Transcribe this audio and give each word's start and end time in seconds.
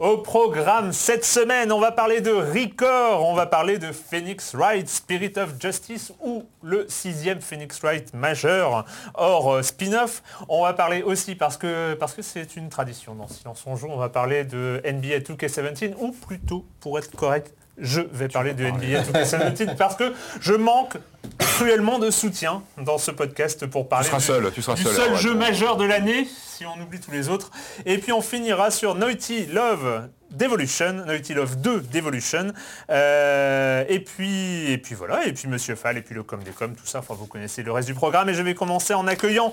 Au 0.00 0.16
programme 0.16 0.94
cette 0.94 1.26
semaine, 1.26 1.70
on 1.70 1.78
va 1.78 1.92
parler 1.92 2.22
de 2.22 2.30
Record, 2.30 3.22
on 3.22 3.34
va 3.34 3.44
parler 3.44 3.76
de 3.76 3.92
Phoenix 3.92 4.54
Wright, 4.54 4.88
Spirit 4.88 5.34
of 5.36 5.60
Justice 5.60 6.10
ou 6.22 6.44
le 6.62 6.86
sixième 6.88 7.42
Phoenix 7.42 7.78
Wright 7.82 8.14
majeur 8.14 8.86
hors 9.12 9.52
euh, 9.52 9.62
spin-off. 9.62 10.22
On 10.48 10.62
va 10.62 10.72
parler 10.72 11.02
aussi, 11.02 11.34
parce 11.34 11.58
que 11.58 11.92
parce 11.92 12.14
que 12.14 12.22
c'est 12.22 12.56
une 12.56 12.70
tradition 12.70 13.14
dans 13.14 13.28
Silence 13.28 13.62
on 13.66 13.76
joue, 13.76 13.88
on 13.90 13.98
va 13.98 14.08
parler 14.08 14.44
de 14.44 14.80
NBA 14.86 15.18
2K17 15.18 15.92
ou 15.98 16.12
plutôt, 16.12 16.64
pour 16.80 16.98
être 16.98 17.14
correct, 17.14 17.52
je 17.80 18.00
vais 18.00 18.28
parler 18.28 18.54
de 18.54 18.64
NBA 18.64 19.02
2K17 19.02 19.76
parce 19.76 19.96
que 19.96 20.12
je 20.40 20.52
manque 20.52 20.96
cruellement 21.38 21.98
de 21.98 22.10
soutien 22.10 22.62
dans 22.78 22.98
ce 22.98 23.10
podcast 23.10 23.66
pour 23.66 23.88
parler 23.88 24.06
seras 24.06 24.18
du, 24.18 24.24
seul, 24.24 24.52
tu 24.52 24.62
seras 24.62 24.74
du 24.74 24.82
seul, 24.82 24.94
seul 24.94 25.16
jeu 25.16 25.34
majeur 25.34 25.76
de 25.76 25.84
l'année, 25.84 26.26
si 26.26 26.64
on 26.66 26.80
oublie 26.80 27.00
tous 27.00 27.10
les 27.10 27.28
autres. 27.28 27.50
Et 27.86 27.98
puis 27.98 28.12
on 28.12 28.20
finira 28.20 28.70
sur 28.70 28.94
Naughty 28.94 29.46
Love 29.46 30.08
Devolution, 30.30 31.04
Naughty 31.06 31.34
Love 31.34 31.60
2 31.60 31.80
Devolution. 31.92 32.52
Euh, 32.90 33.84
et 33.88 34.00
puis 34.00 34.70
et 34.70 34.78
puis 34.78 34.94
voilà, 34.94 35.26
et 35.26 35.32
puis 35.32 35.48
Monsieur 35.48 35.74
Fall, 35.74 35.96
et 35.96 36.02
puis 36.02 36.14
le 36.14 36.22
com 36.22 36.42
des 36.42 36.50
com, 36.50 36.74
tout 36.74 36.86
ça, 36.86 37.00
enfin 37.00 37.14
vous 37.14 37.26
connaissez 37.26 37.62
le 37.62 37.72
reste 37.72 37.88
du 37.88 37.94
programme. 37.94 38.28
Et 38.28 38.34
je 38.34 38.42
vais 38.42 38.54
commencer 38.54 38.94
en 38.94 39.06
accueillant 39.06 39.52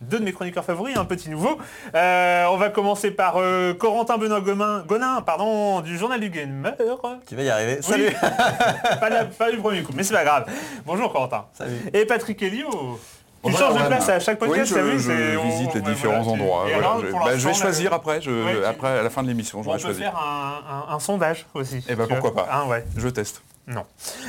deux 0.00 0.18
de 0.18 0.24
mes 0.24 0.32
chroniqueurs 0.32 0.64
favoris, 0.64 0.96
un 0.96 1.04
petit 1.04 1.28
nouveau. 1.30 1.58
Euh, 1.94 2.46
on 2.50 2.56
va 2.56 2.70
commencer 2.70 3.10
par 3.10 3.34
euh, 3.36 3.74
Corentin 3.74 4.16
Benoît 4.18 4.40
Gomin, 4.40 4.82
Gonin, 4.86 5.20
pardon, 5.22 5.80
du 5.80 5.98
Journal 5.98 6.20
du 6.20 6.30
Gamer. 6.30 6.74
Tu 7.26 7.36
vas 7.36 7.42
y 7.42 7.50
arriver. 7.50 7.76
Oui. 7.76 7.82
Salut 7.82 8.10
pas, 9.00 9.10
la- 9.10 9.24
pas 9.26 9.50
du 9.50 9.58
premier 9.58 9.82
coup, 9.82 9.92
mais 9.94 10.02
c'est 10.02 10.14
pas 10.14 10.24
grave. 10.24 10.46
Bonjour 10.86 11.12
Corentin. 11.12 11.44
Salut. 11.52 11.76
Et 11.92 12.06
Patrick 12.06 12.42
Helio. 12.42 12.68
Tu 13.42 13.50
Bonjour, 13.50 13.58
changes 13.70 13.82
de 13.82 13.86
place 13.86 14.08
à 14.10 14.20
chaque 14.20 14.38
podcast, 14.38 14.70
oui, 14.70 14.76
t'as 14.78 14.84
je, 14.86 14.90
vu 14.90 14.98
je 15.00 15.38
on- 15.38 15.48
visite 15.48 15.74
les 15.74 15.80
différents 15.80 16.20
voilà, 16.22 16.30
endroits. 16.42 16.64
Et 16.68 16.72
voilà. 16.74 16.88
alors, 16.88 17.00
Je, 17.00 17.06
pour 17.06 17.20
bah, 17.24 17.36
je 17.38 17.48
vais 17.48 17.54
choisir 17.54 17.92
après, 17.94 18.20
je, 18.20 18.30
Ouais, 18.30 18.64
après 18.66 18.98
à 18.98 19.02
la 19.02 19.08
fin 19.08 19.22
de 19.22 19.28
l'émission, 19.28 19.62
je 19.62 19.68
on 19.68 19.72
vais 19.72 19.78
peut 19.78 19.82
choisir. 19.82 20.10
faire 20.12 20.16
un, 20.22 20.90
un- 20.90 20.94
un 20.94 20.98
sondage 20.98 21.46
aussi. 21.54 21.82
Eh 21.88 21.94
ben, 21.94 22.06
pourquoi 22.06 22.34
pas. 22.34 22.46
Ah, 22.50 22.66
ouais. 22.66 22.84
Je 22.98 23.08
teste. 23.08 23.42
Non. 23.70 23.84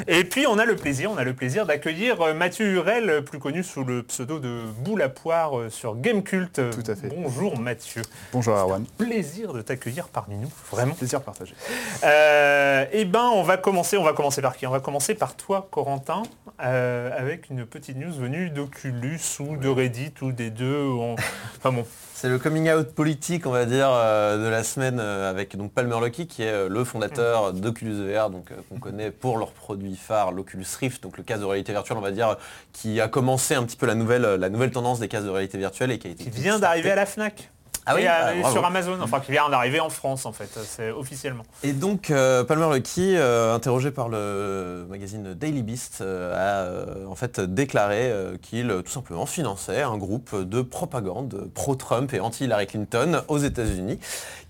Et 0.07 0.24
puis 0.24 0.46
on 0.47 0.57
a 0.59 0.66
le 0.66 0.75
plaisir, 0.75 1.09
on 1.12 1.18
a 1.18 1.24
le 1.24 1.34
plaisir 1.34 1.66
d'accueillir 1.66 2.22
euh, 2.22 2.34
Mathieu 2.34 2.66
Hurel, 2.68 3.24
plus 3.25 3.40
connu 3.40 3.63
sous 3.63 3.84
le 3.84 4.03
pseudo 4.03 4.38
de 4.40 4.62
Boule 4.79 5.02
à 5.02 5.09
poire 5.09 5.57
euh, 5.57 5.69
sur 5.69 5.96
Gamecult. 5.96 6.53
Tout 6.53 6.84
à 6.91 6.96
fait. 6.96 7.07
Bonjour 7.07 7.57
Mathieu. 7.59 8.03
Bonjour 8.34 8.56
Erwan. 8.56 8.85
Plaisir 8.97 9.53
de 9.53 9.62
t'accueillir 9.62 10.07
parmi 10.09 10.35
nous, 10.38 10.51
vraiment. 10.72 10.94
Plaisir 10.94 11.22
partagé. 11.22 11.56
Euh, 12.03 12.85
eh 12.91 13.06
ben, 13.06 13.30
on 13.34 13.44
va 13.44 13.57
commencer. 13.57 13.97
On 13.97 14.03
va 14.03 14.13
commencer 14.13 14.41
par 14.41 14.56
qui? 14.56 14.68
On 14.68 14.72
va 14.72 14.80
commencer 14.80 15.16
par 15.16 15.35
toi, 15.35 15.68
Corentin, 15.72 16.24
euh, 16.63 17.09
avec 17.18 17.50
une 17.50 17.66
petite 17.66 17.97
news 17.97 18.13
venue 18.13 18.50
d'Oculus 18.51 19.19
ou 19.40 19.57
de 19.57 19.68
Reddit 19.68 20.13
ou 20.22 20.31
des 20.31 20.50
deux. 20.51 20.85
en- 20.88 21.16
Enfin 21.57 21.72
bon. 21.72 21.85
C'est 22.21 22.29
le 22.29 22.37
coming 22.37 22.69
out 22.69 22.89
politique, 22.89 23.47
on 23.47 23.49
va 23.49 23.65
dire, 23.65 23.89
euh, 23.91 24.37
de 24.37 24.47
la 24.47 24.63
semaine 24.63 24.99
euh, 24.99 25.27
avec 25.27 25.57
donc 25.57 25.73
Palmer 25.73 25.95
Luckey, 25.99 26.27
qui 26.27 26.43
est 26.43 26.51
euh, 26.51 26.69
le 26.69 26.83
fondateur 26.83 27.51
d'Oculus 27.51 27.95
VR, 27.95 28.29
donc 28.29 28.51
qu'on 28.69 28.77
connaît 28.77 29.09
pour 29.09 29.39
leur 29.39 29.51
produit 29.53 29.95
phare, 29.95 30.31
l'Oculus 30.31 30.67
Rift, 30.79 31.01
donc 31.01 31.17
le 31.17 31.23
casque 31.23 31.41
de 31.41 31.47
réalité 31.47 31.71
virtuelle, 31.71 31.97
on 31.97 32.01
va 32.01 32.11
dire, 32.11 32.37
qui 32.73 33.01
a 33.01 33.07
commencé 33.07 33.55
un 33.55 33.63
petit 33.63 33.75
peu 33.75 33.87
la 33.87 33.95
nouvelle, 33.95 34.21
la 34.21 34.49
nouvelle 34.49 34.69
tendance 34.69 34.99
des 34.99 35.07
casques 35.07 35.25
de 35.25 35.31
réalité 35.31 35.57
virtuelle 35.57 35.89
et 35.89 35.97
qui 35.97 36.09
a 36.09 36.11
été 36.11 36.25
Qui 36.25 36.29
vient 36.29 36.59
d'arriver 36.59 36.91
à 36.91 36.95
la 36.95 37.07
Fnac. 37.07 37.49
Ah 37.86 37.96
oui 37.96 38.03
Et, 38.03 38.08
euh, 38.08 38.42
Ah, 38.44 38.52
sur 38.52 38.66
Amazon. 38.66 38.97
Enfin, 39.02 39.19
qui 39.19 39.31
vient 39.31 39.50
d'arriver 39.50 39.80
en 39.80 39.90
France, 39.90 40.25
en 40.25 40.31
fait. 40.31 40.50
C'est 40.64 40.92
officiellement. 40.92 41.44
Et 41.64 41.74
donc 41.74 42.12
euh, 42.12 42.44
Palmer 42.44 42.68
Luckey, 42.74 43.18
euh, 43.18 43.56
interrogé 43.56 43.92
par 43.92 44.09
le 44.09 44.86
magazine 44.90 45.34
Daily 45.34 45.64
Beast, 45.64 46.02
a 46.02 46.68
en 47.08 47.16
fait 47.16 47.40
déclaré 47.40 48.14
qu'il 48.42 48.68
tout 48.86 48.92
simplement 48.92 49.25
finançait 49.25 49.81
un 49.81 49.97
groupe 49.97 50.36
de 50.36 50.62
propagande 50.62 51.50
pro-Trump 51.53 52.14
et 52.14 52.19
anti-Hillary 52.19 52.68
Clinton 52.68 53.24
aux 53.28 53.38
États-Unis. 53.38 54.00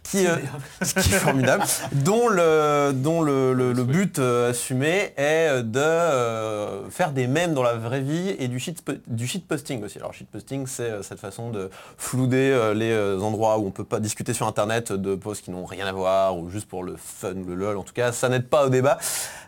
Qui, 0.03 0.27
euh, 0.27 0.35
ce 0.81 0.93
qui 0.95 1.13
est 1.13 1.19
formidable, 1.19 1.63
dont 1.93 2.27
le, 2.27 2.91
dont 2.93 3.21
le, 3.21 3.53
le- 3.53 3.71
le 3.71 3.83
but 3.83 4.19
euh, 4.19 4.49
assumé 4.49 5.13
est 5.15 5.61
de 5.63 5.79
euh, 5.79 6.89
faire 6.89 7.11
des 7.11 7.27
mèmes 7.27 7.53
dans 7.53 7.63
la 7.63 7.75
vraie 7.75 8.01
vie 8.01 8.35
et 8.39 8.47
du, 8.47 8.59
shit, 8.59 8.83
du 9.07 9.27
shitposting 9.27 9.83
aussi. 9.83 9.99
Alors 9.99 10.13
shitposting, 10.13 10.65
c'est 10.67 10.89
euh, 10.89 11.01
cette 11.03 11.19
façon 11.19 11.49
de 11.51 11.69
flouder 11.97 12.71
les 12.75 12.93
endroits 13.21 13.57
où 13.59 13.67
on 13.67 13.71
peut 13.71 13.83
pas 13.85 13.99
discuter 13.99 14.33
sur 14.33 14.47
internet 14.47 14.91
de 14.91 15.15
posts 15.15 15.45
qui 15.45 15.51
n'ont 15.51 15.65
rien 15.65 15.85
à 15.85 15.91
voir 15.93 16.35
ou 16.37 16.49
juste 16.49 16.67
pour 16.67 16.83
le 16.83 16.95
fun 16.97 17.33
ou 17.35 17.45
le 17.45 17.55
lol. 17.55 17.77
En 17.77 17.83
tout 17.83 17.93
cas, 17.93 18.11
ça 18.11 18.27
n'aide 18.27 18.47
pas 18.47 18.65
au 18.65 18.69
débat. 18.69 18.97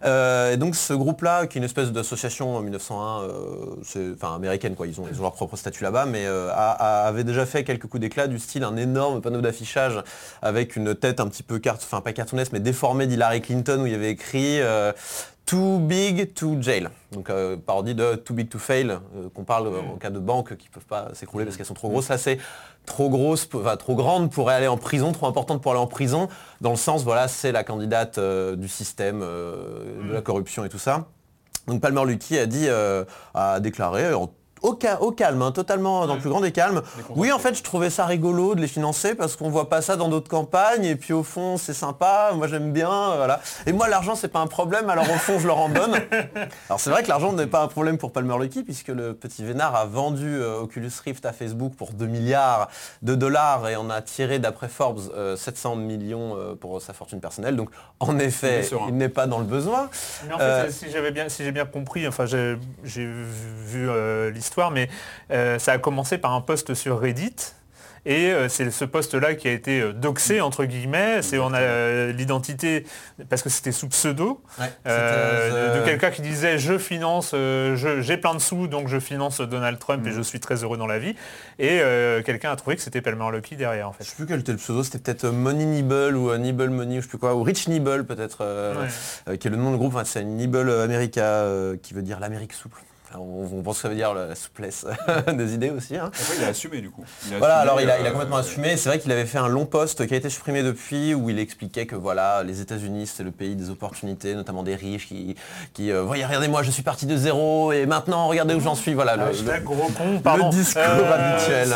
Et 0.05 0.57
donc 0.57 0.75
ce 0.75 0.93
groupe-là, 0.93 1.47
qui 1.47 1.57
est 1.57 1.59
une 1.59 1.65
espèce 1.65 1.91
d'association 1.91 2.55
en 2.55 2.61
1901, 2.61 3.21
euh, 3.23 3.29
c'est- 3.83 4.11
enfin 4.13 4.35
américaine 4.35 4.75
quoi, 4.75 4.85
ils 4.87 4.99
ont, 5.01 5.05
ils 5.11 5.17
ont 5.19 5.23
leur 5.23 5.33
propre 5.33 5.55
statut 5.57 5.83
là-bas, 5.83 6.05
mais 6.05 6.25
a- 6.27 6.51
a- 6.51 7.07
avait 7.07 7.23
déjà 7.23 7.45
fait 7.45 7.63
quelques 7.63 7.87
coups 7.87 8.01
d'éclat 8.01 8.27
du 8.27 8.37
style 8.39 8.63
un 8.63 8.75
énorme 8.77 9.21
panneau 9.21 9.41
d'affichage 9.41 10.01
avec 10.43 10.75
une 10.75 10.93
tête 10.93 11.19
un 11.21 11.27
petit 11.27 11.41
peu 11.41 11.57
carte, 11.57 11.81
enfin 11.83 12.01
pas 12.01 12.11
cartoonesque, 12.11 12.51
mais 12.51 12.59
déformée 12.59 13.07
d'Hillary 13.07 13.41
Clinton 13.41 13.79
où 13.81 13.85
il 13.87 13.93
y 13.93 13.95
avait 13.95 14.11
écrit 14.11 14.59
euh, 14.59 14.91
Too 15.45 15.79
big 15.79 16.33
to 16.33 16.61
jail. 16.61 16.89
Donc 17.13 17.29
euh, 17.29 17.55
parodie 17.57 17.95
de 17.95 18.15
Too 18.15 18.33
big 18.33 18.49
to 18.49 18.59
fail, 18.59 18.91
euh, 18.91 19.29
qu'on 19.33 19.45
parle 19.45 19.67
euh, 19.67 19.79
en 19.93 19.97
cas 19.97 20.09
de 20.09 20.19
banques 20.19 20.57
qui 20.57 20.67
peuvent 20.67 20.85
pas 20.85 21.09
s'écrouler 21.13 21.45
parce 21.45 21.55
qu'elles 21.55 21.65
sont 21.65 21.73
trop 21.73 21.89
grosses. 21.89 22.05
Ça 22.07 22.17
c'est 22.17 22.39
trop 22.85 23.09
grosse, 23.09 23.47
enfin, 23.53 23.77
trop 23.77 23.95
grande 23.95 24.31
pour 24.31 24.49
aller 24.49 24.67
en 24.67 24.77
prison, 24.77 25.13
trop 25.13 25.27
importante 25.27 25.61
pour 25.61 25.71
aller 25.71 25.81
en 25.81 25.87
prison, 25.87 26.27
dans 26.59 26.71
le 26.71 26.75
sens, 26.75 27.03
voilà, 27.03 27.29
c'est 27.29 27.53
la 27.53 27.63
candidate 27.63 28.19
du 28.19 28.67
système, 28.67 29.21
de 29.21 30.11
la 30.11 30.21
corruption 30.21 30.65
et 30.65 30.69
tout 30.69 30.79
ça. 30.79 31.07
Donc 31.67 31.79
Palmer 31.79 32.03
Luckey 32.05 32.37
a 32.37 32.45
dit, 32.45 32.67
a 33.33 33.59
déclaré 33.61 34.13
en 34.13 34.29
au, 34.63 34.77
ca- 34.81 35.01
au 35.01 35.11
calme, 35.11 35.41
hein, 35.41 35.51
totalement 35.51 36.07
dans 36.07 36.15
le 36.15 36.19
plus 36.19 36.29
grand 36.29 36.41
des 36.41 36.51
calmes. 36.51 36.81
Oui, 37.15 37.31
en 37.31 37.39
fait, 37.39 37.53
je 37.55 37.61
trouvais 37.63 37.89
ça 37.89 38.05
rigolo 38.05 38.55
de 38.55 38.61
les 38.61 38.67
financer 38.67 39.13
parce 39.13 39.35
qu'on 39.35 39.49
voit 39.49 39.69
pas 39.69 39.81
ça 39.81 39.95
dans 39.95 40.09
d'autres 40.09 40.29
campagnes 40.29 40.85
et 40.85 40.95
puis 40.95 41.13
au 41.13 41.23
fond, 41.23 41.57
c'est 41.57 41.73
sympa. 41.73 42.31
Moi, 42.33 42.47
j'aime 42.47 42.71
bien, 42.71 42.89
euh, 42.91 43.15
voilà. 43.17 43.39
Et 43.67 43.73
moi, 43.73 43.87
l'argent, 43.87 44.15
c'est 44.15 44.27
pas 44.29 44.39
un 44.39 44.47
problème. 44.47 44.89
Alors 44.89 45.05
au 45.09 45.17
fond, 45.19 45.37
je 45.39 45.45
leur 45.47 45.59
en 45.59 45.69
donne. 45.69 45.93
Alors 46.69 46.79
c'est 46.79 46.89
vrai 46.89 47.03
que 47.03 47.09
l'argent 47.09 47.33
n'est 47.33 47.47
pas 47.47 47.61
un 47.61 47.67
problème 47.67 47.97
pour 47.97 48.11
Palmer 48.11 48.37
Luckey 48.39 48.63
puisque 48.63 48.87
le 48.87 49.13
petit 49.13 49.43
Vénard 49.43 49.75
a 49.75 49.85
vendu 49.85 50.35
euh, 50.35 50.61
Oculus 50.61 50.91
Rift 51.03 51.25
à 51.25 51.33
Facebook 51.33 51.73
pour 51.75 51.91
2 51.93 52.05
milliards 52.07 52.69
de 53.01 53.15
dollars 53.15 53.67
et 53.67 53.75
on 53.77 53.89
a 53.89 54.01
tiré 54.01 54.39
d'après 54.39 54.69
Forbes 54.69 55.01
euh, 55.15 55.35
700 55.35 55.75
millions 55.75 56.37
euh, 56.37 56.55
pour 56.55 56.81
sa 56.81 56.93
fortune 56.93 57.19
personnelle. 57.19 57.55
Donc 57.55 57.69
en 57.99 58.17
effet, 58.19 58.61
Il 58.87 58.95
n'est 58.97 59.09
pas 59.09 59.27
dans 59.27 59.39
le 59.39 59.45
besoin. 59.45 59.89
Mais 60.27 60.33
en 60.33 60.37
fait, 60.39 60.71
si 60.71 60.89
j'avais 60.91 61.11
bien, 61.11 61.27
si 61.29 61.43
j'ai 61.43 61.51
bien 61.51 61.65
compris, 61.65 62.07
enfin 62.07 62.25
j'ai 62.25 62.57
j'ai 62.83 63.05
vu, 63.05 63.89
euh, 63.89 64.31
l'histoire, 64.53 64.69
mais 64.71 64.87
euh, 65.31 65.57
ça 65.57 65.71
a 65.71 65.77
commencé 65.79 66.19
par 66.19 66.33
un 66.33 66.41
post 66.41 66.75
sur 66.75 66.99
Reddit. 66.99 67.35
Et 68.05 68.31
euh, 68.33 68.49
c'est 68.49 68.69
ce 68.69 68.83
post-là 68.83 69.33
qui 69.33 69.47
a 69.47 69.53
été 69.53 69.79
euh, 69.79 69.93
doxé 69.93 70.41
entre 70.41 70.65
guillemets. 70.65 71.21
C'est 71.21 71.37
on 71.39 71.53
a 71.53 72.07
l'identité 72.11 72.85
parce 73.29 73.41
que 73.41 73.47
c'était 73.49 73.71
sous 73.71 73.87
pseudo 73.87 74.41
Ouais, 74.59 74.65
euh, 74.87 75.79
de, 75.79 75.85
quelqu'un 75.85 76.11
qui 76.11 76.21
disait 76.21 76.57
je 76.57 76.77
finance, 76.77 77.31
euh, 77.33 77.77
je- 77.77 78.01
j'ai 78.01 78.17
plein 78.17 78.33
de 78.35 78.39
sous 78.39 78.67
donc 78.67 78.89
je 78.89 78.99
finance 78.99 79.39
Donald 79.39 79.79
Trump 79.79 80.05
et 80.05 80.11
je 80.11 80.21
suis 80.21 80.41
très 80.41 80.63
heureux 80.65 80.77
dans 80.77 80.85
la 80.85 80.99
vie. 80.99 81.15
Et 81.59 81.79
euh, 81.79 82.21
quelqu'un 82.23 82.51
a 82.51 82.57
trouvé 82.57 82.75
que 82.75 82.81
c'était 82.81 82.99
Palmer 82.99 83.31
Luckey 83.31 83.55
derrière 83.55 83.87
en 83.87 83.93
Je 83.93 83.99
fait. 83.99 84.03
sais 84.03 84.15
plus 84.17 84.25
quel 84.25 84.41
était 84.41 84.51
le 84.51 84.57
pseudo, 84.57 84.83
c'était 84.83 84.99
peut-être 84.99 85.29
Money 85.29 85.63
Nibble 85.63 86.17
ou 86.17 86.35
Nibble 86.35 86.71
Money 86.71 86.97
ou 86.97 86.99
je 86.99 87.03
sais 87.03 87.07
plus 87.07 87.17
quoi, 87.19 87.35
ou 87.35 87.41
Rich 87.43 87.69
Nibble 87.69 88.03
peut-être, 88.05 88.43
Ouais. 89.27 89.37
qui 89.37 89.47
est 89.47 89.51
le 89.51 89.55
nom 89.55 89.71
de 89.71 89.77
groupe, 89.77 89.95
Enfin, 89.95 90.03
c'est 90.03 90.25
Nibble 90.25 90.69
America 90.81 91.45
qui 91.81 91.93
veut 91.93 92.01
dire 92.01 92.19
l'Amérique 92.19 92.51
souple. 92.51 92.81
Alors, 93.13 93.27
on, 93.27 93.59
on 93.59 93.61
pense 93.61 93.75
que 93.77 93.81
ça 93.83 93.89
veut 93.89 93.95
dire 93.95 94.13
la 94.15 94.33
souplesse 94.33 94.85
des 95.33 95.53
idées 95.53 95.69
aussi. 95.69 95.95
hein. 95.97 96.07
Après, 96.07 96.35
il 96.39 96.43
a 96.43 96.47
assumé 96.47 96.81
du 96.81 96.89
coup. 96.89 97.03
Il 97.27 97.35
a 97.35 97.37
Voilà, 97.37 97.57
assumé, 97.59 97.69
alors 97.71 97.81
il 97.81 97.89
a, 97.91 97.99
il 97.99 98.05
a 98.05 98.09
euh, 98.09 98.11
complètement 98.11 98.37
assumé. 98.37 98.75
C'est 98.75 98.89
vrai 98.89 98.97
qu'il 98.99 99.11
avait 99.11 99.25
fait 99.25 99.37
un 99.37 99.47
long 99.47 99.65
post 99.67 100.07
qui 100.07 100.13
a 100.13 100.17
été 100.17 100.29
supprimé 100.29 100.63
depuis 100.63 101.13
où 101.13 101.29
il 101.29 101.37
expliquait 101.37 101.85
que 101.85 101.95
voilà, 101.95 102.41
les 102.43 102.59
États-Unis 102.61 103.05
c'est 103.07 103.23
le 103.23 103.29
pays 103.31 103.55
des 103.55 103.69
opportunités, 103.69 104.33
notamment 104.33 104.63
des 104.63 104.75
riches 104.75 105.07
qui, 105.07 105.35
qui 105.73 105.91
euh, 105.91 106.01
voyez, 106.01 106.25
regardez-moi, 106.25 106.63
je 106.63 106.71
suis 106.71 106.81
parti 106.83 107.05
de 107.05 107.15
zéro 107.15 107.71
et 107.71 107.85
maintenant 107.85 108.27
regardez 108.27 108.55
où 108.55 108.59
j'en 108.59 108.73
suis. 108.75 108.93
Voilà, 108.95 109.15
le- 109.15 109.25
le- 109.25 109.59
gros 109.63 109.89
con, 109.95 110.19
pardon. 110.19 110.49
discours 110.49 110.81
habituel. 110.83 111.69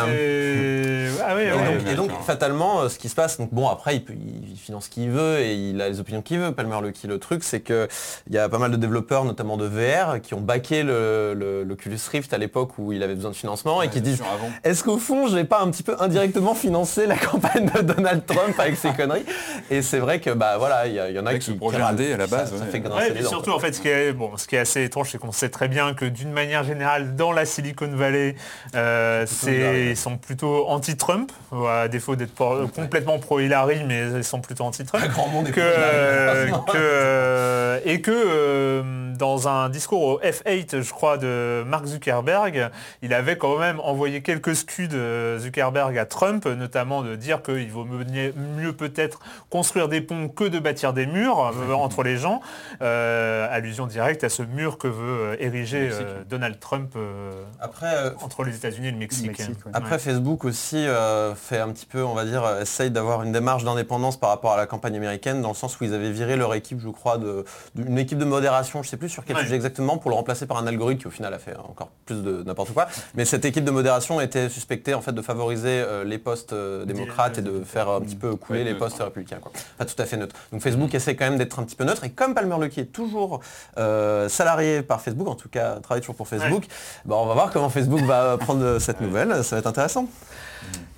Ah 1.26 1.34
oui, 1.36 1.42
Et 1.42 1.52
ouais. 1.52 1.94
donc, 1.94 2.10
et 2.10 2.24
fatalement, 2.24 2.82
euh, 2.82 2.88
ce 2.88 2.98
qui 2.98 3.08
se 3.08 3.14
passe, 3.14 3.38
donc 3.38 3.52
bon 3.52 3.68
après 3.68 3.96
il, 3.96 4.04
peut- 4.04 4.14
il 4.14 4.56
finance 4.56 4.84
ce 4.86 4.90
qu'il 4.90 5.10
veut 5.10 5.38
et 5.40 5.54
il 5.54 5.80
a 5.82 5.88
les 5.88 6.00
opinions 6.00 6.22
qu'il 6.22 6.38
veut. 6.38 6.52
Palmer 6.52 6.78
Luckey, 6.82 7.06
le 7.08 7.18
truc, 7.18 7.44
c'est 7.44 7.60
que 7.60 7.88
il 8.28 8.34
y 8.34 8.38
a 8.38 8.48
pas 8.48 8.58
mal 8.58 8.70
de 8.70 8.76
développeurs, 8.76 9.24
notamment 9.24 9.56
de 9.56 9.66
VR, 9.66 10.20
qui 10.22 10.34
ont 10.34 10.40
baqué 10.40 10.82
le, 10.82 11.27
le- 11.34 11.64
l'Oculus 11.64 11.98
Rift 12.10 12.32
à 12.32 12.38
l'époque 12.38 12.78
où 12.78 12.92
il 12.92 13.02
avait 13.02 13.14
besoin 13.14 13.30
de 13.30 13.36
financement 13.36 13.82
et 13.82 13.88
qui 13.88 14.00
disent 14.00 14.22
est-ce 14.64 14.82
qu'au 14.84 14.98
fond, 14.98 15.26
j'ai 15.28 15.44
pas 15.44 15.60
un 15.62 15.70
petit 15.70 15.82
peu 15.82 15.96
indirectement 16.00 16.54
financé 16.54 17.06
la 17.06 17.16
campagne 17.16 17.70
de 17.74 17.80
Donald 17.82 18.24
Trump 18.26 18.58
avec 18.58 18.76
ses 18.76 18.90
conneries 18.96 19.24
Et 19.70 19.82
c'est 19.82 19.98
vrai 19.98 20.20
que 20.20 20.30
bah 20.30 20.56
voilà, 20.58 20.86
il 20.86 20.94
y, 20.94 21.18
en 21.18 21.26
a 21.26 21.30
Avec 21.30 21.42
qui 21.42 21.48
ce 21.50 21.52
projet 21.56 21.80
indé, 21.80 22.12
à 22.12 22.16
la 22.16 22.26
base, 22.26 22.50
ça, 22.50 22.64
ouais. 22.64 22.70
fait 22.70 22.78
Ouais, 22.88 23.12
et 23.18 23.22
surtout, 23.22 23.50
quoi. 23.50 23.56
en 23.56 23.58
fait, 23.58 23.72
ce 23.72 23.80
qui 23.80 23.88
est, 23.88 24.12
bon, 24.12 24.36
ce 24.36 24.46
qui 24.46 24.56
est 24.56 24.60
assez 24.60 24.84
étrange, 24.84 25.10
c'est 25.10 25.18
qu'on 25.18 25.32
sait 25.32 25.48
très 25.48 25.68
bien 25.68 25.94
que 25.94 26.04
d'une 26.04 26.32
manière 26.32 26.64
générale, 26.64 27.16
dans 27.16 27.32
la 27.32 27.44
Silicon 27.44 27.90
Valley, 27.92 28.34
euh, 28.74 29.24
c'est- 29.26 29.88
ils 29.90 29.96
sont 29.96 30.16
plutôt 30.16 30.66
anti-Trump, 30.68 31.30
à 31.68 31.88
défaut 31.88 32.16
d'être 32.16 32.32
pour- 32.34 32.56
complètement 32.74 33.18
pro-Hillary, 33.18 33.82
mais 33.86 34.02
ils 34.16 34.24
sont 34.24 34.40
plutôt 34.40 34.64
anti-Trump. 34.64 35.04
Grand 35.08 35.28
monde 35.28 35.50
que, 35.50 35.60
euh, 35.60 36.46
euh, 36.74 37.80
et 37.84 38.00
que 38.00 38.10
euh, 38.12 39.14
dans 39.16 39.48
un 39.48 39.68
discours 39.68 40.02
au 40.02 40.20
F8, 40.20 40.80
je 40.82 40.90
crois, 40.92 41.17
de 41.18 41.62
Mark 41.66 41.86
Zuckerberg, 41.86 42.70
il 43.02 43.12
avait 43.14 43.36
quand 43.36 43.58
même 43.58 43.80
envoyé 43.80 44.22
quelques 44.22 44.54
scuds 44.56 44.88
euh, 44.94 45.38
Zuckerberg 45.38 45.96
à 45.98 46.06
Trump, 46.06 46.46
notamment 46.46 47.02
de 47.02 47.16
dire 47.16 47.42
qu'il 47.42 47.70
vaut 47.70 47.84
mieux, 47.84 48.72
peut-être 48.72 49.20
construire 49.50 49.88
des 49.88 50.00
ponts 50.00 50.28
que 50.28 50.44
de 50.44 50.58
bâtir 50.58 50.92
des 50.92 51.06
murs 51.06 51.52
euh, 51.54 51.72
entre 51.74 52.02
les 52.02 52.16
gens. 52.16 52.40
Euh, 52.82 53.46
allusion 53.50 53.86
directe 53.86 54.24
à 54.24 54.28
ce 54.28 54.42
mur 54.42 54.78
que 54.78 54.88
veut 54.88 55.36
ériger 55.42 55.88
euh, 55.92 56.22
Donald 56.28 56.58
Trump 56.60 56.92
euh, 56.96 57.30
Après, 57.60 57.94
euh, 57.94 58.10
entre 58.22 58.44
les 58.44 58.54
États-Unis 58.56 58.88
et 58.88 58.92
le 58.92 58.98
Mexique. 58.98 59.28
Mexique, 59.28 59.66
ouais. 59.66 59.72
Après, 59.74 59.98
Facebook 59.98 60.44
aussi 60.44 60.76
euh, 60.76 61.34
fait 61.34 61.58
un 61.58 61.68
petit 61.70 61.86
peu, 61.86 62.02
on 62.04 62.14
va 62.14 62.24
dire, 62.24 62.44
essaye 62.60 62.90
d'avoir 62.90 63.22
une 63.22 63.32
démarche 63.32 63.64
d'indépendance 63.64 64.18
par 64.18 64.30
rapport 64.30 64.52
à 64.52 64.56
la 64.56 64.66
campagne 64.66 64.96
américaine, 64.96 65.42
dans 65.42 65.48
le 65.48 65.54
sens 65.54 65.78
où 65.80 65.84
ils 65.84 65.94
avaient 65.94 66.12
viré 66.12 66.36
leur 66.36 66.54
équipe, 66.54 66.80
je 66.80 66.88
crois, 66.88 67.18
de, 67.18 67.44
d'une 67.74 67.98
équipe 67.98 68.18
de 68.18 68.24
modération, 68.24 68.82
je 68.82 68.88
sais 68.88 68.96
plus 68.96 69.08
sur 69.08 69.24
quel 69.24 69.36
Ouais. 69.36 69.42
sujet 69.42 69.54
exactement, 69.54 69.98
pour 69.98 70.10
le 70.10 70.16
remplacer 70.16 70.46
par 70.46 70.56
un 70.58 70.66
algorithme 70.66 70.97
qui 70.98 71.06
au 71.06 71.10
final 71.10 71.32
a 71.32 71.38
fait 71.38 71.56
encore 71.56 71.90
plus 72.04 72.22
de 72.22 72.42
n'importe 72.42 72.72
quoi. 72.72 72.88
Mais 73.14 73.24
cette 73.24 73.44
équipe 73.44 73.64
de 73.64 73.70
modération 73.70 74.20
était 74.20 74.48
suspectée 74.48 74.94
en 74.94 75.00
fait 75.00 75.12
de 75.12 75.22
favoriser 75.22 75.68
euh, 75.68 76.04
les 76.04 76.18
postes 76.18 76.52
euh, 76.52 76.84
démocrates 76.84 77.38
et 77.38 77.42
de 77.42 77.62
faire 77.64 77.88
un 77.88 78.00
petit 78.00 78.16
peu 78.16 78.34
couler 78.36 78.64
les 78.64 78.74
postes 78.74 79.00
républicains. 79.00 79.38
Quoi. 79.40 79.52
Pas 79.76 79.84
tout 79.84 80.00
à 80.00 80.04
fait 80.06 80.16
neutre. 80.16 80.34
Donc 80.52 80.60
Facebook 80.62 80.94
essaie 80.94 81.16
quand 81.16 81.26
même 81.26 81.38
d'être 81.38 81.58
un 81.58 81.64
petit 81.64 81.76
peu 81.76 81.84
neutre. 81.84 82.04
Et 82.04 82.10
comme 82.10 82.34
Palmer 82.34 82.56
Luckey 82.60 82.82
est 82.82 82.92
toujours 82.92 83.40
euh, 83.78 84.28
salarié 84.28 84.82
par 84.82 85.00
Facebook, 85.00 85.28
en 85.28 85.34
tout 85.34 85.48
cas 85.48 85.76
travaille 85.76 86.00
toujours 86.00 86.16
pour 86.16 86.28
Facebook, 86.28 86.64
bah, 87.04 87.16
on 87.18 87.26
va 87.26 87.34
voir 87.34 87.50
comment 87.50 87.70
Facebook 87.70 88.00
va 88.02 88.36
prendre 88.38 88.78
cette 88.78 89.00
nouvelle. 89.00 89.44
Ça 89.44 89.56
va 89.56 89.60
être 89.60 89.66
intéressant. 89.66 90.08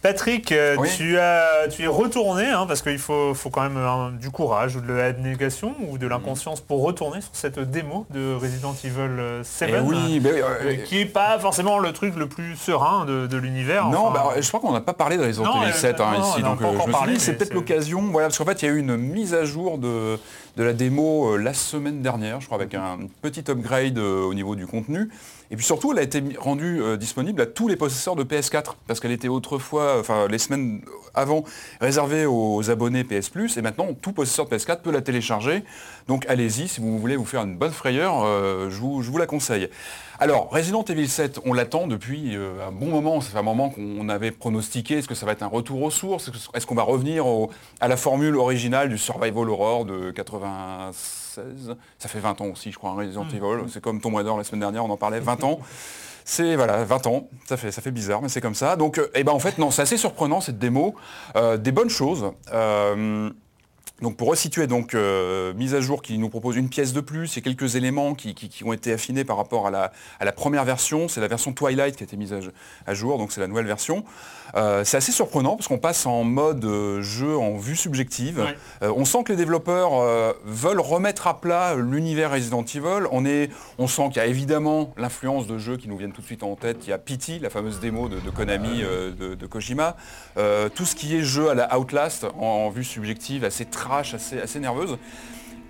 Patrick, 0.03 0.51
euh, 0.53 0.77
Oui. 0.79 0.89
tu, 0.97 1.19
as, 1.19 1.69
tu 1.71 1.83
es 1.83 1.87
retourné, 1.87 2.47
hein, 2.47 2.65
parce 2.67 2.81
qu'il 2.81 2.99
faut, 2.99 3.35
faut 3.35 3.51
quand 3.51 3.61
même 3.63 3.77
euh, 3.77 4.11
du 4.19 4.31
courage 4.31 4.77
ou 4.77 4.81
de 4.81 4.93
l'abnégation 4.93 5.75
ou 5.91 5.99
de 5.99 6.07
l'inconscience 6.07 6.63
pour 6.63 6.83
retourner 6.83 7.21
sur 7.21 7.31
cette 7.35 7.59
démo 7.59 8.07
de 8.09 8.35
Resident 8.35 8.75
Evil 8.83 8.99
euh, 8.99 9.43
7, 9.45 9.71
Eh 9.75 9.79
oui, 9.81 10.19
ben 10.21 10.33
oui, 10.35 10.41
euh, 10.41 10.45
euh, 10.63 10.77
qui 10.85 11.01
est 11.01 11.05
pas 11.05 11.39
forcément 11.39 11.79
le 11.79 11.93
truc 11.93 12.17
le 12.17 12.27
plus 12.27 12.57
serein 12.57 13.05
de, 13.05 13.27
de 13.27 13.37
l'univers. 13.37 13.89
Non, 13.91 14.07
enfin. 14.07 14.15
bah, 14.35 14.41
je 14.41 14.49
crois 14.49 14.61
qu'on 14.61 14.73
n'a 14.73 14.81
pas 14.81 14.95
parlé 14.95 15.19
de 15.19 15.23
Resident 15.25 15.61
Evil 15.63 15.71
euh, 15.71 15.75
7 15.75 16.01
hein, 16.01 16.13
non, 16.19 16.23
ici, 16.33 16.43
donc 16.43 16.63
euh, 16.63 16.73
je 17.07 17.11
me 17.13 17.19
c'est 17.19 17.35
peut-être 17.35 17.53
l'occasion, 17.55 18.01
voilà, 18.11 18.29
parce 18.29 18.39
qu'en 18.39 18.47
fait 18.47 18.63
il 18.63 18.69
y 18.69 18.69
a 18.71 18.75
eu 18.75 18.79
une 18.79 18.97
mise 18.97 19.35
à 19.35 19.45
jour 19.45 19.77
de, 19.77 20.19
de 20.57 20.63
la 20.65 20.73
démo 20.73 21.35
euh, 21.35 21.37
la 21.37 21.53
semaine 21.53 22.01
dernière, 22.01 22.41
je 22.41 22.47
crois, 22.47 22.57
avec 22.57 22.75
un 22.75 23.01
petit 23.21 23.45
upgrade 23.51 23.99
euh, 23.99 24.23
au 24.25 24.33
niveau 24.33 24.57
du 24.57 24.67
contenu. 24.67 25.11
Et 25.53 25.57
puis 25.57 25.65
surtout, 25.65 25.91
elle 25.93 25.99
a 25.99 26.03
été 26.03 26.23
rendue 26.39 26.81
euh, 26.81 26.97
disponible 26.97 27.43
à 27.43 27.47
tous 27.47 27.67
les 27.67 27.75
possesseurs 27.75 28.15
de 28.15 28.23
PS4, 28.23 28.75
parce 28.87 29.01
qu'elle 29.01 29.11
était 29.11 29.29
autrefois, 29.29 29.99
enfin 29.99 30.29
les 30.29 30.39
semaines 30.39 30.83
avant, 31.13 31.45
réservée 31.81 32.25
aux 32.25 32.71
abonnés 32.71 33.03
PS 33.03 33.31
Plus, 33.31 33.57
et 33.57 33.63
maintenant 33.63 33.93
tout 33.95 34.13
possesseur 34.13 34.49
de 34.49 34.57
PS4 34.57 34.83
peut 34.83 34.93
la 34.93 35.03
télécharger. 35.03 35.65
Donc 36.07 36.25
allez-y, 36.29 36.69
si 36.69 36.81
vous 36.81 36.99
voulez 36.99 37.17
vous 37.17 37.25
faire 37.25 37.43
une 37.43 37.57
bonne 37.57 37.73
frayeur, 37.73 38.23
euh, 38.23 38.71
je 38.71 38.81
vous 38.81 39.19
la 39.19 39.27
conseille. 39.27 39.69
Alors, 40.23 40.51
Resident 40.51 40.83
Evil 40.85 41.09
7, 41.09 41.41
on 41.47 41.55
l'attend 41.55 41.87
depuis 41.87 42.37
euh, 42.37 42.67
un 42.69 42.73
bon 42.73 42.89
moment. 42.89 43.23
Ça 43.23 43.31
fait 43.31 43.39
un 43.39 43.43
moment 43.43 43.71
qu'on 43.71 44.07
avait 44.11 44.31
pronostiqué. 44.31 44.99
Est-ce 44.99 45.09
que 45.09 45.15
ça 45.15 45.25
va 45.25 45.33
être 45.33 45.43
un 45.43 45.47
retour 45.47 45.83
aux 45.83 45.91
sources? 45.91 46.31
Est-ce 46.53 46.67
qu'on 46.67 46.75
va 46.75 46.83
revenir 46.83 47.27
au- 47.27 47.51
à 47.81 47.89
la 47.89 47.97
formule 47.97 48.37
originale 48.37 48.91
du 48.91 48.99
Survival 48.99 49.49
Horror 49.49 49.87
de 49.87 50.11
96 50.11 51.75
Ça 51.99 52.09
fait 52.09 52.19
20 52.21 52.39
ans 52.43 52.49
aussi, 52.53 52.71
je 52.71 52.77
crois, 52.77 52.91
un 52.91 52.97
Resident 52.97 53.25
Evil. 53.31 53.65
C'est 53.73 53.83
comme 53.83 53.99
Tomb 54.01 54.15
Raider 54.15 54.33
la 54.37 54.45
semaine 54.45 54.61
dernière, 54.61 54.85
on 54.85 54.91
en 54.91 54.99
parlait, 54.99 55.21
20 55.21 55.43
ans. 55.45 55.59
C'est 56.27 56.55
voilà, 56.55 56.85
20 56.85 57.07
ans, 57.07 57.29
ça 57.49 57.57
fait, 57.57 57.73
ça 57.73 57.81
fait 57.83 57.91
bizarre, 57.91 58.21
mais 58.23 58.29
c'est 58.29 58.43
comme 58.43 58.55
ça. 58.55 58.77
Donc, 58.77 58.99
euh, 58.99 59.11
eh 59.15 59.25
ben, 59.25 59.33
en 59.33 59.39
fait, 59.41 59.57
non, 59.59 59.71
c'est 59.73 59.83
assez 59.83 59.97
surprenant 59.97 60.41
cette 60.43 60.59
démo. 60.59 60.95
Euh, 61.35 61.57
des 61.57 61.73
bonnes 61.73 61.89
choses. 61.89 62.31
Pour 64.17 64.29
resituer, 64.29 64.67
donc 64.67 64.95
euh, 64.95 65.53
mise 65.53 65.75
à 65.75 65.81
jour 65.83 66.01
qui 66.01 66.17
nous 66.17 66.31
propose 66.31 66.57
une 66.57 66.71
pièce 66.71 66.95
de 66.95 67.01
plus, 67.01 67.37
a 67.37 67.41
quelques 67.43 67.77
éléments 67.77 68.15
qui, 68.15 68.35
ont 68.65 68.73
été 68.73 68.93
affinés 68.93 69.25
par 69.25 69.37
rapport 69.37 69.67
à 69.67 69.71
la, 69.71 70.33
première 70.33 70.65
version. 70.65 71.07
C'est 71.07 71.21
la 71.21 71.29
version 71.29 71.53
Twilight 71.53 71.97
qui 71.97 72.03
a 72.03 72.07
été 72.07 72.17
mise 72.17 72.35
à 72.87 72.95
jour, 72.95 73.19
donc 73.19 73.31
c'est 73.31 73.41
la 73.41 73.47
nouvelle 73.47 73.67
version. 73.67 74.05
Euh, 74.57 74.85
c'est 74.85 74.97
assez 74.97 75.13
surprenant 75.13 75.57
parce 75.57 75.69
qu'on 75.69 75.79
passe 75.79 76.07
en 76.07 76.25
mode 76.25 76.65
euh, 76.65 77.03
jeu 77.03 77.37
en 77.37 77.57
vue 77.57 77.77
subjective. 77.77 78.39
Ouais. 78.41 78.57
Euh, 78.83 78.93
on 78.97 79.05
sent 79.05 79.25
que 79.25 79.33
les 79.33 79.37
développeurs 79.37 79.95
euh, 79.95 80.33
veulent 80.45 80.81
remettre 80.81 81.27
à 81.27 81.41
plat 81.41 81.75
l'univers 81.77 82.33
Resident 82.33 82.65
Evil. 82.65 83.07
On, 83.11 83.25
est, 83.25 83.51
on 83.79 83.87
sent 83.87 84.09
qu'il 84.09 84.17
y 84.17 84.21
a 84.21 84.27
évidemment 84.27 84.93
l'influence 84.97 85.47
de 85.47 85.59
jeux 85.59 85.77
qui 85.77 85.89
nous 85.89 85.97
viennent 85.97 86.13
tout 86.13 86.23
de 86.23 86.27
suite 86.27 86.43
en 86.43 86.57
tête. 86.57 86.79
Il 86.87 86.91
y 86.91 86.93
a 86.93 86.99
Pity, 86.99 87.39
la 87.39 87.51
fameuse 87.51 87.81
démo 87.81 88.09
de, 88.09 88.19
de 88.21 88.31
Konami, 88.31 88.83
de, 88.83 89.35
de 89.35 89.47
Kojima. 89.47 89.97
Tout 90.75 90.85
ce 90.85 90.95
qui 90.95 91.17
est 91.17 91.23
jeu 91.23 91.51
à 91.51 91.55
la 91.55 91.79
Outlast 91.79 92.25
en, 92.39 92.45
en 92.67 92.71
vue 92.71 92.85
subjective, 92.85 93.45
assez 93.45 93.65
trash, 93.65 94.15
assez, 94.15 94.41
assez 94.41 94.61
nerveuse. 94.61 94.99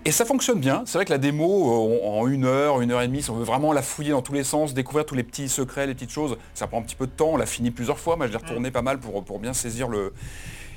Et 0.03 0.11
ça 0.11 0.25
fonctionne 0.25 0.59
bien. 0.59 0.81
C'est 0.87 0.97
vrai 0.97 1.05
que 1.05 1.11
la 1.11 1.19
démo, 1.19 1.45
euh, 1.45 2.07
en 2.07 2.27
une 2.27 2.45
heure, 2.45 2.81
une 2.81 2.91
heure 2.91 3.01
et 3.01 3.07
demie, 3.07 3.21
si 3.21 3.29
on 3.29 3.35
veut 3.35 3.43
vraiment 3.43 3.71
la 3.71 3.83
fouiller 3.83 4.11
dans 4.11 4.23
tous 4.23 4.33
les 4.33 4.43
sens, 4.43 4.73
découvrir 4.73 5.05
tous 5.05 5.13
les 5.13 5.23
petits 5.23 5.47
secrets, 5.47 5.85
les 5.85 5.93
petites 5.93 6.11
choses, 6.11 6.37
ça 6.55 6.65
prend 6.65 6.79
un 6.79 6.81
petit 6.81 6.95
peu 6.95 7.05
de 7.05 7.11
temps. 7.11 7.31
On 7.33 7.37
l'a 7.37 7.45
fini 7.45 7.69
plusieurs 7.69 7.99
fois. 7.99 8.15
Moi, 8.15 8.25
je 8.25 8.31
l'ai 8.31 8.37
retourné 8.37 8.71
pas 8.71 8.81
mal 8.81 8.99
pour, 8.99 9.23
pour 9.23 9.37
bien 9.37 9.53
saisir 9.53 9.87
le, 9.87 10.11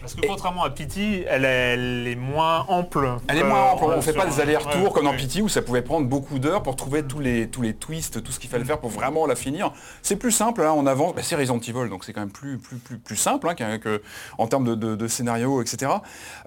Parce 0.04 0.14
que 0.16 0.26
contrairement 0.26 0.64
à 0.64 0.70
Pity, 0.70 1.24
elle, 1.26 1.46
elle 1.46 2.06
est 2.06 2.14
moins 2.14 2.66
ample. 2.68 3.08
Elle 3.26 3.38
est 3.38 3.42
moins 3.42 3.70
ample, 3.72 3.84
on 3.84 3.96
ne 3.96 4.00
fait 4.02 4.12
pas 4.12 4.26
des 4.26 4.38
allers-retours 4.38 4.82
ouais, 4.82 4.90
comme 4.92 5.04
dans 5.04 5.12
ouais. 5.12 5.16
Pity 5.16 5.40
où 5.40 5.48
ça 5.48 5.62
pouvait 5.62 5.80
prendre 5.80 6.06
beaucoup 6.06 6.38
d'heures 6.38 6.62
pour 6.62 6.76
trouver 6.76 7.02
tous 7.02 7.20
les, 7.20 7.48
tous 7.48 7.62
les 7.62 7.72
twists, 7.74 8.22
tout 8.22 8.30
ce 8.30 8.38
qu'il 8.38 8.50
fallait 8.50 8.66
faire 8.66 8.80
pour 8.80 8.90
vraiment 8.90 9.26
la 9.26 9.34
finir. 9.34 9.72
C'est 10.02 10.16
plus 10.16 10.30
simple, 10.30 10.60
là, 10.62 10.74
on 10.74 10.84
avance, 10.86 11.14
Bah, 11.14 11.22
c'est 11.24 11.36
Resident 11.36 11.58
Evil, 11.58 11.88
donc 11.88 12.04
c'est 12.04 12.12
quand 12.12 12.20
même 12.20 12.30
plus, 12.30 12.58
plus, 12.58 12.76
plus, 12.76 12.98
plus 12.98 13.16
simple 13.16 13.48
hein, 13.48 13.54
qu'un- 13.54 13.78
que- 13.78 14.02
en 14.36 14.46
termes 14.46 14.64
de, 14.64 14.74
de- 14.74 14.94
de 14.94 15.08
scénario, 15.08 15.62
etc. 15.62 15.90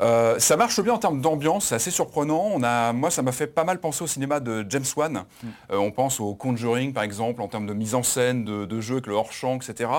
Euh, 0.01 0.37
ça 0.37 0.55
marche 0.55 0.79
bien 0.81 0.93
en 0.93 0.97
termes 0.99 1.21
d'ambiance, 1.21 1.65
c'est 1.65 1.75
assez 1.75 1.89
surprenant. 1.91 2.49
On 2.53 2.61
a, 2.61 2.93
moi, 2.93 3.09
ça 3.09 3.23
m'a 3.23 3.31
fait 3.31 3.47
pas 3.47 3.63
mal 3.63 3.79
penser 3.79 4.03
au 4.03 4.07
cinéma 4.07 4.39
de 4.39 4.65
James 4.69 4.85
Wan. 4.95 5.23
Euh, 5.71 5.77
on 5.77 5.89
pense 5.89 6.19
au 6.19 6.35
Conjuring, 6.35 6.93
par 6.93 7.01
exemple, 7.03 7.41
en 7.41 7.47
termes 7.47 7.65
de 7.65 7.73
mise 7.73 7.95
en 7.95 8.03
scène, 8.03 8.45
de, 8.45 8.65
de 8.65 8.81
jeu 8.81 8.95
avec 8.95 9.07
le 9.07 9.15
hors-champ, 9.15 9.55
etc. 9.57 9.89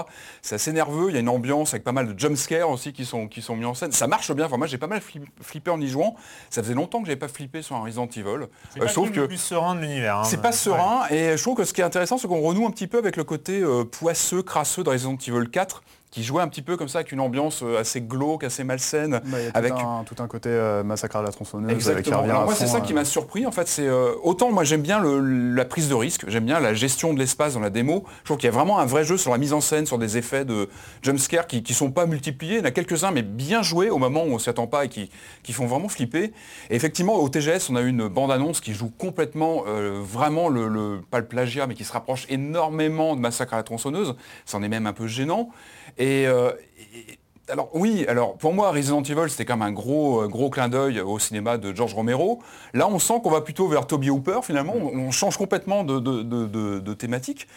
C'est 0.43 0.55
assez 0.55 0.73
nerveux, 0.73 1.07
il 1.09 1.15
y 1.15 1.17
a 1.17 1.21
une 1.21 1.29
ambiance 1.29 1.71
avec 1.75 1.83
pas 1.83 1.93
mal 1.93 2.15
de 2.15 2.19
jumpscares 2.19 2.71
aussi 2.71 2.93
qui 2.93 3.05
sont, 3.05 3.27
qui 3.27 3.43
sont 3.43 3.48
mis 3.57 3.65
en 3.65 3.75
scène. 3.75 3.93
Ça 3.93 4.07
marche 4.07 4.33
bien, 4.33 4.47
enfin, 4.47 4.57
moi 4.57 4.67
j'ai 4.67 4.79
pas 4.79 4.87
mal 4.87 5.01
fli- 5.01 5.25
flippé 5.41 5.71
en 5.71 5.81
y 5.81 5.89
jouant. 5.89 6.15
Ça 6.51 6.63
faisait 6.63 6.75
longtemps 6.75 7.01
que 7.01 7.07
j'avais 7.07 7.17
pas 7.19 7.29
flippé 7.29 7.63
sur 7.63 7.77
un 7.77 7.83
Resident 7.85 8.07
Evil. 8.07 8.47
C'est 8.75 8.81
Euh, 8.81 8.87
pas 8.87 8.93
trouve 8.93 9.09
le 9.11 9.15
que 9.23 9.27
plus 9.27 9.37
serein 9.39 9.75
de 9.75 9.81
l'univers. 9.81 10.19
hein. 10.19 10.25
c'est 10.25 10.41
pas 10.43 10.49
Ouais. 10.49 10.55
serein 10.55 11.03
et 11.11 11.37
je 11.37 11.43
trouve 11.43 11.57
que 11.57 11.65
ce 11.65 11.73
qui 11.73 11.81
est 11.81 11.85
intéressant 11.85 12.19
c'est 12.19 12.29
qu'on 12.29 12.41
renoue 12.41 12.67
un 12.67 12.71
petit 12.71 12.87
peu 12.87 12.99
avec 12.99 13.17
le 13.17 13.25
côté 13.25 13.61
euh, 13.61 13.85
poisseux, 13.85 14.43
crasseux 14.43 14.83
de 14.85 14.91
Resident 14.91 15.17
Evil 15.27 15.49
4 15.51 15.83
qui 16.11 16.25
jouait 16.25 16.41
un 16.43 16.49
petit 16.49 16.63
peu 16.63 16.77
comme 16.77 16.89
ça 16.89 16.99
avec 17.01 17.13
une 17.13 17.21
ambiance 17.21 17.63
euh, 17.63 17.79
assez 17.81 18.01
glauque, 18.01 18.43
assez 18.45 18.65
malsaine. 18.65 19.21
Bah, 19.25 19.39
il 19.39 19.45
y 19.45 19.47
a 19.47 19.51
tout, 19.51 19.59
avec 19.59 19.73
un, 19.73 20.05
tout 20.05 20.15
un 20.23 20.27
côté 20.27 20.49
euh, 20.49 20.83
massacre 20.83 21.17
à 21.17 21.23
la 21.23 21.31
tronçonneuse 21.31 21.71
euh, 21.71 21.75
Exactement. 21.75 22.23
Alors 22.23 22.45
moi 22.45 22.55
c'est 22.55 22.67
ça 22.67 22.81
qui 22.81 22.95
m'a 22.95 23.05
surpris 23.05 23.45
en 23.47 23.53
fait 23.53 23.69
c'est 23.69 23.87
euh, 23.87 24.13
autant 24.23 24.51
moi 24.51 24.65
j'aime 24.65 24.81
bien 24.83 25.01
le- 25.01 25.55
la 25.55 25.65
prise 25.67 25.89
de 25.89 25.95
risque, 25.95 26.25
j'aime 26.29 26.47
bien 26.47 26.61
la 26.61 26.73
gestion 26.73 27.13
de 27.13 27.19
l'espace 27.19 27.55
dans 27.55 27.61
la 27.61 27.71
démo. 27.71 28.05
Je 28.21 28.25
trouve 28.25 28.39
qu'il 28.39 28.47
y 28.47 28.53
a 28.53 28.55
vraiment 28.55 28.79
un 28.79 28.87
vrai 28.87 29.05
jeu 29.05 29.17
sur 29.19 29.33
la 29.33 29.39
mise 29.39 29.53
en 29.53 29.61
scène, 29.61 29.85
sur 29.87 29.99
des 29.99 30.17
effets 30.17 30.45
de 30.45 30.69
jumpscare 31.03 31.47
qui 31.47 31.63
ne 31.69 31.75
sont 31.75 31.91
pas 31.91 32.07
multipliés. 32.07 32.55
Il 32.55 32.59
y 32.61 32.63
en 32.63 32.65
a 32.65 32.71
quelques-uns 32.71 33.11
mais 33.11 33.23
bien 33.23 33.63
joués 33.63 33.91
au 33.91 33.99
moment 33.99 34.25
où 34.25 34.29
on 34.33 34.39
s'y 34.39 34.49
attend 34.49 34.67
pas 34.67 34.87
et 34.87 34.89
qui, 34.89 35.11
qui 35.43 35.53
font 35.53 35.67
vraiment 35.67 35.89
flipper. 35.89 36.33
Et 36.71 36.77
effectivement 36.77 37.17
au 37.17 37.29
TGS 37.29 37.69
on 37.71 37.77
a 37.77 37.83
eu 37.83 37.89
une 37.89 38.09
bande-annonce 38.09 38.61
qui 38.61 38.73
joue 38.73 38.91
complètement 38.97 39.65
vraiment 40.03 40.49
le, 40.49 40.69
le- 40.69 41.01
pas 41.11 41.19
le 41.19 41.27
plagiat 41.27 41.67
mais 41.67 41.75
qui 41.75 41.85
se 41.85 41.93
rapproche 41.93 42.27
énormément 42.31 43.15
de 43.15 43.21
Massacre 43.21 43.55
à 43.55 43.57
la 43.59 43.63
tronçonneuse. 43.63 44.15
C'en 44.47 44.63
est 44.63 44.69
même 44.69 44.87
un 44.87 44.93
peu 44.93 45.07
gênant. 45.07 45.51
Et, 45.97 46.27
euh, 46.27 46.53
et- 46.95 47.19
alors 47.51 47.71
oui, 47.73 48.05
alors 48.09 48.37
pour 48.37 48.53
moi 48.53 48.71
Resident 48.73 49.03
Evil 49.03 49.31
c'était 49.31 49.47
quand 49.47 49.57
même 49.57 49.69
un 49.69 49.73
gros, 49.73 50.21
euh, 50.23 50.29
gros 50.29 50.51
clin 50.51 50.69
d'œil 50.69 51.01
au 51.01 51.19
cinéma 51.19 51.57
de 51.57 51.75
George 51.75 51.95
Romero. 51.95 52.41
Là 52.75 52.87
on 52.89 52.99
sent 52.99 53.21
qu'on 53.23 53.31
va 53.31 53.41
plutôt 53.41 53.69
vers 53.69 53.87
Toby 53.87 54.11
Hooper 54.11 54.41
finalement, 54.43 54.75
on, 54.77 54.99
on 54.99 55.11
change 55.11 55.39
complètement 55.39 55.83
de, 55.83 55.99
de- 55.99 56.23
de- 56.23 56.47
de- 56.47 56.79
de 56.79 56.95
thématique. 56.95 57.49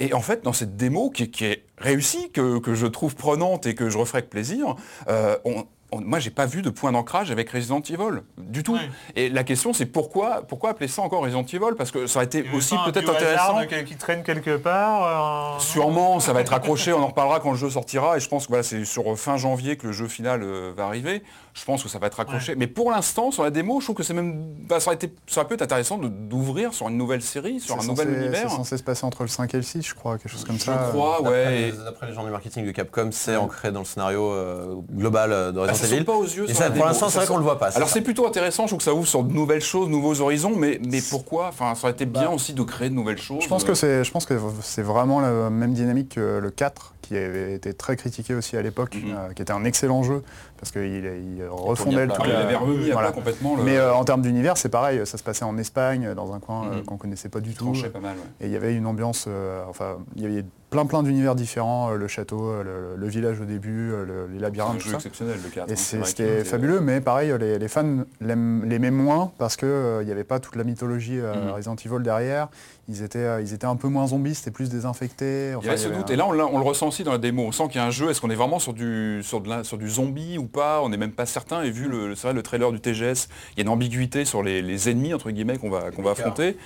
Et 0.00 0.12
en 0.12 0.20
fait 0.20 0.44
dans 0.44 0.52
cette 0.52 0.76
démo 0.76 1.08
qui, 1.10 1.30
qui 1.30 1.46
est 1.46 1.64
réussie, 1.78 2.30
que, 2.30 2.58
que 2.58 2.74
je 2.74 2.86
trouve 2.86 3.16
prenante 3.16 3.64
et 3.66 3.74
que 3.74 3.88
je 3.88 3.96
referai 3.96 4.18
avec 4.18 4.30
plaisir, 4.30 4.76
euh, 5.08 5.36
on- 5.46 5.64
on- 5.92 6.00
moi 6.00 6.18
j'ai 6.18 6.30
pas 6.30 6.46
vu 6.46 6.62
de 6.62 6.70
point 6.70 6.92
d'ancrage 6.92 7.30
avec 7.30 7.50
Resident 7.50 7.80
Evil 7.80 8.22
du 8.36 8.62
tout. 8.62 8.74
Ouais. 8.74 8.90
Et 9.16 9.28
la 9.30 9.44
question 9.44 9.72
c'est 9.72 9.86
pourquoi, 9.86 10.42
pourquoi 10.46 10.70
appeler 10.70 10.88
ça 10.88 11.02
encore 11.02 11.22
Resident 11.22 11.44
Evil? 11.44 11.74
Parce 11.76 11.90
que 11.90 12.06
ça 12.06 12.18
aurait 12.18 12.26
été 12.26 12.44
aussi 12.54 12.74
peut-être 12.84 13.10
intéressant. 13.10 13.60
de 13.60 13.82
qui 13.82 13.96
traîne 13.96 14.22
quelque 14.22 14.56
part. 14.56 15.56
euh, 15.56 15.60
Sûrement, 15.60 16.20
ça 16.20 16.32
va 16.32 16.40
être 16.40 16.52
accroché, 16.54 16.92
on 16.92 17.02
en 17.02 17.06
reparlera 17.08 17.40
quand 17.40 17.50
le 17.52 17.56
jeu 17.56 17.70
sortira, 17.70 18.16
et 18.16 18.20
je 18.20 18.28
pense 18.28 18.44
que 18.44 18.48
voilà, 18.48 18.62
c'est 18.62 18.84
sur 18.84 19.18
fin 19.18 19.36
janvier 19.36 19.76
que 19.76 19.86
le 19.88 19.92
jeu 19.92 20.08
final 20.08 20.42
euh, 20.42 20.72
va 20.76 20.84
arriver. 20.86 21.22
Je 21.54 21.64
pense 21.64 21.82
que 21.82 21.88
ça 21.88 21.98
va 21.98 22.06
être 22.06 22.20
accroché. 22.20 22.54
Mais 22.54 22.68
pour 22.68 22.92
l'instant, 22.92 23.32
sur 23.32 23.42
la 23.42 23.50
démo, 23.50 23.80
je 23.80 23.86
trouve 23.86 23.96
que 23.96 24.04
c'est 24.04 24.14
même. 24.14 24.54
bah, 24.68 24.78
ça, 24.78 24.88
aurait 24.88 24.94
été, 24.94 25.12
ça 25.26 25.40
aurait 25.40 25.48
pu 25.48 25.54
être 25.54 25.62
intéressant 25.62 25.98
d'ouvrir 25.98 26.72
sur 26.72 26.88
une 26.88 26.96
nouvelle 26.96 27.20
série, 27.22 27.58
sur 27.58 27.74
un 27.80 27.84
nouvel 27.84 28.08
censé- 28.08 28.16
univers. 28.16 28.50
C'est 28.50 28.56
censé 28.56 28.76
se 28.76 28.82
passer 28.84 29.04
entre 29.04 29.22
le 29.22 29.28
5 29.28 29.52
et 29.54 29.56
le 29.56 29.62
6, 29.64 29.82
je 29.82 29.94
crois, 29.94 30.18
quelque 30.18 30.30
chose 30.30 30.44
comme 30.44 30.56
Je 30.56 30.62
ça. 30.64 30.88
crois, 30.90 31.18
D'après 31.20 31.30
ouais. 31.32 31.72
D'après 31.84 32.06
les 32.06 32.12
gens 32.14 32.22
du 32.24 32.30
marketing 32.30 32.64
de 32.64 32.70
Capcom, 32.70 33.08
c'est 33.10 33.34
ancré 33.36 33.72
dans 33.72 33.80
le 33.80 33.86
scénario 33.86 34.30
euh, 34.30 34.76
global 34.92 35.32
euh, 35.32 35.50
de 35.50 35.58
Resident 35.58 35.77
saute 35.86 35.92
Evil. 35.96 36.04
pas 36.04 36.14
aux 36.16 36.24
yeux 36.24 36.48
Et 36.48 36.54
ça, 36.54 36.70
pour 36.70 36.84
l'instant, 36.84 37.08
c'est 37.08 37.18
vrai 37.18 37.26
qu'on 37.26 37.36
le 37.38 37.42
voit 37.42 37.58
pas. 37.58 37.68
Alors 37.76 37.88
c'est 37.88 38.00
plutôt 38.02 38.26
intéressant, 38.26 38.64
je 38.64 38.68
trouve 38.68 38.78
que 38.78 38.84
ça 38.84 38.94
ouvre 38.94 39.06
sur 39.06 39.22
de 39.22 39.32
nouvelles 39.32 39.62
choses, 39.62 39.88
nouveaux 39.88 40.20
horizons, 40.20 40.52
mais, 40.56 40.80
mais 40.88 41.00
pourquoi? 41.10 41.48
Enfin, 41.48 41.74
ça 41.74 41.84
aurait 41.84 41.92
été 41.92 42.06
bien 42.06 42.30
aussi 42.30 42.52
de 42.54 42.62
créer 42.62 42.88
de 42.90 42.94
nouvelles 42.94 43.18
choses. 43.20 43.38
Bah, 43.38 43.44
Je 43.44 43.48
pense 43.48 43.64
que 43.64 43.74
c'est, 43.74 44.04
je 44.04 44.10
pense 44.10 44.26
que 44.26 44.34
c'est 44.62 44.82
vraiment 44.82 45.20
la 45.20 45.50
même 45.50 45.72
dynamique 45.74 46.14
que 46.16 46.38
le 46.38 46.50
4, 46.50 46.94
qui 47.02 47.16
avait 47.16 47.54
été 47.54 47.72
très 47.72 47.96
critiqué 47.96 48.34
aussi 48.34 48.56
à 48.56 48.62
l'époque, 48.62 48.94
Mhm. 48.96 49.14
euh, 49.16 49.32
qui 49.32 49.40
était 49.42 49.52
un 49.52 49.64
excellent 49.64 50.02
jeu, 50.02 50.22
parce 50.58 50.70
qu'il 50.72 50.82
il 50.84 51.44
refondait 51.48 52.06
le 52.06 52.12
Ah, 52.12 52.16
tout. 52.16 52.22
il 52.26 52.32
avait 52.34 52.54
remis 52.56 52.90
à 52.90 52.92
voilà. 52.94 53.08
plat 53.08 53.12
complètement 53.12 53.56
le. 53.56 53.62
Mais 53.62 53.76
euh, 53.76 53.94
en 53.94 54.04
termes 54.04 54.22
d'univers, 54.22 54.56
c'est 54.56 54.68
pareil, 54.68 55.00
ça 55.06 55.16
se 55.18 55.22
passait 55.22 55.44
en 55.44 55.56
Espagne, 55.58 56.14
dans 56.14 56.32
un 56.34 56.40
coin 56.40 56.66
euh, 56.66 56.76
Mhm. 56.78 56.84
qu'on 56.84 56.96
connaissait 56.96 57.28
pas 57.28 57.40
du 57.40 57.54
tout. 57.54 57.72
pas 57.92 58.00
mal. 58.00 58.16
ouais. 58.16 58.22
Et 58.40 58.46
il 58.46 58.52
y 58.52 58.56
avait 58.56 58.74
une 58.74 58.86
ambiance, 58.86 59.26
euh, 59.28 59.62
enfin, 59.68 59.98
il 60.16 60.22
y 60.22 60.26
avait 60.26 60.44
plein 60.70 60.84
plein 60.84 61.02
d'univers 61.02 61.34
différents, 61.34 61.90
euh, 61.92 61.94
le 61.96 62.08
château, 62.08 62.44
euh, 62.50 62.62
le, 62.96 63.00
le 63.00 63.08
village 63.08 63.40
au 63.40 63.46
début, 63.46 63.90
euh, 63.90 64.04
le- 64.04 64.26
les 64.26 64.34
C'est 64.36 64.42
labyrinthes, 64.42 64.74
un 64.74 64.78
tout 64.78 64.84
jeu 64.84 64.90
ça. 64.90 64.96
exceptionnel 64.96 65.38
le 65.42 65.48
4. 65.48 65.68
Et 65.68 65.72
hein, 65.72 65.76
c'est 65.76 65.96
vrai 65.96 66.06
ce 66.06 66.10
qui 66.14 66.16
qu'il 66.16 66.26
est 66.26 66.40
était- 66.40 66.44
fabuleux, 66.44 66.80
mais 66.80 67.00
pareil, 67.00 67.32
les, 67.40 67.58
les 67.58 67.68
fans 67.68 68.04
l'aimaient 68.20 68.90
moins 68.90 69.32
parce 69.38 69.56
qu'il 69.56 70.02
n'y 70.04 70.12
avait 70.12 70.24
pas 70.24 70.40
toute 70.40 70.56
la 70.56 70.64
mythologie 70.64 71.18
euh, 71.20 71.34
Mhm. 71.46 71.50
Resident 71.52 71.76
Evil 71.76 72.02
derrière. 72.02 72.48
Ils 72.90 73.02
étaient, 73.02 73.18
euh, 73.18 73.40
ils 73.42 73.52
étaient 73.54 73.66
un 73.66 73.76
peu 73.76 73.88
moins 73.88 74.06
zombies, 74.06 74.34
c'était 74.34 74.50
plus 74.50 74.68
désinfectés. 74.70 75.54
Il 75.60 75.66
y 75.66 75.68
avait 75.68 75.76
ce 75.78 75.88
doute, 75.88 76.10
un- 76.10 76.12
et 76.12 76.16
là 76.16 76.26
on, 76.26 76.32
le 76.32 76.42
ressent 76.64 76.88
aussi 76.88 77.04
dans 77.04 77.12
la 77.12 77.18
démo, 77.18 77.42
on 77.44 77.52
sent 77.52 77.64
qu'il 77.68 77.76
y 77.76 77.84
a 77.84 77.86
un 77.86 77.90
jeu, 77.90 78.10
est-ce 78.10 78.20
qu'on 78.20 78.30
est 78.30 78.34
vraiment 78.34 78.58
sur 78.58 78.72
du, 78.72 79.20
sur, 79.22 79.40
de 79.40 79.48
la- 79.48 79.64
sur 79.64 79.78
du 79.78 79.88
zombie 79.88 80.36
ou 80.38 80.44
pas 80.48 80.80
On 80.82 80.88
n'est 80.88 80.96
même 80.96 81.12
pas 81.12 81.26
certain, 81.26 81.62
et 81.62 81.70
vu 81.70 81.88
le, 81.88 82.14
c'est 82.14 82.22
vrai, 82.28 82.32
le 82.32 82.42
trailer 82.42 82.72
du 82.72 82.80
TGS, 82.80 83.28
il 83.52 83.58
y 83.58 83.60
a 83.60 83.62
une 83.62 83.68
ambiguïté 83.68 84.24
sur 84.24 84.42
les, 84.42 84.62
les 84.62 84.88
ennemis, 84.90 85.14
entre 85.14 85.30
guillemets, 85.30 85.58
qu'on 85.58 85.70
va, 85.70 85.90
qu'on 85.90 86.02
va 86.02 86.10
affronter. 86.12 86.56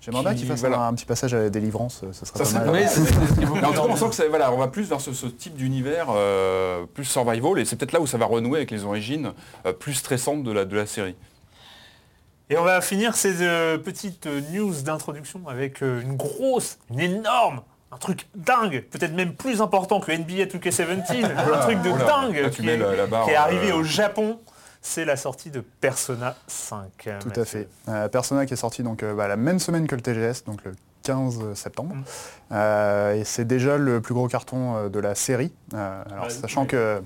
J'aimerais 0.00 0.22
bien 0.22 0.32
qui- 0.34 0.38
qu'il 0.40 0.48
fasse 0.48 0.60
voilà. 0.60 0.80
un, 0.82 0.94
petit 0.94 1.04
passage 1.06 1.34
à 1.34 1.38
la 1.38 1.50
délivrance, 1.50 2.04
ce 2.12 2.24
serait 2.24 2.38
Ça 2.38 2.38
pas 2.38 2.44
serait 2.44 2.58
mal. 2.60 2.66
pas 2.66 2.72
mal. 2.72 3.60
Mais 3.60 3.66
en 3.66 3.72
tout 3.72 3.80
cas, 3.82 3.86
on 3.88 3.96
sent 3.96 4.22
que 4.22 4.28
voilà, 4.28 4.52
on 4.52 4.56
va 4.58 4.68
plus 4.68 4.88
vers 4.88 5.00
ce, 5.00 5.12
ce 5.12 5.26
type 5.26 5.54
d'univers 5.56 6.06
euh, 6.10 6.86
plus 6.86 7.04
survival, 7.04 7.58
et 7.58 7.64
c'est 7.64 7.74
peut-être 7.76 7.92
là 7.92 8.00
où 8.00 8.06
ça 8.06 8.16
va 8.16 8.26
renouer 8.26 8.58
avec 8.58 8.70
les 8.70 8.84
origines 8.84 9.32
euh, 9.66 9.72
plus 9.72 9.94
stressantes 9.94 10.44
de 10.44 10.52
la, 10.52 10.64
de 10.64 10.76
la 10.76 10.86
série. 10.86 11.16
Et 12.50 12.56
on 12.56 12.64
va 12.64 12.80
finir 12.80 13.14
ces 13.16 13.42
euh, 13.42 13.76
petites 13.76 14.26
news 14.52 14.72
d'introduction 14.82 15.40
avec 15.48 15.82
euh, 15.82 16.00
une 16.00 16.16
grosse, 16.16 16.78
une 16.90 17.00
énorme, 17.00 17.60
un 17.90 17.96
truc 17.96 18.26
dingue, 18.34 18.84
peut-être 18.90 19.14
même 19.14 19.34
plus 19.34 19.60
important 19.62 20.00
que 20.00 20.12
NBA 20.12 20.44
2K17, 20.44 21.24
un 21.54 21.58
truc 21.60 21.80
de 21.82 21.88
Oula, 21.90 22.04
dingue 22.04 22.36
là, 22.36 22.50
qui, 22.50 22.68
est, 22.68 22.76
la- 22.76 22.94
la 22.96 23.06
barre, 23.06 23.24
qui 23.24 23.30
est 23.30 23.36
arrivé 23.36 23.70
euh, 23.70 23.76
au 23.76 23.82
Japon. 23.82 24.38
C'est 24.80 25.04
la 25.04 25.16
sortie 25.16 25.50
de 25.50 25.60
Persona 25.60 26.36
5. 26.46 27.08
Tout 27.20 27.40
à 27.40 27.44
fait. 27.44 27.68
Euh, 27.88 28.08
Persona 28.08 28.46
qui 28.46 28.54
est 28.54 28.56
sorti 28.58 28.82
donc 28.82 29.02
euh, 29.02 29.12
bah, 29.14 29.26
la 29.26 29.36
même 29.36 29.58
semaine 29.58 29.86
que 29.88 29.94
le 29.96 30.00
TGS, 30.02 30.44
donc 30.46 30.62
le 30.64 30.72
15 31.02 31.54
septembre. 31.54 31.96
Mm. 31.96 32.02
Euh, 32.52 33.14
et 33.14 33.24
c'est 33.24 33.44
déjà 33.44 33.76
le 33.76 34.00
plus 34.00 34.14
gros 34.14 34.28
carton 34.28 34.76
euh, 34.76 34.88
de 34.88 35.00
la 35.00 35.14
série. 35.16 35.52
Euh, 35.74 36.02
alors 36.12 36.24
Ouais, 36.24 36.30
sachant 36.30 36.62
ouais. 36.62 36.66
que 36.68 36.76
euh, 36.76 37.00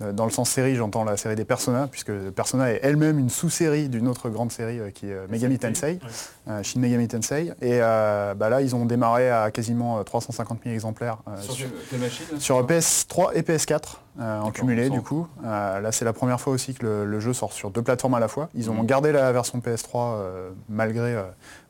dans 0.00 0.24
le 0.24 0.30
sens 0.30 0.50
série, 0.50 0.74
j'entends 0.74 1.04
la 1.04 1.16
série 1.16 1.36
des 1.36 1.44
Persona, 1.44 1.86
puisque 1.88 2.12
Persona 2.30 2.72
est 2.72 2.80
elle-même 2.82 3.18
une 3.18 3.30
sous-série 3.30 3.88
d'une 3.88 4.08
autre 4.08 4.30
grande 4.30 4.50
série 4.50 4.80
euh, 4.80 4.90
qui 4.90 5.08
est 5.08 5.14
euh, 5.14 5.26
Megami 5.28 5.58
Tensei, 5.58 5.98
euh, 6.48 6.62
Shin 6.62 6.80
Megami 6.80 7.08
Tensei. 7.08 7.52
Et 7.60 7.78
euh, 7.80 8.34
bah, 8.34 8.48
là, 8.48 8.62
ils 8.62 8.74
ont 8.74 8.84
démarré 8.84 9.30
à 9.30 9.50
quasiment 9.50 9.98
euh, 9.98 10.02
350 10.02 10.60
000 10.64 10.74
exemplaires 10.74 11.18
euh, 11.28 11.40
sur, 11.40 11.66
sur 12.38 12.66
PS3 12.66 13.32
et 13.34 13.42
PS4 13.42 13.80
euh, 14.20 14.40
en 14.40 14.50
cumulé 14.50 14.90
du 14.90 15.00
coup. 15.00 15.26
Euh, 15.44 15.80
là 15.80 15.90
c'est 15.92 16.04
la 16.04 16.12
première 16.12 16.40
fois 16.40 16.52
aussi 16.52 16.74
que 16.74 16.84
le, 16.84 17.04
le 17.06 17.20
jeu 17.20 17.32
sort 17.32 17.52
sur 17.52 17.70
deux 17.70 17.82
plateformes 17.82 18.14
à 18.14 18.20
la 18.20 18.28
fois. 18.28 18.48
Ils 18.54 18.70
ont 18.70 18.74
Mhm. 18.74 18.86
gardé 18.86 19.12
la 19.12 19.32
version 19.32 19.58
PS3 19.60 20.14
euh, 20.16 20.50
malgré, 20.68 21.14
euh, 21.14 21.22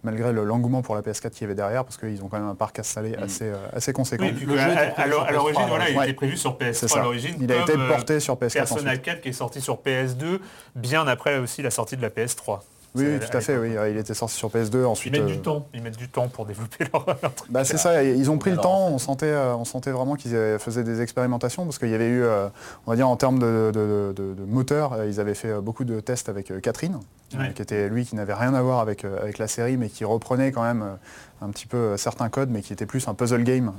malgré 0.03 0.33
le- 0.33 0.45
l'engouement 0.45 0.83
pour 0.83 0.95
la 0.97 1.03
PS4 1.03 1.31
qu'il 1.31 1.43
y 1.43 1.45
avait 1.45 1.55
derrière 1.55 1.85
parce 1.85 1.97
qu'ils 1.99 2.23
ont 2.25 2.29
quand 2.29 2.39
même 2.39 2.49
un 2.49 2.55
parc 2.57 2.79
installé 2.81 3.11
Mhm. 3.17 3.23
assez, 3.23 3.45
euh, 3.45 3.57
assez 3.73 3.93
conséquent. 3.93 4.25
Oui, 4.25 4.33
Le 4.47 4.57
jeu 4.57 4.63
à- 4.97 5.07
l'origine, 5.07 5.63
PS3, 5.63 5.69
voilà, 5.69 5.91
il 5.91 5.97
ouais. 5.99 6.05
était 6.05 6.15
prévu 6.15 6.37
sur 6.37 6.57
PS3 6.59 6.89
C'est 6.89 6.99
à 6.99 7.03
l'origine. 7.03 7.37
Il 7.41 7.53
a 7.53 7.63
comme, 7.65 7.81
été 7.81 7.89
porté 7.89 8.21
sur 8.21 8.37
PS4 8.37 8.53
Persona 8.69 8.91
ensuite. 8.91 9.03
4 9.03 9.21
qui 9.21 9.29
est 9.29 9.33
sorti 9.33 9.61
sur 9.61 9.77
PS2, 9.79 10.41
bien 10.75 11.07
après 11.07 11.39
aussi 11.39 11.63
la 11.63 11.71
sortie 11.71 11.97
de 11.97 12.03
la 12.03 12.11
PS3. 12.11 12.61
Oui, 12.95 13.19
tout 13.21 13.37
à 13.37 13.41
fait, 13.41 13.57
oui. 13.57 13.75
Il 13.91 13.97
était 13.97 14.15
sorti 14.15 14.35
sur 14.35 14.49
PS2 14.51 14.81
Ils 14.81 14.85
ensuite. 14.85 15.13
mettent 15.13 15.23
euh, 15.23 15.27
du 15.27 15.39
temps, 15.41 15.67
ils 15.73 15.83
mettent 15.83 15.97
du 15.97 16.09
temps 16.09 16.29
pour 16.29 16.45
développer 16.45 16.85
leur, 16.93 17.07
leur 17.23 17.35
truc. 17.35 17.51
Bah 17.51 17.65
c'est 17.65 17.79
ça, 17.79 18.03
ils 18.05 18.31
ont 18.31 18.37
pris 18.39 18.51
le 18.51 18.59
temps, 18.59 18.89
on 18.89 18.99
sentait, 18.99 19.27
euh, 19.27 19.55
on 19.57 19.65
sentait 19.65 19.91
vraiment 19.93 20.15
qu'ils 20.15 20.37
faisaient 20.59 20.85
des 20.85 21.01
expérimentations 21.01 21.65
parce 21.65 21.79
qu'il 21.79 21.89
y 21.89 21.95
avait 21.95 22.09
eu, 22.09 22.23
euh, 22.23 22.49
on 22.87 22.91
va 22.91 22.97
dire 22.97 23.09
en 23.09 23.17
termes 23.17 23.39
de, 23.39 23.71
de- 23.73 24.13
de- 24.15 24.35
de 24.35 24.45
moteur, 24.45 25.05
ils 25.05 25.21
avaient 25.21 25.35
fait 25.35 25.55
beaucoup 25.61 25.85
de 25.85 26.01
tests 26.01 26.29
avec 26.29 26.53
Catherine, 26.61 26.99
Ouais. 27.39 27.53
qui 27.55 27.63
était 27.63 27.89
lui 27.89 28.05
qui 28.05 28.15
n'avait 28.17 28.35
rien 28.35 28.55
à 28.55 28.63
voir 28.63 28.81
avec, 28.81 29.05
euh, 29.05 29.21
avec 29.21 29.39
la 29.39 29.49
série 29.49 29.77
mais 29.77 29.89
qui 29.89 30.05
reprenait 30.05 30.53
quand 30.53 30.63
même 30.63 30.83
euh, 30.83 30.95
un 31.41 31.51
petit 31.51 31.67
peu 31.67 31.77
euh, 31.77 31.97
certains 31.97 32.29
codes 32.29 32.51
mais 32.51 32.61
qui 32.63 32.73
était 32.73 32.87
plus 32.87 33.09
un 33.09 33.15
puzzle 33.15 33.43
game 33.43 33.73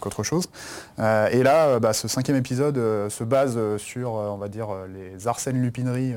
qu'autre 0.00 0.22
chose. 0.22 0.48
Et 0.98 1.42
là, 1.42 1.78
bah, 1.78 1.92
ce 1.92 2.08
cinquième 2.08 2.36
épisode 2.36 2.76
se 3.08 3.24
base 3.24 3.58
sur, 3.78 4.12
on 4.12 4.36
va 4.36 4.48
dire, 4.48 4.68
les 4.92 5.26
Arsène 5.26 5.60
Lupinerie 5.60 6.14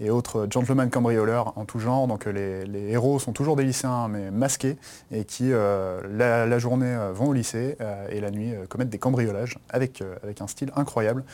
et 0.00 0.10
autres 0.10 0.46
gentlemen 0.50 0.90
cambrioleurs 0.90 1.52
en 1.56 1.64
tout 1.64 1.78
genre. 1.78 2.06
Donc 2.06 2.26
les, 2.26 2.64
les 2.64 2.90
héros 2.90 3.18
sont 3.18 3.32
toujours 3.32 3.56
des 3.56 3.64
lycéens 3.64 4.08
mais 4.08 4.30
masqués 4.30 4.76
et 5.10 5.24
qui 5.24 5.50
la, 5.50 6.46
la, 6.46 6.58
journée 6.58 6.96
vont 7.14 7.28
au 7.28 7.32
lycée 7.32 7.76
et 8.10 8.20
la 8.20 8.30
nuit 8.30 8.52
commettent 8.68 8.90
des 8.90 8.98
cambriolages 8.98 9.58
avec, 9.70 10.02
avec 10.22 10.40
un 10.40 10.46
style 10.46 10.72
incroyable. 10.76 11.24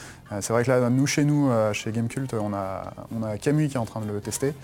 c'est 0.40 0.52
vrai 0.52 0.64
que 0.64 0.70
là, 0.70 0.88
nous 0.90 1.06
chez 1.06 1.24
nous, 1.24 1.50
chez 1.72 1.90
Gamecult, 1.90 2.32
on 2.34 2.54
a, 2.54 2.92
on 3.16 3.22
a 3.22 3.38
Camus 3.38 3.68
qui 3.68 3.74
est 3.74 3.80
en 3.80 3.86
train 3.86 4.00
de 4.00 4.10
le 4.10 4.20
tester. 4.20 4.54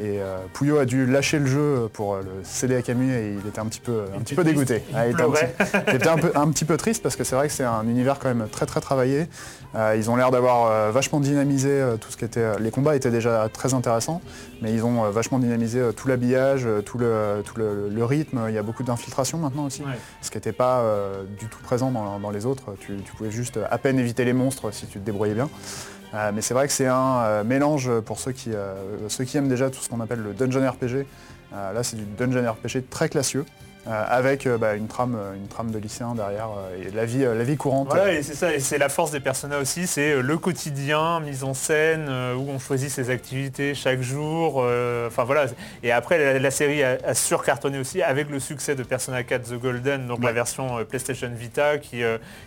Et 0.00 0.18
Pouillot 0.52 0.78
a 0.78 0.84
dû 0.84 1.06
lâcher 1.06 1.38
le 1.38 1.46
jeu 1.46 1.88
pour 1.92 2.16
le 2.16 2.24
céder 2.42 2.74
à 2.74 2.82
Camus 2.82 3.12
et 3.12 3.34
il 3.40 3.48
était 3.48 3.60
un 3.60 3.66
petit 3.66 3.80
peu, 3.80 4.02
un 4.16 4.20
petit 4.20 4.34
peu 4.34 4.42
dégoûté. 4.42 4.82
Il, 4.90 5.12
était 5.12 5.22
un 5.22 5.30
petit, 5.30 6.08
un, 6.08 6.16
peu, 6.16 6.32
un 6.34 6.50
petit 6.50 6.64
peu 6.64 6.76
triste 6.76 7.04
parce 7.04 7.14
que 7.14 7.22
c'est 7.22 7.36
vrai 7.36 7.46
que 7.46 7.54
c'est 7.54 7.64
un 7.64 7.84
univers 7.84 8.18
quand 8.18 8.34
même 8.34 8.48
très 8.50 8.66
très 8.66 8.80
travaillé. 8.80 9.28
Euh, 9.74 9.96
ils 9.96 10.10
ont 10.10 10.16
l'air 10.16 10.30
d'avoir 10.30 10.66
euh, 10.66 10.90
vachement 10.90 11.20
dynamisé 11.20 11.68
euh, 11.68 11.96
tout 11.96 12.10
ce 12.10 12.16
qui 12.16 12.24
était. 12.24 12.58
Les 12.58 12.70
combats 12.70 12.96
étaient 12.96 13.10
déjà 13.10 13.48
très 13.52 13.74
intéressants, 13.74 14.22
mais 14.62 14.72
ils 14.72 14.84
ont 14.84 15.10
vachement 15.10 15.38
dynamisé 15.38 15.80
tout 15.94 16.08
l'habillage, 16.08 16.66
tout, 16.86 16.98
le, 16.98 17.42
tout 17.44 17.56
le, 17.56 18.04
rythme. 18.04 18.46
Il 18.48 18.54
y 18.54 18.58
a 18.58 18.62
beaucoup 18.62 18.82
d'infiltration 18.82 19.38
maintenant 19.38 19.66
aussi, 19.66 19.82
ce 20.22 20.30
qui 20.30 20.36
n'était 20.36 20.52
pas 20.52 20.82
du 21.38 21.46
tout 21.46 21.58
présent 21.62 21.90
dans, 21.90 22.30
les 22.30 22.46
autres. 22.46 22.74
Tu, 22.80 22.94
pouvais 23.16 23.30
juste 23.30 23.58
à 23.70 23.78
peine 23.78 23.98
éviter 23.98 24.24
les 24.24 24.32
monstres 24.32 24.72
si 24.72 24.86
tu 24.86 24.98
te 24.98 25.04
débrouillais 25.04 25.34
bien. 25.34 25.48
Mais 26.12 26.40
c'est 26.40 26.54
vrai 26.54 26.66
que 26.66 26.72
c'est 26.72 26.86
un 26.86 27.44
mélange 27.44 27.90
pour 28.00 28.18
ceux 28.18 28.32
qui, 28.32 28.50
ceux 29.08 29.24
qui 29.24 29.36
aiment 29.36 29.48
déjà 29.48 29.70
tout 29.70 29.80
ce 29.80 29.88
qu'on 29.88 30.00
appelle 30.00 30.20
le 30.20 30.32
dungeon 30.32 30.68
RPG. 30.68 31.06
là, 31.52 31.82
c'est 31.82 31.96
du 31.96 32.04
dungeon 32.04 32.50
RPG 32.50 32.88
très 32.90 33.08
classieux. 33.08 33.44
Euh, 33.88 34.04
avec 34.06 34.46
euh, 34.46 34.58
bah, 34.58 34.74
une, 34.74 34.86
trame, 34.86 35.16
euh, 35.18 35.34
une 35.34 35.48
trame 35.48 35.70
de 35.70 35.78
lycéen 35.78 36.14
derrière 36.14 36.50
et 36.78 36.90
la 36.90 37.06
vie, 37.06 37.20
la 37.20 37.44
vie 37.44 37.56
courante. 37.56 37.88
Voilà, 37.88 38.12
et 38.12 38.22
c'est 38.22 38.34
ça, 38.34 38.52
et 38.52 38.60
c'est 38.60 38.76
la 38.76 38.90
force 38.90 39.12
des 39.12 39.20
personnages 39.20 39.62
aussi, 39.62 39.86
c'est 39.86 40.20
le 40.20 40.36
quotidien, 40.36 41.20
mise 41.20 41.42
en 41.42 41.54
scène, 41.54 42.08
où 42.36 42.50
on 42.50 42.58
choisit 42.58 42.90
ses 42.90 43.08
activités 43.08 43.74
chaque 43.74 44.02
jour. 44.02 44.56
Enfin 45.06 45.24
voilà. 45.24 45.46
Et 45.82 45.90
après, 45.90 46.38
la, 46.38 46.50
série 46.50 46.82
a, 46.82 47.14
surcartonné 47.14 47.78
aussi 47.78 48.02
avec 48.02 48.28
le 48.28 48.40
succès 48.40 48.74
de 48.74 48.82
Persona 48.82 49.22
4 49.22 49.50
The 49.50 49.54
Golden, 49.54 50.06
donc 50.06 50.22
la 50.22 50.32
version 50.32 50.84
PlayStation 50.84 51.30
Vita, 51.34 51.78
qui, 51.78 52.02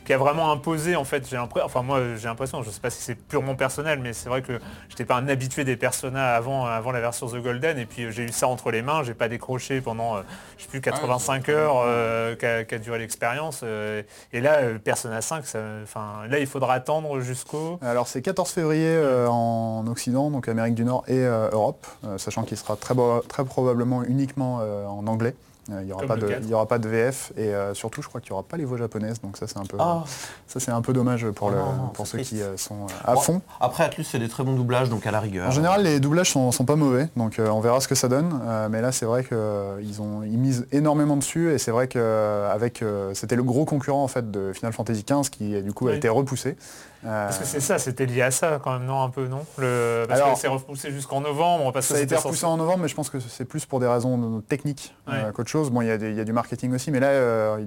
qui 0.06 0.14
a 0.14 0.18
vraiment 0.18 0.52
imposé, 0.52 0.96
en 0.96 1.06
fait, 1.06 1.28
j'ai 1.30 1.38
l'impression, 1.38 1.66
enfin 1.66 1.82
moi 1.82 2.02
j'ai 2.18 2.28
l'impression, 2.28 2.62
je 2.62 2.68
ne 2.68 2.74
sais 2.74 2.82
pas 2.82 2.90
si 2.90 3.02
c'est 3.02 3.16
purement 3.16 3.56
personnel, 3.56 4.00
mais 4.00 4.14
c'est 4.14 4.30
vrai 4.30 4.42
que 4.42 4.54
je 4.54 4.94
n'étais 4.94 5.06
pas 5.06 5.16
un 5.16 5.28
habitué 5.28 5.64
des 5.64 5.76
Persona 5.76 6.36
avant, 6.36 6.66
avant 6.66 6.92
la 6.92 7.02
version 7.02 7.28
The 7.28 7.38
Golden, 7.38 7.80
et 7.80 7.86
puis 7.86 8.12
j'ai 8.12 8.24
eu 8.24 8.32
ça 8.32 8.48
entre 8.48 8.70
les 8.70 8.82
mains, 8.82 9.04
j'ai 9.04 9.16
pas 9.16 9.30
décroché 9.30 9.82
pendant, 9.82 10.18
je 10.58 10.64
sais 10.64 10.70
plus, 10.70 10.82
85 10.82 11.31
heures 11.50 11.84
euh, 11.86 12.36
qu'a 12.36 12.78
duré 12.78 13.00
l'expérience. 13.00 13.62
Euh, 13.64 14.04
et 14.34 14.42
là, 14.42 14.58
euh, 14.58 14.78
Persona 14.78 15.22
5, 15.22 15.44
enfin, 15.84 16.28
là, 16.30 16.40
il 16.40 16.48
faudra 16.48 16.74
attendre 16.74 17.20
jusqu'au... 17.22 17.80
Alors, 17.82 18.08
c'est 18.08 18.22
14 18.22 18.50
février 18.50 18.98
en 19.28 19.86
Occident, 19.88 20.30
donc 20.32 20.48
Amérique 20.48 20.76
du 20.76 20.86
Nord 20.86 21.04
et 21.08 21.24
Europe, 21.24 21.88
sachant 22.18 22.44
qu'il 22.44 22.58
sera 22.58 22.76
très, 22.76 22.96
très 23.28 23.46
probablement 23.46 24.04
uniquement 24.04 24.58
en 24.58 25.06
anglais. 25.08 25.34
Il 25.80 25.86
n'y 25.86 25.94
aura, 25.94 26.06
pas 26.06 26.16
de, 26.16 26.54
aura 26.54 26.68
pas 26.68 26.80
de 26.80 26.88
VF 26.88 27.32
et 27.38 27.54
surtout 27.74 28.02
je 28.02 28.08
crois 28.08 28.22
qu'il 28.22 28.32
n'y 28.32 28.34
aura 28.34 28.44
pas 28.44 28.58
les 28.58 28.66
voix 28.66 28.78
japonaises 28.78 29.22
donc 29.22 29.38
ça 29.38 29.48
c'est 29.48 29.58
un 29.58 29.66
peu 29.66 29.78
ah. 29.80 30.04
ça 30.48 30.60
c'est 30.60 30.72
un 30.72 30.82
peu 30.82 30.94
dommage 30.94 31.30
pour, 31.32 31.50
le, 31.50 31.58
pour 31.94 32.08
ceux 32.08 32.20
qui 32.20 32.40
sont 32.58 32.88
à 33.04 33.16
fond. 33.16 33.42
Après 33.60 33.84
Atlus 33.84 34.04
fait 34.04 34.20
des 34.20 34.30
très 34.30 34.44
bons 34.44 34.56
doublages 34.56 34.90
donc 34.90 35.06
à 35.08 35.12
la 35.12 35.20
rigueur. 35.20 35.48
En 35.48 35.52
général 35.52 35.84
les 35.84 36.00
doublages 36.00 36.32
sont, 36.32 36.52
sont 36.52 36.66
pas 36.66 36.76
mauvais 36.76 37.10
donc 37.16 37.40
on 37.40 37.60
verra 37.60 37.80
ce 37.80 37.88
que 37.88 37.96
ça 37.96 38.08
donne 38.08 38.40
mais 38.70 38.82
là 38.82 38.92
c'est 38.92 39.06
vrai 39.06 39.24
qu'ils 39.24 40.02
ont 40.02 40.24
ils 40.24 40.38
misent 40.38 40.68
énormément 40.72 41.18
dessus 41.18 41.52
et 41.52 41.58
c'est 41.58 41.72
vrai 41.72 41.88
que 41.88 42.48
avec 42.52 42.84
c'était 43.14 43.36
le 43.36 43.44
gros 43.44 43.66
concurrent 43.66 44.04
en 44.04 44.08
fait 44.08 44.30
de 44.32 44.52
Final 44.54 44.74
Fantasy 44.74 45.04
XV 45.04 45.30
qui 45.30 45.62
du 45.62 45.74
coup 45.74 45.88
a 45.88 45.96
été 45.96 46.10
repoussé. 46.10 46.58
Parce 47.04 47.40
que 47.40 47.46
c'est 47.46 47.60
ça, 47.60 47.80
c'était 47.80 48.06
lié 48.06 48.22
à 48.22 48.32
ça 48.32 48.60
quand 48.64 48.74
même, 48.74 48.86
non 48.86 49.02
Un 49.02 49.10
peu, 49.10 49.28
non? 49.28 49.46
Le... 49.58 50.06
Parce 50.08 50.20
Alors, 50.20 50.34
que 50.34 50.40
c'est 50.40 50.48
repoussé 50.48 50.92
jusqu'en 50.92 51.22
novembre. 51.22 51.72
Parce 51.72 51.88
ça 51.88 51.96
a 51.96 52.00
été 52.00 52.16
repoussé 52.16 52.46
en 52.46 52.58
novembre, 52.58 52.80
mais 52.84 52.88
je 52.88 52.96
pense 52.96 53.10
que 53.10 53.20
c'est 53.20 53.46
plus 53.46 53.66
pour 53.66 53.80
des 53.80 53.88
raisons 53.88 54.42
techniques 54.48 54.96
qu'autre 55.34 55.50
chose. 55.50 55.72
Bon, 55.72 55.82
il 55.82 55.88
y, 55.88 56.20
a 56.20 56.24
du 56.24 56.34
marketing 56.34 56.74
aussi, 56.74 56.92
mais 56.92 57.00
là, 57.00 57.08
euh, 57.08 57.66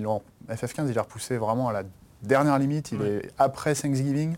FF15, 0.49 0.89
il 0.89 0.97
est 0.97 1.01
repoussé 1.01 1.37
vraiment 1.37 1.69
à 1.69 1.73
la 1.73 1.83
dernière 2.23 2.59
limite. 2.59 2.93
Il 2.93 3.03
est 3.03 3.31
après 3.39 3.75
Thanksgiving. 3.75 4.37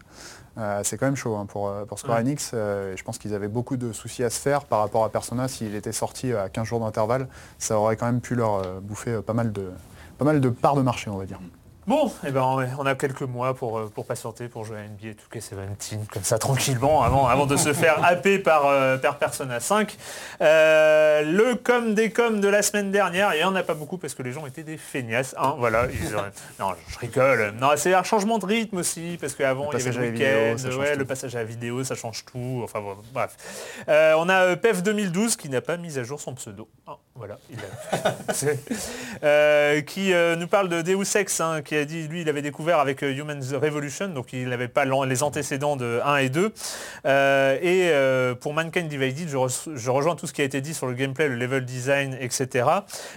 Euh, 0.58 0.80
c'est 0.84 0.96
quand 0.96 1.04
même 1.04 1.16
chaud 1.16 1.36
hein, 1.36 1.44
pour, 1.44 1.68
euh, 1.68 1.84
pour, 1.84 1.98
Square 1.98 2.18
Enix. 2.20 2.52
je 2.52 3.02
pense 3.02 3.18
qu'ils 3.18 3.34
avaient 3.34 3.48
beaucoup 3.48 3.76
de 3.76 3.92
soucis 3.92 4.24
à 4.24 4.30
se 4.30 4.40
faire 4.40 4.64
par 4.64 4.80
rapport 4.80 5.04
à 5.04 5.10
Persona. 5.10 5.48
S'il 5.48 5.74
était 5.74 5.92
sorti 5.92 6.32
à 6.32 6.48
15 6.48 6.66
jours 6.66 6.80
d'intervalle, 6.80 7.28
ça 7.58 7.78
aurait 7.78 7.96
quand 7.96 8.06
même 8.06 8.22
pu 8.22 8.34
leur 8.34 8.80
bouffer 8.80 9.20
pas 9.20 9.34
mal, 9.34 9.52
de, 9.52 9.70
pas 10.16 10.24
mal 10.24 10.40
de 10.40 10.48
parts 10.48 10.76
de 10.76 10.82
marché, 10.82 11.10
on 11.10 11.18
va 11.18 11.26
dire. 11.26 11.40
Bon, 11.86 12.10
eh 12.26 12.32
ben, 12.32 12.42
on 12.80 12.84
a 12.84 12.96
quelques 12.96 13.22
mois 13.22 13.54
pour, 13.54 13.78
euh, 13.78 13.92
pour 13.94 14.06
patienter, 14.06 14.48
pour 14.48 14.64
jouer 14.64 14.78
à 14.78 14.82
NBA 14.82 15.12
2K17, 15.12 16.08
comme 16.12 16.24
ça 16.24 16.36
tranquillement, 16.36 17.04
avant, 17.04 17.28
avant 17.28 17.46
de 17.46 17.56
se 17.56 17.72
faire 17.72 18.04
happer 18.04 18.40
par, 18.40 18.66
euh, 18.66 18.98
par 18.98 19.18
Persona 19.18 19.60
5. 19.60 19.96
Euh, 20.40 21.22
le 21.22 21.54
com 21.54 21.94
des 21.94 22.10
coms 22.10 22.40
de 22.40 22.48
la 22.48 22.62
semaine 22.62 22.90
dernière, 22.90 23.34
il 23.34 23.38
n'y 23.38 23.44
en 23.44 23.54
a 23.54 23.62
pas 23.62 23.74
beaucoup 23.74 23.98
parce 23.98 24.14
que 24.14 24.24
les 24.24 24.32
gens 24.32 24.46
étaient 24.46 24.64
des 24.64 24.78
feignasses. 24.78 25.36
Hein, 25.38 25.54
voilà, 25.58 25.86
non, 26.58 26.74
je 26.88 26.98
rigole. 26.98 27.54
Non, 27.60 27.70
c'est 27.76 27.94
un 27.94 28.02
changement 28.02 28.38
de 28.38 28.46
rythme 28.46 28.78
aussi, 28.78 29.16
parce 29.20 29.36
qu'avant 29.36 29.70
il 29.72 29.78
y 29.78 29.82
avait 29.82 29.96
le 29.96 30.10
week-end, 30.10 30.78
ouais, 30.80 30.96
le 30.96 31.04
passage 31.04 31.36
à 31.36 31.38
la 31.38 31.44
vidéo, 31.44 31.84
ça 31.84 31.94
change 31.94 32.24
tout. 32.24 32.62
Enfin 32.64 32.82
bref. 33.14 33.36
on 33.86 34.28
a 34.28 34.56
PEF 34.56 34.82
2012 34.82 35.36
qui 35.36 35.48
n'a 35.50 35.60
pas 35.60 35.76
mis 35.76 36.00
à 36.00 36.02
jour 36.02 36.20
son 36.20 36.34
pseudo. 36.34 36.68
Ah, 36.88 36.96
voilà, 37.14 37.38
il 37.48 37.58
a... 39.22 39.80
qui 39.86 40.12
nous 40.36 40.48
parle 40.48 40.68
de 40.68 40.82
Deus 40.82 41.16
Ex, 41.16 41.40
hein, 41.40 41.62
qui 41.62 41.75
a 41.76 41.84
dit, 41.84 42.08
lui, 42.08 42.22
il 42.22 42.28
avait 42.28 42.42
découvert 42.42 42.78
avec 42.78 43.02
euh, 43.02 43.12
Human 43.12 43.42
Revolution, 43.54 44.08
donc 44.08 44.32
il 44.32 44.48
n'avait 44.48 44.68
pas 44.68 44.84
les 44.84 45.22
antécédents 45.22 45.76
de 45.76 46.00
1 46.04 46.16
et 46.16 46.28
2. 46.28 46.52
Euh, 47.04 47.58
et 47.60 47.90
euh, 47.90 48.34
pour 48.34 48.54
Mankind 48.54 48.88
Divided, 48.88 49.28
je, 49.28 49.90
rejoins 49.90 50.16
tout 50.16 50.26
ce 50.26 50.32
qui 50.32 50.42
a 50.42 50.44
été 50.44 50.60
dit 50.60 50.74
sur 50.74 50.86
le 50.86 50.94
gameplay, 50.94 51.28
le 51.28 51.36
level 51.36 51.64
design, 51.64 52.16
etc. 52.20 52.68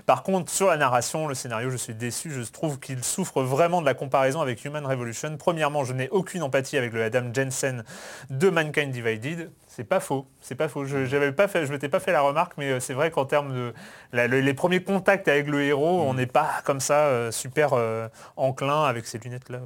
Par 0.05 0.23
contre, 0.23 0.51
sur 0.51 0.67
la 0.67 0.77
narration, 0.77 1.27
le 1.27 1.35
scénario, 1.35 1.69
je 1.69 1.77
suis 1.77 1.95
déçu. 1.95 2.31
Je 2.31 2.41
trouve 2.49 2.79
qu'il 2.79 3.03
souffre 3.03 3.41
vraiment 3.41 3.81
de 3.81 3.85
la 3.85 3.93
comparaison 3.93 4.41
avec 4.41 4.63
Human 4.65 4.85
Revolution. 4.85 5.35
Premièrement, 5.37 5.83
je 5.83 5.93
n'ai 5.93 6.09
aucune 6.09 6.43
empathie 6.43 6.77
avec 6.77 6.93
le 6.93 7.03
Adam 7.03 7.31
Jensen 7.33 7.83
de 8.29 8.49
Mankind 8.49 8.91
Divided. 8.91 9.49
C'est 9.71 9.83
pas 9.83 9.99
faux, 9.99 10.25
c'est 10.41 10.55
pas 10.55 10.67
faux. 10.67 10.85
Je 10.85 10.97
ne 10.97 11.29
pas 11.29 11.47
fait, 11.47 11.67
je 11.67 11.71
m'étais 11.71 11.89
pas 11.89 11.99
fait 11.99 12.11
la 12.11 12.21
remarque, 12.21 12.53
mais 12.57 12.71
euh, 12.71 12.79
c'est 12.79 12.95
vrai 12.95 13.11
qu'en 13.11 13.25
termes 13.25 13.53
de 13.53 13.73
les 14.11 14.53
premiers 14.55 14.81
contacts 14.81 15.27
avec 15.27 15.47
le 15.47 15.61
héros, 15.61 16.01
on 16.01 16.13
mm. 16.13 16.17
n'est 16.17 16.25
pas 16.25 16.49
comme 16.63 16.79
ça 16.79 17.01
euh, 17.01 17.29
super 17.29 17.73
euh, 17.73 18.07
enclin 18.35 18.85
avec 18.85 19.05
ces 19.05 19.19
lunettes 19.19 19.47
là. 19.49 19.59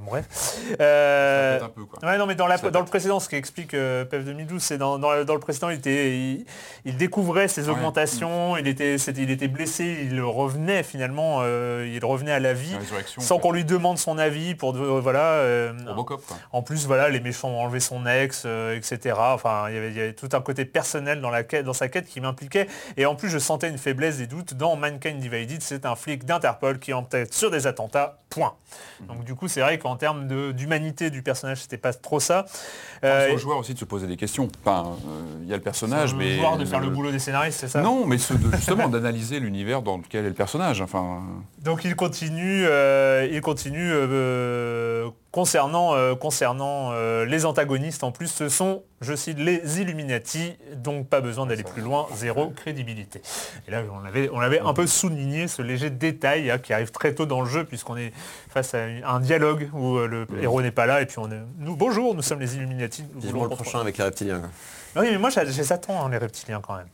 bref. 0.00 0.26
un 0.78 1.68
peu, 1.70 1.84
quoi. 1.86 2.08
Ouais, 2.08 2.18
non, 2.18 2.26
mais 2.26 2.36
dans, 2.36 2.46
la, 2.46 2.56
dans 2.58 2.78
le 2.78 2.86
précédent, 2.86 3.18
ce 3.18 3.28
qui 3.28 3.34
explique 3.34 3.72
PEF 3.72 4.24
2012, 4.24 4.62
c'est 4.62 4.78
dans, 4.78 4.96
dans, 4.96 5.12
le 5.12 5.40
précédent, 5.40 5.70
il, 5.70 5.78
était, 5.78 6.44
il, 6.84 6.96
découvrait 6.96 7.48
ses 7.48 7.68
augmentations, 7.68 8.56
il, 8.56 8.68
était, 8.68 8.94
il 8.94 9.30
était 9.32 9.48
blessé, 9.48 10.06
il 10.08 10.20
revenait 10.20 10.84
finalement, 10.84 11.42
il 11.44 12.04
revenait 12.04 12.30
à 12.30 12.38
la 12.38 12.52
vie, 12.52 12.76
sans 13.18 13.40
qu'on 13.40 13.50
lui 13.50 13.64
demande 13.64 13.98
son 13.98 14.18
avis 14.18 14.54
pour 14.54 14.72
voilà. 14.72 15.42
En 16.52 16.62
plus, 16.62 16.86
voilà, 16.86 17.08
les 17.08 17.18
méchants 17.18 17.48
ont 17.48 17.62
enlevé 17.62 17.80
son 17.80 18.06
ex, 18.06 18.46
etc. 18.76 19.16
Enfin, 19.18 19.48
il, 19.68 19.74
y 19.74 19.78
avait, 19.78 20.12
tout 20.12 20.28
un 20.32 20.40
côté 20.40 20.64
personnel 20.64 21.20
dans, 21.20 21.30
la 21.30 21.42
quête, 21.42 21.64
dans 21.64 21.72
sa 21.72 21.88
quête 21.88 22.06
qui 22.06 22.20
m'impliquait. 22.20 22.66
Et 22.96 23.06
en 23.06 23.14
plus, 23.14 23.28
je 23.28 23.38
sentais 23.38 23.68
une 23.68 23.78
faiblesse 23.78 24.18
des 24.18 24.26
doutes 24.26 24.54
dans 24.54 24.76
Mankind 24.76 25.18
Divided. 25.18 25.62
C'est 25.62 25.86
un 25.86 25.96
flic 25.96 26.24
d'Interpol 26.24 26.78
qui 26.78 26.92
tête 27.08 27.34
sur 27.34 27.50
des 27.50 27.66
attentats. 27.66 28.18
Point. 28.30 28.52
Donc 29.08 29.24
du 29.24 29.34
coup, 29.34 29.48
c'est 29.48 29.62
vrai 29.62 29.78
qu'en 29.78 29.96
termes 29.96 30.52
d'humanité 30.52 31.08
du 31.08 31.22
personnage, 31.22 31.62
c'était 31.62 31.78
pas 31.78 31.94
trop 31.94 32.20
ça. 32.20 32.44
Euh, 33.02 33.28
c'est 33.28 33.34
au 33.34 33.38
joueur 33.38 33.56
aussi 33.56 33.72
de 33.72 33.78
se 33.78 33.86
poser 33.86 34.06
des 34.06 34.18
questions. 34.18 34.50
Enfin, 34.62 34.96
euh, 35.06 35.38
il 35.42 35.48
y 35.48 35.52
a 35.54 35.56
le 35.56 35.62
personnage, 35.62 36.14
mais... 36.14 36.32
Le 36.32 36.36
joueur 36.36 36.58
de 36.58 36.66
faire 36.66 36.80
le... 36.80 36.90
boulot 36.90 37.10
des 37.10 37.20
scénaristes, 37.20 37.60
c'est 37.60 37.68
ça? 37.68 37.80
Non, 37.80 38.04
mais 38.04 38.18
justement 38.18 38.88
d'analyser 38.90 39.40
l'univers 39.40 39.80
dans 39.80 39.96
lequel 39.96 40.26
est 40.26 40.28
le 40.28 40.34
personnage. 40.34 40.82
Enfin... 40.82 41.22
Donc 41.62 41.86
il 41.86 41.96
continue, 41.96 42.66
euh, 42.66 43.26
il 43.32 43.40
continue 43.40 43.92
concernant, 45.30 46.14
concernant 46.16 46.92
les 47.24 47.44
antagonistes. 47.44 48.04
En 48.04 48.12
plus, 48.12 48.28
ce 48.28 48.48
sont 48.48 48.82
je 49.00 49.14
cite 49.14 49.38
les 49.38 49.80
Illuminati, 49.80 50.56
donc 50.74 51.08
pas 51.08 51.20
besoin 51.20 51.46
d'aller 51.46 51.62
plus 51.62 51.82
loin, 51.82 52.08
zéro 52.14 52.50
crédibilité. 52.50 53.22
Et 53.66 53.70
là, 53.70 53.82
on 53.92 54.04
avait, 54.04 54.28
on 54.32 54.40
avait 54.40 54.58
un 54.58 54.74
peu 54.74 54.88
souligné 54.88 55.46
ce 55.46 55.62
léger 55.62 55.90
détail 55.90 56.50
hein, 56.50 56.58
qui 56.58 56.72
arrive 56.72 56.90
très 56.90 57.14
tôt 57.14 57.24
dans 57.24 57.40
le 57.40 57.46
jeu, 57.46 57.64
puisqu'on 57.64 57.96
est 57.96 58.12
face 58.50 58.74
à 58.74 58.80
un 59.04 59.20
dialogue 59.20 59.70
où 59.72 59.98
euh, 59.98 60.08
le 60.08 60.42
héros 60.42 60.62
n'est 60.62 60.72
pas 60.72 60.86
là, 60.86 61.00
et 61.00 61.06
puis 61.06 61.18
on 61.18 61.30
est, 61.30 61.40
nous, 61.58 61.76
bonjour, 61.76 62.14
nous 62.14 62.22
sommes 62.22 62.40
les 62.40 62.56
Illuminati. 62.56 63.04
Nous 63.14 63.42
le 63.42 63.48
prochain 63.48 63.80
avec 63.80 63.98
les 63.98 64.04
reptiliens. 64.04 64.42
Oui, 64.96 65.06
mais 65.12 65.18
moi 65.18 65.30
j'ai 65.30 65.64
Satan, 65.64 66.04
hein, 66.04 66.10
les 66.10 66.18
reptiliens 66.18 66.60
quand 66.60 66.76
même. 66.76 66.88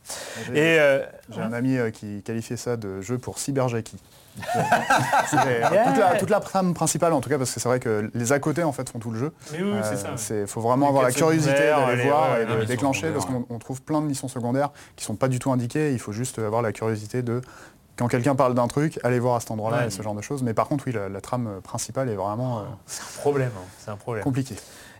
J'ai 0.53 0.79
euh, 0.79 1.03
un 1.39 1.53
ami 1.53 1.77
euh, 1.77 1.89
qui 1.89 2.21
qualifiait 2.21 2.57
ça 2.57 2.77
de 2.77 3.01
jeu 3.01 3.17
pour 3.17 3.39
cyberjackie. 3.39 3.97
Toute, 4.35 6.19
toute, 6.19 6.29
la, 6.29 6.39
trame 6.39 6.73
principale 6.73 7.13
en 7.13 7.21
tout 7.21 7.29
cas 7.29 7.37
parce 7.37 7.53
que 7.53 7.59
c'est 7.59 7.69
vrai 7.69 7.79
que 7.79 8.09
les 8.13 8.31
à 8.31 8.39
côté 8.39 8.63
en 8.63 8.71
fait 8.71 8.89
font 8.89 8.99
tout 8.99 9.11
le 9.11 9.19
jeu. 9.19 9.33
Mais 9.51 9.61
oui, 9.61 9.79
c'est 9.83 9.97
ça. 9.97 10.41
Il 10.41 10.47
faut 10.47 10.61
vraiment 10.61 10.89
avoir 10.89 11.03
la 11.03 11.11
curiosité 11.11 11.67
d'aller 11.67 12.03
voir 12.03 12.39
et 12.39 12.45
de 12.45 12.63
déclencher 12.65 13.11
parce 13.11 13.25
qu'on 13.25 13.59
trouve 13.59 13.81
plein 13.81 14.01
de 14.01 14.07
missions 14.07 14.27
secondaires 14.27 14.71
qui 14.95 15.05
sont 15.05 15.15
pas 15.15 15.27
du 15.27 15.39
tout 15.39 15.51
indiquées. 15.51 15.93
Il 15.93 15.99
faut 15.99 16.11
juste 16.11 16.39
avoir 16.39 16.61
la 16.61 16.71
curiosité 16.71 17.21
de 17.21 17.41
quand 17.97 18.07
quelqu'un 18.09 18.35
parle 18.35 18.55
d'un 18.55 18.67
truc, 18.67 18.99
aller 19.03 19.19
voir 19.19 19.35
à 19.35 19.39
cet 19.39 19.51
endroit-là 19.51 19.85
et 19.85 19.89
ce 19.89 20.01
genre 20.01 20.15
de 20.15 20.21
choses. 20.21 20.43
Mais 20.43 20.53
par 20.53 20.67
contre, 20.67 20.83
oui, 20.87 20.93
la, 20.93 21.21
trame 21.21 21.61
principale 21.63 22.09
est 22.09 22.15
vraiment. 22.15 22.65
c'est 22.85 23.03
un 23.03 23.21
problème. 23.21 23.51
Hein. 23.57 23.65
C'est 23.79 23.91
un 23.91 23.95
problème. 23.95 24.23
Compliqué. 24.23 24.55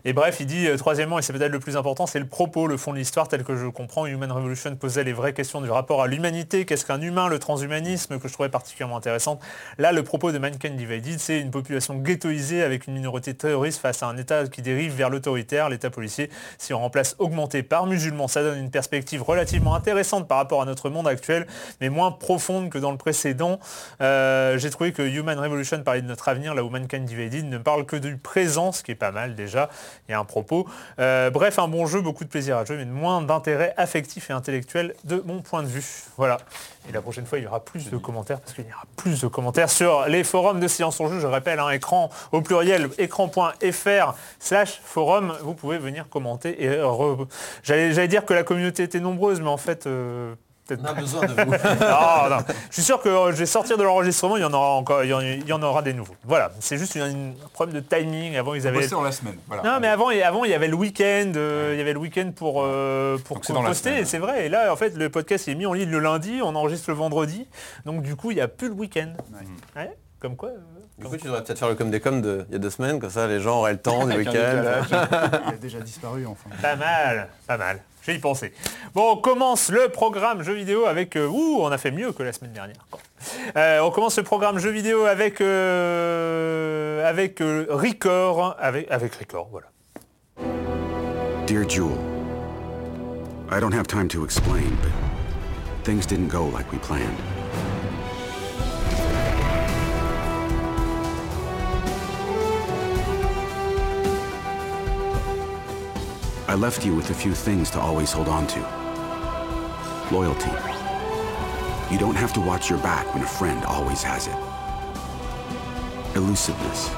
Et 0.08 0.12
bref, 0.12 0.36
il 0.38 0.46
dit, 0.46 0.68
euh, 0.68 0.76
troisièmement, 0.76 1.18
et 1.18 1.22
c'est 1.22 1.32
peut-être 1.32 1.50
le 1.50 1.58
plus 1.58 1.76
important, 1.76 2.06
c'est 2.06 2.20
le 2.20 2.28
propos, 2.28 2.68
le 2.68 2.76
fond 2.76 2.92
de 2.92 2.98
l'histoire 2.98 3.26
tel 3.26 3.42
que 3.42 3.56
je 3.56 3.66
comprends. 3.66 4.06
Human 4.06 4.30
Revolution 4.30 4.76
posait 4.76 5.02
les 5.02 5.12
vraies 5.12 5.32
questions 5.32 5.60
du 5.60 5.68
rapport 5.68 6.00
à 6.00 6.06
l'humanité, 6.06 6.64
qu'est-ce 6.64 6.86
qu'un 6.86 7.00
humain, 7.00 7.26
le 7.26 7.40
transhumanisme, 7.40 8.20
que 8.20 8.28
je 8.28 8.32
trouvais 8.32 8.48
particulièrement 8.48 8.98
intéressante. 8.98 9.42
Là, 9.78 9.90
le 9.90 10.04
propos 10.04 10.30
de 10.30 10.38
Mankind 10.38 10.76
Divided, 10.76 11.18
c'est 11.18 11.40
une 11.40 11.50
population 11.50 11.96
ghettoisée 11.96 12.62
avec 12.62 12.86
une 12.86 12.94
minorité 12.94 13.34
terroriste 13.34 13.80
face 13.80 14.04
à 14.04 14.06
un 14.06 14.16
État 14.16 14.46
qui 14.46 14.62
dérive 14.62 14.94
vers 14.94 15.10
l'autoritaire, 15.10 15.68
l'État 15.70 15.90
policier. 15.90 16.30
Si 16.56 16.72
on 16.72 16.78
remplace 16.78 17.16
augmenté 17.18 17.64
par 17.64 17.86
musulman, 17.86 18.28
ça 18.28 18.44
donne 18.44 18.60
une 18.60 18.70
perspective 18.70 19.24
relativement 19.24 19.74
intéressante 19.74 20.28
par 20.28 20.38
rapport 20.38 20.62
à 20.62 20.66
notre 20.66 20.88
monde 20.88 21.08
actuel, 21.08 21.48
mais 21.80 21.88
moins 21.88 22.12
profonde 22.12 22.70
que 22.70 22.78
dans 22.78 22.92
le 22.92 22.96
précédent. 22.96 23.58
Euh, 24.00 24.56
J'ai 24.56 24.70
trouvé 24.70 24.92
que 24.92 25.02
Human 25.02 25.36
Revolution 25.36 25.82
parlait 25.82 26.02
de 26.02 26.06
notre 26.06 26.28
avenir, 26.28 26.54
là 26.54 26.62
où 26.62 26.70
Mankind 26.70 27.04
Divided 27.04 27.44
ne 27.44 27.58
parle 27.58 27.86
que 27.86 27.96
du 27.96 28.18
présent, 28.18 28.70
ce 28.70 28.84
qui 28.84 28.92
est 28.92 28.94
pas 28.94 29.10
mal 29.10 29.34
déjà. 29.34 29.68
Il 30.08 30.12
y 30.12 30.14
a 30.14 30.18
un 30.18 30.24
propos. 30.24 30.66
Euh, 30.98 31.30
bref, 31.30 31.58
un 31.58 31.68
bon 31.68 31.86
jeu, 31.86 32.00
beaucoup 32.00 32.24
de 32.24 32.28
plaisir 32.28 32.56
à 32.56 32.64
jouer, 32.64 32.76
mais 32.76 32.84
moins 32.84 33.22
d'intérêt 33.22 33.74
affectif 33.76 34.30
et 34.30 34.32
intellectuel 34.32 34.94
de 35.04 35.22
mon 35.26 35.42
point 35.42 35.62
de 35.62 35.68
vue. 35.68 35.84
Voilà. 36.16 36.38
Et 36.88 36.92
la 36.92 37.00
prochaine 37.02 37.26
fois, 37.26 37.38
il 37.38 37.44
y 37.44 37.46
aura 37.46 37.60
plus 37.64 37.90
de 37.90 37.96
commentaires, 37.96 38.40
parce 38.40 38.52
qu'il 38.52 38.64
y 38.64 38.72
aura 38.72 38.84
plus 38.96 39.20
de 39.20 39.26
commentaires 39.26 39.70
sur 39.70 40.06
les 40.06 40.22
forums 40.24 40.60
de 40.60 40.68
Silence 40.68 41.00
en 41.00 41.08
Jeu. 41.08 41.18
Je 41.20 41.26
rappelle, 41.26 41.58
un 41.58 41.70
écran 41.70 42.10
au 42.32 42.40
pluriel, 42.42 42.88
écran.fr 42.98 44.14
slash 44.38 44.80
forum. 44.84 45.36
Vous 45.42 45.54
pouvez 45.54 45.78
venir 45.78 46.08
commenter. 46.08 46.62
et 46.64 46.68
re- 46.68 47.26
J'allais 47.64 48.08
dire 48.08 48.24
que 48.24 48.34
la 48.34 48.44
communauté 48.44 48.84
était 48.84 49.00
nombreuse, 49.00 49.40
mais 49.40 49.48
en 49.48 49.56
fait... 49.56 49.86
euh, 49.86 50.34
On 50.70 50.84
a 50.84 50.94
pas. 50.94 51.00
besoin 51.00 51.26
de 51.26 51.32
vous. 51.32 51.36
Non, 51.80 52.28
non. 52.30 52.38
Je 52.70 52.74
suis 52.74 52.82
sûr 52.82 53.00
que 53.00 53.08
euh, 53.08 53.32
je 53.32 53.36
vais 53.36 53.46
sortir 53.46 53.76
de 53.78 53.82
l'enregistrement, 53.82 54.36
il 54.36 54.40
y 54.42 54.44
en 54.44 54.52
aura 54.52 54.70
encore, 54.70 55.04
il 55.04 55.10
y 55.10 55.14
en, 55.14 55.20
il 55.20 55.46
y 55.46 55.52
en 55.52 55.62
aura 55.62 55.82
des 55.82 55.92
nouveaux. 55.94 56.16
Voilà, 56.24 56.50
c'est 56.60 56.76
juste 56.78 56.94
une- 56.96 57.02
une- 57.06 57.34
un 57.44 57.48
problème 57.52 57.76
de 57.76 57.80
timing. 57.80 58.36
Avant, 58.36 58.54
ils 58.54 58.66
avaient. 58.66 58.78
Bosser 58.78 58.90
dans 58.90 59.02
la 59.02 59.12
semaine. 59.12 59.36
Voilà. 59.46 59.62
Non, 59.62 59.78
mais 59.80 59.88
avant, 59.88 60.08
avant, 60.08 60.44
il 60.44 60.50
y 60.50 60.54
avait 60.54 60.68
le 60.68 60.74
week-end, 60.76 61.32
euh, 61.36 61.70
il 61.74 61.78
y 61.78 61.80
avait 61.80 61.92
le 61.92 61.98
week-end 62.00 62.32
pour, 62.34 62.62
euh, 62.64 63.16
pour 63.18 63.36
Donc 63.40 63.64
poster, 63.66 63.90
semaine. 63.90 64.02
et 64.02 64.04
c'est 64.06 64.18
vrai. 64.18 64.46
Et 64.46 64.48
là, 64.48 64.72
en 64.72 64.76
fait, 64.76 64.96
le 64.96 65.08
podcast 65.10 65.46
est 65.48 65.54
mis 65.54 65.66
en 65.66 65.72
ligne 65.72 65.90
le 65.90 65.98
lundi, 66.00 66.40
on 66.42 66.54
enregistre 66.54 66.90
le 66.90 66.96
vendredi, 66.96 67.46
donc 67.84 68.02
du 68.02 68.16
coup, 68.16 68.30
il 68.30 68.34
n'y 68.34 68.40
a 68.40 68.48
plus 68.48 68.68
le 68.68 68.74
week-end. 68.74 69.12
Ouais, 69.76 69.96
Comme 70.20 70.34
quoi. 70.36 70.48
euh, 70.48 70.58
Du 70.98 71.04
coup, 71.06 71.16
tu 71.16 71.24
devrais 71.26 71.44
peut-être 71.44 71.58
faire 71.58 71.68
le 71.68 71.74
comme 71.74 71.90
des 71.90 72.00
coms 72.00 72.22
de 72.22 72.44
il 72.48 72.52
y 72.54 72.56
a 72.56 72.58
deux 72.58 72.70
semaines, 72.70 72.98
comme 72.98 73.10
ça 73.10 73.26
les 73.26 73.38
gens 73.40 73.58
auraient 73.60 73.72
le 73.72 73.78
temps 73.78 74.06
du 74.06 74.16
week-end. 74.16 74.32
Il 74.90 75.54
a 75.54 75.56
déjà 75.60 75.78
disparu 75.80 76.26
enfin. 76.26 76.48
Pas 76.62 76.74
mal, 76.76 77.28
pas 77.46 77.56
mal. 77.58 77.80
Je 78.06 78.12
vais 78.12 78.18
y 78.18 78.20
penser. 78.20 78.52
Bon, 78.94 79.14
on 79.14 79.16
commence 79.16 79.68
le 79.68 79.88
programme 79.88 80.44
jeu 80.44 80.52
vidéo 80.52 80.86
avec... 80.86 81.16
euh, 81.16 81.26
ouh, 81.26 81.58
on 81.60 81.72
a 81.72 81.76
fait 81.76 81.90
mieux 81.90 82.12
que 82.12 82.22
la 82.22 82.32
semaine 82.32 82.52
dernière. 82.52 82.76
Euh, 83.56 83.80
on 83.80 83.90
commence 83.90 84.16
le 84.16 84.22
programme 84.22 84.60
jeu 84.60 84.70
vidéo 84.70 85.06
avec... 85.06 85.40
euh, 85.40 87.04
avec 87.04 87.40
euh, 87.40 87.66
Record. 87.68 88.54
Avec, 88.60 88.88
avec 88.92 89.12
Record, 89.16 89.48
voilà. 89.50 89.66
Dear 91.48 91.68
Jewel, 91.68 91.98
I 93.50 93.58
don't 93.58 93.74
have 93.74 93.88
time 93.88 94.06
to 94.06 94.24
explain, 94.24 94.78
things 95.82 96.06
didn't 96.06 96.28
go 96.28 96.44
like 96.44 96.70
we 96.70 96.78
planned. 96.78 97.35
Left 106.56 106.84
you 106.84 106.94
with 106.94 107.10
a 107.10 107.14
few 107.14 107.34
things 107.34 107.70
to 107.70 107.80
always 107.80 108.12
hold 108.12 108.28
on 108.28 108.46
to. 108.46 108.60
Loyalty. 110.10 110.50
You 111.92 111.98
don't 111.98 112.14
have 112.16 112.32
to 112.32 112.40
watch 112.40 112.70
your 112.70 112.78
back 112.78 113.12
when 113.14 113.22
a 113.22 113.26
friend 113.26 113.64
always 113.64 114.02
has 114.02 114.26
it. 114.26 114.36
Elusiveness. 116.16 116.88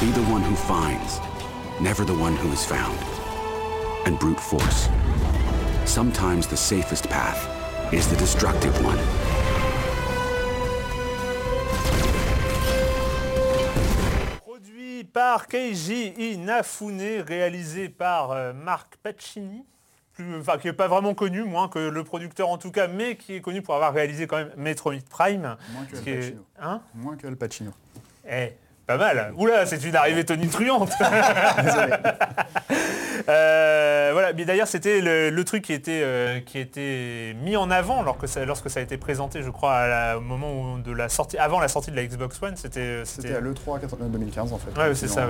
Be 0.00 0.10
the 0.12 0.26
one 0.30 0.42
who 0.42 0.54
finds, 0.54 1.20
never 1.80 2.04
the 2.04 2.14
one 2.14 2.36
who 2.36 2.52
is 2.52 2.64
found. 2.64 2.98
And 4.06 4.18
brute 4.18 4.40
force. 4.40 4.88
Sometimes 5.84 6.46
the 6.46 6.56
safest 6.56 7.08
path 7.08 7.92
is 7.92 8.08
the 8.08 8.16
destructive 8.16 8.74
one. 8.84 9.35
Keiji 15.48 16.08
Inafune, 16.32 17.20
réalisé 17.26 17.88
par 17.88 18.32
euh, 18.32 18.52
Marc 18.52 18.96
Pacini. 18.96 19.64
Plus, 20.14 20.36
enfin, 20.40 20.56
qui 20.56 20.66
n'est 20.66 20.72
pas 20.72 20.88
vraiment 20.88 21.14
connu, 21.14 21.44
moins 21.44 21.68
que 21.68 21.78
le 21.78 22.02
producteur 22.02 22.48
en 22.48 22.56
tout 22.56 22.70
cas, 22.70 22.88
mais 22.88 23.16
qui 23.16 23.34
est 23.34 23.40
connu 23.42 23.60
pour 23.60 23.74
avoir 23.74 23.92
réalisé 23.92 24.26
quand 24.26 24.38
même 24.38 24.50
Metroid 24.56 24.94
Prime. 25.10 25.56
Moins 25.72 25.84
que 25.84 25.96
Al 25.96 26.08
est- 26.08 26.16
Pacino. 26.20 26.46
Hein? 26.58 26.80
Moins 26.94 27.16
que 27.16 27.26
Al 27.26 27.36
Pacino. 27.36 27.70
Eh, 28.26 28.52
pas 28.86 28.96
mal. 28.96 29.32
Oula, 29.36 29.66
c'est 29.66 29.82
une 29.84 29.96
arrivée 29.96 30.24
tonitruante. 30.24 30.90
Euh, 33.28 34.10
voilà. 34.12 34.32
Mais 34.34 34.44
d'ailleurs, 34.44 34.68
c'était 34.68 35.00
le, 35.00 35.30
le 35.30 35.44
truc 35.44 35.64
qui 35.64 35.72
était, 35.72 36.02
euh, 36.04 36.40
qui 36.40 36.58
était 36.58 37.34
mis 37.42 37.56
en 37.56 37.70
avant 37.70 38.02
lorsque 38.02 38.28
ça, 38.28 38.44
lorsque 38.44 38.70
ça 38.70 38.80
a 38.80 38.82
été 38.82 38.98
présenté, 38.98 39.42
je 39.42 39.50
crois, 39.50 39.74
à 39.74 39.88
la- 39.88 40.18
au 40.18 40.20
moment 40.20 40.52
où- 40.74 40.78
de 40.78 40.92
la 40.92 41.08
sortie, 41.08 41.36
avant 41.38 41.58
la 41.58 41.68
sortie 41.68 41.90
de 41.90 41.96
la 41.96 42.04
Xbox 42.04 42.40
One. 42.42 42.56
C'était, 42.56 43.02
C'était 43.04 43.34
à 43.34 43.40
l'E3 43.40 43.80
2015 44.10 44.52
en 44.52 44.58
fait. 44.58 44.78
Ouais, 44.78 44.94
c'est 44.94 45.08
ça. 45.08 45.26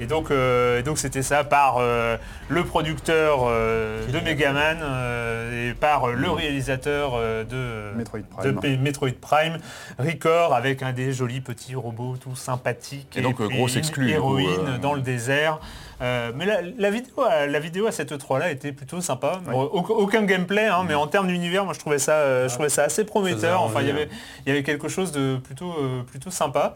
Et 0.00 0.06
donc, 0.06 0.30
euh, 0.30 0.80
et 0.80 0.82
donc 0.82 0.98
c'était 0.98 1.22
ça 1.22 1.44
par 1.44 1.76
euh, 1.78 2.16
le 2.48 2.64
producteur 2.64 3.40
euh, 3.46 4.04
de 4.08 4.18
Megaman 4.20 4.78
euh, 4.82 5.70
et 5.70 5.74
par 5.74 6.08
euh, 6.08 6.14
le 6.14 6.30
réalisateur 6.30 7.12
euh, 7.14 7.44
de 7.44 7.96
Metroid 7.96 8.20
de 8.20 8.24
Prime. 8.50 8.60
P- 8.60 8.76
Metroid 8.78 9.10
Prime, 9.20 9.58
Record 9.98 10.54
avec 10.54 10.82
un 10.82 10.92
des 10.92 11.12
jolis 11.12 11.40
petits 11.42 11.74
robots 11.76 12.16
tout 12.16 12.34
sympathiques. 12.34 12.71
Et 13.16 13.20
donc, 13.22 13.40
euh, 13.40 13.48
grosse 13.48 13.76
exclue, 13.76 14.10
Héroïne 14.10 14.48
euh, 14.66 14.78
dans 14.78 14.94
le 14.94 15.00
désert. 15.00 15.58
Euh, 16.00 16.32
mais 16.34 16.46
la, 16.46 16.62
la 16.62 16.90
vidéo, 16.90 17.22
à- 17.22 17.46
la 17.46 17.60
vidéo 17.60 17.86
à 17.86 17.92
cette 17.92 18.10
E3 18.12 18.40
là 18.40 18.50
était 18.50 18.72
plutôt 18.72 19.00
sympa. 19.00 19.40
Bon, 19.46 19.62
aucun, 19.62 20.22
gameplay, 20.22 20.66
hein, 20.66 20.84
mais 20.86 20.94
en 20.94 21.06
termes 21.06 21.28
d'univers, 21.28 21.64
moi 21.64 21.74
je 21.74 21.78
trouvais 21.78 21.98
ça, 21.98 22.12
euh, 22.14 22.48
je 22.48 22.54
trouvais 22.54 22.68
ça 22.70 22.82
assez 22.84 23.04
prometteur. 23.04 23.62
Enfin, 23.62 23.82
il 23.82 23.86
y 23.86 23.90
avait, 23.90 24.08
il 24.44 24.48
y 24.48 24.52
avait 24.52 24.64
quelque 24.64 24.88
chose 24.88 25.12
de 25.12 25.36
plutôt, 25.36 25.70
euh, 25.80 26.02
plutôt 26.02 26.30
sympa. 26.30 26.74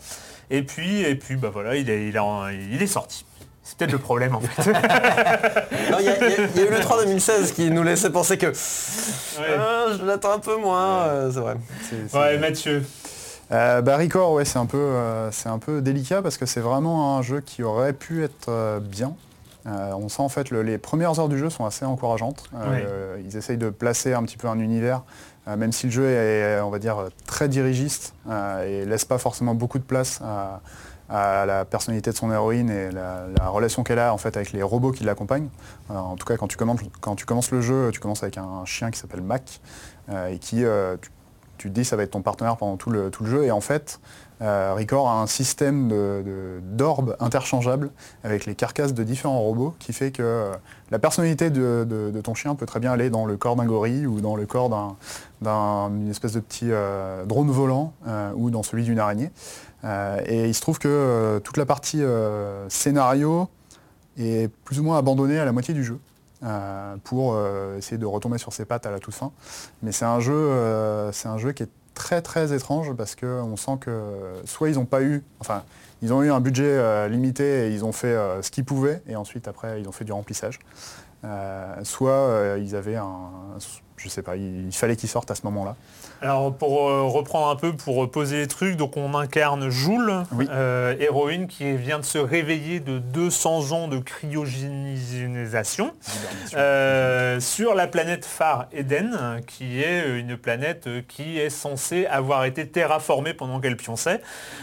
Et 0.50 0.62
puis, 0.62 1.00
et 1.00 1.16
puis, 1.16 1.34
bah 1.34 1.50
voilà, 1.52 1.74
il 1.74 1.90
est, 1.90 2.06
il 2.08 2.16
a- 2.16 2.50
il 2.52 2.80
est 2.80 2.86
sorti. 2.86 3.24
C'est 3.64 3.76
peut-être 3.78 3.90
le 3.90 3.98
problème 3.98 4.36
en 4.36 4.40
fait. 4.40 4.70
Il 5.98 6.04
y, 6.04 6.08
a- 6.08 6.28
y 6.28 6.58
y 6.58 6.62
eu 6.62 6.70
le 6.70 6.78
3 6.78 7.02
2016 7.04 7.50
qui 7.50 7.68
nous 7.72 7.82
laissait 7.82 8.10
penser 8.10 8.38
que 8.38 8.46
Ouais. 8.46 9.56
Ah, 9.58 9.86
je 9.98 10.04
l'attends 10.04 10.32
un 10.34 10.38
peu 10.38 10.56
moins, 10.56 10.98
euh, 11.08 11.30
c'est 11.32 11.40
vrai. 11.40 11.56
Ouais, 12.14 12.38
Mathieu. 12.38 12.84
Euh, 13.52 13.80
bah, 13.80 13.96
Record, 13.96 14.32
ouais, 14.32 14.44
c'est 14.44 14.58
un, 14.58 14.66
peu, 14.66 14.76
euh, 14.78 15.30
c'est 15.30 15.48
un 15.48 15.58
peu 15.58 15.80
délicat 15.80 16.20
parce 16.22 16.36
que 16.36 16.46
c'est 16.46 16.60
vraiment 16.60 17.16
un 17.16 17.22
jeu 17.22 17.40
qui 17.40 17.62
aurait 17.62 17.92
pu 17.92 18.24
être 18.24 18.48
euh, 18.48 18.80
bien. 18.80 19.14
Euh, 19.66 19.92
on 19.96 20.08
sent 20.08 20.22
en 20.22 20.28
fait 20.28 20.50
le- 20.50 20.62
les 20.62 20.78
premières 20.78 21.18
heures 21.18 21.28
du 21.28 21.38
jeu 21.38 21.50
sont 21.50 21.64
assez 21.64 21.84
encourageantes. 21.84 22.48
Ils 23.24 23.36
essayent 23.36 23.56
de 23.56 23.70
placer 23.70 24.14
un 24.14 24.22
petit 24.24 24.36
peu 24.36 24.48
un 24.48 24.58
univers, 24.58 25.02
même 25.46 25.72
si 25.72 25.86
le 25.86 25.92
jeu 25.92 26.08
est, 26.08 26.60
on 26.60 26.70
va 26.70 26.78
dire, 26.78 27.08
très 27.26 27.48
dirigiste 27.48 28.14
et 28.64 28.84
laisse 28.84 29.04
pas 29.04 29.18
forcément 29.18 29.54
beaucoup 29.54 29.78
de 29.78 29.84
place 29.84 30.20
à, 30.24 30.60
à 31.08 31.46
la 31.46 31.64
personnalité 31.64 32.10
de 32.10 32.16
son 32.16 32.32
héroïne 32.32 32.70
et 32.70 32.90
la, 32.92 33.26
la 33.38 33.48
relation 33.48 33.82
qu'elle 33.84 33.98
a 34.00 34.12
en 34.12 34.18
fait 34.18 34.36
avec 34.36 34.52
les 34.52 34.62
robots 34.62 34.90
qui 34.92 35.02
l'accompagnent. 35.04 35.48
En 35.88 36.16
tout 36.16 36.26
cas, 36.26 36.36
quand 36.36 36.48
tu, 36.48 36.56
commences, 36.56 36.80
quand 37.00 37.14
tu 37.16 37.26
commences 37.26 37.50
le 37.52 37.60
jeu, 37.60 37.90
tu 37.92 37.98
commences 38.00 38.22
avec 38.24 38.38
un 38.38 38.64
chien 38.64 38.90
qui 38.92 38.98
s'appelle 39.00 39.22
Mac 39.22 39.60
et 40.30 40.38
qui, 40.38 40.64
tu, 41.00 41.10
tu 41.58 41.68
te 41.70 41.74
dis, 41.74 41.84
ça 41.84 41.96
va 41.96 42.02
être 42.02 42.10
ton 42.12 42.22
partenaire 42.22 42.56
pendant 42.56 42.76
tout 42.76 42.90
le, 42.90 43.10
jeu. 43.24 43.44
Et 43.44 43.50
en 43.50 43.60
fait, 43.60 44.00
euh, 44.42 44.74
Record 44.76 45.08
a 45.08 45.20
un 45.20 45.26
système 45.26 45.88
de- 45.88 46.22
de- 46.24 46.60
d'orbes 46.62 47.16
interchangeables 47.20 47.90
avec 48.24 48.44
les 48.46 48.54
carcasses 48.54 48.92
de 48.94 49.02
différents 49.02 49.40
robots 49.40 49.74
qui 49.78 49.92
fait 49.92 50.10
que 50.10 50.22
euh, 50.22 50.52
la 50.90 50.98
personnalité 50.98 51.48
de, 51.50 51.86
de- 51.88 52.10
de 52.10 52.20
ton 52.20 52.34
chien 52.34 52.54
peut 52.54 52.66
très 52.66 52.80
bien 52.80 52.92
aller 52.92 53.08
dans 53.10 53.24
le 53.24 53.36
corps 53.36 53.56
d'un 53.56 53.64
gorille 53.64 54.06
ou 54.06 54.20
dans 54.20 54.36
le 54.36 54.44
corps 54.46 54.68
d'un- 54.68 54.96
d'un- 55.40 55.88
d'une 55.90 56.10
espèce 56.10 56.32
de 56.32 56.40
petit 56.40 56.68
euh, 56.70 57.24
drone 57.24 57.50
volant 57.50 57.92
euh, 58.06 58.30
ou 58.34 58.50
dans 58.50 58.62
celui 58.62 58.84
d'une 58.84 58.98
araignée. 58.98 59.30
Et 60.26 60.48
il 60.48 60.54
se 60.54 60.60
trouve 60.60 60.80
que 60.80 61.40
toute 61.44 61.56
la 61.58 61.64
partie 61.64 62.02
scénario 62.68 63.48
est 64.18 64.50
plus 64.64 64.80
ou 64.80 64.82
moins 64.82 64.98
abandonnée 64.98 65.38
à 65.38 65.44
la 65.44 65.52
moitié 65.52 65.74
du 65.74 65.84
jeu. 65.84 65.98
Euh, 66.42 66.96
pour 67.02 67.32
euh, 67.34 67.78
essayer 67.78 67.96
de 67.96 68.04
retomber 68.04 68.36
sur 68.36 68.52
ses 68.52 68.66
pattes 68.66 68.84
à 68.84 68.90
la 68.90 68.98
fin. 69.08 69.32
Mais 69.82 69.90
c'est 69.90 70.04
un 70.04 70.20
jeu, 70.20 70.34
euh, 70.34 71.10
un 71.24 71.38
jeu 71.38 71.52
qui 71.52 71.62
est 71.62 71.70
très 71.94 72.20
très 72.20 72.52
étrange 72.52 72.92
parce 72.94 73.16
qu'on 73.16 73.56
sent 73.56 73.78
que 73.80 74.34
soit 74.44 74.68
ils 74.68 74.74
n'ont 74.74 74.84
pas 74.84 75.00
eu, 75.00 75.24
enfin 75.40 75.64
ils 76.02 76.12
ont 76.12 76.22
eu 76.22 76.30
un 76.30 76.40
budget 76.40 77.08
limité 77.08 77.68
et 77.68 77.72
ils 77.72 77.86
ont 77.86 77.92
fait 77.92 78.14
ce 78.42 78.50
qu'ils 78.50 78.66
pouvaient 78.66 79.02
et 79.08 79.16
ensuite 79.16 79.48
après 79.48 79.80
ils 79.80 79.88
ont 79.88 79.92
fait 79.92 80.04
du 80.04 80.12
remplissage. 80.12 80.58
Soit 81.84 82.58
ils 82.58 82.76
avaient 82.76 82.96
un, 82.96 83.30
je 83.96 84.08
sais 84.08 84.22
pas, 84.22 84.36
il, 84.36 84.68
fallait 84.72 84.96
qu'il 84.96 85.08
sorte 85.08 85.30
à 85.30 85.34
ce 85.34 85.42
moment-là. 85.44 85.74
Alors 86.22 86.54
pour 86.54 86.88
euh, 86.88 87.02
reprendre 87.02 87.48
un 87.48 87.56
peu, 87.56 87.72
pour 87.74 88.10
poser 88.10 88.38
les 88.38 88.46
trucs, 88.46 88.76
donc 88.76 88.96
on 88.96 89.14
incarne 89.14 89.68
Joule, 89.68 90.12
Oui. 90.32 90.46
euh, 90.50 90.94
héroïne 90.98 91.46
qui 91.46 91.76
vient 91.76 91.98
de 91.98 92.04
se 92.04 92.16
réveiller 92.18 92.80
de 92.80 92.98
200 92.98 93.72
ans 93.72 93.88
de 93.88 93.98
cryogénisation 93.98 95.92
euh, 96.54 97.40
sur 97.40 97.74
la 97.74 97.86
planète 97.86 98.24
phare 98.24 98.66
Eden, 98.72 99.40
qui 99.46 99.82
est 99.82 100.18
une 100.18 100.36
planète 100.36 100.88
qui 101.08 101.38
est 101.38 101.50
censée 101.50 102.06
avoir 102.06 102.44
été 102.44 102.66
terraformée 102.66 103.34
pendant 103.34 103.60
qu'elle 103.60 103.76
pionçait, 103.76 104.20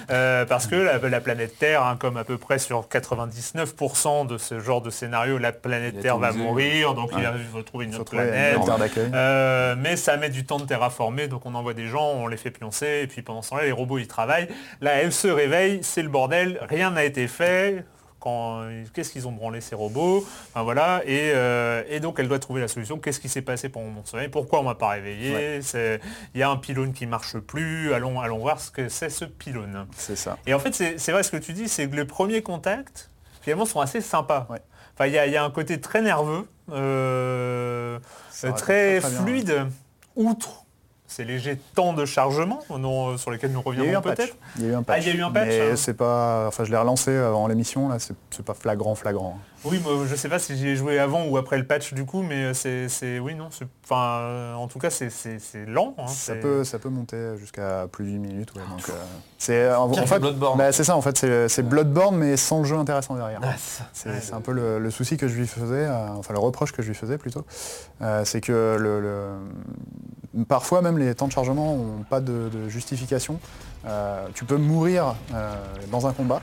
parce 0.08 0.67
que 0.67 0.76
la, 0.76 0.98
la 0.98 1.22
planète 1.22 1.58
Terre, 1.60 1.84
hein, 1.84 1.98
comme 2.00 2.17
à 2.17 2.24
peu 2.24 2.38
près 2.38 2.60
sur 2.60 2.88
99% 2.88 4.28
de 4.28 4.38
ce 4.38 4.60
genre 4.60 4.82
de 4.82 4.89
scénario, 4.89 5.38
la 5.38 5.52
planète 5.52 6.00
Terre 6.00 6.17
va 6.17 6.32
mourir, 6.32 6.93
donc 6.93 7.10
il 7.12 7.17
Ouais. 7.17 7.24
va 7.24 7.34
il 7.58 7.63
trouver 7.63 7.86
une 7.86 7.96
autre 7.96 8.12
planète. 8.12 8.58
une. 8.98 9.13
Euh, 9.23 9.75
mais 9.77 9.95
ça 9.95 10.17
met 10.17 10.29
du 10.29 10.45
temps 10.45 10.59
de 10.59 10.65
terraformer, 10.65 11.27
donc 11.27 11.45
on 11.45 11.55
envoie 11.55 11.73
des 11.73 11.88
gens, 11.88 12.07
on 12.12 12.27
les 12.27 12.38
fait 12.38 12.51
pioncer, 12.51 13.01
et 13.03 13.07
puis 13.07 13.21
pendant 13.21 13.41
ce 13.41 13.51
temps-là, 13.51 13.63
les 13.63 13.71
robots 13.71 13.97
ils 13.97 14.07
travaillent. 14.07 14.49
Là, 14.81 14.91
elle 15.01 15.13
se 15.13 15.27
réveille, 15.27 15.79
c'est 15.81 16.03
le 16.03 16.09
bordel, 16.09 16.59
rien 16.62 16.91
n'a 16.91 17.03
été 17.03 17.27
fait. 17.27 17.86
Qu'est-ce 18.93 19.12
qu'ils 19.12 19.27
ont 19.27 19.33
branlé 19.33 19.59
ces 19.59 19.75
robots? 19.75 20.25
Enfin, 20.47 20.63
voilà, 20.63 21.01
et, 21.05 21.31
euh, 21.33 21.83
et 21.89 21.99
donc 21.99 22.19
elle 22.19 22.29
doit 22.29 22.39
trouver 22.39 22.62
la 22.62 22.69
solution. 22.69 22.97
Qu'est-ce 22.97 23.19
qui 23.19 23.27
s'est 23.27 23.41
passé 23.41 23.67
pendant 23.67 23.89
mon 23.89 24.05
sommeil? 24.05 24.29
Pourquoi 24.29 24.62
on 24.62 24.63
m'a 24.63 24.75
pas 24.75 24.91
réveillé? 24.91 25.59
Il 26.33 26.39
y 26.39 26.43
a 26.43 26.49
un 26.49 26.55
pylône 26.55 26.93
qui 26.93 27.05
marche 27.05 27.38
plus. 27.38 27.93
Allons, 27.93 28.21
allons 28.21 28.39
voir 28.39 28.62
ce 28.62 28.71
que 28.71 28.88
c'est 28.88 29.09
ce 29.09 29.25
pylône. 29.25 29.88
C'est 29.97 30.15
ça. 30.15 30.38
Et 30.47 30.53
en 30.53 30.59
fait, 30.59 30.73
c'est 30.73 30.97
c'est 30.97 31.12
vrai 31.12 31.21
ce 31.21 31.31
que 31.31 31.38
tu 31.38 31.51
dis, 31.51 31.67
c'est 31.67 31.89
que 31.89 31.97
les 31.97 32.05
premiers 32.05 32.41
contacts, 32.41 33.12
finalement, 33.41 33.65
sont 33.65 33.81
assez 33.81 33.99
sympas. 33.99 34.47
Ouais. 34.49 34.62
Enfin, 34.95 35.08
il 35.08 35.13
y, 35.13 35.17
a- 35.17 35.25
il 35.27 35.34
y 35.34 35.38
a 35.38 35.43
un 35.43 35.49
côté 35.49 35.79
très 35.82 36.01
nerveux, 36.01 36.47
euh, 36.71 37.97
euh, 37.97 37.99
très, 38.51 38.51
très, 38.53 38.99
très 38.99 39.10
bien. 39.10 39.21
fluide, 39.21 39.65
outre 40.15 40.63
ces 41.08 41.25
légers 41.25 41.60
temps 41.75 41.93
de 41.93 42.06
chargement 42.06 42.60
dont- 42.69 43.17
sur 43.17 43.29
lesquels 43.32 43.51
nous 43.51 43.62
reviendrons 43.62 44.01
peut-être. 44.01 44.36
Il 44.58 44.63
y 44.65 44.67
a 44.67 44.71
eu 44.71 44.75
un 44.75 44.79
Ah, 44.79 44.84
patch. 44.84 45.01
il 45.06 45.08
y 45.08 45.12
a 45.12 45.15
eu 45.19 45.23
un 45.23 45.32
patch, 45.32 45.47
Mais 45.47 45.71
hein. 45.71 45.75
c'est 45.75 45.93
pas. 45.95 46.45
Enfin, 46.47 46.63
je 46.63 46.71
l'ai 46.71 46.77
relancé 46.77 47.15
avant 47.15 47.47
l'émission 47.47 47.89
là. 47.89 47.97
C'est 47.99 48.15
pas 48.45 48.53
flagrant, 48.53 48.95
flagrant. 48.95 49.39
Oui, 49.65 49.80
moi, 49.84 49.93
je 50.08 50.15
sais 50.15 50.28
pas 50.30 50.39
si 50.39 50.58
j'y 50.58 50.67
ai 50.69 50.76
joué 50.76 50.99
avant 50.99 51.26
ou 51.26 51.38
après 51.38 51.58
le 51.58 51.65
patch 51.65 51.93
du 51.93 52.06
coup, 52.06 52.21
mais 52.21 52.54
c'est, 52.54 52.89
c'est- 52.89 53.19
oui, 53.19 53.34
non, 53.36 53.47
enfin, 53.86 54.19
euh, 54.21 54.54
en 54.56 54.67
tout 54.67 54.78
cas, 54.80 54.89
c'est, 54.89 55.10
c'est- 55.10 55.39
c'est 55.39 55.65
lent. 55.65 55.95
hein, 55.97 56.08
Ça 56.08 56.36
peut, 56.36 56.63
ça 56.63 56.80
peut 56.80 56.89
monter 56.89 57.38
jusqu'à 57.38 57.88
plus 57.91 58.04
de 58.06 58.10
8 58.12 58.19
minutes. 58.19 58.54
ouais, 58.56 58.62
donc, 58.69 58.89
euh, 58.89 58.93
c'est 59.38 59.73
en, 59.73 59.91
fait, 59.93 60.19
Bloodborne. 60.19 60.58
bah, 60.58 60.71
c'est 60.71 60.84
ça. 60.84 60.97
En 60.97 61.02
fait, 61.02 61.17
c'est 61.17 61.47
c'est 61.47 61.63
Bloodborne, 61.63 62.17
mais 62.17 62.36
sans 62.38 62.60
le 62.60 62.65
jeu 62.65 62.76
intéressant 62.78 63.15
derrière. 63.15 63.39
Ah, 63.43 63.54
c'est 63.93 64.34
un 64.34 64.41
peu 64.41 64.52
le, 64.52 64.80
le 64.80 64.91
souci 64.91 65.17
que 65.17 65.28
je 65.28 65.36
lui 65.36 65.47
faisais, 65.47 65.86
euh, 65.86 66.08
enfin 66.10 66.34
le 66.34 66.39
reproche 66.39 66.71
que 66.73 66.82
je 66.82 66.88
lui 66.89 66.95
faisais 66.95 67.17
plutôt, 67.17 67.45
Euh, 68.02 68.26
c'est 68.26 68.41
que 68.41 68.76
le, 68.80 68.99
le- 68.99 70.43
parfois 70.45 70.82
même 70.82 70.97
les 70.97 71.13
temps 71.15 71.28
de 71.28 71.32
chargement 71.32 71.76
n'ont 71.78 72.04
pas 72.10 72.19
de, 72.19 72.49
de 72.49 72.67
justification. 72.69 73.39
Euh, 73.86 74.28
tu 74.34 74.45
peux 74.45 74.58
mourir 74.58 75.15
euh, 75.34 75.54
dans 75.91 76.08
un 76.08 76.13
combat 76.13 76.41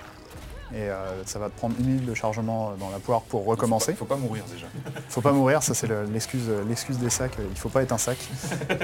et 0.74 0.78
euh, 0.82 1.24
ça 1.24 1.38
va 1.38 1.48
te 1.48 1.56
prendre 1.56 1.74
une 1.78 1.86
minute 1.86 2.06
de 2.06 2.14
chargement 2.14 2.72
dans 2.78 2.90
la 2.90 2.98
poire 2.98 3.22
pour 3.22 3.44
recommencer. 3.44 3.92
Il 3.92 3.96
faut 3.96 4.04
pas 4.04 4.16
mourir 4.16 4.44
déjà. 4.52 4.66
Faut 5.08 5.20
pas 5.20 5.32
mourir, 5.32 5.62
ça 5.62 5.74
c'est 5.74 5.86
le- 5.88 6.04
l'excuse, 6.04 6.98
des 6.98 7.10
sacs. 7.10 7.36
Il 7.50 7.56
faut 7.58 7.68
pas 7.68 7.82
être 7.82 7.92
un 7.92 7.98
sac. 7.98 8.18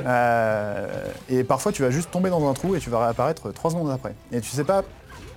Euh, 0.04 1.04
et 1.28 1.44
parfois 1.44 1.72
tu 1.72 1.82
vas 1.82 1.90
juste 1.90 2.10
tomber 2.10 2.30
dans 2.30 2.48
un 2.48 2.54
trou 2.54 2.74
et 2.76 2.78
tu 2.80 2.90
vas 2.90 3.00
réapparaître 3.00 3.52
trois 3.52 3.70
secondes 3.70 3.90
après. 3.90 4.14
Et 4.32 4.40
tu 4.40 4.50
sais 4.50 4.64
pas 4.64 4.82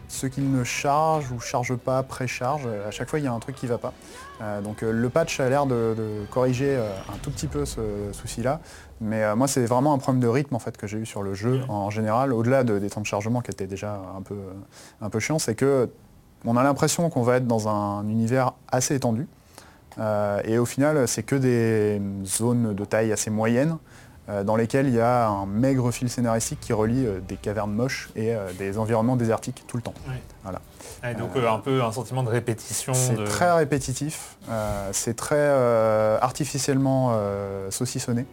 ce 0.07 0.25
qu'il 0.25 0.51
ne 0.51 0.63
charge 0.63 1.31
ou 1.31 1.39
charge 1.39 1.75
pas, 1.75 2.01
précharge. 2.03 2.67
À 2.87 2.91
chaque 2.91 3.09
fois 3.09 3.19
il 3.19 3.25
y 3.25 3.27
a 3.27 3.31
un 3.33 3.39
truc 3.39 3.55
qui 3.55 3.67
va 3.67 3.77
pas. 3.77 3.93
Euh, 4.41 4.61
donc 4.61 4.83
euh, 4.83 4.91
le 4.91 5.09
patch 5.09 5.39
a 5.39 5.49
l'air 5.49 5.65
de, 5.65 5.93
de 5.97 6.25
corriger 6.31 6.75
euh, 6.77 6.89
un 7.13 7.17
tout 7.21 7.29
petit 7.31 7.47
peu 7.47 7.65
ce 7.65 7.81
souci-là. 8.13 8.59
Mais 9.01 9.23
euh, 9.23 9.35
moi 9.35 9.47
c'est 9.47 9.65
vraiment 9.65 9.93
un 9.93 9.97
problème 9.97 10.21
de 10.21 10.27
rythme 10.27 10.55
en 10.55 10.59
fait 10.59 10.77
que 10.77 10.87
j'ai 10.87 10.97
eu 10.97 11.05
sur 11.05 11.21
le 11.23 11.33
jeu 11.33 11.61
en 11.69 11.89
général, 11.89 12.33
au-delà 12.33 12.63
de- 12.63 12.79
des 12.79 12.89
temps 12.89 13.01
de 13.01 13.05
chargement 13.05 13.41
qui 13.41 13.51
étaient 13.51 13.67
déjà 13.67 14.01
un 14.17 14.21
peu, 14.21 14.37
un 15.01 15.09
peu 15.09 15.19
chiants, 15.19 15.39
c'est 15.39 15.55
que 15.55 15.89
on 16.45 16.55
a 16.57 16.63
l'impression 16.63 17.09
qu'on 17.09 17.23
va 17.23 17.37
être 17.37 17.47
dans 17.47 17.67
un 17.67 18.07
univers 18.07 18.53
assez 18.71 18.95
étendu. 18.95 19.27
Euh, 19.99 20.39
et 20.45 20.57
au 20.57 20.65
final, 20.65 21.07
c'est 21.07 21.23
que 21.23 21.35
des 21.35 22.01
zones 22.25 22.73
de 22.73 22.85
taille 22.85 23.11
assez 23.11 23.29
moyenne 23.29 23.77
euh, 24.29 24.43
dans 24.43 24.55
lesquelles 24.55 24.87
il 24.87 24.93
y 24.93 24.99
a 25.01 25.27
un 25.27 25.45
maigre 25.45 25.91
fil 25.91 26.09
scénaristique 26.09 26.59
qui 26.61 26.71
relie 26.71 27.05
euh, 27.05 27.19
des 27.27 27.35
cavernes 27.35 27.73
moches 27.73 28.09
et 28.15 28.33
des 28.57 28.77
environnements 28.77 29.15
désertiques 29.17 29.65
tout 29.67 29.75
le 29.77 29.83
temps. 29.83 29.95
Ouais, 31.03 31.15
donc 31.15 31.31
euh, 31.35 31.49
un 31.49 31.59
peu 31.59 31.81
un 31.83 31.91
sentiment 31.91 32.23
de 32.23 32.29
répétition. 32.29 32.93
C'est 32.93 33.15
de- 33.15 33.25
très 33.25 33.51
répétitif, 33.51 34.37
c'est 34.91 35.15
très 35.15 35.49
artificiellement 36.21 37.13
saucissonné. 37.69 38.25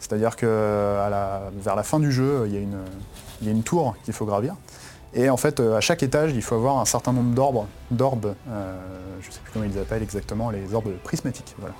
C'est-à-dire 0.00 0.36
que 0.36 0.98
à 1.00 1.08
la- 1.10 1.42
vers 1.60 1.76
la 1.76 1.82
fin 1.82 1.98
du 2.00 2.10
jeu, 2.12 2.44
il 2.46 2.52
y 2.54 2.56
a 2.56 2.60
une, 2.60 2.78
il 3.40 3.46
y 3.46 3.50
a 3.50 3.52
une 3.52 3.62
tour 3.62 3.94
qu'il 4.04 4.12
faut 4.14 4.26
gravir. 4.26 4.54
Et 5.14 5.30
en 5.30 5.36
fait, 5.36 5.60
euh, 5.60 5.76
à 5.76 5.80
chaque 5.80 6.02
étage, 6.02 6.32
il 6.34 6.42
faut 6.42 6.56
avoir 6.56 6.78
un 6.78 6.84
certain 6.84 7.12
nombre 7.12 7.34
d'orbes, 7.34 7.66
d'orbes, 7.90 8.34
euh, 8.48 8.76
je 9.20 9.28
ne 9.28 9.32
sais 9.32 9.40
plus 9.40 9.52
comment 9.52 9.64
ils 9.64 9.78
appellent 9.78 10.02
exactement, 10.02 10.50
les 10.50 10.74
orbes 10.74 10.92
prismatiques. 11.04 11.54
Voilà. 11.58 11.74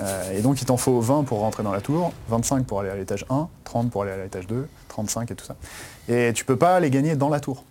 Euh, 0.00 0.38
et 0.38 0.40
donc 0.40 0.62
il 0.62 0.64
t'en 0.64 0.78
faut 0.78 1.00
20 1.00 1.24
pour 1.24 1.40
rentrer 1.40 1.62
dans 1.62 1.72
la 1.72 1.82
tour, 1.82 2.12
25 2.28 2.64
pour 2.64 2.80
aller 2.80 2.88
à 2.88 2.96
l'étage 2.96 3.26
1, 3.28 3.48
30 3.64 3.90
pour 3.90 4.02
aller 4.02 4.12
à 4.12 4.16
l'étage 4.16 4.46
2, 4.46 4.66
35 4.88 5.30
et 5.30 5.34
tout 5.34 5.44
ça. 5.44 5.56
Et 6.08 6.32
tu 6.32 6.46
peux 6.46 6.56
pas 6.56 6.80
les 6.80 6.88
gagner 6.88 7.14
dans 7.14 7.28
la 7.28 7.40
tour. 7.40 7.62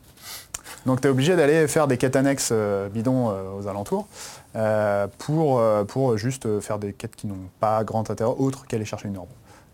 Donc 0.85 1.01
tu 1.01 1.07
es 1.07 1.09
obligé 1.09 1.35
d'aller 1.35 1.67
faire 1.67 1.87
des 1.87 1.97
quêtes 1.97 2.15
annexes 2.15 2.53
bidons 2.93 3.33
aux 3.59 3.67
alentours 3.67 4.07
pour, 5.17 5.61
pour 5.87 6.17
juste 6.17 6.61
faire 6.61 6.79
des 6.79 6.93
quêtes 6.93 7.15
qui 7.15 7.27
n'ont 7.27 7.35
pas 7.59 7.83
grand 7.83 8.09
intérêt 8.09 8.31
autre 8.37 8.65
qu'aller 8.67 8.85
chercher 8.85 9.09
une 9.09 9.17
orbe. 9.17 9.27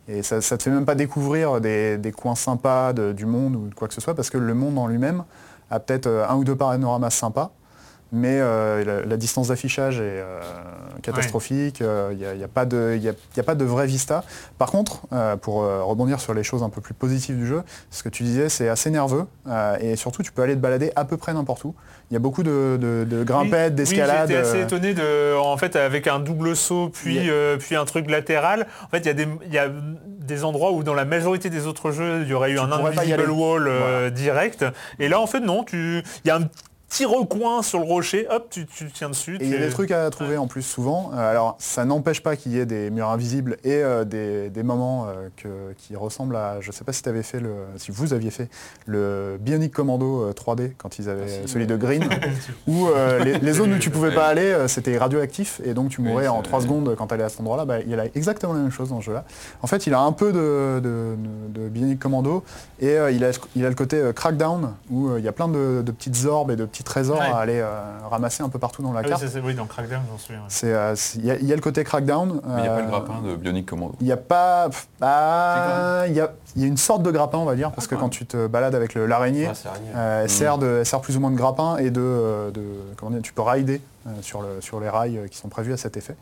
Et 0.07 0.21
ça 0.21 0.37
ne 0.37 0.41
te 0.41 0.63
fait 0.63 0.69
même 0.69 0.85
pas 0.85 0.95
découvrir 0.95 1.61
des, 1.61 2.13
coins 2.15 2.35
sympas 2.35 2.93
du 2.93 3.25
monde 3.25 3.55
ou 3.55 3.69
quoi 3.75 3.87
que 3.87 3.93
ce 3.93 4.01
soit, 4.01 4.15
parce 4.15 4.29
que 4.29 4.37
le 4.37 4.53
monde 4.53 4.77
en 4.77 4.87
lui-même 4.87 5.23
a 5.69 5.79
peut-être 5.79 6.07
euh, 6.07 6.27
un 6.27 6.35
ou 6.35 6.43
deux 6.43 6.55
panoramas 6.55 7.09
sympas, 7.09 7.51
mais 8.13 8.37
euh, 8.39 8.85
la, 8.85 9.05
la 9.05 9.17
distance 9.17 9.47
d'affichage 9.49 9.97
est 9.97 10.03
euh, 10.21 10.39
catastrophique, 11.01 11.79
il 11.81 12.17
n'y 12.17 12.25
a, 12.25 12.35
y 12.35 12.43
a 12.43 12.47
pas 12.47 12.65
de- 12.65 12.97
y 13.01 13.09
a- 13.09 13.13
y 13.35 13.39
a 13.39 13.43
pas 13.43 13.55
de 13.55 13.65
vraie 13.65 13.87
vista. 13.87 14.23
Par 14.57 14.69
contre, 14.71 15.01
euh, 15.11 15.35
pour 15.35 15.63
euh, 15.63 15.83
rebondir 15.83 16.19
sur 16.21 16.33
les 16.33 16.43
choses 16.43 16.63
un 16.63 16.69
peu 16.69 16.79
plus 16.79 16.93
positives 16.93 17.35
du 17.35 17.47
jeu, 17.47 17.63
ce 17.89 18.03
que 18.03 18.09
tu 18.09 18.23
disais, 18.23 18.47
c'est 18.49 18.69
assez 18.69 18.89
nerveux, 18.91 19.25
euh, 19.47 19.75
et 19.81 19.95
surtout 19.95 20.21
tu 20.23 20.31
peux 20.31 20.43
aller 20.43 20.53
te 20.53 20.59
balader 20.59 20.91
à 20.95 21.03
peu 21.05 21.17
près 21.17 21.33
n'importe 21.33 21.65
où. 21.65 21.73
Il 22.11 22.13
y 22.13 22.17
a 22.17 22.19
beaucoup 22.19 22.43
de, 22.43 22.77
de, 22.79 23.05
de 23.09 23.23
grimpettes, 23.23 23.71
Oui, 23.71 23.75
d'escalades. 23.77 24.29
Oui, 24.29 24.35
j'étais 24.35 24.47
assez 24.47 24.57
euh, 24.59 24.63
étonné 24.65 24.93
de, 24.93 25.35
en 25.37 25.57
fait, 25.57 25.75
avec 25.75 26.05
un 26.07 26.19
double 26.19 26.55
saut 26.55 26.89
puis, 26.93 27.29
euh, 27.29 27.57
puis 27.57 27.75
un 27.75 27.85
truc 27.85 28.09
latéral. 28.09 28.67
En 28.85 28.89
fait, 28.89 28.99
il 28.99 29.51
y, 29.51 29.57
a 29.57 29.69
des, 29.69 30.43
endroits 30.43 30.71
où 30.71 30.83
dans 30.83 30.93
la 30.93 31.05
majorité 31.05 31.49
des 31.49 31.65
autres 31.65 31.91
jeux, 31.91 32.21
il 32.21 32.27
y 32.27 32.33
aurait 32.33 32.51
eu 32.51 32.59
un 32.59 32.71
invisible 32.71 33.29
wall 33.31 33.67
euh, 33.67 33.79
Voilà. 33.79 34.09
direct. 34.11 34.65
Et 34.99 35.07
là, 35.09 35.19
en 35.19 35.25
fait, 35.27 35.39
non. 35.39 35.65
Il 35.73 36.03
y 36.25 36.29
a 36.29 36.37
un 36.37 36.49
petit 36.93 37.05
recoin 37.05 37.63
sur 37.63 37.79
le 37.79 37.85
rocher. 37.85 38.27
Hop, 38.29 38.47
tu, 38.51 38.67
tu 38.67 38.91
tiens 38.91 39.09
dessus. 39.09 39.37
Et 39.39 39.45
il 39.45 39.49
y 39.49 39.55
a 39.55 39.59
des 39.59 39.69
trucs 39.69 39.89
à 39.91 40.07
trouver 40.11 40.37
en 40.37 40.45
plus 40.45 40.61
souvent. 40.61 41.09
Euh, 41.15 41.31
alors 41.31 41.55
ça 41.57 41.85
n'empêche 41.85 42.21
pas 42.21 42.35
qu'il 42.35 42.51
y 42.51 42.59
ait 42.59 42.67
des 42.67 42.91
murs 42.91 43.09
invisibles 43.09 43.57
et 43.63 43.73
euh, 43.83 44.03
des, 44.05 44.49
des 44.51 44.61
moments 44.63 45.07
euh, 45.07 45.29
que- 45.35 45.73
qui 45.77 45.95
ressemblent 45.95 46.35
à. 46.35 46.61
Je 46.61 46.67
ne 46.67 46.71
sais 46.73 46.83
pas 46.83 46.93
si 46.93 47.01
tu 47.01 47.09
avais 47.09 47.23
fait 47.23 47.39
le. 47.39 47.49
si 47.77 47.89
vous 47.91 48.13
aviez 48.13 48.29
fait 48.29 48.47
le 48.85 49.37
Bionic 49.39 49.73
Commando 49.73 50.21
euh, 50.25 50.33
3D 50.33 50.73
quand 50.77 50.99
ils 50.99 51.09
avaient 51.09 51.41
Ah, 51.43 51.47
celui 51.47 51.65
de 51.65 51.75
Green, 51.75 52.07
où 52.67 52.87
euh, 52.87 53.23
les, 53.23 53.39
les 53.39 53.53
zones 53.53 53.73
où 53.73 53.79
tu 53.79 53.89
pouvais 53.89 54.13
pas 54.13 54.27
aller, 54.27 54.55
c'était 54.67 54.95
radioactif 54.97 55.61
et 55.65 55.73
donc 55.73 55.89
tu 55.89 55.99
Oui, 56.01 56.07
mourais 56.09 56.27
en 56.27 56.37
c'est- 56.43 56.49
3 56.49 56.61
secondes 56.61 56.95
quand 56.95 57.07
tu 57.07 57.13
allais 57.15 57.23
à 57.23 57.29
cet 57.29 57.39
endroit-là. 57.39 57.65
Bah, 57.65 57.77
il 57.87 57.99
a 57.99 58.05
exactement 58.13 58.53
la 58.53 58.59
même 58.59 58.71
chose 58.71 58.89
dans 58.89 59.01
ce 59.01 59.05
jeu-là. 59.07 59.25
En 59.63 59.67
fait, 59.67 59.87
il 59.87 59.93
a 59.95 59.99
un 59.99 60.11
peu 60.11 60.31
de, 60.31 60.79
de, 60.79 61.15
de 61.49 61.69
Bionic 61.69 61.99
Commando 61.99 62.43
et 62.79 62.97
il, 63.11 63.23
a, 63.25 63.31
il 63.55 63.65
a 63.65 63.69
le 63.69 63.75
côté 63.75 63.99
Crackdown 64.15 64.73
où 64.91 65.17
il 65.17 65.23
y 65.23 65.27
a 65.27 65.31
plein 65.31 65.47
de, 65.47 65.81
de 65.83 65.91
petites 65.91 66.25
orbes 66.25 66.51
et 66.51 66.55
de 66.55 66.65
petits 66.83 66.93
trésors 66.93 67.19
Ouais. 67.19 67.25
à 67.25 67.37
aller 67.37 67.59
euh, 67.59 67.79
ramasser 68.09 68.43
un 68.43 68.49
peu 68.49 68.59
partout 68.59 68.81
dans 68.83 68.91
la 68.93 68.99
Ah 68.99 69.03
carte. 69.03 69.21
c'est- 69.21 69.27
c'est- 69.29 69.39
oui, 69.39 69.55
dans 69.55 69.65
Crackdown, 69.65 70.01
j'en 70.11 70.17
suis. 70.17 70.33
ouais. 70.33 70.39
C'est, 70.49 70.73
euh, 70.73 70.95
c'est- 70.95 71.19
Il 71.19 71.25
y, 71.25 71.31
a- 71.31 71.35
il 71.35 71.45
y 71.45 71.51
a 71.53 71.55
le 71.55 71.61
côté 71.61 71.83
crackdown. 71.83 72.41
Mais 72.45 72.53
il 72.57 72.61
n'y 72.63 72.67
a 72.67 72.71
pas 72.71 72.79
le 72.81 72.85
euh, 72.85 72.89
grappin 72.89 73.21
de 73.25 73.35
Bionic 73.35 73.65
Commando. 73.67 73.95
Il 74.01 74.05
n'y 74.05 74.11
a 74.11 74.17
pas. 74.17 74.69
bah, 74.99 76.03
il 76.07 76.13
y, 76.13 76.19
a, 76.21 76.31
il 76.55 76.61
y 76.61 76.65
a 76.65 76.67
une 76.67 76.77
sorte 76.77 77.03
de 77.03 77.11
grappin, 77.11 77.37
on 77.37 77.45
va 77.45 77.55
dire, 77.55 77.71
parce 77.71 77.87
que 77.87 77.95
quand 77.95 78.09
tu 78.09 78.25
te 78.25 78.47
balades 78.47 78.75
avec 78.75 78.93
le- 78.93 79.05
l'araignée, 79.05 79.49
euh, 79.95 80.23
elle, 80.23 80.29
sert 80.29 80.57
de, 80.57 80.77
elle 80.79 80.85
sert 80.85 81.01
plus 81.01 81.17
ou 81.17 81.19
moins 81.19 81.31
de 81.31 81.35
grappin 81.37 81.77
et 81.77 81.89
de. 81.89 82.51
de 82.53 82.61
comment 82.97 83.11
dire, 83.11 83.21
tu 83.21 83.33
peux 83.33 83.41
rider 83.41 83.81
euh, 84.07 84.09
sur, 84.21 84.41
le, 84.41 84.59
sur 84.61 84.79
les 84.79 84.89
rails 84.89 85.21
qui 85.31 85.37
sont 85.37 85.47
prévus 85.49 85.73
à 85.73 85.77
cet 85.77 85.95
effet. 85.97 86.15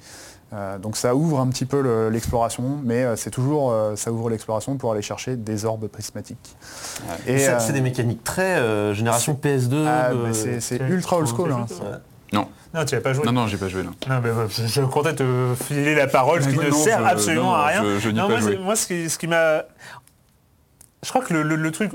Euh, 0.54 0.78
donc 0.78 0.98
ça 0.98 1.16
ouvre 1.16 1.40
un 1.40 1.48
petit 1.48 1.66
peu 1.66 1.82
le- 1.82 2.10
l'exploration, 2.10 2.80
mais 2.84 3.04
euh, 3.04 3.16
c'est 3.16 3.32
toujours. 3.32 3.72
euh, 3.72 3.96
ça 3.96 4.12
ouvre 4.12 4.30
l'exploration 4.30 4.76
pour 4.78 4.92
aller 4.92 5.02
chercher 5.02 5.38
des 5.38 5.64
orbes 5.64 5.88
prismatiques. 5.88 6.56
Et 7.26 7.36
Et, 7.36 7.40
ça, 7.40 7.52
euh, 7.54 7.60
c'est 7.60 7.72
des 7.72 7.80
mécaniques 7.82 8.24
très 8.24 8.58
euh, 8.58 8.94
génération 8.94 9.34
PS2. 9.42 9.86
ah, 9.88 10.10
euh, 10.12 10.16
mais 10.28 10.34
c'est, 10.34 10.60
c'est- 10.60 10.78
ultra 10.90 11.18
old 11.18 11.28
school. 11.28 11.52
hein. 11.54 11.66
ouais. 11.70 11.88
Non, 12.34 12.48
Non, 12.74 12.86
tu 12.86 12.94
n'avais 12.96 13.02
pas 13.04 13.14
joué. 13.14 13.26
non, 13.26 13.32
non, 13.34 13.48
j'ai 13.48 13.58
pas 13.58 13.68
joué 13.70 13.84
là. 13.84 13.90
Non, 14.10 14.22
mais 14.24 14.30
je 14.68 14.82
comptais 14.82 15.16
te 15.16 15.54
filer 15.68 15.96
la 15.96 16.08
parole, 16.08 16.42
ce 16.44 16.50
qui 16.50 16.58
ne 16.58 16.70
non, 16.70 16.76
sert 16.78 17.00
je- 17.00 17.06
absolument 17.06 17.44
non, 17.52 17.54
à 17.54 17.66
rien. 17.68 17.84
je- 17.84 18.00
je 18.00 18.10
n'y 18.10 18.18
ai 18.20 18.22
Non, 18.22 18.28
pas 18.28 18.34
moi, 18.34 18.40
joué. 18.42 18.52
c'est- 18.54 18.58
moi, 18.62 18.76
ce 18.76 18.88
qui, 18.88 19.10
ce 19.10 19.18
qui 19.18 19.28
m'a... 19.28 19.64
Je 21.04 21.10
crois 21.10 21.22
que 21.24 21.34
le, 21.34 21.44
le- 21.44 21.56
le 21.56 21.72
truc... 21.72 21.92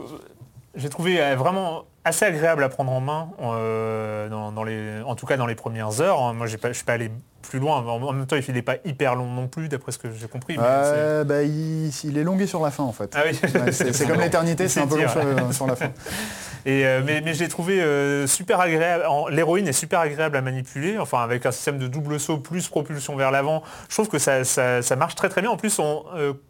j'ai 0.77 0.89
trouvé 0.89 1.21
euh, 1.21 1.37
vraiment 1.37 1.85
assez 2.05 2.25
agréable 2.25 2.62
à 2.62 2.69
prendre 2.69 2.93
en 2.93 3.01
main, 3.01 3.31
euh, 3.43 4.29
dans, 4.29 4.53
dans 4.53 4.62
les, 4.65 5.03
en 5.05 5.15
tout 5.17 5.27
cas 5.27 5.37
dans 5.37 5.47
les 5.47 5.55
premières 5.57 6.01
heures. 6.01 6.23
hein. 6.23 6.33
Moi, 6.35 6.47
j'ai 6.47 6.57
pas, 6.57 6.69
je 6.69 6.75
suis 6.75 6.85
pas 6.85 6.93
allé 6.93 7.11
plus 7.49 7.59
loin. 7.59 7.77
En 7.79 8.12
même 8.12 8.27
temps, 8.27 8.37
il 8.37 8.55
n'est 8.55 8.62
pas 8.62 8.77
hyper 8.85 9.15
long 9.17 9.27
non 9.27 9.49
plus, 9.49 9.69
d'après 9.69 9.91
ce 9.93 9.99
que 9.99 10.09
j'ai 10.12 10.29
compris. 10.29 10.55
c'est- 10.55 10.61
Ouais, 10.61 11.25
bah, 11.25 11.43
il, 11.43 11.89
il 12.05 12.19
est 12.19 12.23
longué 12.25 12.47
sur 12.47 12.62
la 12.62 12.71
fin 12.71 12.85
en 12.85 12.93
fait. 12.93 13.12
Ah 13.17 13.23
oui. 13.29 13.39
Ouais, 13.61 13.73
c'est 13.73 14.07
comme 14.09 14.21
l'éternité, 14.21 14.69
c'est 14.69 14.81
un 14.81 14.87
peu 14.87 14.97
long 15.03 15.09
sur, 15.09 15.55
sur 15.55 15.67
la 15.67 15.77
fin. 15.77 15.87
Et, 16.67 16.85
euh, 16.85 17.01
mais 17.05 17.21
l'ai 17.39 17.49
trouvé 17.49 17.81
euh, 17.81 18.27
super 18.27 18.59
agréable. 18.59 19.05
L'héroïne 19.31 19.69
est 19.69 19.73
super 19.73 20.01
agréable 20.01 20.37
à 20.37 20.41
manipuler, 20.43 20.99
enfin 20.99 21.23
avec 21.23 21.47
un 21.47 21.53
système 21.53 21.79
de 21.79 21.87
double 21.87 22.19
saut 22.19 22.39
plus 22.39 22.69
propulsion 22.69 23.15
vers 23.15 23.31
l'avant. 23.31 23.62
Je 23.89 23.95
trouve 23.95 24.09
que 24.09 24.19
ça, 24.19 24.43
ça- 24.43 24.83
ça 24.83 24.97
marche 24.97 25.15
très 25.15 25.29
très 25.29 25.43
bien. 25.43 25.51
En 25.51 25.57
plus, 25.57 25.79
on, 25.79 26.03
euh, 26.17 26.33
j'ai- 26.33 26.41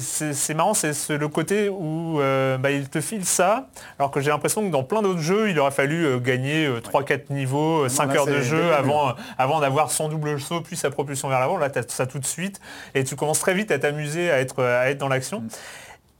c'est 0.00 0.54
marrant, 0.54 0.74
c'est 0.74 0.92
ce- 0.92 1.12
le 1.12 1.28
côté 1.28 1.68
où 1.68 2.20
euh, 2.20 2.58
bah, 2.58 2.70
il 2.70 2.88
te 2.88 3.00
file 3.00 3.24
ça, 3.24 3.68
alors 3.98 4.10
que 4.10 4.20
j'ai 4.20 4.30
l'impression 4.30 4.62
que 4.66 4.70
dans 4.72 4.82
plein 4.84 5.02
d'autres 5.02 5.20
jeux, 5.20 5.50
il 5.50 5.58
aurait 5.58 5.70
fallu 5.70 6.04
euh, 6.06 6.18
gagner 6.18 6.68
3-4 6.82 7.30
niveaux, 7.30 7.88
5 7.88 8.06
là, 8.12 8.20
heures 8.20 8.26
de 8.26 8.40
jeu 8.40 8.72
avant, 8.74 9.14
avant 9.38 9.60
d'avoir 9.60 9.90
son 9.90 10.08
double 10.08 10.40
saut 10.40 10.60
plus 10.60 10.76
sa 10.76 10.90
propulsion 10.90 11.28
vers 11.28 11.40
l'avant. 11.40 11.56
Là, 11.58 11.70
tu 11.70 11.78
as 11.78 11.84
ça 11.88 12.06
tout 12.06 12.18
de 12.18 12.26
suite. 12.26 12.60
Et 12.94 13.04
tu 13.04 13.16
commences 13.16 13.40
très 13.40 13.54
vite 13.54 13.70
à 13.70 13.78
t'amuser, 13.78 14.30
à 14.30 14.40
être, 14.40 14.62
à 14.62 14.90
être 14.90 14.98
dans 14.98 15.08
l'action. 15.08 15.44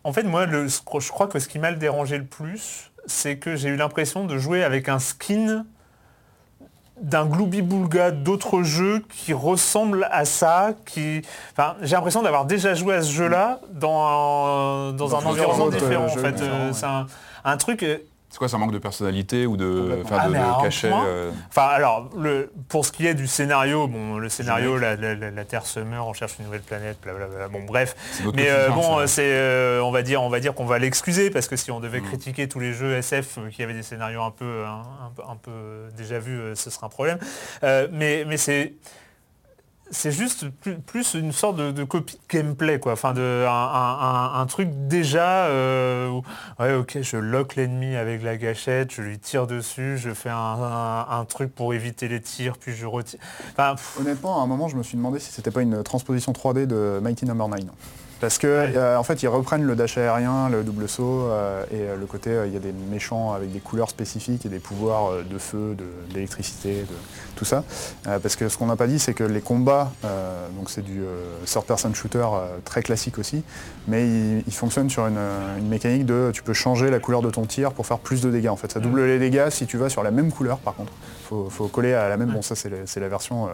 En 0.05 0.13
fait, 0.13 0.23
moi, 0.23 0.47
le- 0.47 0.69
je 0.69 1.11
crois 1.11 1.27
que 1.27 1.39
ce 1.39 1.49
qui 1.49 1.59
m'a 1.59 1.71
le 1.71 1.77
dérangé 1.77 2.19
le 2.19 2.25
plus, 2.25 2.91
c'est 3.07 3.37
que 3.39 3.57
j'ai 3.57 3.69
eu 3.69 3.77
l'impression 3.77 4.25
de 4.25 4.39
jouer 4.39 4.63
avec 4.65 4.89
un 4.89 4.99
skin 4.99 5.65
d'un 7.01 7.27
gloubi-boulga 7.27 8.11
d'autres 8.11 8.63
jeux 8.63 9.03
qui 9.09 9.33
ressemble 9.33 10.09
à 10.11 10.25
ça, 10.25 10.71
qui... 10.87 11.23
Enfin, 11.53 11.77
j'ai 11.83 11.95
l'impression 11.97 12.23
d'avoir 12.23 12.45
déjà 12.45 12.75
joué 12.75 12.95
à 12.95 13.03
ce 13.03 13.13
jeu-là 13.13 13.61
dans 13.73 14.05
un, 14.05 14.93
dans 14.93 15.15
un 15.15 15.19
plusieurs 15.19 15.27
environnement 15.27 15.65
autres 15.65 15.79
différent, 15.79 16.05
en 16.05 16.09
fait. 16.09 16.41
Euh. 16.41 16.73
C'est 16.73 16.87
un, 16.87 17.07
un 17.45 17.57
truc... 17.57 17.85
euh, 18.29 18.31
C'est 18.31 18.39
quoi, 18.39 18.49
ça 18.49 18.59
manque 18.59 18.73
de 18.73 18.79
personnalité 18.79 19.47
ou 19.47 19.57
de, 19.57 20.01
enfin, 20.05 20.19
Ah, 20.21 20.29
de, 20.29 20.33
de 20.35 20.63
cachet 20.63 20.91
euh, 20.93 21.31
Enfin, 21.49 21.67
alors, 21.69 22.11
le, 22.17 22.51
pour 22.69 22.85
ce 22.85 22.93
qui 22.93 23.07
est 23.07 23.15
du 23.15 23.27
scénario, 23.27 23.89
bon, 23.89 24.19
le 24.19 24.29
scénario, 24.29 24.77
la, 24.77 24.97
la- 24.97 25.15
la- 25.15 25.31
la 25.31 25.45
Terre 25.45 25.65
se 25.67 25.81
meurt, 25.81 26.07
on 26.07 26.13
cherche 26.13 26.35
une 26.39 26.45
nouvelle 26.45 26.61
planète, 26.63 26.99
blablabla. 27.03 27.49
Bon, 27.49 27.65
bref. 27.65 27.97
Mais 28.35 28.51
euh, 28.51 28.69
bon, 28.71 28.99
ça. 29.01 29.07
c'est, 29.07 29.33
euh, 29.33 29.81
on 29.83 29.91
va 29.91 30.03
dire, 30.03 30.23
on 30.23 30.29
va 30.29 30.41
dire 30.41 30.55
qu'on 30.55 30.67
va 30.67 30.79
l'excuser 30.79 31.31
parce 31.31 31.49
que 31.49 31.57
si 31.57 31.71
on 31.71 31.79
Mm. 31.81 31.83
devait 31.83 32.01
critiquer 32.01 32.49
tous 32.49 32.61
les 32.61 32.73
jeux 32.75 32.95
SF 32.97 33.39
qui 33.53 33.63
avaient 33.63 33.73
des 33.75 33.83
scénarios 33.83 34.23
un 34.23 34.31
peu, 34.31 34.65
un, 34.67 34.81
un 35.07 35.11
peu- 35.17 35.23
un 35.29 35.37
peu 35.37 35.89
déjà 35.97 36.19
vus, 36.19 36.39
euh, 36.39 36.55
ce 36.55 36.71
serait 36.71 36.87
un 36.87 36.91
problème. 36.91 37.19
Euh, 37.65 37.89
mais, 37.93 38.25
mais 38.27 38.37
c'est 38.37 38.75
c'est 39.91 40.13
juste 40.13 40.47
plus, 40.87 41.15
une 41.15 41.33
sorte 41.33 41.57
de, 41.57 41.85
copie 41.85 42.19
gameplay, 42.29 42.79
quoi. 42.79 42.95
Un, 43.05 44.47
truc 44.47 44.69
déjà, 44.89 45.47
euh, 45.47 46.09
où, 46.09 46.23
ouais, 46.59 46.85
je 47.03 47.17
lock 47.17 47.57
l'ennemi 47.57 47.97
avec 47.97 48.23
la 48.23 48.37
gâchette, 48.37 48.93
je 48.93 49.03
lui 49.03 49.19
tire 49.19 49.47
dessus, 49.47 49.99
je 49.99 50.13
fais 50.13 50.31
un, 50.31 51.25
truc 51.29 51.55
pour 51.55 51.75
éviter 51.75 52.09
les 52.09 52.21
tirs, 52.21 52.59
puis 52.59 52.75
je 52.75 52.87
retire. 52.87 53.21
Enfin, 53.53 53.75
Honnêtement, 54.01 54.41
à 54.41 54.45
un 54.45 54.47
moment, 54.47 54.69
je 54.69 54.77
me 54.77 54.83
suis 54.83 54.97
demandé 54.97 55.19
si 55.19 55.33
c'était 55.33 55.51
pas 55.51 55.63
une 55.63 55.83
transposition 55.83 56.33
3D 56.33 56.67
de 56.67 57.01
Mighty 57.03 57.25
Number 57.25 57.49
9. 57.49 57.61
Parce 58.21 58.39
que 58.39 58.47
euh, 58.47 58.99
en 58.99 59.03
fait, 59.05 59.23
ils 59.23 59.29
reprennent 59.29 59.63
le 59.63 59.77
dash 59.77 59.97
aérien, 59.97 60.49
le 60.49 60.65
double 60.65 60.89
saut, 60.89 61.29
euh, 61.31 61.63
et 61.71 61.83
euh, 61.83 61.97
le 61.97 62.07
côté, 62.07 62.31
il 62.47 62.53
y 62.53 62.57
a 62.57 62.61
des 62.61 62.73
méchants 62.73 63.33
avec 63.33 63.53
des 63.53 63.61
couleurs 63.61 63.91
spécifiques 63.91 64.45
et 64.45 64.49
des 64.49 64.59
pouvoirs 64.59 65.25
de 65.29 65.39
feu, 65.39 65.77
d'électricité, 66.13 66.83
de, 66.83 66.95
tout 67.37 67.45
ça. 67.45 67.65
Parce 68.05 68.35
que 68.35 68.49
ce 68.49 68.59
qu'on 68.59 68.67
n'a 68.67 68.77
pas 68.77 68.87
dit, 68.87 68.99
c'est 68.99 69.15
que 69.15 69.25
les 69.25 69.41
combats, 69.41 69.93
donc 70.57 70.71
c'est 70.71 70.83
du 70.83 71.03
third-person 71.45 71.95
shooter 71.95 72.27
très 72.65 72.83
classique 72.83 73.19
aussi, 73.19 73.43
mais 73.87 74.07
il, 74.07 74.43
il 74.47 74.53
fonctionne 74.55 74.91
sur 74.91 75.07
une, 75.07 75.19
une 75.59 75.69
mécanique 75.69 76.07
de, 76.07 76.31
tu 76.35 76.43
peux 76.43 76.53
changer 76.53 76.91
la 76.91 76.99
couleur 76.99 77.23
de 77.23 77.31
ton 77.31 77.45
tir 77.45 77.73
pour 77.73 77.87
faire 77.87 77.99
plus 77.99 78.21
de 78.21 78.31
dégâts. 78.31 78.49
En 78.49 78.57
fait, 78.57 78.73
ça 78.73 78.81
double 78.81 79.05
les 79.05 79.19
dégâts 79.19 79.51
si 79.51 79.67
tu 79.67 79.77
vas 79.77 79.89
sur 79.89 80.03
la 80.03 80.11
même 80.11 80.33
couleur, 80.33 80.59
par 80.59 80.75
contre. 80.75 80.93
Faut, 81.29 81.49
faut 81.51 81.69
coller 81.69 81.93
à 81.93 82.09
la 82.09 82.17
même. 82.17 82.31
Bon, 82.31 82.43
ça 82.43 82.55
c'est 82.57 83.01
la 83.01 83.09
version 83.09 83.49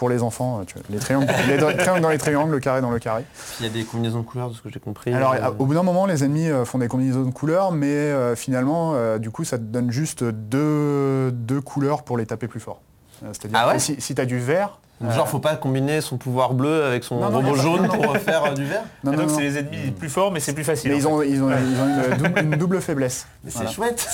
pour 0.00 0.08
les 0.08 0.22
enfants. 0.22 0.60
euh, 0.60 0.64
tu 0.64 0.72
vois, 0.74 0.82
les 0.88 0.98
triangles, 0.98 1.26
les 1.46 1.58
triangles 1.58 2.00
dans 2.00 2.08
les 2.08 2.16
triangles, 2.16 2.50
le 2.52 2.58
carré 2.58 2.80
dans 2.80 2.90
le 2.90 2.98
carré. 2.98 3.22
Il 3.60 3.66
y 3.66 3.68
a 3.68 3.72
des 3.72 3.84
combinaisons 3.84 4.20
de 4.20 4.24
couleurs 4.24 4.48
de 4.48 4.54
ce 4.54 4.62
que 4.62 4.70
j'ai 4.70 4.80
compris. 4.80 5.12
Alors, 5.12 5.34
euh, 5.34 5.50
au 5.58 5.66
bout 5.66 5.74
d'un 5.74 5.82
moment, 5.82 6.06
les 6.06 6.24
ennemis 6.24 6.48
euh, 6.48 6.64
font 6.64 6.78
des 6.78 6.88
combinaisons 6.88 7.22
de 7.24 7.30
couleurs, 7.30 7.70
mais 7.70 7.86
euh, 7.86 8.34
finalement, 8.34 8.94
euh, 8.94 9.18
du 9.18 9.30
coup, 9.30 9.44
ça 9.44 9.58
te 9.58 9.62
donne 9.62 9.90
juste 9.90 10.24
deux, 10.24 11.30
deux 11.32 11.60
couleurs 11.60 12.02
pour 12.02 12.16
les 12.16 12.24
taper 12.24 12.48
plus 12.48 12.60
fort. 12.60 12.80
C'est-à-dire 13.20 13.58
Ah 13.60 13.68
ouais? 13.68 13.78
si, 13.78 14.00
si 14.00 14.14
tu 14.14 14.22
as 14.22 14.24
du 14.24 14.38
vert. 14.38 14.78
Donc 15.00 15.10
euh, 15.10 15.14
genre 15.14 15.28
faut 15.28 15.38
pas 15.38 15.56
combiner 15.56 16.00
son 16.00 16.18
pouvoir 16.18 16.52
bleu 16.54 16.84
avec 16.84 17.04
son 17.04 17.16
Non, 17.20 17.30
non, 17.30 17.38
robot 17.38 17.56
non, 17.56 17.62
jaune 17.62 17.82
non, 17.86 17.94
non. 17.94 18.00
pour 18.02 18.16
faire 18.18 18.44
euh, 18.44 18.50
du 18.54 18.64
vert 18.64 18.82
non, 19.02 19.12
et 19.12 19.16
donc 19.16 19.28
non. 19.28 19.34
c'est 19.34 19.42
les 19.42 19.58
ennemis 19.58 19.90
plus 19.92 20.08
forts, 20.10 20.30
mais 20.30 20.40
c'est 20.40 20.52
plus 20.52 20.64
facile. 20.64 20.90
Mais 20.90 20.96
ils 20.98 21.08
ont, 21.08 21.22
ils 21.22 21.42
ont, 21.42 21.50
ils 21.50 21.80
ont 21.80 22.12
une, 22.12 22.16
double, 22.22 22.38
une 22.40 22.50
double 22.58 22.80
faiblesse. 22.80 23.26
Mais 23.44 23.50
Voilà. 23.50 23.68
c'est 23.70 23.74
chouette 23.74 24.08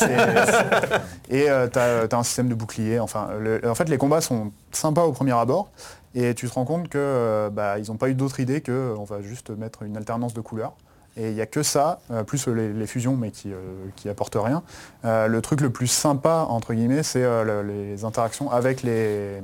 et 1.31 1.46
tu 1.72 1.79
as, 1.79 2.09
un 2.18 2.22
système 2.22 2.49
de 2.49 2.55
bouclier. 2.55 3.01
Enfin, 3.01 3.29
le- 3.40 3.61
en 3.68 3.75
fait, 3.75 3.88
les 3.88 3.99
combats 3.99 4.20
sont 4.20 4.53
sympas 4.72 5.03
au 5.03 5.12
premier 5.12 5.33
abord. 5.33 5.70
Et 6.14 6.35
tu 6.35 6.49
te 6.49 6.55
rends 6.55 6.64
compte 6.64 6.88
que 6.88 6.96
euh, 6.99 7.51
bah, 7.51 7.79
ils 7.79 7.88
n'ont 7.90 7.99
pas 7.99 8.09
eu 8.09 8.14
d'autre 8.14 8.40
idée 8.40 8.62
que 8.62 8.94
on 8.99 9.05
va 9.05 9.20
juste 9.20 9.51
mettre 9.51 9.83
une 9.83 9.96
alternance 9.99 10.33
de 10.33 10.40
couleurs. 10.40 10.72
Et 11.18 11.31
il 11.31 11.35
n'y 11.35 11.40
a 11.40 11.46
que 11.46 11.62
ça, 11.62 12.00
euh, 12.11 12.24
plus 12.24 12.46
les, 12.48 12.72
les 12.72 12.87
fusions, 12.87 13.16
mais 13.16 13.31
qui, 13.31 13.50
euh, 13.52 13.57
qui 13.96 14.09
apportent 14.09 14.37
rien. 14.38 14.62
Euh, 15.05 15.29
le 15.29 15.40
truc 15.40 15.62
le 15.62 15.70
plus 15.70 15.87
sympa, 15.87 16.46
entre 16.48 16.74
guillemets, 16.74 17.02
c'est 17.02 17.22
le- 17.22 17.62
les 17.62 18.05
interactions 18.05 18.50
avec 18.50 18.83
les, 18.83 19.40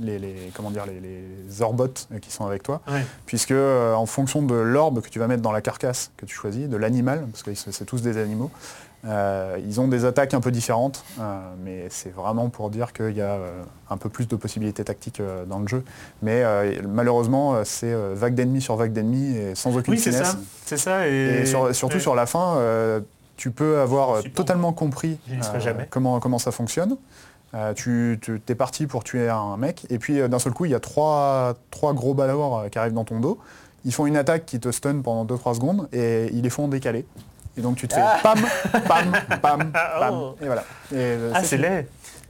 les, 0.00 0.18
les- 0.20 0.52
comment 0.54 0.70
dire, 0.70 0.84
les, 0.86 1.62
orbots 1.62 2.06
qui 2.20 2.30
sont 2.30 2.46
avec 2.46 2.62
toi. 2.62 2.80
Ouais. 2.88 3.04
Puisque 3.24 3.52
en 3.52 4.06
fonction 4.06 4.42
de 4.42 4.54
l'orbe 4.54 5.00
que 5.00 5.08
tu 5.08 5.18
vas 5.18 5.26
mettre 5.26 5.42
dans 5.42 5.52
la 5.52 5.62
carcasse 5.62 6.10
que 6.16 6.26
tu 6.26 6.34
choisis, 6.34 6.68
de 6.68 6.76
l'animal, 6.76 7.26
parce 7.32 7.42
que 7.42 7.54
c'est 7.54 7.84
tous 7.86 8.02
des 8.02 8.18
animaux, 8.18 8.50
euh, 9.06 9.56
ils 9.64 9.80
ont 9.80 9.88
des 9.88 10.04
attaques 10.04 10.34
un 10.34 10.40
peu 10.40 10.50
différentes, 10.50 11.04
euh, 11.20 11.38
mais 11.64 11.86
c'est 11.90 12.12
vraiment 12.14 12.48
pour 12.48 12.70
dire 12.70 12.92
qu'il 12.92 13.12
y 13.16 13.20
a 13.20 13.32
euh, 13.34 13.62
un 13.90 13.96
peu 13.96 14.08
plus 14.08 14.26
de 14.26 14.36
possibilités 14.36 14.82
tactiques 14.84 15.22
dans 15.48 15.58
le 15.60 15.68
jeu. 15.68 15.84
Mais 16.22 16.42
malheureusement, 16.88 17.64
c'est 17.64 17.94
vague 18.14 18.34
d'ennemis 18.34 18.60
sur 18.62 18.76
vague 18.76 18.92
d'ennemis 18.92 19.36
et 19.36 19.54
sans 19.54 19.76
aucune 19.76 19.94
Oui, 19.94 19.98
c'est 20.00 20.10
finesse. 20.12 20.28
ça. 20.32 20.38
C'est 20.64 20.76
ça. 20.76 21.08
Et, 21.08 21.42
Et 21.42 21.46
sur- 21.46 21.74
surtout 21.74 22.00
sur 22.00 22.14
la 22.14 22.26
fin, 22.26 22.58
tu 23.36 23.50
peux 23.50 23.78
avoir 23.80 24.18
Super. 24.18 24.32
totalement 24.32 24.72
compris 24.72 25.18
comment, 25.90 26.18
comment 26.20 26.38
ça 26.38 26.50
fonctionne. 26.50 26.96
Euh, 27.54 27.72
tu 27.74 28.18
tu- 28.20 28.40
t'es 28.40 28.56
parti 28.56 28.86
pour 28.86 29.04
tuer 29.04 29.28
un 29.28 29.56
mec, 29.56 29.86
et 29.88 29.98
puis 29.98 30.20
euh, 30.20 30.26
d'un 30.26 30.40
seul 30.40 30.52
coup, 30.52 30.64
il 30.64 30.72
y 30.72 30.74
a 30.74 30.80
trois, 30.80 31.54
trois 31.70 31.94
gros 31.94 32.12
balors 32.12 32.58
euh, 32.58 32.68
qui 32.68 32.76
arrivent 32.78 32.92
dans 32.92 33.04
ton 33.04 33.20
dos. 33.20 33.38
Ils 33.84 33.94
font 33.94 34.04
une 34.06 34.16
attaque 34.16 34.46
qui 34.46 34.58
te 34.58 34.70
stun 34.72 35.00
pendant 35.00 35.24
2-3 35.24 35.54
secondes, 35.54 35.88
et 35.92 36.28
ils 36.32 36.42
les 36.42 36.50
font 36.50 36.66
décaler. 36.66 37.06
Et 37.58 37.60
donc 37.62 37.76
tu 37.76 37.88
te 37.88 37.94
fais 37.94 38.00
pam, 38.22 38.38
pam, 38.86 39.12
pam, 39.40 39.70
pam. 40.00 40.12
Oh. 40.12 40.34
Et 40.42 40.46
voilà. 40.46 40.62
Et, 40.92 40.96
euh, 40.96 41.32
Ah, 41.34 41.42
c'est 41.42 41.56
laid. 41.56 41.86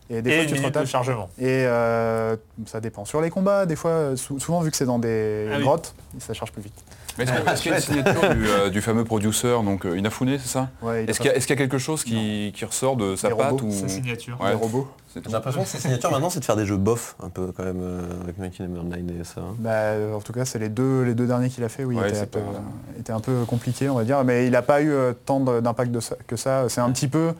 Et 0.09 0.23
des 0.23 0.31
Et 0.31 0.37
fois, 0.37 0.47
tu 0.55 0.61
te 0.61 0.65
retapes. 0.67 0.87
chargement. 0.87 1.29
Et 1.39 1.65
euh, 1.67 2.37
ça 2.67 2.81
dépend 2.81 3.05
sur 3.05 3.21
les 3.21 3.29
combats. 3.31 3.67
Des 3.67 3.75
fois, 3.75 4.17
sou- 4.17 4.39
souvent 4.39 4.61
vu 4.61 4.71
que 4.71 4.77
c'est 4.77 4.85
dans 4.87 5.01
des 5.01 5.49
Ah 5.53 5.57
oui. 5.57 5.63
grottes, 5.65 5.95
ça 6.21 6.33
charge 6.33 6.53
plus 6.53 6.63
vite. 6.63 6.79
Mais 7.19 7.25
Est-ce 7.25 7.33
que- 7.33 7.51
est-ce 7.51 7.63
qu'il 7.63 7.71
y 7.71 7.75
a 7.75 7.79
une 7.79 7.83
signature 7.83 8.35
du, 8.35 8.47
euh, 8.47 8.69
du 8.71 8.81
fameux 8.81 9.05
producer, 9.05 9.49
donc 9.65 9.87
euh, 9.87 9.97
Inafune, 9.97 10.39
c'est 10.39 10.49
ça 10.49 10.69
Ouais, 10.83 11.05
Est-ce 11.05 11.19
qu'il 11.21 11.31
y, 11.31 11.35
a- 11.35 11.39
y 11.39 11.57
quelque 11.57 11.79
chose 11.79 12.05
qui, 12.05 12.53
qui 12.55 12.65
ressort 12.65 12.97
de 12.97 13.17
sa 13.17 13.31
patte 13.31 13.51
robots, 13.53 13.65
ou... 13.67 13.73
Sa 13.73 13.89
signature. 13.89 14.39
Ouais, 14.41 14.51
des 14.51 14.55
robots. 14.57 14.89
J'ai 15.15 15.33
l'impression 15.33 15.63
que 15.63 15.69
sa 15.69 15.79
signature 15.79 16.11
maintenant 16.11 16.29
c'est 16.29 16.41
de 16.41 16.45
faire 16.45 16.57
des 16.57 16.67
jeux 16.67 16.77
bof 16.77 17.17
un 17.23 17.31
peu 17.31 17.51
quand 17.57 17.65
même 17.65 17.81
euh, 17.81 18.03
avec 18.23 18.37
Mighty 18.37 18.63
Number 18.65 18.85
9 18.85 18.99
et 19.21 19.25
ça. 19.25 19.41
hein. 19.41 19.55
Bah, 19.59 19.93
en 20.15 20.21
tout 20.21 20.35
cas, 20.35 20.45
c'est 20.45 20.59
les 20.59 20.69
deux, 20.69 21.05
les 21.05 21.15
deux 21.15 21.27
derniers 21.27 21.49
qu'il 21.49 21.65
a 21.65 21.71
fait, 21.71 21.85
oui, 21.85 21.97
Ouais, 21.97 22.05
un 22.15 22.27
peu, 22.27 22.39
pas- 22.41 22.63
étaient 23.01 23.13
un 23.15 23.21
peu 23.21 23.45
compliqués, 23.47 23.89
on 23.89 23.95
va 23.95 24.05
dire, 24.05 24.23
mais 24.25 24.45
il 24.47 24.51
n'a 24.53 24.61
pas 24.61 24.83
eu 24.83 24.93
tant 25.25 25.41
d'impact 25.41 25.97
que 26.27 26.37
ça. 26.37 26.69
C'est 26.69 26.83
un 26.83 26.91
petit 26.91 27.09
peu, 27.09 27.33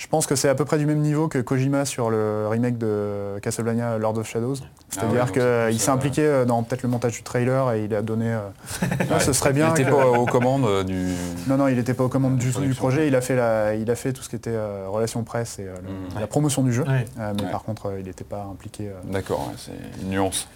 je 0.00 0.06
pense 0.06 0.26
que 0.26 0.34
c'est 0.34 0.48
à 0.48 0.54
peu 0.54 0.64
près 0.64 0.78
du 0.78 0.86
même 0.86 1.00
niveau 1.00 1.28
que 1.28 1.36
Kojima 1.38 1.84
sur 1.84 2.08
le 2.08 2.46
remake 2.48 2.78
de 2.78 3.38
Castlevania 3.42 3.98
Lord 3.98 4.16
of 4.16 4.26
Shadows. 4.26 4.54
C'est-à-dire 4.88 5.12
ouais, 5.12 5.18
donc 5.18 5.28
c'est 5.34 5.68
qu'il 5.70 5.78
s'est 5.80 5.90
euh, 5.90 5.92
impliqué 5.92 6.22
euh, 6.24 6.44
dans 6.46 6.62
peut-être 6.62 6.82
le 6.82 6.88
montage 6.88 7.12
du 7.12 7.22
trailer 7.22 7.72
et 7.72 7.84
il 7.84 7.94
a 7.94 8.00
donné. 8.00 8.32
euh, 8.32 8.38
Ah, 9.10 9.20
ce 9.20 9.34
serait 9.34 9.52
bien. 9.52 9.66
Il 9.66 9.70
n'était 9.78 9.84
que- 9.84 9.94
pas 9.94 10.06
aux 10.06 10.24
commandes 10.24 10.84
du... 10.86 11.12
Non, 11.48 11.58
non, 11.58 11.68
il 11.68 11.76
n'était 11.76 11.92
pas 11.92 12.04
aux 12.04 12.08
commandes 12.08 12.38
du 12.38 12.50
projet. 12.74 13.08
Il 13.08 13.14
a 13.14 13.20
fait, 13.20 13.36
la, 13.36 13.74
il 13.74 13.90
a 13.90 13.94
fait 13.94 14.14
tout 14.14 14.22
ce 14.22 14.30
qui 14.30 14.36
était 14.36 14.50
euh, 14.54 14.86
relations 14.88 15.22
presse 15.22 15.58
et 15.58 15.66
euh, 15.66 15.74
le- 15.82 15.90
Mhm. 16.14 16.20
la 16.20 16.26
promotion 16.26 16.62
du 16.62 16.72
jeu. 16.72 16.84
Ouais. 16.84 17.04
Euh, 17.18 17.32
mais 17.36 17.44
Ouais. 17.44 17.50
par 17.50 17.62
contre, 17.64 17.90
euh, 17.90 18.00
il 18.00 18.06
n'était 18.06 18.24
pas 18.24 18.48
impliqué. 18.50 18.88
euh, 18.88 18.92
D'accord, 19.12 19.48
ouais, 19.48 19.54
c'est 19.58 19.72
une 20.02 20.08
nuance. 20.10 20.48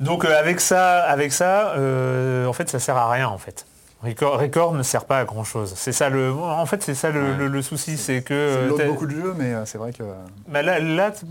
Donc 0.00 0.24
euh, 0.24 0.36
avec 0.36 0.60
ça, 0.60 1.02
avec 1.04 1.32
ça, 1.32 1.74
euh, 1.76 2.46
en 2.46 2.52
fait, 2.52 2.68
ça 2.68 2.80
sert 2.80 2.96
à 2.96 3.08
rien 3.12 3.28
en 3.28 3.38
fait. 3.38 3.64
Record, 4.02 4.40
Record 4.40 4.74
ne 4.74 4.82
sert 4.82 5.04
pas 5.04 5.18
à 5.20 5.24
grand 5.24 5.44
chose. 5.44 5.74
C'est 5.76 5.92
ça 5.92 6.08
le, 6.08 6.32
en 6.32 6.66
fait, 6.66 6.82
c'est 6.82 6.94
ça 6.94 7.10
le, 7.10 7.22
Ouais. 7.22 7.36
le- 7.38 7.46
le 7.48 7.62
souci, 7.62 7.96
c'est 7.96 8.16
c'est 8.16 8.22
que 8.22 8.76
t'as- 8.76 8.86
beaucoup 8.86 9.06
de 9.06 9.12
jeux, 9.14 9.34
mais 9.38 9.54
euh, 9.54 9.64
c'est 9.64 9.78
vrai 9.78 9.92
que. 9.92 10.02
Bah 10.48 10.62
là, 10.62 10.80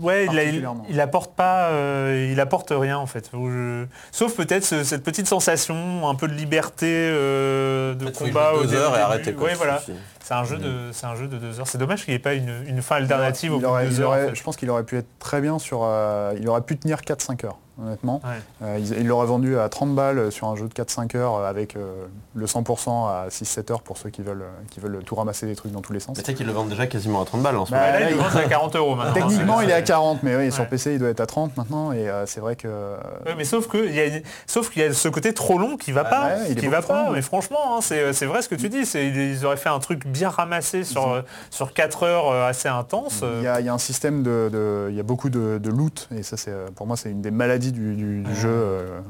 ouais, 0.00 0.26
il, 0.26 0.32
il, 0.54 0.68
il 0.88 1.00
apporte 1.00 1.34
pas, 1.34 1.66
euh, 1.68 2.28
il 2.32 2.40
apporte 2.40 2.72
rien 2.74 2.96
en 2.98 3.06
fait. 3.06 3.30
Je- 3.32 3.84
Sauf 4.10 4.34
peut-être 4.34 4.64
ce- 4.64 4.84
cette 4.84 5.02
petite 5.04 5.26
sensation, 5.26 6.08
un 6.08 6.14
peu 6.14 6.28
de 6.28 6.32
liberté 6.34 6.86
euh, 6.88 7.94
de 7.94 8.08
combat 8.10 8.54
au 8.54 8.64
deux 8.64 8.74
heures 8.74 8.92
au 8.92 8.94
et 8.94 8.98
début. 8.98 9.02
arrêter, 9.04 9.32
quoi, 9.34 9.48
Ouais, 9.48 9.54
voilà. 9.54 9.78
suffit. 9.80 9.92
C'est 10.24 10.34
un 10.34 10.44
jeu 10.44 10.56
de, 10.58 10.90
c'est 10.92 11.06
un 11.06 11.14
jeu 11.16 11.26
de 11.26 11.36
deux 11.36 11.58
heures. 11.60 11.66
C'est 11.66 11.78
dommage 11.78 12.04
qu'il 12.04 12.12
n'y 12.12 12.16
ait 12.16 12.20
pas 12.20 12.34
une, 12.34 12.64
une 12.66 12.80
fin 12.82 12.96
alternative 12.96 13.52
Il 13.52 13.54
au 13.66 13.70
bout 13.70 13.76
de 13.78 13.88
deux 13.88 13.96
il 13.96 14.04
en 14.04 14.12
fait. 14.12 14.34
Je 14.34 14.42
pense 14.42 14.56
qu'il 14.56 14.70
aurait 14.70 14.84
pu 14.84 14.96
être 14.98 15.08
très 15.18 15.40
bien 15.40 15.58
sur. 15.58 15.80
euh, 15.82 16.32
il 16.38 16.48
aurait 16.48 16.62
pu 16.62 16.76
tenir 16.76 16.98
4-5 17.00 17.44
heures. 17.46 17.58
honnêtement. 17.82 18.20
Ouais. 18.24 18.66
Euh, 18.68 18.76
ils 18.78 18.92
ils 19.00 19.06
l'auraient 19.06 19.26
vendu 19.26 19.58
à 19.58 19.68
30 19.68 19.94
balles 19.94 20.30
sur 20.30 20.46
un 20.48 20.54
jeu 20.56 20.68
de 20.68 20.72
4-5 20.74 21.16
heures 21.16 21.34
euh, 21.36 21.48
avec 21.50 21.74
euh, 21.74 22.04
le 22.34 22.46
100% 22.46 23.08
à 23.08 23.26
6-7 23.30 23.72
heures 23.72 23.82
pour 23.82 23.98
ceux 23.98 24.10
qui 24.10 24.22
veulent, 24.22 24.42
euh, 24.42 24.64
qui 24.70 24.78
veulent 24.78 25.00
tout 25.04 25.14
ramasser 25.16 25.46
des 25.46 25.56
trucs 25.56 25.72
dans 25.72 25.80
tous 25.80 25.92
les 25.92 25.98
sens. 26.00 26.16
Mais 26.16 26.22
tu 26.22 26.30
sais 26.30 26.34
qu'ils 26.36 26.46
le 26.46 26.52
vendent 26.52 26.68
déjà 26.68 26.86
quasiment 26.86 27.20
à 27.22 27.24
30 27.24 27.42
balles 27.42 27.56
en 27.56 27.66
ce 27.66 27.72
Bah, 27.72 27.78
moment. 27.78 27.92
Là, 27.92 28.00
là, 28.00 28.06
il 28.10 28.12
il- 28.12 28.16
le 28.16 28.22
vend 28.22 28.38
à 28.38 28.44
40 28.44 28.76
euros 28.76 28.94
maintenant. 28.94 29.12
Techniquement, 29.14 29.60
il 29.60 29.70
est 29.70 29.74
à 29.74 29.82
40, 29.82 30.22
mais 30.22 30.36
oui, 30.36 30.52
sur. 30.52 30.68
PC, 30.68 30.92
il 30.92 30.98
doit 31.00 31.08
être 31.08 31.20
à 31.20 31.26
30 31.26 31.56
maintenant. 31.56 31.90
Et 31.92 32.08
euh, 32.08 32.26
c'est 32.26 32.40
vrai 32.40 32.54
que. 32.56 32.68
euh, 32.68 32.96
Ouais, 33.26 33.34
mais 33.36 33.44
sauf 33.44 33.66
que 33.68 33.78
il 33.84 33.94
y 33.94 34.00
a, 34.00 34.06
une- 34.06 34.22
sauf 34.46 34.70
qu'il 34.70 34.82
y 34.82 34.84
a 34.84 34.92
ce 34.92 35.08
côté 35.08 35.34
trop 35.34 35.58
long 35.58 35.76
qui 35.76 35.90
va 35.92 36.02
Ah 36.06 36.10
pas, 36.10 36.30
il 36.48 36.54
qui 36.56 36.68
va 36.68 36.82
pas. 36.82 37.10
Mais 37.12 37.22
franchement, 37.22 37.76
hein, 37.76 37.80
c'est 37.80 38.12
c'est 38.12 38.26
vrai 38.26 38.42
ce 38.42 38.48
que 38.48 38.54
tu 38.54 38.68
dis. 38.68 38.86
c'est- 38.86 39.08
Ils 39.08 39.44
auraient 39.44 39.56
fait 39.56 39.68
un 39.70 39.78
truc 39.80 40.06
bien 40.12 40.28
ramassé 40.28 40.84
sur 40.84 41.08
euh, 41.10 41.22
sur 41.50 41.72
4 41.74 42.02
heures 42.04 42.28
euh, 42.30 42.48
assez 42.48 42.68
intense. 42.68 43.20
euh. 43.22 43.38
Il 43.40 43.44
y, 43.44 43.48
a, 43.48 43.60
il 43.60 43.66
y 43.66 43.68
a 43.68 43.74
un 43.74 43.78
système 43.78 44.22
de, 44.22 44.48
de- 44.52 44.86
il 44.90 44.94
y 44.96 45.00
a 45.00 45.02
beaucoup 45.02 45.30
de, 45.30 45.58
de 45.58 45.70
loot 45.70 46.08
et 46.16 46.22
ça 46.22 46.36
c'est 46.36 46.54
pour 46.76 46.86
moi 46.86 46.96
c'est 46.96 47.10
une 47.10 47.22
des 47.22 47.30
maladies 47.30 47.72
du, 47.72 47.94
du- 47.96 48.20
du 48.22 48.34
jeu 48.36 48.48
euh, 48.50 49.00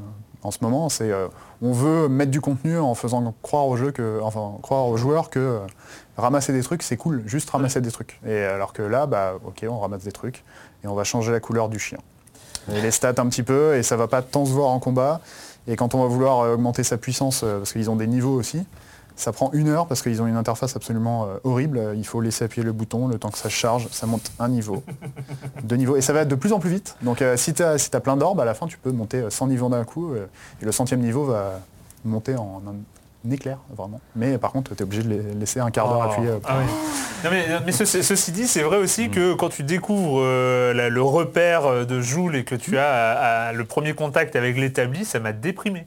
en 0.42 0.50
ce 0.50 0.58
moment. 0.62 0.88
C'est 0.88 1.10
euh, 1.12 1.28
on 1.60 1.72
veut 1.72 2.08
mettre 2.08 2.30
du 2.30 2.40
contenu 2.40 2.78
en 2.78 2.94
faisant 2.94 3.34
croire 3.42 3.66
au 3.66 3.76
jeu 3.76 3.90
que, 3.92 4.20
enfin 4.22 4.52
croire 4.62 4.86
aux 4.86 4.96
joueurs 4.96 5.28
que 5.30 5.38
euh, 5.38 5.58
ramasser 6.16 6.52
des 6.52 6.62
trucs 6.62 6.82
c'est 6.82 6.96
cool, 6.96 7.22
juste 7.26 7.50
ramasser 7.50 7.80
des 7.80 7.90
trucs. 7.90 8.20
Et 8.26 8.42
alors 8.42 8.72
que 8.72 8.82
là, 8.82 9.06
bah 9.06 9.34
ok, 9.44 9.64
on 9.68 9.78
ramasse 9.78 10.04
des 10.04 10.12
trucs 10.12 10.44
et 10.84 10.88
on 10.88 10.94
va 10.94 11.04
changer 11.04 11.32
la 11.32 11.40
couleur 11.40 11.68
du 11.68 11.78
chien. 11.78 11.98
Et 12.72 12.80
les 12.80 12.90
stats 12.92 13.14
un 13.18 13.28
petit 13.28 13.42
peu 13.42 13.74
et 13.76 13.82
ça 13.82 13.96
va 13.96 14.06
pas 14.08 14.22
tant 14.22 14.44
se 14.44 14.50
voir 14.52 14.68
en 14.70 14.78
combat. 14.78 15.20
Et 15.68 15.76
quand 15.76 15.94
on 15.94 16.02
va 16.02 16.06
vouloir 16.08 16.38
augmenter 16.52 16.82
sa 16.82 16.96
puissance, 16.96 17.40
parce 17.42 17.72
qu'ils 17.72 17.88
ont 17.88 17.94
des 17.96 18.08
niveaux 18.08 18.34
aussi, 18.34 18.64
ça 19.16 19.32
prend 19.32 19.50
une 19.52 19.68
heure 19.68 19.86
parce 19.86 20.02
qu'ils 20.02 20.20
ont 20.22 20.26
une 20.26 20.36
interface 20.36 20.74
absolument 20.76 21.24
euh, 21.26 21.38
horrible. 21.44 21.80
Il 21.96 22.06
faut 22.06 22.20
laisser 22.20 22.44
appuyer 22.44 22.64
le 22.64 22.72
bouton, 22.72 23.08
le 23.08 23.18
temps 23.18 23.30
que 23.30 23.38
ça 23.38 23.48
charge, 23.48 23.88
ça 23.90 24.06
monte 24.06 24.30
un 24.38 24.48
niveau, 24.48 24.82
deux 25.64 25.76
niveaux. 25.76 25.96
Et 25.96 26.00
ça 26.00 26.12
va 26.12 26.24
de 26.24 26.34
plus 26.34 26.52
en 26.52 26.58
plus 26.58 26.70
vite. 26.70 26.96
Donc 27.02 27.22
euh, 27.22 27.36
si 27.36 27.54
tu 27.54 27.62
as, 27.62 27.78
si 27.78 27.90
plein 27.90 28.16
d'orbes, 28.16 28.40
à 28.40 28.44
la 28.44 28.54
fin 28.54 28.66
tu 28.66 28.78
peux 28.78 28.92
monter 28.92 29.18
euh, 29.18 29.30
100 29.30 29.48
niveaux 29.48 29.68
d'un 29.68 29.84
coup. 29.84 30.12
euh, 30.14 30.26
et 30.60 30.64
le 30.64 30.72
centième 30.72 31.00
niveau 31.00 31.24
va 31.24 31.60
monter 32.04 32.36
en 32.36 32.62
un, 32.66 32.74
éclair, 33.30 33.58
vraiment. 33.76 34.00
Mais 34.16 34.36
par 34.36 34.50
contre, 34.50 34.74
tu 34.74 34.80
es 34.80 34.82
obligé 34.82 35.04
de 35.04 35.22
laisser 35.38 35.60
un 35.60 35.70
quart 35.70 35.88
d'heure 35.88 36.06
Oh. 36.08 36.10
appuyé. 36.12 36.28
euh, 36.30 36.38
Ah 36.44 36.56
oui. 36.58 36.64
Non, 37.24 37.30
mais, 37.30 37.46
mais 37.64 37.70
ce- 37.70 37.84
ceci 37.84 38.32
dit, 38.32 38.48
c'est 38.48 38.62
vrai 38.62 38.78
aussi 38.78 39.10
que 39.10 39.34
quand 39.34 39.48
tu 39.48 39.62
découvres 39.62 40.18
euh, 40.20 40.74
la- 40.74 40.88
le 40.88 41.02
repère 41.02 41.66
euh, 41.66 41.84
de 41.84 42.00
Joule 42.00 42.34
et 42.34 42.42
que 42.42 42.56
tu 42.56 42.78
as 42.78 42.90
à- 42.90 43.46
à 43.48 43.52
le 43.52 43.64
premier 43.64 43.94
contact 43.94 44.34
avec 44.34 44.56
l'établi, 44.58 45.04
ça 45.04 45.20
m'a 45.20 45.30
déprimé. 45.32 45.86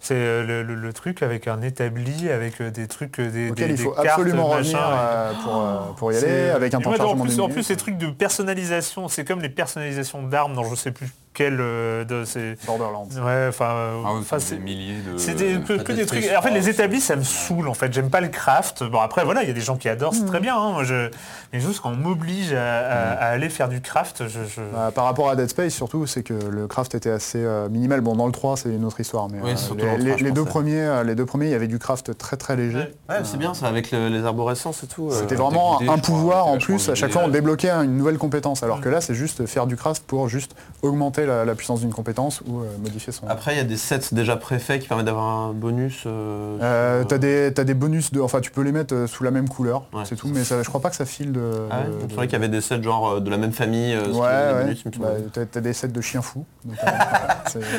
C'est 0.00 0.14
euh, 0.14 0.46
le, 0.46 0.62
le- 0.62 0.74
le 0.76 0.92
truc 0.92 1.22
avec 1.24 1.48
un 1.48 1.60
établi, 1.60 2.30
avec 2.30 2.60
euh, 2.60 2.70
des 2.70 2.86
trucs, 2.86 3.18
euh, 3.18 3.30
des, 3.30 3.50
des- 3.50 3.66
il 3.72 3.76
faut 3.78 3.90
des 3.90 3.96
cartes, 3.96 4.08
absolument 4.20 4.54
machin, 4.54 4.78
et- 4.78 5.42
pour, 5.42 5.56
euh, 5.60 5.78
pour 5.96 6.12
y 6.12 6.16
aller, 6.16 6.50
avec 6.50 6.72
un 6.74 6.80
temps 6.80 6.90
de 6.92 6.96
en 7.00 7.16
plus, 7.16 7.40
en 7.40 7.48
plus, 7.48 7.62
ces 7.64 7.76
trucs 7.76 7.98
de 7.98 8.06
personnalisation, 8.10 9.08
c'est 9.08 9.24
comme 9.24 9.40
les 9.42 9.48
personnalisations 9.48 10.22
d'armes 10.22 10.54
dans 10.54 10.62
je 10.64 10.74
sais 10.76 10.92
plus 10.92 11.08
quel 11.34 11.58
euh, 11.60 12.04
de 12.04 12.24
ces. 12.24 12.56
Borderlands. 12.66 13.06
Ouais, 13.14 13.46
enfin, 13.48 13.70
euh, 13.70 14.02
Ah 14.04 14.10
oui, 14.14 14.18
enfin, 14.20 14.36
des 14.38 14.42
c'est. 14.42 14.58
milliers 14.58 15.00
de... 15.00 15.18
C'est 15.18 15.34
des- 15.34 15.60
que, 15.60 15.74
que 15.82 15.92
des 15.92 16.06
trucs. 16.06 16.24
En 16.36 16.42
fait, 16.42 16.50
les 16.50 16.60
France. 16.62 16.74
établis, 16.74 17.00
ça 17.00 17.16
me 17.16 17.22
saoule. 17.22 17.68
En 17.68 17.74
fait, 17.74 17.92
j'aime 17.92 18.10
pas 18.10 18.20
le 18.20 18.28
craft. 18.28 18.82
Bon, 18.84 19.00
après, 19.00 19.24
voilà, 19.24 19.42
il 19.42 19.48
y 19.48 19.50
a 19.50 19.54
des 19.54 19.60
gens 19.60 19.76
qui 19.76 19.88
adorent, 19.88 20.14
c'est 20.14 20.24
très 20.26 20.40
bien. 20.40 20.56
hein, 20.56 20.72
moi, 20.72 20.84
je... 20.84 21.10
Mais 21.52 21.60
juste 21.60 21.80
quand 21.80 21.90
on 21.90 21.96
m'oblige 21.96 22.52
à, 22.52 22.78
à- 22.78 23.12
à 23.14 23.26
aller 23.28 23.48
faire 23.48 23.68
du 23.68 23.80
craft, 23.80 24.24
je. 24.26 24.40
je- 24.44 24.60
Bah, 24.72 24.90
par 24.94 25.04
rapport 25.04 25.30
à 25.30 25.36
Dead 25.36 25.48
Space, 25.48 25.72
surtout, 25.74 26.06
c'est 26.06 26.22
que 26.22 26.34
le 26.34 26.66
craft 26.66 26.94
était 26.94 27.10
assez 27.10 27.38
euh, 27.44 27.68
minimal. 27.68 28.00
Bon, 28.00 28.16
dans 28.16 28.26
le 28.26 28.32
3, 28.32 28.56
c'est 28.56 28.68
une 28.70 28.84
autre 28.84 29.00
histoire, 29.00 29.28
mais 29.28 29.38
Oui, 29.42 29.50
euh, 29.52 29.74
les, 29.76 29.84
dans 29.84 29.92
le 29.92 29.98
les- 29.98 30.04
3, 30.06 30.16
je 30.18 30.24
les 30.24 30.30
deux 30.32 30.44
premiers, 30.44 31.02
les 31.04 31.14
deux 31.14 31.26
premiers, 31.26 31.46
il 31.46 31.52
y 31.52 31.54
avait 31.54 31.68
du 31.68 31.78
craft 31.78 32.16
très 32.18 32.36
très 32.36 32.56
léger. 32.56 32.78
Ouais. 32.78 32.92
Ouais, 33.08 33.16
c'est 33.24 33.36
bien 33.38 33.54
ça, 33.54 33.66
avec 33.68 33.90
le- 33.92 34.08
les 34.08 34.24
arborescences 34.24 34.82
et 34.82 34.86
tout. 34.86 35.08
euh, 35.10 35.18
C'était 35.20 35.34
vraiment 35.36 35.80
un 35.80 35.84
crois, 35.84 35.96
pouvoir 35.98 36.44
c'était 36.44 36.56
en 36.56 36.58
plus. 36.58 36.88
À 36.88 36.94
chaque 36.94 37.12
fois, 37.12 37.22
on 37.24 37.28
débloquait 37.28 37.70
une 37.70 37.96
nouvelle 37.96 38.18
compétence. 38.18 38.62
Alors 38.62 38.80
que 38.80 38.88
là, 38.88 39.00
c'est 39.00 39.14
juste 39.14 39.46
faire 39.46 39.66
du 39.66 39.76
craft 39.76 40.02
pour 40.06 40.28
juste 40.28 40.54
augmenter 40.82 41.17
la, 41.26 41.44
la 41.44 41.54
puissance 41.54 41.80
d'une 41.80 41.92
compétence 41.92 42.40
ou 42.46 42.60
euh, 42.60 42.64
modifier 42.82 43.12
son. 43.12 43.26
Après, 43.28 43.54
il 43.54 43.58
y 43.58 43.60
a 43.60 43.64
des 43.64 43.76
sets 43.76 44.12
déjà 44.12 44.36
préfaits 44.36 44.80
qui 44.80 44.88
permettent 44.88 45.06
d'avoir 45.06 45.24
un 45.26 45.52
bonus. 45.52 46.04
euh, 46.06 46.58
Euh, 46.62 46.98
sur- 47.00 47.08
t'as 47.08 47.18
des, 47.18 47.52
t'as 47.54 47.64
des 47.64 47.74
bonus 47.74 48.12
de, 48.12 48.20
enfin 48.20 48.40
tu 48.40 48.50
peux 48.50 48.62
les 48.62 48.72
mettre 48.72 49.06
sous 49.06 49.24
la 49.24 49.30
même 49.30 49.48
couleur, 49.48 49.84
Ouais. 49.92 50.02
c'est 50.04 50.16
tout, 50.16 50.28
mais 50.28 50.44
ça, 50.44 50.62
je 50.62 50.68
crois 50.68 50.80
pas 50.80 50.90
que 50.90 50.96
ça 50.96 51.04
file 51.06 51.32
de. 51.32 51.40
Ah 51.70 51.80
ouais 51.80 51.86
de- 51.86 51.92
C'est 52.08 52.14
vrai 52.16 52.26
qu'il 52.26 52.32
y 52.34 52.36
avait 52.36 52.48
des 52.48 52.60
sets 52.60 52.82
genre 52.82 53.20
de 53.20 53.30
la 53.30 53.36
même 53.36 53.52
famille. 53.52 53.94
euh, 53.94 54.12
Ouais. 54.12 54.74
Bah, 54.98 55.08
t'as, 55.50 55.60
des 55.60 55.72
sets 55.72 55.88
de 55.88 56.00
chiens 56.00 56.22
fous. 56.22 56.44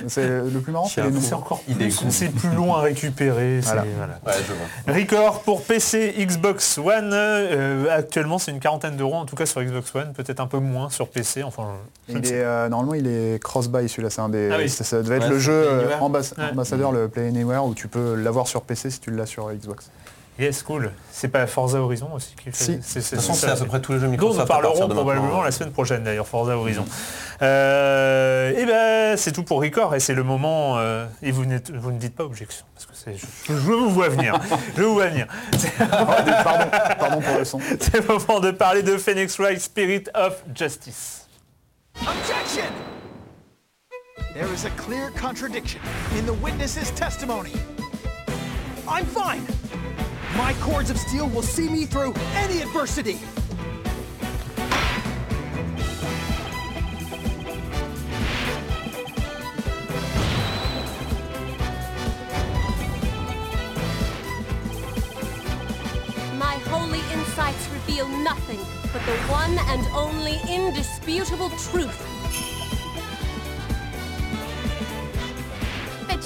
c'est, 0.08 0.28
le 0.28 0.60
plus 0.60 0.72
marrant, 0.72 0.86
c'est 0.88 1.34
encore 1.34 1.62
c'est 2.10 2.30
plus 2.30 2.56
long 2.56 2.74
à 2.76 2.82
récupérer. 2.82 3.62
c'est- 3.62 3.68
Voilà. 3.74 3.84
voilà. 3.98 4.14
Ouais, 4.26 4.44
je 4.48 4.54
vois. 4.54 4.96
Record 5.00 5.42
pour 5.44 5.64
PC, 5.64 6.14
Xbox 6.18 6.78
One. 6.78 7.12
euh, 7.14 7.86
actuellement, 7.96 8.38
c'est 8.38 8.52
une 8.52 8.60
quarantaine 8.60 8.96
d'euros, 8.96 9.16
en 9.16 9.26
tout 9.26 9.36
cas 9.36 9.46
sur 9.46 9.62
Xbox 9.64 9.94
One, 9.96 10.14
peut-être 10.14 10.40
un 10.40 10.48
peu 10.48 10.60
moins 10.60 10.90
sur 10.90 11.08
PC. 11.10 11.44
Enfin, 11.44 11.68
je 12.08 12.18
Il 12.18 12.26
est, 12.26 12.32
euh, 12.44 12.70
normalement, 12.70 12.94
il 12.96 13.08
est 13.08 13.29
cross-buy 13.38 13.88
celui-là. 13.90 14.10
C'est 14.10 14.22
un 14.22 14.30
des, 14.30 14.50
Ah 14.52 14.56
oui. 14.58 14.70
ça, 14.70 14.84
ça 14.84 15.02
devait 15.04 15.18
être 15.18 15.24
Ouais, 15.24 15.30
le 15.30 15.36
c'est 15.40 15.46
jeu 15.46 15.62
Play 15.62 15.70
euh, 15.72 15.80
Anywhere. 15.82 16.04
ambas- 16.04 16.34
Ouais. 16.38 16.44
ambassadeur, 16.52 16.92
le 16.92 17.08
Play 17.10 17.28
Anywhere, 17.28 17.66
où 17.66 17.76
tu 17.76 17.88
peux 17.88 18.16
l'avoir 18.16 18.48
sur 18.48 18.62
PC 18.64 18.90
si 18.90 19.00
tu 19.00 19.12
l'as 19.12 19.26
sur 19.26 19.52
Xbox. 19.52 19.92
Yes, 20.40 20.64
cool. 20.64 20.92
C'est 21.12 21.28
pas 21.28 21.46
Forza 21.48 21.80
Horizon 21.82 22.14
aussi 22.14 22.34
qui 22.34 22.46
fait. 22.46 22.52
Si. 22.54 22.80
c'est- 22.82 23.02
c'est- 23.02 23.18
De 23.18 23.22
toute 23.22 23.28
façon, 23.28 23.34
c'est 23.34 23.40
c'est 23.42 23.46
ça, 23.48 23.52
à 23.52 23.56
peu 23.56 23.60
c'est- 23.64 23.66
près 23.68 23.82
tous 23.82 23.92
les 23.92 24.00
jeux 24.00 24.06
dont 24.06 24.12
Microsoft. 24.12 24.40
nous 24.40 24.46
parlerons 24.48 24.88
de 24.88 24.94
probablement 24.94 25.26
maintenant. 25.28 25.42
la 25.44 25.52
semaine 25.52 25.74
prochaine 25.74 26.04
d'ailleurs, 26.06 26.28
Forza 26.28 26.56
Horizon. 26.58 26.86
Euh, 27.42 28.54
et 28.58 28.66
ben 28.66 29.18
c'est 29.18 29.34
tout 29.34 29.44
pour 29.44 29.62
Record 29.62 29.96
et 29.96 30.00
c'est 30.00 30.14
le 30.14 30.24
moment, 30.24 30.78
euh, 30.78 31.06
et 31.22 31.32
vous, 31.32 31.44
n'êtes- 31.44 31.72
vous 31.72 31.92
ne 31.92 31.98
dites 31.98 32.16
pas 32.16 32.24
objection, 32.24 32.66
parce 32.74 32.86
que 32.86 32.94
c'est- 32.96 33.18
je, 33.18 33.54
je 33.54 33.54
vous 33.54 33.90
vois 33.90 34.08
venir, 34.08 34.40
je 34.78 34.82
vous 34.84 34.94
vois 34.94 35.08
venir. 35.08 35.28
C'est 35.58 35.76
pardon, 35.78 36.70
pardon 36.98 37.20
pour 37.22 37.38
le 37.38 37.44
son. 37.44 37.60
c'est 37.82 37.96
le 38.00 38.08
moment 38.08 38.40
de 38.40 38.52
parler 38.52 38.82
de 38.82 38.96
Phoenix 38.98 39.38
Wright 39.40 39.60
Spirit 39.60 40.06
of 40.16 40.42
Justice. 40.56 41.28
Objection! 42.02 42.64
There 44.40 44.54
is 44.54 44.64
a 44.64 44.70
clear 44.70 45.12
contradiction 45.12 45.82
in 46.18 46.26
the 46.26 46.34
witness's 46.36 46.92
testimony. 46.92 47.52
I'm 48.88 49.06
fine. 49.06 49.46
My 50.38 50.54
cords 50.62 50.90
of 50.90 50.98
steel 50.98 51.28
will 51.28 51.42
see 51.42 51.68
me 51.68 51.86
through 51.86 52.14
any 52.36 52.62
adversity. 52.62 53.20
My 66.38 66.56
holy 66.70 67.02
insights 67.12 67.68
reveal 67.74 68.08
nothing 68.24 68.60
but 68.94 69.06
the 69.06 69.18
one 69.28 69.58
and 69.68 69.86
only 69.94 70.40
indisputable 70.48 71.50
truth. 71.50 72.19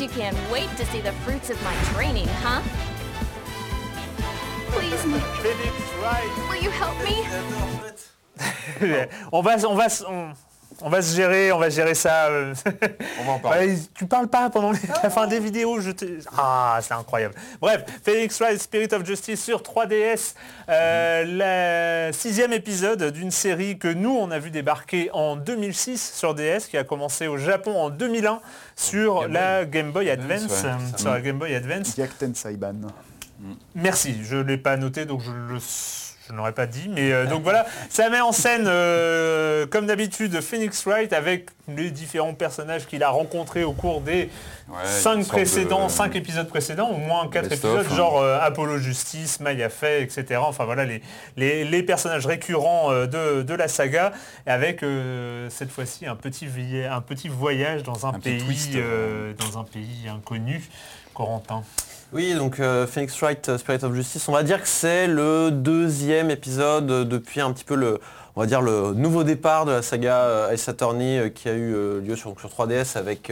You 0.03 0.09
can't 0.09 0.37
wait 0.51 0.69
to 0.75 0.85
see 0.87 0.99
the 0.99 1.13
fruits 1.23 1.49
of 1.49 1.63
my 1.63 1.73
training, 1.93 2.27
huh? 2.41 2.61
Please, 4.71 5.05
Nick, 5.05 5.23
will 6.49 6.61
you 6.61 6.69
help 6.71 6.97
me? 7.05 7.23
on 9.31 9.43
va, 9.43 9.51
on 9.65 9.77
va, 9.77 9.89
on, 10.05 10.35
on 10.81 10.89
va 10.89 11.01
se 11.01 11.15
gérer, 11.15 11.51
on 11.51 11.59
va 11.59 11.69
gérer 11.69 11.93
ça. 11.95 12.29
On 13.21 13.23
va 13.25 13.31
en 13.33 13.39
parler. 13.39 13.67
Ouais, 13.73 13.77
tu 13.93 14.05
parles 14.05 14.27
pas 14.27 14.49
pendant 14.49 14.71
les- 14.71 14.79
la 15.03 15.09
fin 15.09 15.27
des 15.27 15.39
vidéos, 15.39 15.79
je 15.79 15.91
te... 15.91 16.05
Ah, 16.37 16.79
c'est 16.81 16.93
incroyable. 16.93 17.35
Bref, 17.61 17.83
Phoenix 18.03 18.39
Wright 18.39 18.59
Spirit 18.61 18.89
of 18.93 19.05
Justice 19.05 19.43
sur 19.43 19.61
3DS, 19.61 20.35
euh, 20.69 22.07
le 22.07 22.13
sixième 22.13 22.53
épisode 22.53 23.11
d'une 23.11 23.31
série 23.31 23.77
que 23.77 23.87
nous, 23.87 24.15
on 24.15 24.31
a 24.31 24.39
vu 24.39 24.49
débarquer 24.51 25.09
en 25.13 25.35
2006 25.35 26.13
sur 26.15 26.33
DS, 26.35 26.67
qui 26.69 26.77
a 26.77 26.83
commencé 26.83 27.27
au 27.27 27.37
Japon 27.37 27.75
en 27.75 27.89
2001 27.89 28.39
sur 28.75 29.21
Game 29.21 29.33
la 29.33 29.65
Game 29.65 29.91
Boy 29.91 30.09
Advance. 30.09 30.65
sur 30.97 31.11
la 31.11 31.21
Game 31.21 31.37
Boy 31.39 31.53
Advance. 31.55 31.95
Yakten 31.97 32.33
Saiban. 32.35 32.75
Merci, 33.75 34.15
je 34.23 34.37
ne 34.37 34.43
l'ai 34.43 34.57
pas 34.57 34.77
noté, 34.77 35.05
donc 35.05 35.21
je 35.21 35.31
le 35.31 35.59
je 36.27 36.33
n'aurais 36.33 36.53
pas 36.53 36.65
dit. 36.67 36.89
Mais 36.89 37.11
euh, 37.11 37.25
donc 37.25 37.43
voilà, 37.43 37.65
ça 37.89 38.09
met 38.09 38.21
en 38.21 38.31
scène, 38.31 38.65
euh, 38.67 39.65
comme 39.67 39.85
d'habitude, 39.87 40.39
Phoenix 40.41 40.85
Wright 40.85 41.11
avec 41.13 41.47
les 41.67 41.91
différents 41.91 42.33
personnages 42.33 42.85
qu'il 42.87 43.03
a 43.03 43.09
rencontrés 43.09 43.63
au 43.63 43.73
cours 43.73 44.01
des 44.01 44.29
Ouais, 44.69 44.75
cinq 44.85 45.27
précédents, 45.27 45.87
de- 45.87 45.91
cinq 45.91 46.15
épisodes 46.15 46.47
précédents, 46.47 46.89
au 46.89 46.95
moins 46.97 47.27
quatre 47.27 47.47
épisodes, 47.51 47.85
hein. 47.91 47.95
genre 47.95 48.21
euh, 48.21 48.39
Apollo 48.41 48.77
Justice, 48.77 49.41
Maya 49.41 49.69
Fey, 49.69 50.01
etc. 50.03 50.39
Enfin 50.41 50.63
voilà 50.63 50.85
les, 50.85 51.01
les, 51.35 51.65
les 51.65 51.83
personnages 51.83 52.25
récurrents 52.25 52.89
euh, 52.91 53.05
de, 53.05 53.41
de 53.41 53.53
la 53.53 53.67
saga, 53.67 54.13
avec 54.45 54.81
euh, 54.81 55.49
cette 55.49 55.69
fois-ci 55.69 56.05
un 56.05 56.15
petit, 56.15 56.47
un 56.89 57.01
petit 57.01 57.27
voyage 57.27 57.83
dans 57.83 58.05
un, 58.05 58.13
Un 58.13 58.19
pays, 58.19 58.71
euh, 58.75 59.33
dans 59.33 59.59
un 59.59 59.65
pays 59.65 60.07
inconnu. 60.09 60.63
Corentin. 61.13 61.63
Oui, 62.13 62.35
donc 62.35 62.59
euh, 62.59 62.85
Phoenix 62.85 63.19
Wright 63.21 63.49
euh, 63.49 63.57
Spirit 63.57 63.83
of 63.83 63.95
Justice, 63.95 64.29
on 64.29 64.33
va 64.33 64.43
dire 64.43 64.61
que 64.61 64.67
c'est 64.67 65.07
le 65.07 65.49
deuxième 65.49 66.29
épisode 66.29 66.91
euh, 66.91 67.05
depuis 67.05 67.41
un 67.41 67.51
petit 67.51 67.63
peu 67.63 67.73
le 67.73 67.99
on 68.35 68.41
va 68.41 68.45
dire 68.45 68.61
le 68.61 68.93
nouveau 68.93 69.23
départ 69.23 69.65
de 69.65 69.71
la 69.71 69.81
saga 69.81 70.49
Ace 70.51 70.69
Attorney 70.69 71.31
qui 71.33 71.49
a 71.49 71.53
eu 71.53 72.01
lieu 72.01 72.15
sur, 72.15 72.39
sur 72.39 72.49
3DS 72.49 72.97
avec 72.97 73.31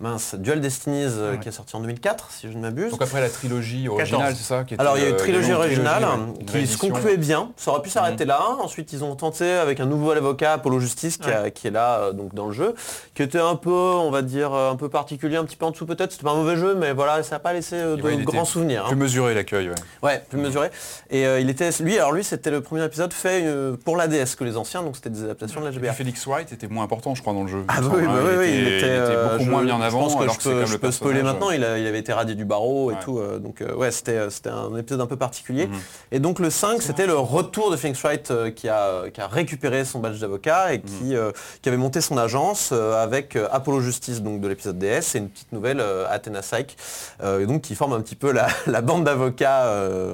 mince, 0.00 0.34
Dual 0.34 0.60
Destinies 0.60 1.04
euh, 1.18 1.36
qui 1.36 1.48
est 1.48 1.52
sorti 1.52 1.76
en 1.76 1.80
2004 1.80 2.30
si 2.30 2.50
je 2.50 2.56
ne 2.56 2.62
m'abuse. 2.62 2.90
Donc 2.90 3.02
après 3.02 3.20
la 3.20 3.28
trilogie 3.28 3.86
originale, 3.88 4.34
c'est 4.34 4.42
ça 4.44 4.64
qui 4.64 4.74
était, 4.74 4.80
Alors 4.80 4.96
il 4.96 5.04
y 5.04 5.06
a 5.06 5.10
une 5.10 5.16
trilogie 5.16 5.48
une 5.48 5.54
originale 5.54 6.02
trilogie, 6.02 6.40
une 6.40 6.46
qui 6.46 6.66
se 6.66 6.78
concluait 6.78 7.16
bien, 7.18 7.50
ça 7.56 7.70
aurait 7.70 7.82
pu 7.82 7.90
s'arrêter 7.90 8.24
là. 8.24 8.40
Ensuite 8.62 8.92
ils 8.94 9.04
ont 9.04 9.14
tenté 9.14 9.50
avec 9.52 9.78
un 9.78 9.84
nouveau 9.86 10.10
avocat, 10.12 10.54
Apollo 10.54 10.80
Justice, 10.80 11.18
qui, 11.18 11.30
a- 11.30 11.50
qui 11.50 11.66
est 11.66 11.70
là 11.70 11.98
euh, 12.00 12.12
donc 12.12 12.34
dans 12.34 12.46
le 12.46 12.52
jeu, 12.52 12.74
qui 13.14 13.22
était 13.22 13.38
un 13.38 13.56
peu, 13.56 13.70
on 13.70 14.10
va 14.10 14.22
dire, 14.22 14.54
euh, 14.54 14.70
un 14.70 14.76
peu 14.76 14.88
particulier, 14.88 15.36
un 15.36 15.44
petit 15.44 15.56
peu 15.56 15.66
en 15.66 15.70
dessous 15.70 15.84
peut-être. 15.86 16.12
C'était 16.12 16.24
pas 16.24 16.30
un 16.32 16.36
mauvais 16.36 16.56
jeu, 16.56 16.74
mais 16.74 16.92
voilà, 16.92 17.22
ça 17.22 17.36
n'a 17.36 17.40
pas 17.40 17.52
laissé 17.52 17.76
euh, 17.76 17.96
de 17.96 18.02
ouais, 18.02 18.16
grands 18.16 18.46
souvenirs. 18.46 18.84
hein. 18.86 18.88
Plus 18.88 18.96
mesuré 18.96 19.34
l'accueil, 19.34 19.68
ouais. 19.68 19.74
Ouais, 20.02 20.22
plus 20.30 20.38
mesuré. 20.38 20.70
Et 21.10 21.24
il 21.40 21.50
était, 21.50 21.68
lui, 21.80 21.98
alors 21.98 22.12
lui, 22.12 22.24
c'était 22.24 22.50
le 22.50 22.62
premier 22.62 22.84
épisode 22.84 23.12
fait 23.12 23.44
pour 23.84 23.96
la 23.98 24.08
DS 24.08 24.34
que 24.38 24.44
les 24.44 24.56
anciens, 24.56 24.82
donc 24.82 24.96
c'était 24.96 25.10
des 25.10 25.24
adaptations 25.24 25.60
de 25.60 25.66
la 25.66 25.72
GBA. 25.72 25.92
Félix 25.92 26.26
Wright 26.26 26.50
était 26.52 26.68
moins 26.68 26.84
important, 26.84 27.14
je 27.14 27.20
crois, 27.20 27.34
dans 27.34 27.42
le 27.42 27.48
jeu. 27.48 27.64
Ah 27.68 27.80
bah 27.82 27.88
oui, 27.92 28.02
bah 28.06 28.12
hein. 28.16 28.20
oui, 28.24 28.34
oui, 28.38 28.48
il, 28.48 28.66
était, 28.68 28.86
il 28.96 29.02
était 29.02 29.22
beaucoup 29.38 29.50
moins 29.50 29.62
mis 29.62 29.72
en 29.72 29.89
je 29.89 29.89
avant, 29.90 30.00
pense 30.00 30.14
que 30.16 30.22
alors 30.22 30.34
je 30.34 30.38
que 30.38 30.44
peux, 30.44 30.54
même 30.54 30.66
je 30.66 30.72
le 30.72 30.78
peux 30.78 30.90
spoiler 30.90 31.22
maintenant, 31.22 31.50
il, 31.50 31.62
a- 31.64 31.78
il 31.78 31.86
avait 31.86 31.98
été 31.98 32.12
radié 32.12 32.34
du 32.34 32.44
barreau 32.44 32.90
et 32.90 32.94
Ouais. 32.94 33.00
tout, 33.04 33.18
euh, 33.18 33.38
donc 33.38 33.60
euh, 33.60 33.74
ouais, 33.74 33.90
c'était 33.90 34.12
euh, 34.16 34.30
c'était 34.30 34.48
un 34.50 34.74
épisode 34.76 35.00
un 35.00 35.06
peu 35.06 35.16
particulier. 35.16 35.66
Mhm. 35.66 35.78
Et 36.12 36.18
donc 36.20 36.38
le 36.38 36.50
5, 36.50 36.82
c'était 36.82 37.06
le 37.06 37.14
retour 37.16 37.70
de 37.70 37.76
Phoenix 37.76 38.00
Wright 38.02 38.30
euh, 38.30 38.50
qui, 38.50 38.68
a, 38.68 39.10
qui 39.12 39.20
a 39.20 39.26
récupéré 39.26 39.84
son 39.84 39.98
badge 40.00 40.18
d'avocat 40.20 40.72
et 40.74 40.78
Mhm. 40.78 40.84
qui, 40.84 41.14
qui 41.62 41.68
avait 41.68 41.78
monté 41.78 42.00
son 42.00 42.16
agence 42.16 42.72
avec 42.72 43.36
Apollo 43.50 43.80
Justice 43.80 44.22
donc 44.22 44.40
de 44.40 44.48
l'épisode 44.48 44.78
DS 44.78 45.14
et 45.14 45.18
une 45.18 45.28
petite 45.28 45.52
nouvelle 45.52 45.82
Athena 46.08 46.40
Psych, 46.40 46.76
euh, 47.22 47.40
et 47.40 47.46
donc 47.46 47.62
qui 47.62 47.74
forme 47.74 47.92
un 47.92 48.00
petit 48.00 48.16
peu 48.16 48.32
la, 48.32 48.46
la 48.66 48.80
bande 48.82 49.04
d'avocats 49.04 49.66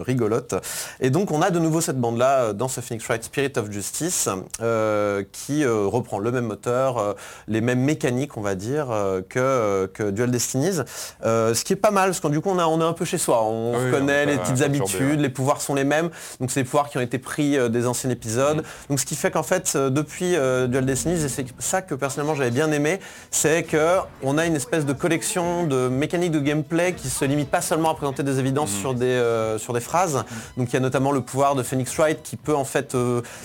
rigolote. 0.05 0.55
Et 1.01 1.11
donc 1.11 1.31
on 1.31 1.43
a 1.43 1.51
de 1.51 1.59
nouveau 1.59 1.81
cette 1.81 1.99
bande-là 2.01 2.53
dans 2.53 2.69
ce 2.69 2.81
Phoenix 2.81 3.07
Wright 3.07 3.25
Spirit 3.25 3.53
of 3.57 3.71
Justice 3.71 4.29
qui 5.33 5.65
reprend 5.67 6.19
le 6.19 6.31
même 6.33 6.47
moteur, 6.47 7.15
les 7.49 7.61
mêmes 7.61 7.81
mécaniques 7.81 8.37
on 8.37 8.41
va 8.41 8.55
dire 8.55 8.87
que, 9.29 9.39
euh, 9.67 9.87
que 9.93 10.11
Dual 10.11 10.31
Destinies. 10.31 10.79
Euh, 11.25 11.55
ce 11.55 11.65
qui 11.65 11.73
est 11.73 11.77
pas 11.77 11.91
mal 11.91 12.11
parce 12.11 12.21
que 12.21 12.29
du 12.29 12.41
coup 12.41 12.51
on, 12.51 12.59
a, 12.59 12.67
on 12.67 12.81
est 12.81 12.85
un 12.85 12.93
peu 12.93 13.05
chez 13.05 13.19
soi, 13.19 13.43
on 13.45 13.73
Ah 13.75 13.79
oui, 13.79 13.87
reconnaît 13.91 14.25
on 14.27 14.29
est 14.29 14.33
les 14.33 14.39
petites 14.39 14.63
habitudes, 14.63 15.21
les 15.21 15.29
pouvoirs 15.29 15.61
sont 15.61 15.75
les 15.75 15.85
mêmes, 15.85 16.11
donc 16.41 16.51
c'est 16.51 16.61
les 16.61 16.65
pouvoirs 16.65 16.89
qui 16.89 16.99
ont 16.99 17.03
été 17.03 17.19
pris 17.19 17.57
euh, 17.57 17.69
des 17.69 17.87
anciens 17.87 18.11
épisodes. 18.11 18.63
Donc 18.89 19.01
ce 19.01 19.05
qui 19.05 19.17
fait 19.17 19.31
qu'en 19.31 19.43
fait 19.43 19.77
depuis 19.77 20.31
Dual 20.69 20.87
Destinies, 20.87 21.25
et 21.25 21.29
c'est 21.29 21.47
ça 21.59 21.83
que 21.83 21.95
personnellement 21.95 22.35
j'avais 22.35 22.51
bien 22.51 22.71
aimé, 22.73 23.01
c'est 23.31 23.63
que 23.65 23.99
on 24.23 24.39
a 24.39 24.47
une 24.47 24.57
espèce 24.57 24.87
de 24.87 24.93
collection 24.93 25.67
de 25.67 25.89
mécaniques 25.89 26.33
de 26.33 26.41
gameplay 26.41 26.93
qui 26.95 27.09
se 27.09 27.25
limite 27.25 27.51
pas 27.51 27.61
seulement 27.61 27.91
à 27.91 27.95
présenter 27.95 28.23
des 28.23 28.39
évidences 28.39 28.71
sur, 28.71 28.95
des, 28.95 29.21
sur 29.59 29.73
des 29.73 29.81
phrases. 29.81 30.25
Donc 30.57 30.71
il 30.71 30.75
y 30.75 30.77
a 30.77 30.81
notamment 30.81 31.13
le 31.13 31.21
pouvoir 31.21 31.55
de 31.55 31.63
Phoenix 31.63 31.95
Wright 31.97 32.23
qui 32.23 32.37
peut 32.37 32.55
en 32.55 32.65
fait 32.65 32.97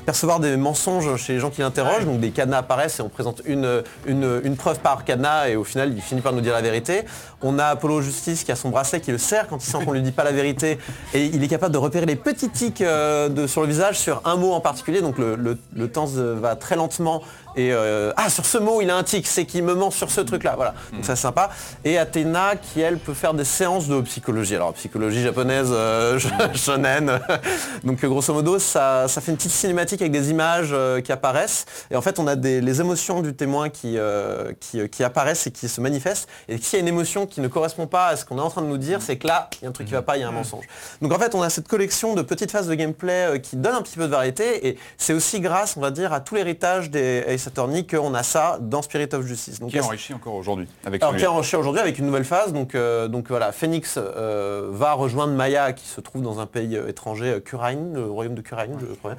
percevoir 0.05 0.39
des 0.39 0.57
mensonges 0.57 1.15
chez 1.17 1.33
les 1.33 1.39
gens 1.39 1.49
qui 1.49 1.61
l'interrogent. 1.61 2.05
Donc 2.05 2.19
des 2.19 2.31
cadenas 2.31 2.59
apparaissent 2.59 2.99
et 2.99 3.01
on 3.01 3.09
présente 3.09 3.41
une, 3.45 3.83
une, 4.05 4.41
une 4.43 4.55
preuve 4.55 4.79
par 4.79 5.03
cadenas 5.03 5.49
et 5.49 5.55
au 5.55 5.63
final 5.63 5.93
il 6.01 6.07
finit 6.07 6.21
par 6.21 6.33
nous 6.33 6.41
dire 6.41 6.53
la 6.53 6.61
vérité. 6.61 7.03
On 7.41 7.59
a 7.59 7.65
Apollo 7.65 8.01
Justice 8.01 8.43
qui 8.43 8.51
a 8.51 8.55
son 8.55 8.69
bracelet 8.69 9.01
qui 9.01 9.11
le 9.11 9.17
serre 9.17 9.47
quand 9.47 9.63
il 9.63 9.69
sent 9.69 9.77
qu'on 9.85 9.93
lui 9.93 10.01
dit 10.01 10.11
pas 10.11 10.23
la 10.23 10.31
vérité 10.31 10.79
et 11.13 11.25
il 11.25 11.43
est 11.43 11.47
capable 11.47 11.73
de 11.73 11.77
repérer 11.77 12.05
les 12.05 12.15
petits 12.15 12.49
tics 12.49 12.81
euh, 12.81 13.29
de, 13.29 13.47
sur 13.47 13.61
le 13.61 13.67
visage 13.67 13.99
sur 13.99 14.21
un 14.25 14.35
mot 14.35 14.53
en 14.53 14.61
particulier. 14.61 15.01
Donc 15.01 15.15
le, 15.17 15.57
temps 15.87 16.05
va 16.05 16.55
très 16.55 16.75
lentement 16.75 17.21
et 17.55 17.73
euh, 17.73 18.13
ah 18.17 18.29
sur 18.29 18.45
ce 18.45 18.57
mot 18.57 18.81
il 18.81 18.89
a 18.89 18.97
un 18.97 19.03
tic, 19.03 19.27
c'est 19.27 19.45
qu'il 19.45 19.63
me 19.63 19.73
ment 19.73 19.91
sur 19.91 20.11
ce 20.11 20.21
truc 20.21 20.43
là. 20.43 20.53
Voilà. 20.55 20.73
Donc 20.93 21.05
ça 21.05 21.15
c'est 21.15 21.21
sympa. 21.21 21.49
Et 21.83 21.97
Athéna 21.97 22.55
qui 22.55 22.81
elle 22.81 22.97
peut 22.97 23.13
faire 23.13 23.33
des 23.33 23.45
séances 23.45 23.87
de 23.87 23.99
psychologie. 24.01 24.55
Alors 24.55 24.73
psychologie 24.73 25.21
japonaise, 25.21 25.69
euh, 25.71 26.19
shonen. 26.53 27.19
Donc 27.83 28.03
grosso 28.05 28.33
modo 28.33 28.59
ça, 28.59 29.07
ça 29.07 29.21
fait 29.21 29.31
une 29.31 29.37
petite 29.37 29.51
cinématique 29.51 30.01
avec 30.01 30.11
des 30.11 30.29
images 30.29 30.69
euh, 30.71 31.01
qui 31.01 31.11
apparaissent. 31.11 31.65
Et 31.89 31.95
en 31.95 32.01
fait 32.01 32.19
on 32.19 32.27
a 32.27 32.35
des, 32.35 32.61
les 32.61 32.81
émotions 32.81 33.21
du 33.21 33.33
témoin 33.33 33.69
qui, 33.69 33.97
euh, 33.97 34.53
qui, 34.59 34.79
euh, 34.79 34.87
qui 34.87 35.03
apparaissent 35.03 35.47
et 35.47 35.51
qui 35.51 35.67
se 35.67 35.81
manifestent. 35.81 36.27
Et 36.47 36.57
s'il 36.57 36.73
y 36.73 36.75
a 36.77 36.79
une 36.81 36.87
émotion 36.87 37.25
qui 37.25 37.41
ne 37.41 37.47
correspond 37.47 37.87
pas 37.87 38.07
à 38.07 38.15
ce 38.15 38.25
qu'on 38.25 38.37
est 38.37 38.41
en 38.41 38.49
train 38.49 38.61
de 38.61 38.67
nous 38.67 38.77
dire, 38.77 39.01
c'est 39.01 39.17
que 39.17 39.27
là, 39.27 39.49
il 39.61 39.63
y 39.63 39.65
a 39.65 39.69
un 39.69 39.73
truc 39.73 39.87
qui 39.87 39.93
va 39.93 40.01
pas, 40.01 40.17
il 40.17 40.21
y 40.21 40.23
a 40.23 40.27
un 40.27 40.31
mensonge. 40.31 40.65
Donc 41.01 41.11
en 41.13 41.19
fait, 41.19 41.35
on 41.35 41.41
a 41.41 41.49
cette 41.49 41.67
collection 41.67 42.15
de 42.15 42.21
petites 42.21 42.51
phases 42.51 42.67
de 42.67 42.75
gameplay 42.75 43.39
qui 43.41 43.55
donne 43.55 43.75
un 43.75 43.81
petit 43.81 43.97
peu 43.97 44.05
de 44.05 44.11
variété. 44.11 44.67
Et 44.67 44.77
c'est 44.97 45.13
aussi 45.13 45.39
grâce, 45.39 45.77
on 45.77 45.81
va 45.81 45.91
dire, 45.91 46.13
à 46.13 46.19
tout 46.19 46.35
l'héritage 46.35 46.89
des 46.89 47.23
Ace 47.41 47.47
Attorney 47.47 47.87
qu'on 47.87 48.13
a 48.13 48.23
ça 48.23 48.59
dans 48.61 48.81
Spirit 48.81 49.09
of 49.13 49.25
Justice. 49.25 49.59
Donc, 49.59 49.71
Qui 49.71 49.77
est 49.77 49.81
enrichi 49.81 50.13
encore 50.13 50.35
aujourd'hui 50.35 50.67
avec 50.85 51.01
alors 51.01 51.15
qui 51.15 51.23
est 51.23 51.27
enrichi 51.27 51.55
aujourd'hui 51.55 51.81
avec 51.81 51.97
une 51.97 52.05
nouvelle 52.05 52.25
phase. 52.25 52.53
Donc, 52.53 52.75
euh, 52.75 53.07
donc 53.07 53.29
voilà, 53.29 53.51
Phoenix 53.51 53.97
euh, 53.97 54.67
va 54.71 54.93
rejoindre 54.93 55.33
Maya 55.33 55.73
qui 55.73 55.87
se 55.87 56.01
trouve 56.01 56.21
dans 56.21 56.39
un 56.39 56.45
pays 56.45 56.77
euh, 56.77 56.87
étranger, 56.87 57.41
Kurain, 57.43 57.93
le 57.93 58.05
royaume 58.05 58.35
de 58.35 58.41
Kurain, 58.41 58.67
je 58.79 58.93
crois. 58.95 59.15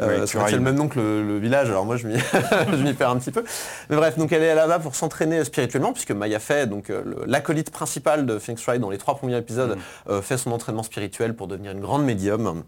Euh, 0.00 0.20
Oui, 0.20 0.28
c'est 0.28 0.52
le 0.52 0.60
même 0.60 0.76
nom 0.76 0.88
que 0.88 0.98
le, 0.98 1.26
le 1.26 1.38
village, 1.38 1.68
alors 1.70 1.86
moi 1.86 1.96
je 1.96 2.06
m'y 2.06 2.92
perds 2.94 3.10
un 3.10 3.18
petit 3.18 3.30
peu. 3.30 3.44
Mais 3.88 3.96
bref, 3.96 4.18
donc 4.18 4.32
elle 4.32 4.42
est 4.42 4.54
là-bas 4.54 4.78
pour 4.78 4.94
s'entraîner 4.94 5.44
spirituellement, 5.44 5.92
puisque 5.92 6.12
Maya 6.12 6.38
fait, 6.38 6.66
donc 6.66 6.92
l'acolyte 7.26 7.70
principal 7.70 8.26
de 8.26 8.38
Phoenix 8.38 8.64
Wright 8.66 8.80
dans 8.80 8.90
les 8.90 8.98
trois 8.98 9.16
premiers 9.16 9.36
épisodes, 9.36 9.78
euh, 10.08 10.20
fait 10.22 10.36
son 10.36 10.52
entraînement 10.52 10.82
spirituel 10.82 11.34
pour 11.34 11.46
devenir 11.48 11.72
une 11.72 11.80
grande 11.80 12.04
médium. 12.04 12.64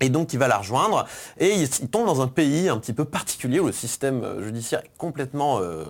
Et 0.00 0.08
donc 0.08 0.32
il 0.32 0.38
va 0.38 0.48
la 0.48 0.58
rejoindre. 0.58 1.06
Et 1.38 1.52
il, 1.54 1.68
tombe 1.88 2.06
dans 2.06 2.20
un 2.20 2.28
pays 2.28 2.68
un 2.68 2.78
petit 2.78 2.92
peu 2.92 3.04
particulier 3.04 3.60
où 3.60 3.66
le 3.66 3.72
système 3.72 4.22
euh, 4.22 4.42
judiciaire 4.42 4.80
est 4.80 4.90
complètement 4.98 5.60
euh, 5.60 5.84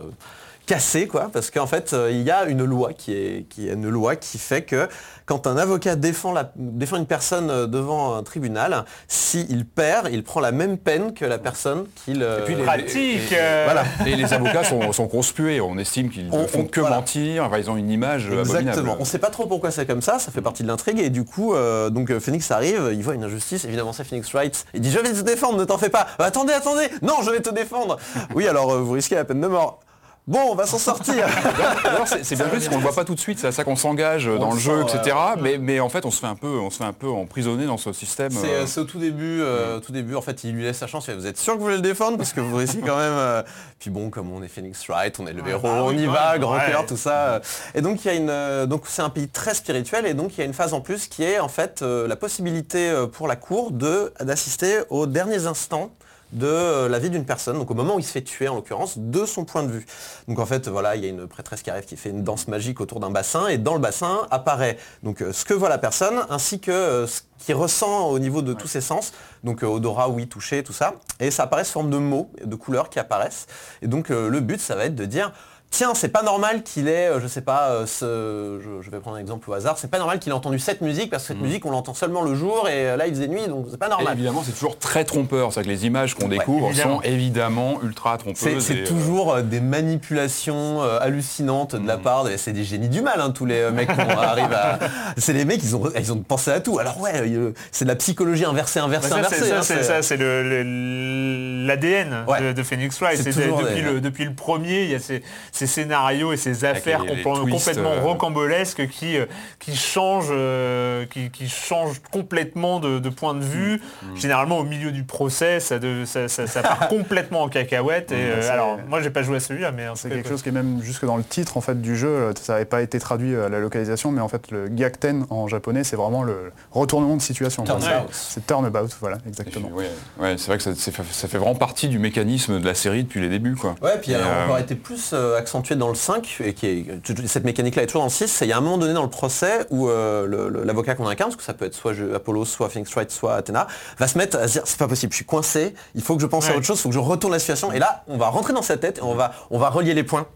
cassé 0.67 1.07
quoi 1.07 1.31
parce 1.33 1.51
qu'en 1.51 1.67
fait 1.67 1.93
euh, 1.93 2.11
il 2.11 2.23
y 2.23 2.31
a 2.31 2.45
une 2.47 2.65
loi 2.65 2.93
qui 2.93 3.13
est, 3.13 3.47
qui 3.49 3.69
est 3.69 3.73
une 3.75 3.89
loi 3.89 4.17
qui 4.17 4.37
fait 4.39 4.63
que 4.63 4.89
quand 5.25 5.47
un 5.49 5.57
avocat 5.57 5.97
défend, 5.97 6.33
la, 6.33 6.53
défend 6.57 6.97
une 6.99 7.07
personne 7.07 7.51
euh, 7.51 7.67
devant 7.67 8.15
un 8.15 8.23
tribunal, 8.23 8.85
s'il 9.09 9.65
perd, 9.67 10.09
il 10.13 10.23
prend 10.23 10.39
la 10.39 10.53
même 10.53 10.79
peine 10.79 11.15
que 11.15 11.25
la 11.25 11.39
personne 11.39 11.87
qu'il... 12.05 12.23
euh, 12.23 12.41
Et 12.41 12.45
puis 12.45 12.55
les- 12.55 12.63
Pratique, 12.63 13.29
voilà. 13.31 13.83
Et 14.07 14.15
les 14.15 14.33
avocats 14.33 14.63
sont, 14.63 14.93
sont 14.93 15.09
conspués. 15.09 15.61
On 15.61 15.79
estime 15.79 16.11
qu'ils 16.11 16.27
ne 16.27 16.31
font 16.47 16.61
on- 16.61 16.65
que 16.67 16.79
voilà. 16.81 16.97
mentir. 16.97 17.43
Enfin, 17.45 17.59
ils 17.59 17.69
ont 17.69 17.77
une 17.77 17.91
image 17.91 18.27
Exactement. 18.27 18.43
abominable. 18.61 18.91
On 18.99 19.01
ne 19.01 19.05
sait 19.05 19.19
pas 19.19 19.31
trop 19.31 19.47
pourquoi 19.47 19.73
c'est 19.73 19.85
comme 19.87 20.01
ça, 20.03 20.21
ça 20.21 20.31
fait 20.31 20.43
partie 20.43 20.63
de 20.63 20.69
l'intrigue 20.69 21.01
et 21.01 21.11
du 21.11 21.25
coup, 21.25 21.55
euh, 21.55 21.91
donc 21.91 22.17
Phoenix 22.21 22.49
arrive, 22.53 22.91
il 22.93 23.03
voit 23.03 23.15
une 23.15 23.25
injustice, 23.25 23.65
évidemment 23.65 23.93
c'est 23.93 24.05
Phoenix 24.05 24.31
Wright, 24.33 24.65
il 24.75 24.81
dit 24.81 24.93
je 24.93 24.99
vais 25.01 25.13
te 25.13 25.21
défendre, 25.23 25.59
ne 25.59 25.65
t'en 25.65 25.79
fais 25.79 25.91
pas. 25.91 26.07
Euh, 26.21 26.25
attendez, 26.25 26.53
attendez, 26.53 26.89
non 27.03 27.15
je 27.25 27.31
vais 27.33 27.41
te 27.41 27.51
défendre. 27.51 27.97
oui 28.37 28.47
alors 28.47 28.79
vous 28.79 28.93
risquez 28.93 29.17
la 29.17 29.25
peine 29.25 29.41
de 29.41 29.49
mort. 29.49 29.81
Bon, 30.29 30.41
on 30.51 30.55
va 30.57 30.67
s'en 30.67 30.79
sortir. 30.79 31.25
C'est 32.23 32.35
bien 32.35 32.47
plus 32.49 32.67
qu'on 32.69 32.75
ne 32.75 32.81
le 32.81 32.83
voit 32.83 32.95
pas 32.95 33.05
tout 33.05 33.15
de 33.15 33.21
suite, 33.21 33.39
c'est 33.39 33.47
à 33.47 33.53
ça 33.53 33.63
qu'on 33.63 33.77
s'engage 33.77 34.27
dans 34.27 34.49
On 34.51 34.55
le 34.55 34.59
jeu, 34.59 34.85
sent, 34.89 34.97
etc. 34.97 35.17
ouais. 35.37 35.41
Mais, 35.41 35.59
mais 35.59 35.79
en 35.81 35.89
fait, 35.89 36.05
on 36.05 36.11
se 36.11 36.19
fait 36.19 36.27
un 36.27 36.35
peu, 36.35 36.49
on 36.49 36.69
se 36.71 36.79
fait 36.79 36.85
un 36.85 36.93
peu 36.93 37.09
emprisonner 37.09 37.65
dans 37.67 37.77
ce 37.77 37.93
système. 37.93 38.33
C'est 38.33 38.53
euh, 38.55 38.65
euh, 38.77 38.81
au 38.81 38.85
tout 38.85 38.99
début, 38.99 39.41
euh, 39.41 39.79
tout 39.79 39.93
début, 39.93 40.17
en 40.17 40.21
fait, 40.23 40.43
il 40.43 40.53
lui 40.53 40.65
laisse 40.65 40.79
sa 40.79 40.89
chance. 40.89 41.09
Vous 41.09 41.27
êtes 41.29 41.39
sûr 41.39 41.53
que 41.55 41.59
vous 41.59 41.65
voulez 41.67 41.77
le 41.77 41.83
défendre? 41.83 42.17
Parce 42.17 42.33
que 42.33 42.41
vous 42.41 42.57
risquez 42.57 42.81
quand 42.81 42.97
même. 42.97 43.13
euh, 43.13 43.43
Puis 43.79 43.91
bon, 43.91 44.11
comme 44.11 44.33
on 44.33 44.43
est 44.43 44.49
Phoenix 44.49 44.85
Wright, 44.89 45.17
on 45.21 45.29
est 45.29 45.33
le 45.33 45.47
héros, 45.49 45.63
bah 45.63 45.83
on 45.85 45.93
y 45.97 46.07
va, 46.07 46.37
grand 46.39 46.59
cœur, 46.59 46.87
tout 46.87 46.97
ça. 46.97 47.35
euh. 47.35 47.41
Et 47.77 47.81
donc 47.81 48.05
il 48.05 48.09
y 48.09 48.11
a 48.11 48.15
une, 48.15 48.31
euh, 48.31 48.67
donc 48.67 48.83
c'est 48.87 49.03
un 49.03 49.11
pays 49.11 49.29
très 49.29 49.55
spirituel 49.55 50.07
et 50.07 50.15
donc 50.15 50.33
il 50.37 50.41
y 50.41 50.43
a 50.43 50.47
une 50.47 50.55
phase 50.55 50.75
en 50.75 50.81
plus 50.81 51.07
qui 51.07 51.23
est 51.23 51.39
en 51.39 51.49
fait 51.49 51.83
euh, 51.83 52.09
la 52.09 52.17
possibilité 52.17 52.89
euh, 52.91 53.07
pour 53.07 53.29
la 53.29 53.37
cour 53.37 53.71
de 53.71 54.13
d'assister 54.21 54.81
aux 54.91 55.07
derniers 55.07 55.47
instants 55.47 55.91
de 56.37 56.47
euh, 56.47 56.89
la 56.89 56.99
vie 56.99 57.11
d'une 57.11 57.25
personne, 57.25 57.59
donc 57.59 57.71
au 57.71 57.75
moment 57.75 57.97
où 57.97 57.99
il 57.99 58.05
se 58.05 58.13
fait 58.13 58.23
tuer 58.23 58.47
en 58.49 58.55
l'occurrence, 58.55 58.99
de 58.99 59.25
son 59.25 59.45
point 59.45 59.63
de 59.63 59.73
vue. 59.73 59.87
Donc 60.29 60.39
en 60.39 60.47
fait, 60.47 60.69
voilà, 60.69 60.95
il 60.95 61.03
y 61.03 61.07
a 61.07 61.09
une 61.09 61.27
prêtresse 61.27 61.63
qui 61.63 61.71
arrive 61.71 61.85
qui 61.85 61.97
fait 61.97 62.11
une 62.11 62.23
danse 62.23 62.47
magique 62.47 62.81
autour 62.81 63.01
d'un 63.01 63.11
bassin 63.11 63.49
et 63.49 63.59
dans 63.59 63.75
le 63.75 63.81
bassin 63.81 64.27
apparaît 64.31 64.77
donc 65.03 65.23
euh, 65.23 65.33
ce 65.33 65.45
que 65.45 65.55
voit 65.55 65.69
la 65.69 65.79
personne 65.79 66.27
ainsi 66.31 66.61
que 66.61 66.71
euh, 66.71 67.07
ce 67.07 67.23
qu'il 67.39 67.55
ressent 67.55 68.09
au 68.09 68.19
niveau 68.19 68.43
de 68.43 68.53
tous 68.53 68.67
ses 68.67 68.81
sens, 68.81 69.13
donc 69.45 69.63
euh, 69.63 69.67
odorat, 69.67 70.09
oui, 70.09 70.27
toucher, 70.27 70.63
tout 70.63 70.73
ça. 70.73 70.95
Et 71.21 71.31
ça 71.31 71.45
apparaît 71.45 71.65
sous 71.65 71.73
forme 71.73 71.91
de 71.91 71.99
mots, 71.99 72.31
de 72.45 72.57
couleurs 72.57 72.91
qui 72.91 72.99
apparaissent. 72.99 73.47
Et 73.83 73.87
donc 73.87 74.11
euh, 74.11 74.29
le 74.29 74.41
but, 74.41 74.61
ça 74.61 74.75
va 74.75 74.87
être 74.87 74.95
de 74.95 75.05
dire 75.05 75.33
Tiens, 75.71 75.93
c'est 75.95 76.09
pas 76.09 76.23
normal 76.23 76.63
qu'il 76.63 76.89
ait, 76.89 77.09
euh, 77.09 77.21
je 77.21 77.27
sais 77.27 77.43
pas, 77.43 77.69
euh, 77.71 77.87
ce, 77.87 78.61
je, 78.65 78.83
je 78.83 78.91
vais 78.91 78.99
prendre 78.99 79.17
un 79.19 79.21
exemple 79.21 79.51
au 79.51 79.53
hasard, 79.53 79.77
c'est 79.77 79.91
pas 79.91 79.99
normal 79.99 80.21
qu'il 80.21 80.31
ait 80.33 80.35
entendu 80.35 80.59
cette 80.59 80.81
musique 80.81 81.11
parce 81.11 81.25
que 81.25 81.29
cette 81.29 81.41
musique 81.43 81.67
on 81.67 81.71
l'entend 81.71 81.93
seulement 81.93 82.23
le 82.23 82.35
jour 82.35 82.67
et 82.69 82.87
euh, 82.91 82.97
là 82.97 83.07
il 83.09 83.15
faisait 83.15 83.29
nuit 83.29 83.47
donc 83.47 83.67
c'est 83.71 83.77
pas 83.77 83.87
et 83.89 83.91
normal. 83.91 84.15
évidemment, 84.15 84.43
c'est 84.47 84.53
toujours 84.53 84.79
très 84.79 85.05
trompeur. 85.05 85.53
C'est 85.53 85.63
que 85.65 85.69
les 85.69 85.85
images 85.85 86.15
qu'on 86.15 86.29
découvre 86.29 86.69
évidemment. 86.69 86.97
sont 86.97 87.03
évidemment 87.03 87.79
ultra 87.83 88.17
trompeuses. 88.17 88.59
C'est 88.65 88.85
toujours 88.85 89.35
euh, 89.35 89.43
des 89.43 89.61
manipulations 89.61 90.83
euh, 90.83 90.99
hallucinantes 91.01 91.75
de 91.77 91.87
la 91.87 91.99
part 91.99 92.25
de... 92.25 92.37
C'est 92.39 92.53
des 92.53 92.65
génies 92.65 92.89
du 92.89 93.03
mal, 93.03 93.21
hein, 93.21 93.31
tous 93.31 93.45
les 93.45 93.61
euh, 93.61 93.71
mecs 93.71 93.89
qu'on 93.89 94.09
arrive 94.19 94.53
à... 94.55 94.79
C'est 95.19 95.33
les 95.35 95.45
mecs, 95.45 95.63
ils 95.63 95.77
ont, 95.77 95.91
ils 95.99 96.13
ont 96.13 96.19
pensé 96.21 96.53
à 96.53 96.61
tout. 96.61 96.79
Alors 96.79 96.99
ouais, 97.01 97.13
euh, 97.17 97.53
c'est 97.73 97.85
de 97.85 97.91
la 97.91 97.97
psychologie 97.97 98.45
inversée, 98.47 98.79
inversée, 98.79 99.09
ça, 99.11 99.17
inversée. 99.17 99.37
c'est 99.41 99.49
ça, 99.49 99.59
hein, 99.59 99.63
c'est 99.63 99.83
ça, 99.83 100.01
c'est 100.03 100.17
le- 100.17 100.43
le- 100.43 101.67
l'ADN 101.67 102.25
Ouais. 102.29 102.41
de, 102.41 102.53
de 102.53 102.63
Phoenix 102.63 102.99
Wright. 103.01 103.17
C'est 103.19 103.33
C'est 103.33 103.43
toujours 103.43 103.59
depuis 103.59 103.75
l'ADN. 103.83 103.95
le, 103.95 104.01
depuis 104.01 104.25
le 104.25 104.33
premier, 104.35 104.85
il 104.85 104.91
y 104.91 104.95
a 104.95 105.01
ces, 105.01 105.23
ces 105.57 105.67
scénarios 105.67 106.33
et 106.33 106.37
ces 106.37 106.65
affaires 106.65 107.03
les- 107.05 107.17
les 107.17 107.23
compl- 107.25 107.41
twists, 107.43 107.57
complètement 107.67 107.93
euh. 107.93 108.01
rocambolesques 108.03 108.89
qui, 108.89 109.17
euh, 109.17 109.27
qui 109.59 109.75
changent, 109.75 110.29
euh, 110.31 111.07
qui, 111.07 111.31
qui 111.31 111.49
changent 111.49 112.01
complètement 112.13 112.79
de, 112.81 112.99
de 112.99 113.09
point 113.09 113.35
de 113.35 113.45
vue. 113.45 113.81
Mm. 114.03 114.17
Généralement, 114.17 114.59
au 114.59 114.65
milieu 114.65 114.93
du 114.93 115.05
procès, 115.05 115.61
ça, 115.61 115.79
de- 115.79 116.05
ça, 116.05 116.29
ça- 116.29 116.47
ça 116.47 116.63
part 116.63 116.89
complètement 116.89 117.43
en 117.43 117.49
cacahuète. 117.49 118.13
Et, 118.13 118.43
c'est- 118.43 118.49
alors, 118.49 118.79
moi, 118.89 119.01
j'ai 119.01 119.11
pas 119.11 119.23
joué 119.23 119.37
à 119.37 119.41
celui-là, 119.41 119.73
mais 119.73 119.87
C'est 119.95 120.09
quelque 120.09 120.23
quoi. 120.23 120.31
chose 120.33 120.43
qui 120.43 120.51
est 120.51 120.53
même 120.53 120.81
jusque 120.83 121.05
dans 121.05 121.17
le 121.17 121.25
titre 121.25 121.57
en 121.57 121.61
fait 121.61 121.81
du 121.81 121.97
jeu, 121.97 122.33
ça 122.41 122.53
n'avait 122.55 122.65
pas 122.67 122.83
été 122.83 122.99
traduit 122.99 123.35
à 123.37 123.49
la 123.49 123.59
localisation, 123.59 124.11
mais 124.13 124.21
en 124.21 124.29
fait 124.29 124.51
le 124.51 124.69
Gyakten 124.69 125.27
en 125.31 125.49
japonais 125.49 125.85
c'est 125.85 125.97
vraiment 125.97 126.23
le 126.23 126.53
retournement 126.73 127.17
de 127.17 127.23
situation. 127.23 127.65
C'est- 128.11 128.47
turnabout, 128.47 128.89
voilà, 129.01 129.19
exactement. 129.27 129.69
Ouais, 129.73 129.91
ouais, 130.21 130.37
c'est 130.39 130.49
vrai 130.49 130.57
que 130.59 130.63
ça, 130.63 130.75
ça 130.75 131.29
fait 131.29 131.39
vraiment 131.39 131.55
partie 131.55 131.89
du 131.89 131.99
mécanisme 131.99 132.61
de 132.61 132.67
la 132.67 132.75
série 132.75 133.05
depuis 133.05 133.21
les 133.21 133.29
débuts. 133.29 133.55
Quoi. 133.57 133.75
Ouais, 133.83 133.99
puis 134.01 134.13
Et, 134.13 134.15
elle 134.15 134.23
a 134.23 134.27
euh, 134.27 134.45
encore 134.45 134.59
été 134.59 134.75
plus 134.75 135.11
euh, 135.13 135.39
accentuée 135.47 135.77
dans 135.77 135.89
le 135.89 135.95
5, 135.95 136.39
et 136.45 136.55
qui 136.55 136.67
est, 136.67 136.87
cette 137.27 137.45
mécanique-là 137.45 137.85
est 137.85 137.87
toujours 137.87 138.03
dans 138.03 138.07
le 138.07 138.11
6. 138.11 138.41
Il 138.43 138.49
y 138.49 138.53
a 138.53 138.57
un 138.59 138.61
moment 138.61 138.79
donné 138.79 138.95
dans 138.95 139.05
le 139.05 139.09
procès 139.11 139.67
où 139.71 139.89
euh, 139.89 140.65
l'avocat 140.65 140.95
qu'on 140.97 141.07
incarne, 141.07 141.31
parce 141.31 141.37
que 141.37 141.45
ça 141.45 141.55
peut 141.55 141.65
être 141.67 141.75
soit 141.75 141.93
je- 141.95 142.13
Apollo, 142.15 142.45
soit 142.45 142.69
Phoenix 142.69 142.93
Wright, 142.95 143.11
soit 143.13 143.35
Athéna, 143.37 143.69
va 143.99 144.09
se 144.09 144.19
mettre 144.19 144.37
à 144.39 144.49
se 144.49 144.55
dire 144.55 144.63
c'est 144.65 144.79
pas 144.79 144.89
possible, 144.89 145.13
je 145.13 145.17
suis 145.19 145.25
coincé, 145.25 145.75
il 145.95 146.03
faut 146.03 146.17
que 146.17 146.23
je 146.23 146.27
pense 146.27 146.49
à 146.49 146.57
autre 146.57 146.67
chose, 146.67 146.79
il 146.79 146.83
faut 146.83 146.89
que 146.89 146.95
je 146.97 146.99
retourne 147.01 147.33
la 147.33 147.39
situation. 147.39 147.71
Et 147.73 147.79
là, 147.79 148.03
on 148.09 148.17
va 148.19 148.29
rentrer 148.29 148.53
dans 148.53 148.63
sa 148.63 148.77
tête 148.77 148.99
et 148.99 149.03
on 149.03 149.15
va, 149.15 149.33
on 149.51 149.59
va 149.59 149.71
relier 149.71 149.95
les 149.95 150.05
points. 150.05 150.27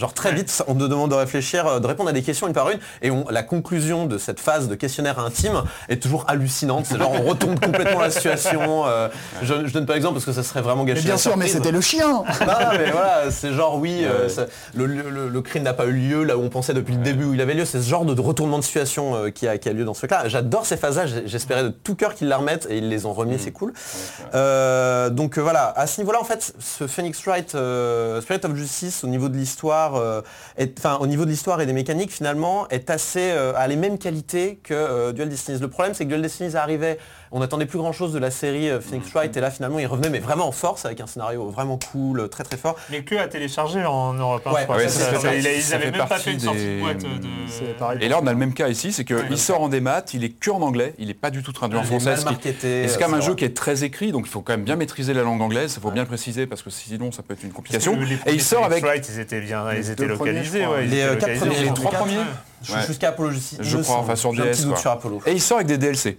Genre 0.00 0.14
très 0.14 0.32
vite, 0.32 0.64
on 0.66 0.74
nous 0.74 0.88
demande 0.88 1.10
de 1.10 1.14
réfléchir, 1.14 1.66
euh, 1.66 1.78
de 1.78 1.86
répondre 1.86 2.08
à 2.08 2.12
des 2.12 2.22
questions 2.22 2.46
une 2.46 2.52
par 2.54 2.70
une, 2.70 2.78
et 3.02 3.10
on- 3.10 3.26
la 3.30 3.42
conclusion 3.42 4.06
de 4.06 4.16
cette 4.18 4.40
phase 4.40 4.66
de 4.66 4.74
questionnaire 4.74 5.18
intime 5.18 5.62
est 5.90 6.02
toujours 6.02 6.24
hallucinante. 6.26 6.86
C'est 6.86 6.98
genre 6.98 7.12
on 7.12 7.22
retourne 7.28 7.58
complètement 7.60 8.00
la 8.00 8.10
situation. 8.10 8.86
euh, 8.86 9.08
je, 9.42 9.66
je 9.66 9.72
donne 9.72 9.86
pas 9.86 9.92
l'exemple 9.94 10.14
parce 10.14 10.24
que 10.24 10.32
ça 10.32 10.42
serait 10.42 10.62
vraiment 10.62 10.84
gâché. 10.84 11.00
Mais 11.02 11.06
bien 11.06 11.16
sûr, 11.18 11.36
mais 11.36 11.46
c'était 11.48 11.70
le 11.70 11.80
chien 11.82 12.08
Non, 12.08 12.24
mais 12.78 12.90
voilà, 12.90 13.24
c'est 13.30 13.52
genre 13.52 13.76
oui, 13.78 14.04
euh, 14.04 14.28
ça- 14.28 14.46
le, 14.74 14.86
le- 14.86 15.28
le 15.28 15.40
crime 15.42 15.62
n'a 15.64 15.74
pas 15.74 15.84
eu 15.86 15.92
lieu 15.92 16.24
là 16.24 16.36
où 16.38 16.42
on 16.42 16.48
pensait 16.48 16.72
depuis 16.74 16.94
le 16.94 17.02
début 17.02 17.24
où 17.26 17.34
il 17.34 17.40
avait 17.42 17.54
lieu. 17.54 17.64
C'est 17.66 17.80
ce 17.82 17.88
genre 17.88 18.04
de 18.06 18.18
retournement 18.20 18.58
de 18.58 18.64
situation 18.64 19.14
euh, 19.14 19.30
qui, 19.30 19.46
a, 19.46 19.58
qui 19.58 19.68
a 19.68 19.72
lieu 19.74 19.84
dans 19.84 19.92
ce 19.94 20.00
truc-là. 20.00 20.28
J'adore 20.28 20.64
ces 20.64 20.76
phases-là, 20.78 21.04
j'espérais 21.26 21.64
de 21.64 21.68
tout 21.68 21.94
cœur 21.94 22.14
qu'ils 22.14 22.28
la 22.28 22.38
remettent 22.38 22.66
et 22.70 22.78
ils 22.78 22.88
les 22.88 23.04
ont 23.04 23.12
remis, 23.12 23.38
c'est 23.38 23.50
cool. 23.52 23.72
Euh, 24.34 25.10
donc 25.10 25.36
euh, 25.38 25.42
voilà, 25.42 25.72
à 25.76 25.86
ce 25.86 26.00
niveau-là, 26.00 26.18
en 26.20 26.24
fait, 26.24 26.52
ce 26.58 26.86
Phoenix 26.86 27.22
Wright, 27.26 27.54
euh, 27.54 28.20
Spirit 28.20 28.40
of 28.44 28.54
Justice, 28.54 29.04
au 29.04 29.06
niveau 29.06 29.28
de 29.28 29.36
l'histoire, 29.36 29.89
euh, 29.96 30.22
enfin 30.78 30.98
au 31.00 31.06
niveau 31.06 31.24
de 31.24 31.30
l'histoire 31.30 31.60
et 31.60 31.66
des 31.66 31.72
mécaniques, 31.72 32.12
finalement, 32.12 32.68
est 32.68 32.90
assez 32.90 33.30
euh, 33.32 33.52
a 33.56 33.66
les 33.68 33.76
mêmes 33.76 33.98
qualités 33.98 34.58
que 34.62 34.74
euh, 34.74 35.12
Dual 35.12 35.28
Destinies. 35.28 35.58
Le 35.60 35.68
problème, 35.68 35.94
c'est 35.94 36.04
que 36.04 36.08
Dual 36.08 36.22
Destinies 36.22 36.56
arrivait, 36.56 36.98
on 37.32 37.42
attendait 37.42 37.66
plus 37.66 37.78
grand-chose 37.78 38.12
de 38.12 38.18
la 38.18 38.30
série 38.30 38.68
euh, 38.70 38.80
Phoenix 38.80 39.10
Wright, 39.12 39.36
et 39.36 39.40
là 39.40 39.50
finalement, 39.50 39.78
il 39.78 39.86
revenait 39.86 40.10
mais 40.10 40.18
vraiment 40.18 40.48
en 40.48 40.52
force 40.52 40.84
avec 40.84 41.00
un 41.00 41.06
scénario 41.06 41.48
vraiment 41.50 41.78
cool, 41.92 42.28
très 42.28 42.44
très 42.44 42.56
fort. 42.56 42.76
Mais 42.90 43.02
que 43.04 43.14
à 43.16 43.28
télécharger 43.28 43.84
en 43.84 44.12
Europe. 44.14 44.42
hein, 44.46 44.52
Ouais, 44.52 44.66
ouais, 44.68 44.88
Ça, 44.88 45.12
ça 45.12 45.20
ça, 45.20 45.34
ils 45.34 45.42
ça 45.62 45.76
avaient 45.76 45.86
fait 45.86 45.90
même 45.92 46.06
pas 46.08 46.18
fait 46.18 46.32
une 46.32 46.40
sortie 46.40 46.58
des- 46.60 46.76
de 46.76 46.80
boîte 46.80 46.98
de... 46.98 48.02
Et 48.04 48.08
là, 48.08 48.18
on 48.22 48.26
a 48.26 48.32
le 48.32 48.38
même 48.38 48.54
cas 48.54 48.68
ici, 48.68 48.92
c'est 48.92 49.04
qu'il 49.04 49.38
sort 49.38 49.62
en 49.62 49.68
démat, 49.68 50.04
il 50.14 50.24
est 50.24 50.30
que 50.30 50.50
en 50.50 50.60
anglais, 50.62 50.94
il 50.98 51.08
n'est 51.08 51.14
pas 51.14 51.30
du 51.30 51.42
tout 51.42 51.52
traduit 51.52 51.78
en 51.78 51.82
français. 51.84 52.14
c'est 52.16 52.64
euh, 52.64 52.86
quand 52.98 53.08
même 53.08 53.18
un 53.18 53.20
jeu 53.20 53.34
qui 53.34 53.44
est 53.44 53.56
très 53.56 53.84
écrit, 53.84 54.12
donc 54.12 54.26
il 54.26 54.30
faut 54.30 54.40
quand 54.40 54.52
même 54.52 54.64
bien 54.64 54.76
maîtriser 54.76 55.14
la 55.14 55.22
langue 55.22 55.40
anglaise, 55.42 55.74
il 55.76 55.80
faut 55.82 55.90
bien 55.90 56.02
le 56.02 56.08
préciser 56.08 56.46
parce 56.46 56.62
que 56.62 56.70
sinon 56.70 57.12
ça 57.12 57.22
peut 57.22 57.34
être 57.34 57.42
une 57.44 57.52
complication. 57.52 57.98
Et 58.26 58.32
il 58.34 58.42
sort 58.42 58.64
avec... 58.64 58.82
Wright, 58.84 59.08
ils 59.08 59.20
étaient 59.20 59.40
bien, 59.40 59.64
ils 59.78 59.90
étaient 59.90 60.06
premiers, 60.08 60.32
localisés. 60.32 60.62
je 60.62 60.68
ouais, 60.68 60.84
ils 60.84 60.90
Les, 60.90 60.96
étaient 60.98 61.04
euh, 61.04 61.16
quatre 61.16 61.20
localisés. 61.30 61.46
premiers, 61.46 61.60
les 61.62 61.68
je 61.68 61.72
trois 61.74 61.90
premiers 61.92 62.14
Je- 62.62 62.72
Ouais. 62.74 62.86
Jusqu'à 62.86 63.08
Apollo. 63.08 63.30
Je 63.60 63.76
me 63.78 63.82
crois, 63.82 63.96
enfin, 63.96 64.16
sur 64.16 64.30
un 64.30 64.32
DS, 64.34 64.42
petit 64.50 64.64
doute 64.64 64.76
sur 64.78 64.90
Apollo. 64.90 65.22
Et 65.26 65.32
il 65.32 65.40
sort 65.40 65.56
avec 65.58 65.66
des 65.68 65.78
DLC. 65.78 66.18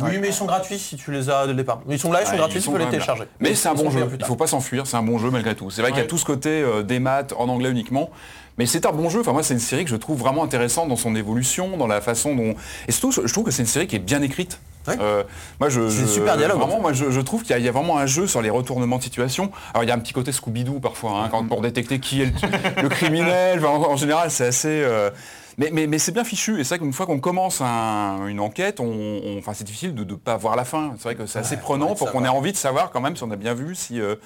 Oui, 0.00 0.18
mais 0.20 0.28
ils 0.28 0.34
sont 0.34 0.44
gratuits 0.44 0.78
si 0.78 0.96
tu 0.96 1.10
les 1.10 1.30
as 1.30 1.42
dès 1.46 1.52
le 1.52 1.56
départ. 1.58 1.80
Ils 1.88 1.98
sont 1.98 2.12
là, 2.12 2.20
ils 2.20 2.26
sont 2.26 2.32
Ouais, 2.32 2.38
gratuits, 2.38 2.58
ils 2.58 2.60
tu 2.60 2.66
sont 2.66 2.72
peux 2.72 2.78
les 2.78 2.84
là. 2.84 2.90
télécharger. 2.90 3.24
Mais 3.40 3.54
c'est 3.54 3.68
un 3.68 3.74
bon 3.74 3.90
jeu, 3.90 4.06
il 4.12 4.18
tard. 4.18 4.28
faut 4.28 4.36
pas 4.36 4.46
s'enfuir, 4.46 4.86
c'est 4.86 4.96
un 4.98 5.02
bon 5.02 5.18
jeu 5.18 5.30
malgré 5.30 5.54
tout. 5.54 5.70
C'est 5.70 5.80
vrai 5.80 5.90
qu'il 5.90 6.00
y 6.00 6.04
a 6.04 6.06
tout 6.06 6.18
ce 6.18 6.24
côté 6.26 6.50
euh, 6.50 6.82
des 6.82 6.98
maths 6.98 7.32
en 7.38 7.48
anglais 7.48 7.70
uniquement. 7.70 8.10
Mais 8.58 8.66
c'est 8.66 8.86
un 8.86 8.92
bon 8.92 9.10
jeu, 9.10 9.20
enfin 9.20 9.32
moi 9.32 9.42
c'est 9.42 9.54
une 9.54 9.60
série 9.60 9.84
que 9.84 9.90
je 9.90 9.96
trouve 9.96 10.18
vraiment 10.18 10.42
intéressante 10.42 10.88
dans 10.88 10.96
son 10.96 11.14
évolution, 11.14 11.76
dans 11.76 11.86
la 11.86 12.00
façon 12.00 12.34
dont... 12.34 12.54
Et 12.88 12.92
surtout 12.92 13.12
je 13.26 13.32
trouve 13.32 13.44
que 13.44 13.50
c'est 13.50 13.62
une 13.62 13.68
série 13.68 13.86
qui 13.86 13.96
est 13.96 14.00
bien 14.00 14.22
écrite. 14.22 14.58
Ouais. 14.88 14.94
Euh, 15.00 15.24
moi 15.60 15.68
je, 15.68 15.88
C'est 15.90 16.06
super 16.06 16.36
dialogue, 16.36 16.56
en 16.56 16.60
Vraiment, 16.60 16.76
fait. 16.76 16.82
moi 16.82 16.92
je, 16.92 17.10
je 17.10 17.20
trouve 17.20 17.42
qu'il 17.42 17.50
y, 17.50 17.54
a- 17.54 17.58
il 17.58 17.64
y 17.64 17.68
a 17.68 17.72
vraiment 17.72 17.98
un 17.98 18.06
jeu 18.06 18.26
sur 18.26 18.40
les 18.40 18.50
retournements 18.50 18.98
de 18.98 19.02
situation. 19.02 19.50
Alors 19.74 19.84
il 19.84 19.88
y 19.88 19.90
a 19.90 19.94
un 19.94 19.98
petit 19.98 20.12
côté 20.12 20.30
Scooby-Doo 20.32 20.78
parfois, 20.80 21.22
hein, 21.24 21.28
quand, 21.30 21.44
pour 21.46 21.60
détecter 21.60 21.98
qui 21.98 22.22
est 22.22 22.26
le, 22.26 22.82
le 22.84 22.88
criminel. 22.88 23.58
Enfin, 23.58 23.68
en, 23.68 23.92
en 23.92 23.96
général 23.96 24.30
c'est 24.30 24.46
assez... 24.46 24.68
euh, 24.68 25.10
mais, 25.58 25.70
mais, 25.72 25.86
mais 25.86 25.98
c'est 25.98 26.12
bien 26.12 26.24
fichu, 26.24 26.60
et 26.60 26.64
c'est 26.64 26.74
vrai 26.76 26.78
qu'une 26.80 26.92
fois 26.92 27.06
qu'on 27.06 27.18
commence 27.20 27.60
un- 27.62 28.26
une 28.26 28.40
enquête, 28.40 28.78
on, 28.80 28.84
on- 28.86 29.38
enfin, 29.38 29.52
c'est 29.54 29.64
difficile 29.64 29.94
de 29.94 30.04
ne 30.04 30.14
pas 30.16 30.36
voir 30.36 30.54
la 30.56 30.64
fin. 30.64 30.92
C'est 30.98 31.04
vrai 31.04 31.14
que 31.14 31.24
c'est 31.26 31.38
assez 31.38 31.56
prenant 31.56 31.94
pour 31.94 32.10
qu'on 32.12 32.24
ait 32.24 32.28
envie 32.28 32.52
de 32.52 32.56
savoir 32.58 32.90
quand 32.90 33.00
même 33.00 33.16
si 33.16 33.22
on 33.22 33.30
a 33.30 33.36
bien 33.36 33.54
vu. 33.54 33.74
Si, 33.74 34.00
euh, 34.00 34.16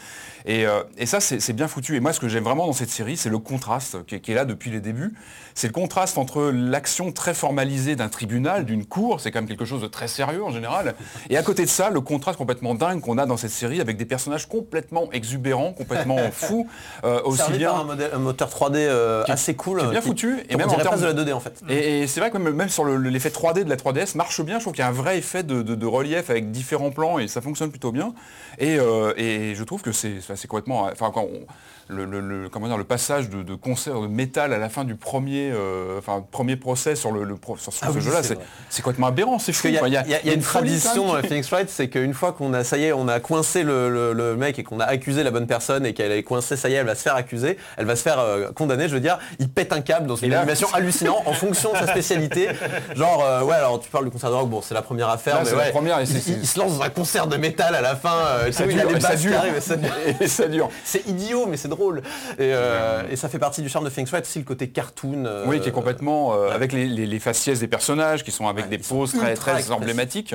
et, 0.46 0.66
euh, 0.66 0.82
et 0.98 1.06
ça, 1.06 1.20
c'est 1.20 1.52
bien 1.52 1.68
foutu. 1.68 1.94
Et 1.96 2.00
moi, 2.00 2.12
ce 2.12 2.18
que 2.20 2.28
j'aime 2.28 2.44
vraiment 2.44 2.66
dans 2.66 2.72
cette 2.72 2.90
série, 2.90 3.16
c'est 3.16 3.28
le 3.28 3.38
contraste 3.38 4.04
qui 4.06 4.16
est, 4.16 4.20
qui 4.20 4.32
est 4.32 4.34
là 4.34 4.44
depuis 4.44 4.70
les 4.70 4.80
débuts. 4.80 5.14
C'est 5.54 5.66
le 5.66 5.72
contraste 5.72 6.16
entre 6.18 6.50
l'action 6.52 7.12
très 7.12 7.34
formalisée 7.34 7.94
d'un 7.96 8.08
tribunal, 8.08 8.64
d'une 8.64 8.84
cour, 8.86 9.20
c'est 9.20 9.30
quand 9.30 9.40
même 9.40 9.48
quelque 9.48 9.64
chose 9.64 9.82
de 9.82 9.86
très 9.88 10.08
sérieux 10.08 10.42
en 10.44 10.50
général. 10.50 10.94
Et 11.28 11.36
à 11.36 11.42
côté 11.42 11.64
de 11.64 11.68
ça, 11.68 11.90
le 11.90 12.00
contraste 12.00 12.38
complètement 12.38 12.74
dingue 12.74 13.00
qu'on 13.00 13.18
a 13.18 13.26
dans 13.26 13.36
cette 13.36 13.50
série 13.50 13.80
avec 13.80 13.96
des 13.96 14.04
personnages 14.04 14.48
complètement 14.48 15.10
exubérants, 15.12 15.72
complètement 15.72 16.16
fous, 16.32 16.66
euh, 17.04 17.20
aussi 17.24 17.52
bien. 17.52 17.70
par 17.70 17.80
un, 17.80 17.84
modèle- 17.84 18.10
un 18.14 18.18
moteur 18.18 18.48
3D 18.48 18.76
euh, 18.76 19.24
Qui 19.24 19.32
assez 19.32 19.54
cool. 19.54 19.80
qui 19.80 19.86
est 19.86 19.90
bien 19.90 20.00
foutu, 20.00 20.38
et 20.48 20.54
on 20.54 20.58
même 20.58 20.66
en 20.68 20.70
dirait 20.70 20.82
termes 20.82 20.94
presque 20.96 21.06
de 21.08 21.12
de- 21.12 21.18
la 21.18 21.19
2D 21.24 21.32
en 21.32 21.40
fait. 21.40 21.60
Et, 21.68 22.00
et 22.02 22.06
c'est 22.06 22.20
vrai 22.20 22.30
que 22.30 22.38
même, 22.38 22.54
même 22.54 22.68
sur 22.68 22.84
le- 22.84 22.96
l'effet 22.96 23.28
3D 23.30 23.64
de 23.64 23.68
la 23.70 23.76
3DS 23.76 24.16
marche 24.16 24.40
bien, 24.42 24.58
je 24.58 24.64
trouve 24.64 24.72
qu'il 24.74 24.82
y 24.82 24.86
a 24.86 24.88
un 24.88 24.92
vrai 24.92 25.18
effet 25.18 25.42
de, 25.42 25.62
de- 25.62 25.74
de 25.74 25.86
relief 25.86 26.30
avec 26.30 26.50
différents 26.50 26.90
plans 26.90 27.18
et 27.18 27.28
ça 27.28 27.40
fonctionne 27.40 27.70
plutôt 27.70 27.92
bien. 27.92 28.14
Et, 28.58 28.78
euh, 28.78 29.12
et 29.16 29.54
je 29.54 29.64
trouve 29.64 29.82
que 29.82 29.92
c'est 29.92 30.20
complètement... 30.48 30.84
Enfin, 30.92 31.10
quand 31.12 31.22
on- 31.24 31.46
le, 31.92 32.04
le- 32.04 32.20
le- 32.20 32.48
comment 32.48 32.68
dire, 32.68 32.76
le 32.78 32.84
passage 32.84 33.28
de, 33.30 33.42
de 33.42 33.54
concert 33.56 34.00
de 34.00 34.06
métal 34.06 34.52
à 34.52 34.58
la 34.58 34.68
fin 34.68 34.84
du 34.84 34.94
premier, 34.94 35.50
euh, 35.52 35.98
enfin, 35.98 36.24
premier 36.30 36.54
procès 36.54 36.94
sur, 36.94 37.10
le, 37.10 37.34
pro- 37.34 37.56
sur 37.56 37.72
ce, 37.72 37.80
Ah 37.82 37.88
ce 37.90 37.94
oui, 37.96 38.00
jeu-là, 38.00 38.20
c'est 38.68 38.82
complètement 38.82 39.08
aberrant, 39.08 39.40
c'est 39.40 39.52
fou. 39.52 39.66
y, 39.66 39.76
a- 39.76 39.84
il 39.88 39.92
y 39.92 39.96
a- 39.96 40.04
il 40.06 40.26
y 40.28 40.30
a 40.30 40.34
une 40.34 40.40
tradition 40.40 41.12
la 41.14 41.24
Phoenix 41.24 41.48
Wright, 41.50 41.68
c'est 41.68 41.88
qu'une 41.88 42.14
fois 42.14 42.30
qu'on 42.32 42.54
a, 42.54 42.62
ça 42.62 42.76
y 42.78 42.84
est, 42.84 42.92
on 42.92 43.08
a 43.08 43.18
coincé 43.18 43.64
le, 43.64 43.90
le- 43.90 44.12
le 44.12 44.36
mec 44.36 44.56
et 44.60 44.62
qu'on 44.62 44.78
a 44.78 44.84
accusé 44.84 45.24
la 45.24 45.32
bonne 45.32 45.48
personne 45.48 45.84
et 45.84 45.92
qu'elle 45.92 46.12
est 46.12 46.22
coincée, 46.22 46.56
ça 46.56 46.68
y 46.68 46.74
est, 46.74 46.76
elle 46.76 46.86
va 46.86 46.94
se 46.94 47.02
faire 47.02 47.16
accuser, 47.16 47.56
elle 47.76 47.86
va 47.86 47.96
se 47.96 48.02
faire 48.02 48.20
euh, 48.20 48.52
condamner, 48.52 48.86
je 48.88 48.94
veux 48.94 49.00
dire, 49.00 49.18
il 49.40 49.48
pète 49.48 49.72
un 49.72 49.80
câble 49.80 50.06
dans 50.06 50.14
une 50.14 50.30
Et 50.32 50.36
animation 50.36 50.68
hallucinante 50.72 51.09
en 51.26 51.32
fonction 51.32 51.72
de 51.72 51.76
sa 51.78 51.86
spécialité. 51.86 52.48
Genre, 52.94 53.24
euh, 53.24 53.42
ouais, 53.42 53.54
alors 53.54 53.80
tu 53.80 53.88
parles 53.90 54.04
du 54.04 54.10
concert 54.10 54.30
de 54.30 54.34
rock, 54.34 54.48
bon, 54.48 54.60
c'est 54.62 54.74
la 54.74 54.82
première 54.82 55.08
affaire, 55.08 55.34
Là, 55.36 55.40
mais 55.44 55.50
c'est 55.50 55.56
la 55.56 55.62
ouais, 55.64 55.70
première 55.70 55.98
et 56.00 56.04
il, 56.04 56.46
se 56.46 56.58
lance 56.58 56.78
dans 56.78 56.82
un 56.82 56.90
concert 56.90 57.26
de 57.26 57.36
métal 57.36 57.74
à 57.74 57.80
la 57.80 57.96
fin, 57.96 58.14
euh, 58.14 58.52
Ça 58.52 58.66
dure, 58.66 58.90
et 58.96 59.00
ça 59.00 59.16
dure. 59.16 59.36
arrivent 59.36 59.56
et 59.56 59.60
ça 59.60 59.76
dure. 59.76 59.90
Et 60.20 60.28
ça 60.28 60.48
dure. 60.48 60.68
C'est 60.84 61.06
idiot, 61.06 61.46
mais 61.46 61.56
c'est 61.56 61.68
drôle. 61.68 62.02
Et, 62.38 62.52
euh, 62.52 63.02
et 63.10 63.16
ça 63.16 63.28
fait 63.28 63.38
partie 63.38 63.62
du 63.62 63.68
charme 63.68 63.84
de 63.84 63.90
Phoenix 63.90 64.10
Wright, 64.10 64.24
aussi 64.24 64.38
le 64.38 64.44
côté 64.44 64.68
cartoon. 64.68 65.24
Oui, 65.46 65.60
qui 65.60 65.68
est 65.68 65.72
complètement 65.72 66.32
avec 66.50 66.72
les, 66.72 66.86
les- 66.86 67.06
les 67.06 67.18
faciès 67.20 67.58
des 67.58 67.68
personnages 67.68 68.24
qui 68.24 68.30
sont 68.30 68.46
avec 68.48 68.64
Ouais, 68.64 68.70
des 68.70 68.78
poses 68.78 69.12
très, 69.12 69.34
très 69.34 69.70
emblématiques. 69.70 70.34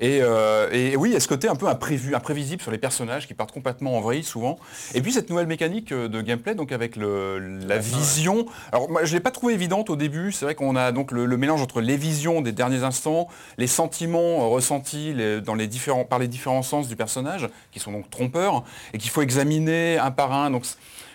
Et, 0.00 0.18
et 0.72 0.96
oui, 0.96 1.10
il 1.10 1.12
y 1.12 1.16
a 1.16 1.20
ce 1.20 1.28
côté 1.28 1.48
un 1.48 1.54
peu 1.56 1.66
imprévu, 1.68 2.14
imprévisible 2.14 2.60
sur 2.62 2.70
les 2.70 2.78
personnages 2.78 3.26
qui 3.26 3.34
partent 3.34 3.52
complètement 3.52 3.96
en 3.96 4.00
vrille 4.00 4.24
souvent. 4.24 4.58
Et 4.94 5.00
puis 5.02 5.12
cette 5.12 5.30
nouvelle 5.30 5.46
mécanique 5.46 5.92
de 5.92 6.20
gameplay, 6.20 6.54
donc 6.54 6.72
avec 6.72 6.96
le, 6.96 7.38
la 7.66 7.78
vision. 7.78 8.46
Alors 8.72 8.90
moi, 8.90 9.04
je 9.04 9.14
l'ai 9.14 9.20
pas 9.20 9.30
trouvé 9.30 9.54
évidente 9.54 9.88
au 9.90 9.96
début. 9.96 10.11
C'est 10.32 10.44
vrai 10.44 10.54
qu'on 10.54 10.76
a 10.76 10.92
donc 10.92 11.12
le, 11.12 11.36
mélange 11.36 11.62
entre 11.62 11.80
les 11.80 11.96
visions 11.96 12.40
des 12.40 12.52
derniers 12.52 12.84
instants, 12.84 13.28
les 13.58 13.66
sentiments 13.66 14.42
euh, 14.42 14.46
ressentis 14.48 15.14
dans 15.44 15.54
les 15.54 15.66
différents, 15.66 16.04
par 16.04 16.18
les 16.18 16.28
différents 16.28 16.62
sens 16.62 16.88
du 16.88 16.96
personnage, 16.96 17.48
qui 17.70 17.80
sont 17.80 17.92
donc 17.92 18.10
trompeurs, 18.10 18.64
et 18.92 18.98
qu'il 18.98 19.10
faut 19.10 19.22
examiner 19.22 19.98
un 19.98 20.10
par 20.10 20.32
un. 20.32 20.52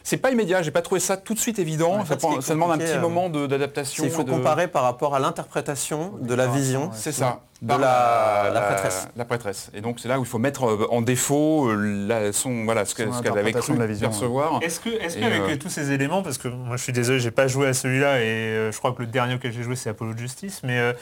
C'est 0.08 0.16
pas 0.18 0.32
immédiat. 0.32 0.62
J'ai 0.62 0.72
pas 0.72 0.82
trouvé 0.82 1.02
ça 1.02 1.18
tout 1.18 1.34
de 1.34 1.40
suite 1.40 1.60
évident. 1.60 1.96
En 2.00 2.06
ça, 2.06 2.16
prend- 2.16 2.38
est 2.38 2.42
ça 2.42 2.54
demande 2.54 2.72
un 2.72 2.78
petit 2.78 2.94
euh, 2.94 3.02
moment 3.02 3.28
de- 3.30 3.46
d'adaptation. 3.46 4.06
Il 4.06 4.10
faut 4.10 4.24
de- 4.24 4.32
comparer 4.32 4.70
par 4.70 4.84
rapport 4.84 5.14
à 5.16 5.20
l'interprétation 5.20 6.14
de 6.22 6.34
la 6.34 6.48
vision. 6.48 6.90
C'est 6.94 7.12
ça. 7.12 7.42
De 7.62 7.70
la- 7.74 8.52
la 8.54 8.62
prêtresse. 8.62 9.08
La 9.18 9.26
prêtresse. 9.26 9.70
Et 9.74 9.82
donc 9.82 10.00
c'est 10.00 10.08
là 10.08 10.18
où 10.20 10.24
il 10.24 10.28
faut 10.28 10.38
mettre 10.40 10.66
euh, 10.66 10.88
en 10.92 11.02
défaut 11.02 11.68
euh, 11.70 11.76
la- 12.08 12.32
son, 12.32 12.64
voilà, 12.64 12.86
ce 12.86 12.96
qu'elle 12.96 13.10
avait 13.10 13.52
cru 13.52 13.74
de 13.74 13.80
la 13.80 13.88
vision, 13.88 14.08
percevoir. 14.10 14.60
Est-ce 14.62 14.80
que, 14.80 14.90
qu'avec 15.20 15.42
euh, 15.42 15.58
tous 15.58 15.70
ces 15.70 15.92
éléments, 15.92 16.22
parce 16.24 16.38
que 16.38 16.48
moi 16.48 16.78
je 16.78 16.84
suis 16.84 16.94
désolé, 16.94 17.20
j'ai 17.20 17.32
pas 17.32 17.48
joué 17.48 17.68
à 17.68 17.74
celui-là 17.74 18.22
et 18.22 18.26
euh, 18.28 18.72
je 18.72 18.78
crois 18.78 18.94
que 18.94 19.02
le 19.02 19.08
dernier 19.08 19.36
auquel 19.36 19.52
j'ai 19.52 19.64
joué 19.64 19.76
c'est 19.76 19.90
Apollo 19.90 20.16
Justice, 20.18 20.62
mais 20.64 20.78
euh, 20.80 20.94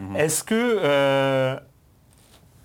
Mhm. 0.00 0.16
est-ce 0.16 0.42
que 0.44 0.54
euh, 0.82 1.56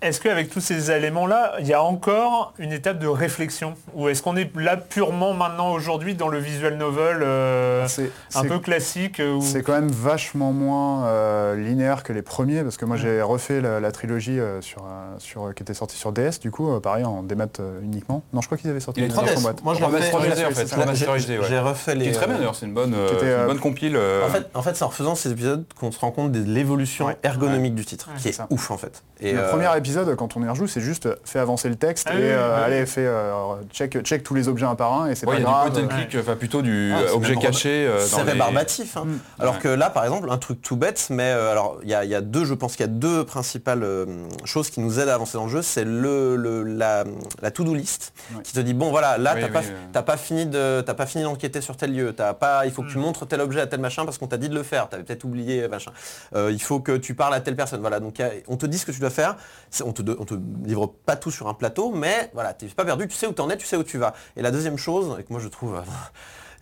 est-ce 0.02 0.20
qu'avec 0.20 0.50
tous 0.50 0.60
ces 0.60 0.90
éléments-là, 0.90 1.54
il 1.60 1.66
y 1.66 1.72
a 1.72 1.82
encore 1.82 2.52
une 2.58 2.72
étape 2.72 2.98
de 2.98 3.06
réflexion? 3.06 3.74
Ou 3.94 4.08
est-ce 4.08 4.22
qu'on 4.22 4.36
est 4.36 4.50
là 4.56 4.76
purement 4.76 5.32
maintenant 5.32 5.72
aujourd'hui 5.72 6.14
dans 6.14 6.28
le 6.28 6.38
visual 6.38 6.76
novel 6.76 7.22
euh, 7.22 7.86
C'est- 7.88 8.10
un 8.34 8.42
c'est- 8.42 8.48
peu 8.48 8.58
classique 8.58 9.20
euh, 9.20 9.34
où- 9.36 9.40
C'est 9.42 9.62
quand 9.62 9.72
même 9.72 9.88
vachement 9.90 10.52
moins 10.52 11.06
euh, 11.06 11.56
linéaire 11.56 12.02
que 12.02 12.12
les 12.12 12.20
premiers, 12.20 12.62
parce 12.62 12.76
que 12.76 12.84
moi 12.84 12.96
j'ai 12.98 13.22
refait 13.22 13.60
la, 13.62 13.80
la 13.80 13.92
trilogie 13.92 14.38
euh, 14.38 14.60
sur, 14.60 14.82
euh, 14.82 15.14
sur, 15.18 15.54
qui 15.54 15.62
était 15.62 15.72
sortie 15.74 15.96
sur 15.96 16.12
DS, 16.12 16.38
du 16.40 16.50
coup, 16.50 16.70
euh, 16.74 16.80
pareil, 16.80 17.04
en 17.04 17.22
démat 17.22 17.46
euh, 17.60 17.80
uniquement. 17.82 18.22
Non, 18.34 18.42
je 18.42 18.46
crois 18.46 18.58
qu'ils 18.58 18.68
avaient 18.70 18.80
sorti 18.80 19.00
3DS. 19.00 19.24
version 19.24 19.40
boîte. 19.40 19.64
Moi 19.64 19.72
je 19.74 19.80
l'ai 19.80 19.86
refait. 19.86 20.10
Remasterisé, 20.10 20.46
en 20.46 20.50
fait, 20.50 21.18
J'ai- 21.26 21.38
ouais. 21.38 21.58
Refait 21.60 21.94
les. 21.94 22.04
Qui 22.04 22.08
est 22.10 22.12
très 22.12 22.26
bien 22.26 22.36
d'ailleurs, 22.36 22.54
c'est 22.56 22.66
une 22.66 22.74
bonne, 22.74 22.92
euh, 22.94 23.06
était, 23.14 23.24
une 23.26 23.30
euh, 23.30 23.46
bonne 23.46 23.58
compile. 23.60 23.96
euh, 23.96 24.26
En 24.26 24.28
fait, 24.28 24.46
en 24.52 24.60
fait 24.62 24.76
c'est 24.76 24.84
en 24.84 24.88
refaisant 24.88 25.14
ces 25.14 25.30
épisodes 25.30 25.64
qu'on 25.80 25.90
se 25.92 25.98
rend 25.98 26.10
compte 26.10 26.32
de 26.32 26.42
l'évolution 26.42 27.06
Ouais. 27.06 27.16
ergonomique 27.22 27.74
du 27.74 27.86
titre, 27.86 28.08
qui 28.18 28.28
est 28.28 28.32
ça. 28.32 28.46
ouf 28.50 28.70
en 28.70 28.76
fait. 28.76 29.02
Et 29.20 29.32
le 29.32 29.38
euh, 29.38 29.48
premier 29.50 29.74
épisode 29.78 29.93
épisodes, 29.96 30.16
quand 30.16 30.36
on 30.36 30.42
y 30.42 30.48
rejoue, 30.48 30.66
c'est 30.66 30.80
juste 30.80 31.06
euh, 31.06 31.16
fait 31.24 31.38
avancer 31.38 31.68
le 31.68 31.76
texte 31.76 32.06
Ah 32.10 32.14
et 32.14 32.16
oui, 32.18 32.22
euh, 32.26 32.56
oui, 32.56 32.62
allez, 32.64 32.86
fait 32.86 33.06
euh, 33.06 33.32
check, 33.72 34.00
check 34.02 34.22
tous 34.22 34.34
les 34.34 34.48
objets 34.48 34.66
un 34.66 34.74
par 34.74 34.92
un 34.92 35.06
et 35.10 35.14
c'est 35.14 35.26
Ouais, 35.26 35.34
pas 35.34 35.40
il 35.40 35.42
y 35.42 35.46
a 35.46 35.50
grave. 35.50 35.72
du 35.72 35.86
point 35.86 35.96
and 35.96 36.00
click, 36.08 36.16
enfin 36.20 36.36
plutôt 36.36 36.62
du 36.62 36.92
Ah, 36.94 37.00
euh, 37.00 37.12
objet 37.14 37.36
caché. 37.36 37.86
euh, 37.86 38.00
C'est 38.00 38.22
les- 38.24 38.32
rébarbatif. 38.32 38.96
hein. 38.96 39.06
Alors 39.38 39.54
Ouais. 39.54 39.60
que 39.60 39.68
là, 39.68 39.90
par 39.90 40.04
exemple, 40.04 40.28
un 40.30 40.38
truc 40.38 40.60
tout 40.62 40.76
bête, 40.76 41.06
mais 41.10 41.30
euh, 41.32 41.50
alors 41.52 41.78
il 41.82 41.88
y, 41.88 41.92
y 41.92 42.14
a 42.14 42.20
deux, 42.20 42.44
je 42.44 42.54
pense 42.54 42.72
qu'il 42.76 42.80
y 42.86 42.88
a 42.88 42.92
deux 42.92 43.24
principales 43.24 43.82
euh, 43.82 44.06
choses 44.44 44.70
qui 44.70 44.80
nous 44.80 44.98
aident 45.00 45.08
à 45.08 45.14
avancer 45.14 45.36
dans 45.38 45.44
le 45.44 45.50
jeu. 45.50 45.62
C'est 45.62 45.84
le, 45.84 46.36
le- 46.36 46.62
la, 46.62 47.04
la 47.42 47.50
to-do 47.50 47.74
list 47.74 48.12
qui 48.42 48.52
te 48.52 48.60
dit 48.60 48.74
bon 48.74 48.90
voilà, 48.90 49.18
là 49.18 49.32
Oui, 49.34 49.40
t'as 49.40 49.46
oui, 49.60 49.66
pas, 49.92 50.02
pas 50.02 50.16
fini 50.16 50.46
de, 50.46 50.80
t'as 50.80 50.94
pas 50.94 51.06
fini 51.06 51.24
d'enquêter 51.24 51.60
sur 51.60 51.76
tel 51.76 51.92
lieu. 51.94 52.12
T'as 52.12 52.34
pas, 52.34 52.66
il 52.66 52.72
faut 52.72 52.82
que 52.82 52.90
tu 52.90 52.98
montres 52.98 53.26
tel 53.26 53.40
objet 53.40 53.60
à 53.60 53.66
tel 53.66 53.80
machin 53.80 54.04
parce 54.04 54.18
qu'on 54.18 54.26
t'a 54.26 54.36
dit 54.38 54.48
de 54.48 54.54
le 54.54 54.62
faire. 54.62 54.88
T'avais 54.88 55.02
peut-être 55.04 55.24
oublié 55.24 55.68
machin. 55.68 55.92
Euh, 56.34 56.50
il 56.52 56.60
faut 56.62 56.80
que 56.80 56.96
tu 56.96 57.14
parles 57.14 57.34
à 57.34 57.40
telle 57.40 57.56
personne. 57.56 57.80
Voilà, 57.80 58.00
donc 58.00 58.18
a- 58.20 58.30
on 58.48 58.56
te 58.56 58.66
dit 58.66 58.78
ce 58.78 58.86
que 58.86 58.92
tu 58.92 59.00
dois 59.00 59.10
faire. 59.10 59.36
On 59.84 59.92
te, 59.92 60.02
te 60.02 60.34
livre 60.64 60.86
pas 60.86 61.16
tout 61.16 61.30
sur 61.30 61.48
un 61.48 61.54
plateau, 61.54 61.92
mais 61.92 62.30
voilà, 62.34 62.54
t'es 62.54 62.66
pas 62.68 62.84
perdu. 62.84 63.08
Tu 63.08 63.16
sais 63.16 63.26
où 63.26 63.32
t'en 63.32 63.50
es, 63.50 63.56
tu 63.56 63.66
sais 63.66 63.76
où 63.76 63.82
tu 63.82 63.98
vas. 63.98 64.14
Et 64.36 64.42
la 64.42 64.50
deuxième 64.50 64.78
chose, 64.78 65.16
et 65.18 65.24
que 65.24 65.32
moi 65.32 65.40
je 65.40 65.48
trouve 65.48 65.76
euh, 65.76 65.82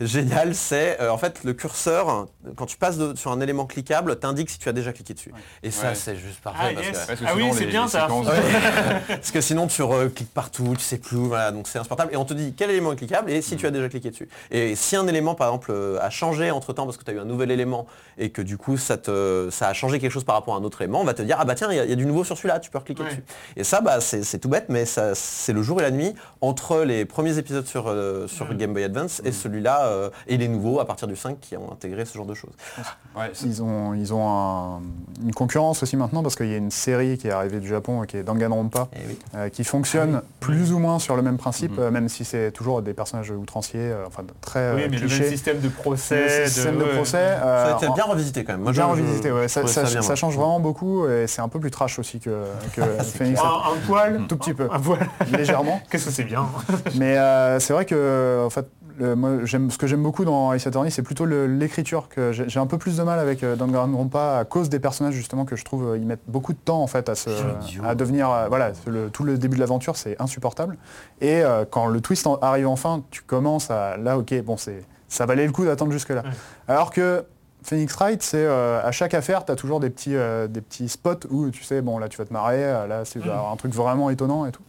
génial, 0.00 0.54
c'est 0.54 1.00
euh, 1.00 1.10
en 1.10 1.18
fait 1.18 1.44
le 1.44 1.52
curseur, 1.52 2.26
quand 2.56 2.66
tu 2.66 2.76
passes 2.76 2.98
de- 2.98 3.14
sur 3.16 3.30
un 3.32 3.40
élément 3.40 3.66
cliquable, 3.66 4.16
t'indique 4.18 4.50
si 4.50 4.58
tu 4.58 4.68
as 4.68 4.72
déjà 4.72 4.92
cliqué 4.92 5.14
dessus. 5.14 5.32
Et 5.62 5.70
ça, 5.70 5.88
Ouais. 5.90 5.94
c'est 5.94 6.16
juste 6.16 6.40
Ah, 6.44 6.50
parfait. 6.52 6.74
parce 6.74 6.86
yes. 6.86 6.98
que- 7.00 7.06
Parce 7.06 7.20
que 7.20 7.24
Ah 7.28 7.32
oui, 7.36 7.42
sinon, 7.42 7.54
c'est 7.54 7.66
bien 7.66 7.88
ça. 7.88 8.02
séquences- 8.02 8.26
parce 9.08 9.30
que 9.30 9.40
sinon 9.40 9.66
tu 9.66 9.82
recliques 9.82 10.32
partout, 10.32 10.74
tu 10.76 10.84
sais 10.84 10.98
plus, 10.98 11.16
où, 11.16 11.26
voilà, 11.26 11.52
donc 11.52 11.68
c'est 11.68 11.78
insupportable. 11.78 12.12
Et 12.12 12.16
on 12.16 12.24
te 12.24 12.34
dit 12.34 12.54
quel 12.56 12.70
élément 12.70 12.92
est 12.92 12.96
cliquable 12.96 13.30
et 13.30 13.42
si 13.42 13.56
tu 13.56 13.66
as 13.66 13.70
déjà 13.70 13.88
cliqué 13.88 14.10
dessus. 14.10 14.28
Et 14.50 14.74
si 14.76 14.96
un 14.96 15.06
élément 15.06 15.34
par 15.34 15.48
exemple 15.48 15.70
euh, 15.72 15.98
a 16.00 16.10
changé 16.10 16.50
entre 16.50 16.72
temps 16.72 16.84
parce 16.84 16.96
que 16.96 17.04
tu 17.04 17.10
as 17.10 17.14
eu 17.14 17.18
un 17.20 17.24
nouvel 17.24 17.50
élément 17.50 17.86
et 18.18 18.30
que 18.30 18.42
du 18.42 18.56
coup 18.58 18.76
ça, 18.76 18.96
te, 18.96 19.48
ça 19.50 19.68
a 19.68 19.72
changé 19.72 19.98
quelque 20.00 20.10
chose 20.12 20.24
par 20.24 20.34
rapport 20.34 20.54
à 20.54 20.58
un 20.58 20.64
autre 20.64 20.80
élément, 20.82 21.00
on 21.00 21.04
va 21.04 21.14
te 21.14 21.22
dire 21.22 21.36
ah 21.38 21.44
bah 21.44 21.54
tiens 21.54 21.68
il 21.70 21.76
y, 21.76 21.80
a- 21.80 21.84
il 21.84 21.90
y 21.90 21.92
a 21.92 21.96
du 21.96 22.06
nouveau 22.06 22.24
sur 22.24 22.36
celui-là, 22.36 22.60
tu 22.60 22.70
peux 22.70 22.78
recliquer 22.78 23.02
Ouais. 23.02 23.08
dessus. 23.10 23.22
Et 23.56 23.64
ça 23.64 23.80
bah 23.80 24.00
c'est 24.00 24.38
tout 24.38 24.48
bête 24.48 24.66
mais 24.68 24.84
ça 24.84 25.14
c'est 25.14 25.52
le 25.52 25.62
jour 25.62 25.80
et 25.80 25.82
la 25.82 25.90
nuit 25.90 26.14
entre 26.40 26.80
les 26.82 27.04
premiers 27.04 27.38
épisodes 27.38 27.66
sur, 27.66 27.88
euh, 27.88 28.26
sur 28.28 28.52
Game 28.54 28.72
Boy 28.72 28.84
Advance 28.84 29.20
et 29.24 29.32
celui-là 29.32 29.81
euh, 29.86 30.10
et 30.26 30.36
les 30.36 30.48
nouveaux 30.48 30.80
à 30.80 30.84
partir 30.86 31.08
du 31.08 31.16
5 31.16 31.38
qui 31.40 31.56
ont 31.56 31.72
intégré 31.72 32.04
ce 32.04 32.14
genre 32.16 32.26
de 32.26 32.34
choses. 32.34 32.52
Ouais, 33.16 33.30
Ils 33.44 33.62
ont, 33.62 33.94
ils 33.94 34.12
ont 34.14 34.28
un- 34.28 34.80
une 35.22 35.32
concurrence 35.34 35.82
aussi 35.82 35.96
maintenant 35.96 36.22
parce 36.22 36.34
qu'il 36.36 36.48
y 36.50 36.54
a 36.54 36.56
une 36.58 36.70
série 36.70 37.18
qui 37.18 37.28
est 37.28 37.32
arrivée 37.32 37.60
du 37.60 37.68
Japon 37.68 38.02
qui 38.02 38.16
est 38.16 38.22
Danganronpa 38.22 38.88
Eh 38.94 38.98
oui. 39.06 39.18
euh, 39.34 39.48
qui 39.48 39.64
fonctionne 39.64 40.22
plus 40.40 40.72
ou 40.72 40.78
moins 40.78 40.98
sur 40.98 41.16
le 41.16 41.22
même 41.22 41.36
principe, 41.38 41.78
euh, 41.78 41.90
même 41.90 42.08
si 42.08 42.24
c'est 42.24 42.50
toujours 42.52 42.82
des 42.82 42.94
personnages 42.94 43.30
outranciers, 43.30 43.80
euh, 43.80 44.04
enfin 44.06 44.22
très 44.40 44.72
Oui, 44.74 44.82
mais 44.90 44.96
le 44.98 45.08
même 45.08 45.28
système 45.28 45.60
de 45.60 45.68
procès. 45.68 46.40
Le 46.44 46.46
système 46.48 46.78
de 46.78 46.84
procès. 46.84 47.12
Ça 47.12 47.46
euh, 47.46 47.74
a 47.74 47.76
été 47.76 47.86
en- 47.88 47.94
bien 47.94 48.04
revisité 48.04 48.44
quand 48.44 48.52
même. 48.52 48.62
Moi, 48.62 48.72
bien 48.72 48.88
je- 48.90 48.96
je- 48.96 49.02
revisité, 49.02 49.32
ouais. 49.32 49.48
ça, 49.48 49.60
trouvais 49.60 49.72
ça- 49.74 49.82
bien, 49.82 50.00
ça 50.02 50.08
moi. 50.08 50.14
change 50.16 50.36
vraiment 50.36 50.60
beaucoup 50.60 51.06
et 51.08 51.26
c'est 51.26 51.42
un 51.42 51.48
peu 51.48 51.60
plus 51.60 51.70
trash 51.70 51.98
aussi 51.98 52.18
que, 52.20 52.44
que 52.74 52.80
Phoenix. 53.02 53.40
Un, 53.40 53.44
un 53.72 53.86
poil, 53.86 54.22
Tout 54.28 54.36
petit 54.36 54.54
peu, 54.54 54.68
un 54.70 54.80
poil. 54.80 55.00
légèrement. 55.30 55.80
Qu'est-ce 55.90 56.06
que 56.06 56.10
c'est 56.12 56.24
bien 56.24 56.46
Mais 56.96 57.16
euh, 57.18 57.58
c'est 57.60 57.72
vrai 57.72 57.84
que 57.84 58.42
en 58.44 58.50
fait, 58.50 58.66
le- 58.98 59.14
moi, 59.16 59.30
j'aime, 59.44 59.70
ce 59.70 59.78
que 59.78 59.86
j'aime 59.86 60.02
beaucoup 60.02 60.24
dans 60.24 60.52
Ace 60.52 60.66
Attorney, 60.66 60.90
c'est 60.90 61.02
plutôt 61.02 61.24
l'écriture. 61.26 62.08
que 62.08 62.32
j'ai, 62.32 62.58
un 62.60 62.66
peu 62.66 62.78
plus 62.78 62.96
de 62.96 63.02
mal 63.02 63.18
avec 63.18 63.42
euh, 63.42 63.56
Danganronpa 63.56 64.38
à 64.38 64.44
cause 64.44 64.68
des 64.68 64.78
personnages 64.78 65.14
justement 65.14 65.44
que 65.44 65.56
je 65.56 65.64
trouve 65.64 65.88
euh, 65.90 65.96
ils 65.98 66.06
mettent 66.06 66.22
beaucoup 66.28 66.52
de 66.52 66.58
temps 66.58 66.82
en 66.82 66.86
fait 66.86 67.08
à, 67.08 67.14
se, 67.14 67.30
à 67.84 67.94
devenir. 67.94 68.30
euh, 68.30 68.48
voilà, 68.48 68.72
le- 68.86 69.10
tout 69.10 69.24
le 69.24 69.38
début 69.38 69.56
de 69.56 69.60
l'aventure 69.60 69.96
c'est 69.96 70.20
insupportable. 70.20 70.76
Et 71.20 71.42
euh, 71.42 71.64
quand 71.68 71.86
le 71.86 72.00
twist 72.00 72.26
en- 72.26 72.36
arrive 72.36 72.68
enfin, 72.68 73.02
tu 73.10 73.22
commences 73.22 73.70
à 73.70 73.96
là, 73.96 74.18
ok, 74.18 74.34
bon, 74.42 74.56
c'est 74.56 74.84
ça 75.08 75.26
valait 75.26 75.46
le 75.46 75.52
coup 75.52 75.64
d'attendre 75.64 75.92
jusque 75.92 76.08
là. 76.10 76.22
Alors 76.68 76.90
que 76.90 77.24
Phoenix 77.64 77.94
Wright, 77.96 78.22
c'est 78.22 78.44
euh, 78.44 78.80
à 78.82 78.90
chaque 78.92 79.14
affaire, 79.14 79.44
tu 79.44 79.52
as 79.52 79.56
toujours 79.56 79.78
des 79.78 79.90
petits, 79.90 80.16
euh, 80.16 80.48
des 80.48 80.60
petits 80.60 80.88
spots 80.88 81.26
où 81.30 81.50
tu 81.50 81.62
sais, 81.62 81.80
bon 81.82 81.98
là 81.98 82.08
tu 82.08 82.18
vas 82.18 82.24
te 82.24 82.32
marrer, 82.32 82.60
là 82.88 83.04
c'est 83.04 83.20
un 83.22 83.56
truc 83.56 83.72
vraiment 83.72 84.10
étonnant 84.10 84.46
et 84.46 84.52
tout. 84.52 84.62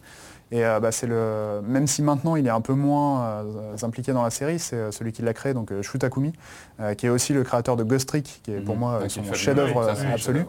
Et 0.54 0.64
euh, 0.64 0.78
bah, 0.78 0.92
c'est 0.92 1.08
le, 1.08 1.60
même 1.66 1.88
si 1.88 2.00
maintenant 2.00 2.36
il 2.36 2.46
est 2.46 2.50
un 2.50 2.60
peu 2.60 2.74
moins 2.74 3.22
euh, 3.24 3.76
impliqué 3.82 4.12
dans 4.12 4.22
la 4.22 4.30
série, 4.30 4.60
c'est 4.60 4.76
euh, 4.76 4.90
celui 4.92 5.10
qui 5.10 5.20
l'a 5.22 5.34
créé, 5.34 5.52
donc 5.52 5.72
Shu 5.82 5.98
Takumi, 5.98 6.32
euh, 6.78 6.94
qui 6.94 7.06
est 7.06 7.08
aussi 7.08 7.32
le 7.32 7.42
créateur 7.42 7.74
de 7.74 7.82
Ghost 7.82 8.08
Trick, 8.08 8.40
qui 8.44 8.52
est 8.52 8.60
pour 8.60 8.74
Mhm. 8.76 8.80
moi 8.80 9.00
son 9.08 9.24
chef-d'œuvre 9.34 9.90
absolu. 10.12 10.46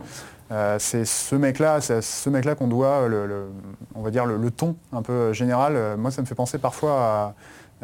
c'est 0.77 1.05
ce 1.05 1.35
mec-là, 1.35 1.81
c'est 1.81 2.03
ce 2.03 2.29
mec-là 2.29 2.53
qu'on 2.53 2.67
doit 2.67 3.07
le, 3.07 3.25
le- 3.25 3.47
on 3.95 4.03
va 4.03 4.11
dire 4.11 4.27
le, 4.27 4.37
le 4.37 4.51
ton 4.51 4.75
un 4.93 5.01
peu 5.01 5.33
général. 5.33 5.95
Moi, 5.97 6.11
ça 6.11 6.21
me 6.21 6.27
fait 6.27 6.35
penser 6.35 6.59
parfois 6.59 6.91
à, 7.01 7.33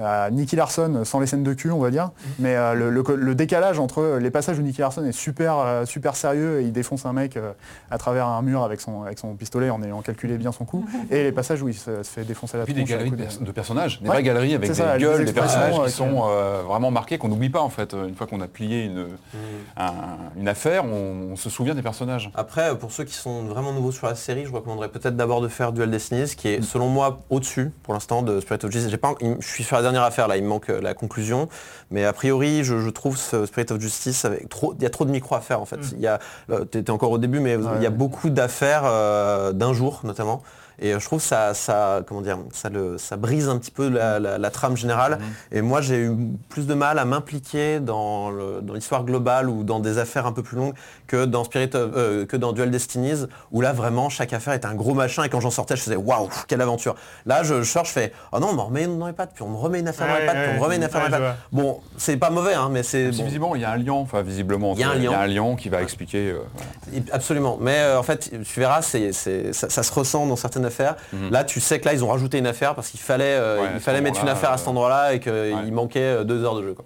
à 0.02 0.30
Nicky 0.32 0.56
Larson 0.56 1.02
sans 1.04 1.20
les 1.20 1.28
scènes 1.28 1.44
de 1.44 1.54
cul, 1.54 1.72
on 1.72 1.80
va 1.80 1.92
dire. 1.92 2.12
Mais 2.40 2.56
euh, 2.56 2.74
le, 2.74 2.90
le 2.90 3.04
co- 3.04 3.16
le 3.16 3.36
décalage 3.36 3.80
entre 3.80 4.18
les 4.22 4.32
passages 4.32 4.58
où 4.60 4.62
Nicky 4.62 4.82
Larson 4.82 5.04
est 5.06 5.12
super, 5.12 5.58
euh, 5.58 5.86
super 5.86 6.16
sérieux 6.16 6.62
et 6.62 6.64
il 6.64 6.72
défonce 6.72 7.06
un 7.06 7.14
mec 7.14 7.38
euh, 7.38 7.52
à 7.90 7.98
travers 7.98 8.28
un 8.28 8.42
mur 8.42 8.64
avec 8.64 8.82
son, 8.82 9.04
avec 9.04 9.20
son 9.20 9.34
pistolet 9.36 9.70
en 9.70 9.82
ayant 9.84 10.02
calculé 10.02 10.38
bien 10.38 10.52
son 10.52 10.66
coup, 10.66 10.86
et 11.12 11.24
les 11.24 11.32
passages 11.32 11.62
où 11.62 11.68
il 11.70 11.74
se, 11.74 12.04
se 12.04 12.10
fait 12.10 12.24
défoncer 12.24 12.58
la 12.58 12.64
Et 12.64 12.66
puis 12.66 12.74
des 12.74 12.82
tronche 12.82 12.90
galeries 12.92 13.12
de, 13.12 13.16
pers- 13.18 13.54
personnages, 13.54 14.00
des 14.02 14.08
Ouais, 14.08 14.16
vraies 14.16 14.24
galeries 14.24 14.56
avec 14.56 14.70
des 14.70 14.76
ça, 14.76 14.98
des 14.98 15.04
gueules, 15.04 15.26
des 15.26 15.34
personnages 15.34 15.80
euh, 15.80 15.86
qui 15.86 15.92
sont 15.92 16.24
euh, 16.26 16.62
vraiment 16.66 16.90
marqués, 16.92 17.18
qu'on 17.18 17.28
n'oublie 17.30 17.50
pas 17.50 17.62
en 17.62 17.70
fait. 17.70 17.94
Une 17.94 18.16
fois 18.16 18.28
qu'on 18.28 18.42
a 18.42 18.48
plié 18.48 18.86
une, 18.86 19.08
un- 19.78 19.92
une 20.38 20.48
affaire, 20.48 20.86
on, 20.86 21.32
on 21.32 21.36
se 21.36 21.50
souvient 21.50 21.76
des 21.76 21.82
personnages. 21.82 22.32
Après, 22.36 22.78
pour 22.78 22.92
ceux 22.92 23.04
qui 23.04 23.14
sont 23.14 23.44
vraiment 23.44 23.74
nouveaux 23.74 23.92
sur 23.92 24.08
la 24.08 24.16
série, 24.16 24.46
je 24.46 24.52
recommanderais 24.52 24.90
peut-être 24.90 25.16
d'abord 25.16 25.42
de 25.42 25.48
faire 25.48 25.72
Dual 25.74 25.92
Destinies, 25.92 26.34
qui 26.36 26.48
est 26.50 26.62
selon 26.62 26.88
moi 26.90 27.20
au-dessus 27.30 27.72
pour 27.84 27.94
l'instant 27.94 28.22
de 28.22 28.40
Spirit 28.40 28.60
of 28.66 28.72
pas, 29.02 29.14
il- 29.22 29.36
je 29.40 29.48
suis 29.48 29.64
sur 29.64 29.76
la 29.76 29.82
dernière 29.92 30.08
affaire 30.08 30.28
là, 30.28 30.38
il 30.38 30.44
me 30.44 30.50
manque 30.50 30.70
euh, 30.70 30.82
la 30.82 30.94
conclusion, 30.94 31.50
mais 31.90 32.06
a 32.06 32.14
priori, 32.14 32.64
je, 32.64 32.80
je 32.80 32.90
trouve 32.90 33.18
ce 33.18 33.46
Spirit 33.46 33.68
of 33.72 33.80
Justice 33.80 34.26
avec 34.26 34.50
trop, 34.50 34.74
il 34.78 34.84
y 34.84 34.86
a 34.86 34.90
trop 34.90 35.06
de 35.06 35.12
micro 35.12 35.36
à 35.36 35.42
faire 35.42 35.62
en 35.62 35.66
fait. 35.66 35.80
Il 35.94 36.00
y 36.02 36.08
a, 36.08 36.20
encore 36.90 37.12
au 37.12 37.18
début, 37.18 37.40
mais 37.40 37.58
il 37.78 37.84
y 37.84 37.86
a 37.86 37.90
beaucoup 37.92 38.30
d'affaires 38.30 38.84
euh, 38.86 39.52
d'un 39.52 39.74
jour 39.74 40.02
notamment. 40.04 40.42
Et 40.84 40.94
euh, 40.96 41.00
je 41.00 41.06
trouve 41.06 41.22
ça, 41.22 41.54
ça, 41.54 42.02
comment 42.08 42.22
dire, 42.22 42.40
ça, 42.54 42.70
le, 42.70 42.98
ça 42.98 43.16
brise 43.16 43.48
un 43.50 43.60
petit 43.60 43.70
peu 43.70 43.88
la, 43.88 44.20
la- 44.20 44.38
la 44.40 44.50
trame 44.50 44.76
générale. 44.76 45.20
Et 45.52 45.62
moi, 45.62 45.80
j'ai 45.80 45.98
eu 46.06 46.12
plus 46.50 46.66
de 46.66 46.74
mal 46.74 46.98
à 46.98 47.06
m'impliquer 47.06 47.80
dans 47.80 48.32
l'histoire 48.74 49.04
globale 49.04 49.48
ou 49.48 49.64
dans 49.64 49.80
des 49.80 50.00
affaires 50.00 50.26
un 50.26 50.32
peu 50.32 50.42
plus 50.42 50.58
longues 50.58 50.74
que 51.12 51.26
dans 51.26 51.44
Spirit 51.44 51.70
of- 51.76 51.92
euh, 51.96 52.26
que 52.26 52.38
dans 52.38 52.54
Dual 52.54 52.72
Destinies, 52.72 53.26
où 53.52 53.60
là 53.60 53.74
vraiment 53.74 54.08
chaque 54.10 54.32
affaire 54.32 54.54
est 54.54 54.66
un 54.66 54.74
gros 54.76 54.94
machin. 54.94 55.24
Et 55.24 55.30
quand 55.30 55.42
j'en 55.42 55.52
sortais, 55.52 55.76
je 55.76 55.82
faisais 55.84 55.96
waouh, 55.98 56.30
quelle 56.48 56.62
aventure. 56.62 56.96
Là, 57.26 57.44
je, 57.44 57.62
je 57.62 57.70
sors, 57.70 57.84
je 57.86 57.92
fais 57.92 58.14
oh 58.32 58.40
non, 58.40 58.50
on 58.52 58.54
me 58.54 58.62
remet 58.62 58.88
dans 58.88 59.08
les 59.08 59.14
pattes, 59.14 59.32
puis 59.34 59.44
on 59.44 59.50
me 59.50 59.58
remet 59.58 59.80
une 59.82 59.88
affaire 59.90 60.08
dans 60.08 60.14
les 60.14 60.22
Ouais, 60.22 60.26
pattes, 60.28 60.38
puis 60.44 60.52
on 60.54 60.60
me 60.60 60.64
remet 60.64 60.76
une 60.78 60.84
affaire 60.86 61.04
ouais, 61.04 61.10
dans 61.10 61.18
les 61.18 61.24
pattes. 61.24 61.38
Bon, 61.52 61.80
c'est 61.98 62.16
pas 62.18 62.30
mauvais, 62.30 62.54
hein, 62.54 62.70
mais 62.72 62.84
c'est 62.84 63.06
bon. 63.12 63.24
visiblement 63.26 63.56
il 63.56 63.62
y 63.62 63.66
a 63.66 63.72
un 63.72 63.78
lien, 63.78 63.94
enfin 63.94 64.22
visiblement 64.22 64.74
Il 64.76 64.80
y 64.80 64.84
a 64.84 64.90
un 64.92 64.96
y 64.96 65.02
lien. 65.04 65.12
a 65.12 65.20
un 65.20 65.28
lien 65.28 65.56
qui 65.58 65.68
va 65.70 65.82
expliquer. 65.82 66.30
euh, 66.32 66.40
voilà. 66.90 67.06
Absolument. 67.12 67.58
Mais 67.60 67.80
euh, 67.80 68.00
en 68.00 68.04
fait, 68.04 68.32
tu 68.44 68.60
verras, 68.60 68.82
c'est, 68.82 69.12
ça, 69.12 69.70
ça 69.70 69.84
se 69.84 69.92
ressent 69.94 70.26
dans 70.26 70.36
certaines 70.38 70.66
affaires. 70.66 70.96
Là, 71.30 71.44
tu 71.44 71.60
sais 71.60 71.80
que 71.80 71.86
là, 71.86 71.94
ils 71.94 72.04
ont 72.04 72.08
rajouté 72.10 72.38
une 72.38 72.48
affaire 72.48 72.74
parce 72.76 72.90
qu'il 72.90 73.00
fallait, 73.02 73.26
euh, 73.38 73.68
il 73.74 73.80
fallait 73.82 74.02
mettre 74.02 74.22
une 74.22 74.30
affaire 74.30 74.52
à 74.52 74.58
cet 74.58 74.68
euh, 74.68 74.72
endroit-là 74.72 75.14
et 75.14 75.20
qu'il 75.20 75.32
ouais. 75.34 75.72
manquait 75.72 76.24
deux 76.24 76.44
heures 76.46 76.56
de 76.56 76.64
jeu. 76.64 76.74
quoi. 76.74 76.86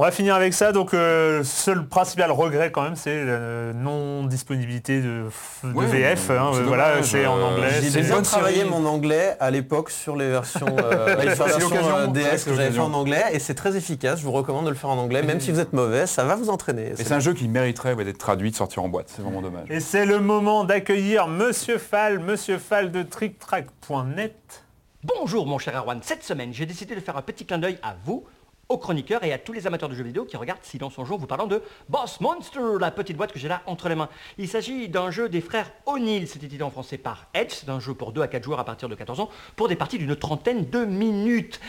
On 0.00 0.02
va 0.02 0.12
finir 0.12 0.36
avec 0.36 0.54
ça. 0.54 0.70
Donc, 0.70 0.94
euh, 0.94 1.42
seul 1.42 1.84
principal 1.84 2.30
regret 2.30 2.70
quand 2.70 2.82
même, 2.82 2.94
c'est 2.94 3.24
la 3.24 3.72
non-disponibilité 3.72 5.00
de, 5.00 5.24
de 5.64 5.72
Ouais, 5.72 5.86
VF. 5.86 6.30
hein, 6.30 6.52
c'est 6.54 6.62
voilà, 6.62 7.02
c'est 7.02 7.26
en 7.26 7.36
euh, 7.36 7.42
anglais. 7.42 7.80
J'ai 7.82 8.02
bien 8.02 8.22
travaillé 8.22 8.62
mon 8.62 8.86
anglais 8.86 9.36
à 9.40 9.50
l'époque 9.50 9.90
sur 9.90 10.14
les 10.14 10.28
versions, 10.28 10.68
euh, 10.68 11.16
euh, 11.18 12.06
DS 12.06 12.38
c'est 12.38 12.44
que 12.48 12.54
j'avais 12.54 12.70
fait 12.70 12.78
en 12.78 12.94
anglais 12.94 13.24
et 13.32 13.40
c'est 13.40 13.56
très 13.56 13.76
efficace. 13.76 14.20
Je 14.20 14.24
vous 14.24 14.30
recommande 14.30 14.66
de 14.66 14.70
le 14.70 14.76
faire 14.76 14.90
en 14.90 14.98
anglais, 14.98 15.24
même 15.24 15.40
si 15.40 15.50
vous 15.50 15.58
êtes 15.58 15.72
mauvais, 15.72 16.06
ça 16.06 16.22
va 16.22 16.36
vous 16.36 16.48
entraîner. 16.48 16.90
Et 16.90 16.96
C'est 16.96 17.02
c'est 17.02 17.14
un 17.14 17.18
jeu 17.18 17.34
qui 17.34 17.48
mériterait 17.48 17.94
ouais, 17.94 18.04
d'être 18.04 18.18
traduit, 18.18 18.52
de 18.52 18.56
sortir 18.56 18.84
en 18.84 18.88
boîte. 18.88 19.12
C'est 19.16 19.22
vraiment 19.22 19.42
dommage. 19.42 19.68
Et 19.68 19.80
c'est 19.80 20.06
le 20.06 20.20
moment 20.20 20.62
d'accueillir 20.62 21.26
Monsieur 21.26 21.78
Fall, 21.78 22.20
Monsieur 22.20 22.58
Fall 22.58 22.92
de 22.92 23.02
TrickTrack.net. 23.02 24.62
Bonjour 25.02 25.44
mon 25.46 25.58
cher 25.58 25.76
Erwan, 25.76 25.98
cette 26.02 26.22
semaine 26.22 26.52
j'ai 26.52 26.66
décidé 26.66 26.94
de 26.94 27.00
faire 27.00 27.16
un 27.16 27.22
petit 27.22 27.44
clin 27.44 27.58
d'œil 27.58 27.78
à 27.82 27.94
vous, 28.04 28.24
aux 28.68 28.76
chroniqueurs 28.76 29.24
et 29.24 29.32
à 29.32 29.38
tous 29.38 29.52
les 29.52 29.66
amateurs 29.66 29.88
de 29.88 29.94
jeux 29.94 30.04
vidéo 30.04 30.24
qui 30.24 30.36
regardent 30.36 30.62
Silence 30.62 30.98
en 30.98 31.04
jour 31.04 31.18
vous 31.18 31.26
parlant 31.26 31.46
de 31.46 31.62
Boss 31.88 32.20
Monster, 32.20 32.60
la 32.78 32.90
petite 32.90 33.16
boîte 33.16 33.32
que 33.32 33.38
j'ai 33.38 33.48
là 33.48 33.62
entre 33.66 33.88
les 33.88 33.94
mains. 33.94 34.10
Il 34.36 34.46
s'agit 34.46 34.88
d'un 34.88 35.10
jeu 35.10 35.28
des 35.28 35.40
frères 35.40 35.70
O'Neill, 35.86 36.28
c'est 36.28 36.42
édité 36.42 36.62
en 36.62 36.70
français 36.70 36.98
par 36.98 37.28
Edge, 37.32 37.52
c'est 37.52 37.70
un 37.70 37.80
jeu 37.80 37.94
pour 37.94 38.12
2 38.12 38.20
à 38.20 38.28
4 38.28 38.44
joueurs 38.44 38.60
à 38.60 38.64
partir 38.64 38.88
de 38.88 38.94
14 38.94 39.20
ans, 39.20 39.30
pour 39.56 39.68
des 39.68 39.76
parties 39.76 39.98
d'une 39.98 40.14
trentaine 40.16 40.68
de 40.68 40.84
minutes. 40.84 41.60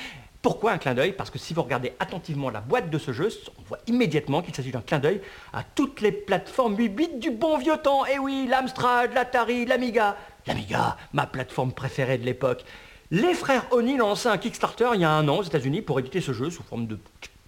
Pourquoi 0.41 0.71
un 0.71 0.77
clin 0.77 0.93
d'œil? 0.93 1.13
Parce 1.13 1.29
que 1.29 1.39
si 1.39 1.53
vous 1.53 1.63
regardez 1.63 1.93
attentivement 1.99 2.49
la 2.49 2.61
boîte 2.61 2.89
de 2.89 2.97
ce 2.97 3.11
jeu, 3.11 3.29
on 3.57 3.61
voit 3.63 3.79
immédiatement 3.87 4.41
qu'il 4.41 4.55
s'agit 4.55 4.71
d'un 4.71 4.81
clin 4.81 4.99
d'œil 4.99 5.21
à 5.53 5.63
toutes 5.63 6.01
les 6.01 6.11
plateformes 6.13 6.77
8 6.77 6.89
bits 6.89 7.17
du 7.17 7.31
bon 7.31 7.57
vieux 7.57 7.77
temps. 7.77 8.05
Et 8.05 8.19
oui, 8.19 8.47
l'Amstrad, 8.49 9.13
l'Atari, 9.13 9.65
l'Amiga. 9.65 10.15
L'Amiga, 10.47 10.97
ma 11.11 11.27
plateforme 11.27 11.73
préférée 11.73 12.17
de 12.17 12.25
l'époque. 12.25 12.63
Les 13.11 13.33
frères 13.33 13.65
ont 13.71 13.81
lancé 13.97 14.29
un 14.29 14.37
Kickstarter 14.37 14.89
il 14.93 15.01
y 15.01 15.03
a 15.03 15.11
un 15.11 15.27
an 15.27 15.37
aux 15.37 15.43
États-Unis 15.43 15.81
pour 15.81 15.99
éditer 15.99 16.21
ce 16.21 16.31
jeu 16.31 16.51
sous 16.51 16.61
forme 16.61 16.85
de 16.85 16.99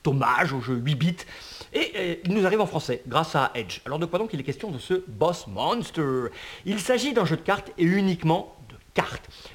hommage 0.08 0.54
au 0.54 0.62
jeu 0.62 0.74
8 0.74 0.96
bits. 0.96 1.18
Et 1.74 2.20
il 2.26 2.34
nous 2.34 2.48
arrive 2.48 2.62
en 2.62 2.66
français 2.66 3.04
grâce 3.08 3.36
à 3.36 3.52
Edge. 3.54 3.82
Alors 3.86 4.00
de 4.00 4.08
quoi 4.08 4.18
donc 4.18 4.32
il 4.34 4.40
est 4.40 4.44
question 4.44 4.72
de 4.72 4.80
ce 4.80 5.04
Boss 5.08 5.46
Monster? 5.46 6.30
Il 6.66 6.80
s'agit 6.80 7.14
d'un 7.14 7.26
jeu 7.26 7.36
de 7.36 7.42
cartes 7.42 7.72
et 7.78 7.84
uniquement 7.84 8.56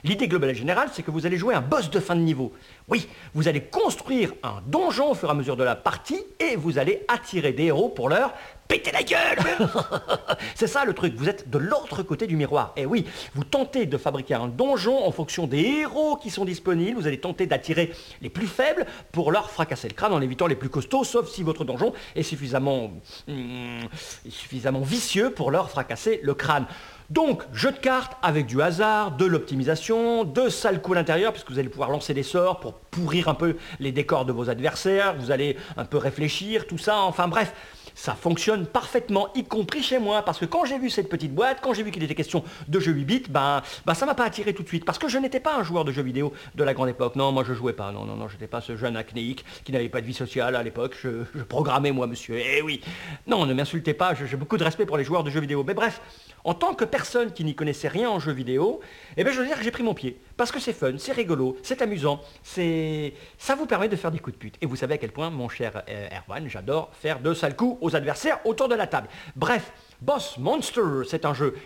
L'idée 0.04 0.28
globale 0.28 0.50
et 0.50 0.54
générale, 0.54 0.88
c'est 0.92 1.02
que 1.02 1.10
vous 1.10 1.26
allez 1.26 1.36
jouer 1.36 1.54
un 1.54 1.60
boss 1.60 1.90
de 1.90 2.00
fin 2.00 2.14
de 2.14 2.20
niveau. 2.20 2.52
Oui, 2.88 3.08
vous 3.34 3.48
allez 3.48 3.60
construire 3.60 4.32
un 4.42 4.62
donjon 4.66 5.10
au 5.10 5.14
fur 5.14 5.28
et 5.28 5.32
à 5.32 5.34
mesure 5.34 5.56
de 5.56 5.64
la 5.64 5.74
partie 5.74 6.22
et 6.38 6.54
vous 6.56 6.78
allez 6.78 7.04
attirer 7.08 7.52
des 7.52 7.64
héros 7.64 7.88
pour 7.88 8.08
leur 8.08 8.32
péter 8.68 8.92
la 8.92 9.02
gueule 9.02 9.38
C'est 10.54 10.66
ça 10.66 10.84
le 10.84 10.92
truc, 10.92 11.14
vous 11.16 11.28
êtes 11.28 11.50
de 11.50 11.58
l'autre 11.58 12.02
côté 12.02 12.26
du 12.26 12.36
miroir. 12.36 12.72
Et 12.76 12.86
oui, 12.86 13.04
vous 13.34 13.44
tentez 13.44 13.86
de 13.86 13.96
fabriquer 13.96 14.34
un 14.34 14.48
donjon 14.48 15.04
en 15.04 15.10
fonction 15.12 15.46
des 15.46 15.60
héros 15.60 16.16
qui 16.16 16.30
sont 16.30 16.44
disponibles, 16.44 16.98
vous 16.98 17.06
allez 17.06 17.20
tenter 17.20 17.46
d'attirer 17.46 17.92
les 18.22 18.30
plus 18.30 18.46
faibles 18.46 18.86
pour 19.12 19.32
leur 19.32 19.50
fracasser 19.50 19.88
le 19.88 19.94
crâne 19.94 20.12
en 20.12 20.20
évitant 20.20 20.46
les 20.46 20.56
plus 20.56 20.68
costauds, 20.68 21.04
sauf 21.04 21.28
si 21.28 21.42
votre 21.42 21.64
donjon 21.64 21.92
est 22.14 22.22
suffisamment, 22.22 22.92
hmm, 23.28 23.86
suffisamment 24.28 24.80
vicieux 24.80 25.30
pour 25.30 25.50
leur 25.50 25.70
fracasser 25.70 26.20
le 26.22 26.34
crâne. 26.34 26.66
Donc, 27.10 27.44
jeu 27.52 27.70
de 27.70 27.76
cartes 27.76 28.16
avec 28.22 28.46
du 28.46 28.60
hasard, 28.60 29.12
de 29.12 29.24
l'optimisation, 29.26 30.24
de 30.24 30.48
sales 30.48 30.82
coups 30.82 30.96
à 30.96 31.00
l'intérieur, 31.00 31.32
puisque 31.32 31.50
vous 31.50 31.58
allez 31.58 31.68
pouvoir 31.68 31.90
lancer 31.90 32.14
des 32.14 32.24
sorts 32.24 32.58
pour 32.58 32.74
pourrir 32.74 33.28
un 33.28 33.34
peu 33.34 33.56
les 33.78 33.92
décors 33.92 34.24
de 34.24 34.32
vos 34.32 34.50
adversaires, 34.50 35.14
vous 35.16 35.30
allez 35.30 35.56
un 35.76 35.84
peu 35.84 35.98
réfléchir, 35.98 36.66
tout 36.66 36.78
ça, 36.78 36.98
enfin 37.02 37.28
bref, 37.28 37.52
ça 37.96 38.14
fonctionne 38.14 38.66
parfaitement, 38.66 39.32
y 39.34 39.42
compris 39.42 39.82
chez 39.82 39.98
moi, 39.98 40.22
parce 40.22 40.38
que 40.38 40.44
quand 40.44 40.66
j'ai 40.66 40.78
vu 40.78 40.90
cette 40.90 41.08
petite 41.08 41.34
boîte, 41.34 41.58
quand 41.62 41.72
j'ai 41.72 41.82
vu 41.82 41.90
qu'il 41.90 42.02
était 42.04 42.14
question 42.14 42.44
de 42.68 42.78
jeux 42.78 42.92
8 42.92 43.04
bits, 43.04 43.22
ben, 43.30 43.62
ben 43.86 43.94
ça 43.94 44.04
m'a 44.04 44.14
pas 44.14 44.26
attiré 44.26 44.52
tout 44.52 44.62
de 44.62 44.68
suite, 44.68 44.84
parce 44.84 44.98
que 44.98 45.08
je 45.08 45.16
n'étais 45.16 45.40
pas 45.40 45.56
un 45.56 45.62
joueur 45.62 45.84
de 45.86 45.92
jeux 45.92 46.02
vidéo 46.02 46.32
de 46.54 46.62
la 46.62 46.74
grande 46.74 46.90
époque. 46.90 47.16
Non, 47.16 47.32
moi 47.32 47.42
je 47.42 47.54
jouais 47.54 47.72
pas, 47.72 47.90
non, 47.92 48.04
non, 48.04 48.14
non, 48.14 48.28
j'étais 48.28 48.46
pas 48.46 48.60
ce 48.60 48.76
jeune 48.76 48.98
acnéique 48.98 49.46
qui 49.64 49.72
n'avait 49.72 49.88
pas 49.88 50.02
de 50.02 50.06
vie 50.06 50.14
sociale 50.14 50.56
à 50.56 50.62
l'époque, 50.62 50.94
je, 51.02 51.24
programmais 51.48 51.90
moi, 51.90 52.06
monsieur. 52.06 52.36
Eh 52.38 52.60
oui, 52.60 52.82
non, 53.26 53.46
ne 53.46 53.54
m'insultez 53.54 53.94
pas, 53.94 54.12
j'ai 54.14 54.36
beaucoup 54.36 54.58
de 54.58 54.64
respect 54.64 54.84
pour 54.84 54.98
les 54.98 55.04
joueurs 55.04 55.24
de 55.24 55.30
jeux 55.30 55.40
vidéo. 55.40 55.64
Mais 55.66 55.74
bref, 55.74 56.02
en 56.44 56.52
tant 56.52 56.74
que 56.74 56.84
personne 56.84 57.32
qui 57.32 57.44
n'y 57.44 57.54
connaissait 57.54 57.88
rien 57.88 58.10
en 58.10 58.20
jeux 58.20 58.32
vidéo, 58.32 58.80
eh 59.16 59.24
ben, 59.24 59.32
je 59.32 59.40
veux 59.40 59.46
dire 59.46 59.56
que 59.56 59.64
j'ai 59.64 59.70
pris 59.70 59.82
mon 59.82 59.94
pied. 59.94 60.18
Parce 60.36 60.52
que 60.52 60.60
c'est 60.60 60.74
fun, 60.74 60.92
c'est 60.98 61.12
rigolo, 61.12 61.56
c'est 61.62 61.80
amusant, 61.80 62.20
c'est... 62.42 63.14
ça 63.38 63.54
vous 63.54 63.64
permet 63.64 63.88
de 63.88 63.96
faire 63.96 64.10
des 64.10 64.18
coups 64.18 64.36
de 64.36 64.38
pute. 64.38 64.54
Et 64.60 64.66
vous 64.66 64.76
savez 64.76 64.94
à 64.94 64.98
quel 64.98 65.12
point, 65.12 65.30
mon 65.30 65.48
cher 65.48 65.82
euh, 65.88 66.08
Erwan, 66.28 66.46
j'adore 66.46 66.90
faire 66.92 67.20
de 67.20 67.32
sales 67.32 67.56
coups 67.56 67.78
adversaires 67.94 68.40
autour 68.44 68.68
de 68.68 68.74
la 68.74 68.86
table. 68.86 69.08
Bref, 69.36 69.72
Boss 70.00 70.38
Monster, 70.38 71.04
c'est 71.08 71.24
un 71.24 71.34
jeu 71.34 71.56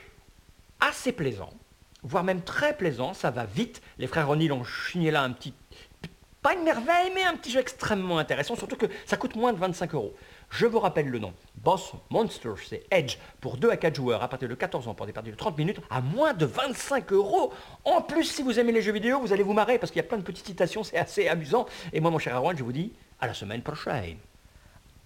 assez 0.81 1.13
plaisant, 1.13 1.51
voire 2.03 2.25
même 2.25 2.43
très 2.43 2.77
plaisant, 2.77 3.15
ça 3.15 3.31
va 3.31 3.45
vite. 3.45 3.83
Les 3.99 4.07
frères 4.07 4.29
O'Neill 4.29 4.53
ont 4.53 4.65
chigné 4.65 5.11
là 5.11 5.23
un 5.23 5.31
petit... 5.31 5.55
Pas 6.43 6.55
une 6.55 6.63
merveille, 6.63 7.13
mais 7.15 7.23
un 7.25 7.37
petit 7.37 7.51
jeu 7.51 7.61
extrêmement 7.61 8.17
intéressant, 8.17 8.57
surtout 8.57 8.77
que 8.77 8.87
ça 9.05 9.19
coûte 9.19 9.37
moins 9.37 9.53
de 9.53 9.59
25 9.59 9.95
euros. 9.95 10.15
Je 10.49 10.65
vous 10.65 10.81
rappelle 10.81 11.09
le 11.09 11.19
nom. 11.19 11.35
Boss 11.57 11.93
Monster, 12.09 12.53
c'est 12.67 12.87
Edge 12.91 13.19
pour 13.43 13.59
2 13.59 13.69
à 13.69 13.77
4 13.77 13.95
joueurs 13.95 14.23
à 14.23 14.29
partir 14.29 14.49
de 14.49 14.55
14 14.55 14.89
ans 14.89 14.95
pour 14.95 15.05
des 15.05 15.13
parties 15.13 15.31
de 15.31 15.37
30 15.37 15.59
minutes 15.59 15.81
à 15.91 16.01
moins 16.01 16.33
de 16.33 16.47
25 16.47 17.13
euros. 17.13 17.53
En 17.85 18.01
plus, 18.01 18.25
si 18.25 18.43
vous 18.43 18.59
aimez 18.59 18.73
les 18.73 18.81
jeux 18.81 18.93
vidéo, 18.93 19.21
vous 19.21 19.35
allez 19.35 19.43
vous 19.43 19.53
marrer 19.53 19.79
parce 19.79 19.93
qu'il 19.93 20.01
y 20.01 20.05
a 20.05 20.09
plein 20.09 20.17
de 20.17 20.23
petites 20.23 20.47
citations, 20.47 20.83
c'est 20.83 20.97
assez 20.97 21.29
amusant. 21.29 21.67
Et 21.93 22.01
moi, 22.01 22.11
mon 22.11 22.19
cher 22.19 22.35
Erwan, 22.35 22.57
je 22.57 22.65
vous 22.65 22.73
dis 22.73 22.95
à 23.21 23.27
la 23.27 23.35
semaine 23.35 23.61
prochaine. 23.61 24.17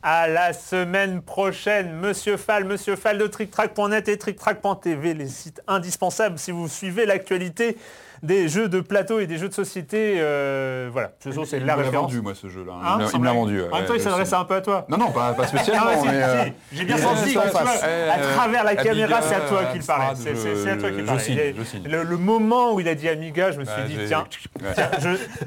À 0.06 0.28
la 0.28 0.52
semaine 0.52 1.22
prochaine, 1.22 1.94
Monsieur 1.94 2.36
Fall, 2.36 2.64
Monsieur 2.64 2.94
Fall 2.94 3.16
de 3.16 3.26
TrickTrack.net 3.26 4.06
et 4.08 4.18
TrickTrack.tv, 4.18 5.14
les 5.14 5.28
sites 5.28 5.62
indispensables 5.66 6.38
si 6.38 6.50
vous 6.50 6.68
suivez 6.68 7.06
l'actualité 7.06 7.78
des 8.24 8.48
jeux 8.48 8.68
de 8.68 8.80
plateau 8.80 9.20
et 9.20 9.26
des 9.26 9.38
jeux 9.38 9.48
de 9.48 9.54
société. 9.54 10.16
euh, 10.18 10.88
voilà, 10.92 11.12
ce 11.22 11.30
sont 11.30 11.44
c'est 11.44 11.58
Il 11.58 11.66
la 11.66 11.76
référence. 11.76 12.10
vendu, 12.10 12.20
moi, 12.22 12.34
ce 12.34 12.48
jeu-là. 12.48 12.72
Hein, 12.82 12.98
il 13.12 13.20
me 13.20 13.24
l'a- 13.24 13.32
vendu. 13.32 13.62
En 13.70 13.76
même 13.76 13.86
temps, 13.86 13.94
il 13.94 14.00
s'adressait 14.00 14.34
un 14.34 14.44
peu 14.44 14.54
à 14.56 14.60
toi. 14.60 14.86
Non, 14.88 14.96
non, 14.96 15.10
pas, 15.10 15.32
pas 15.34 15.46
spécialement. 15.46 15.84
Ah, 15.94 16.08
euh, 16.10 16.44
J'ai 16.72 16.84
bien 16.84 16.96
senti 16.96 17.34
face. 17.34 17.54
à 17.54 17.86
Euh, 17.86 18.34
travers 18.34 18.64
la 18.64 18.74
caméra, 18.76 19.20
c'est 19.22 19.34
à 19.34 19.40
toi 19.40 19.64
qu'il 19.66 19.82
parlait. 19.82 20.16
C'est 20.16 20.70
à 20.70 20.76
toi 20.76 20.90
qu'il 20.90 21.04
parlait. 21.04 21.54
Le, 21.84 22.16
moment 22.16 22.72
où 22.74 22.80
il 22.80 22.88
a 22.88 22.94
dit 22.94 23.08
Amiga, 23.08 23.50
je 23.52 23.58
me 23.58 23.64
suis 23.64 23.74
Bah, 23.76 23.82
dit, 23.86 23.98
tiens, 24.06 24.24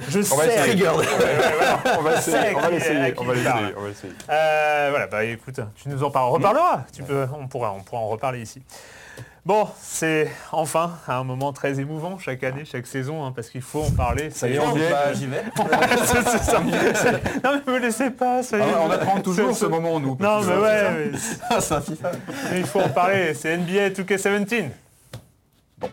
je, 0.10 0.22
sais. 0.22 0.34
On 0.34 0.38
va 0.38 0.46
essayer, 0.48 0.88
on 0.90 2.02
va 2.62 2.70
l'essayer. 2.72 3.14
Euh, 4.30 4.88
voilà, 4.90 5.08
bah 5.08 5.24
écoute, 5.26 5.60
tu 5.82 5.90
nous 5.90 6.04
en 6.04 6.12
parles. 6.12 6.32
Reparleras. 6.32 6.82
Tu 6.96 7.04
peux, 7.04 7.26
on 7.40 7.48
pourra 7.48 7.72
en 7.72 8.08
reparler 8.08 8.42
ici. 8.42 8.62
Bon, 9.46 9.66
c'est 9.82 10.30
enfin 10.52 10.92
un 11.08 11.24
moment 11.24 11.54
très 11.54 11.80
émouvant 11.80 12.18
chaque 12.20 12.44
année, 12.44 12.66
chaque 12.66 12.86
saison, 12.86 13.24
hein, 13.26 13.32
parce 13.34 13.50
qu'il 13.50 13.62
faut 13.62 13.82
en 13.82 13.92
parler. 13.92 14.30
Ça 14.30 14.50
y 14.50 14.56
est, 14.56 14.60
on 14.60 14.66
janvier. 14.68 14.88
bah, 14.90 15.14
j'y 15.14 15.26
vais. 15.26 15.44
C'est- 16.06 16.30
c'est 16.30 16.44
ça. 16.44 16.60
Non 16.62 17.62
mais 17.66 17.74
me 17.74 17.80
laissez 17.80 18.10
pas, 18.10 18.44
ça 18.44 18.58
y 18.58 18.62
est. 18.62 18.66
Ah, 18.76 18.80
on 18.86 18.92
attend 18.92 19.22
toujours 19.22 19.54
C'est- 19.54 19.62
ce 19.62 19.66
moment, 19.68 20.00
nous. 20.02 20.18
Non 20.20 20.42
mais 20.42 20.58
ouais, 20.58 21.12
mais- 21.12 21.18
c'est 21.62 21.74
un 21.76 21.82
FIFA. 21.82 22.12
mais 22.52 22.60
il 22.60 22.66
faut 22.66 22.82
en 22.82 22.90
parler, 22.90 23.34
c'est 23.34 23.56
NBA 23.58 23.90
2K17. 23.92 24.70
k 25.80 25.86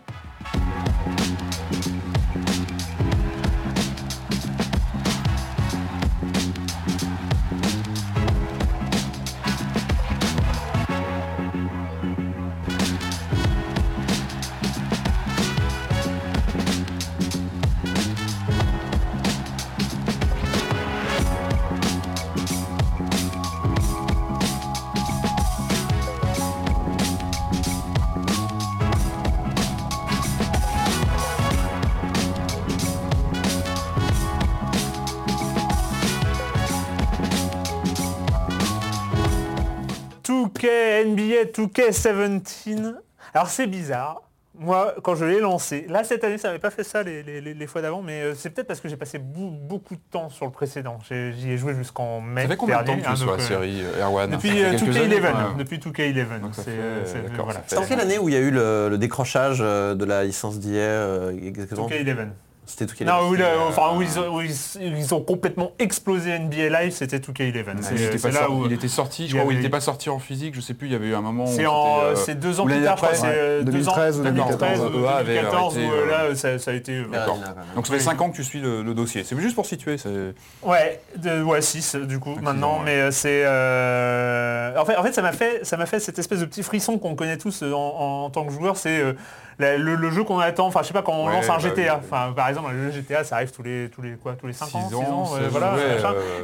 NBA 41.43 41.51
2K17. 41.51 42.95
Alors 43.33 43.47
c'est 43.47 43.67
bizarre. 43.67 44.21
Moi, 44.57 44.95
quand 45.03 45.15
je 45.15 45.25
l'ai 45.25 45.41
lancé, 45.41 45.85
là 45.89 46.05
cette 46.05 46.23
année, 46.23 46.37
ça 46.37 46.47
n'avait 46.47 46.59
pas 46.61 46.69
fait 46.69 46.85
ça 46.85 47.03
les, 47.03 47.23
les- 47.23 47.41
les- 47.41 47.67
fois 47.67 47.81
d'avant, 47.81 48.01
mais 48.01 48.21
euh, 48.21 48.35
c'est 48.35 48.49
peut-être 48.51 48.67
parce 48.67 48.79
que 48.79 48.87
j'ai 48.87 48.95
passé 48.95 49.19
beaucoup 49.19 49.95
de 49.95 50.01
temps 50.11 50.29
sur 50.29 50.45
le 50.45 50.51
précédent. 50.53 50.97
J'y 51.09 51.51
ai 51.51 51.57
joué 51.57 51.73
jusqu'en 51.75 52.21
mai. 52.21 52.43
Ça 52.43 52.47
fait 52.47 52.55
combien 52.55 52.75
de 52.81 52.87
temps 52.87 52.95
dernier, 52.95 53.01
que 53.01 53.07
tu 53.07 53.11
hein, 53.11 53.15
sur 53.17 53.25
la 53.31 53.31
donc, 53.33 53.41
euh, 53.41 53.47
série, 53.49 53.81
euh, 53.83 54.01
Erwan 54.05 54.29
Depuis 54.31 54.47
Ça 54.47 54.55
fait 54.55 54.63
euh, 54.63 54.71
quelques 54.77 54.83
2K11. 54.95 55.01
années, 55.03 55.19
quoi. 55.19 55.55
Depuis 55.57 55.77
2K11. 55.77 56.39
Donc 56.39 56.55
ça 56.55 56.63
C'est, 56.63 56.71
euh, 56.71 57.05
c'est- 57.05 57.21
d'accord, 57.29 57.45
voilà. 57.47 57.59
en 57.77 57.85
quelle 57.85 57.99
année 57.99 58.17
où 58.17 58.29
il 58.29 58.33
y 58.33 58.37
a 58.37 58.41
eu 58.41 58.51
le, 58.51 58.87
le 58.89 58.97
décrochage 58.97 59.57
euh, 59.59 59.93
de 59.93 60.05
la 60.05 60.23
licence 60.23 60.57
d'hier 60.57 60.79
euh, 60.89 61.31
exactement? 61.37 61.89
2K11. 61.89 62.29
C'était 62.67 62.87
tout 62.87 63.03
Non, 63.03 63.27
où, 63.29 63.35
le- 63.35 63.45
enfin, 63.67 63.95
où 63.95 64.01
ils, 64.01 64.19
ont, 64.19 64.35
où 64.37 64.41
ils- 64.41 64.51
ils 64.81 65.13
ont 65.13 65.21
complètement 65.21 65.71
explosé 65.77 66.31
NBA 66.39 66.69
Live, 66.69 66.91
c'était 66.93 67.19
2K11. 67.19 67.81
C'est- 67.81 67.93
il, 67.95 68.01
était 68.03 68.17
c'est 68.17 68.21
pas 68.23 68.33
là 68.33 68.39
sorti, 68.45 68.53
où 68.53 68.65
il 68.65 68.73
était 68.73 68.87
sorti, 68.87 69.23
il 69.25 69.29
je 69.29 69.35
y 69.35 69.37
crois, 69.37 69.47
où 69.47 69.51
il 69.51 69.53
avait- 69.55 69.61
n'était 69.63 69.69
pas 69.71 69.81
sorti 69.81 70.09
en 70.09 70.17
physique, 70.19 70.55
je 70.55 70.61
sais 70.61 70.73
plus, 70.73 70.87
il 70.87 70.93
y 70.93 70.95
avait 70.95 71.07
eu 71.07 71.15
un 71.15 71.21
moment 71.21 71.43
où 71.43 71.47
C'est 71.55 71.65
en- 71.67 71.83
c'était, 71.99 72.05
euh, 72.05 72.15
c'est 72.15 72.35
deux 72.39 72.59
ans 72.59 72.63
ou 72.63 72.65
plus 72.65 72.73
l'année 72.73 72.85
tard, 72.85 72.97
je 72.97 73.01
crois, 73.03 73.09
après, 73.15 73.21
c'est 73.21 73.37
euh, 73.37 73.59
deux 73.61 73.71
2013 73.71 74.17
ans, 74.17 74.19
ou 74.19 74.23
2013 74.23 74.81
ou 74.81 74.89
2014, 74.89 75.05
EA 75.05 75.15
avait 75.17 75.33
2014 75.35 75.75
où 75.75 75.79
arrêté, 75.79 75.93
euh, 75.93 76.05
euh, 76.05 76.29
là 76.29 76.35
ça, 76.35 76.57
ça 76.59 76.71
a 76.71 76.73
été. 76.73 76.93
euh, 76.93 77.05
D'accord. 77.11 77.39
Donc 77.75 77.85
ça 77.87 77.93
fait 77.93 77.99
5 77.99 78.19
ans 78.21 78.29
que 78.31 78.35
tu 78.35 78.43
suis 78.43 78.59
le, 78.61 78.81
le 78.81 78.93
dossier. 78.95 79.23
C'est 79.23 79.39
juste 79.39 79.55
pour 79.55 79.65
situer. 79.67 79.97
c'est- 79.97 80.33
Ouais, 80.63 80.99
de, 81.17 81.43
ouais 81.43 81.61
6 81.61 81.95
du 81.95 82.19
coup 82.19 82.35
maintenant, 82.41 82.77
ouais. 82.79 82.85
mais 82.85 82.95
euh, 82.95 83.11
c'est 83.11 83.43
euh, 83.45 84.77
en 84.79 84.85
fait 84.85 84.95
en 84.97 85.03
fait 85.03 85.13
ça 85.13 85.21
m'a 85.21 85.31
fait 85.31 85.65
ça 85.65 85.77
m'a 85.77 85.85
fait 85.85 85.99
cette 85.99 86.19
espèce 86.19 86.39
de 86.39 86.45
petit 86.45 86.63
frisson 86.63 86.97
qu'on 86.97 87.15
connaît 87.15 87.37
tous 87.37 87.61
euh, 87.63 87.73
en, 87.73 88.23
en 88.25 88.29
tant 88.29 88.45
que 88.45 88.51
joueur, 88.53 88.77
c'est 88.77 88.99
euh, 88.99 89.13
le, 89.57 89.95
le 89.95 90.11
jeu 90.11 90.23
qu'on 90.23 90.39
attend. 90.39 90.67
Enfin 90.67 90.81
je 90.83 90.87
sais 90.87 90.93
pas 90.93 91.01
quand 91.01 91.13
on 91.13 91.27
Ouais, 91.27 91.33
lance 91.33 91.49
un 91.49 91.53
bah 91.53 91.59
GTA. 91.59 91.97
Enfin 92.03 92.33
par 92.35 92.49
exemple 92.49 92.71
le 92.73 92.91
GTA 92.91 93.23
ça 93.23 93.35
arrive 93.37 93.51
tous 93.51 93.63
les 93.63 93.89
tous 93.89 94.01
les 94.01 94.13
quoi 94.15 94.33
tous 94.33 94.47
les 94.47 94.53
5 94.53 94.65
ans, 94.75 94.89
Six 94.89 94.95
6 94.95 94.95
ans, 94.95 95.25
euh, 95.35 95.47
voilà. 95.49 95.73
euh, 95.75 95.97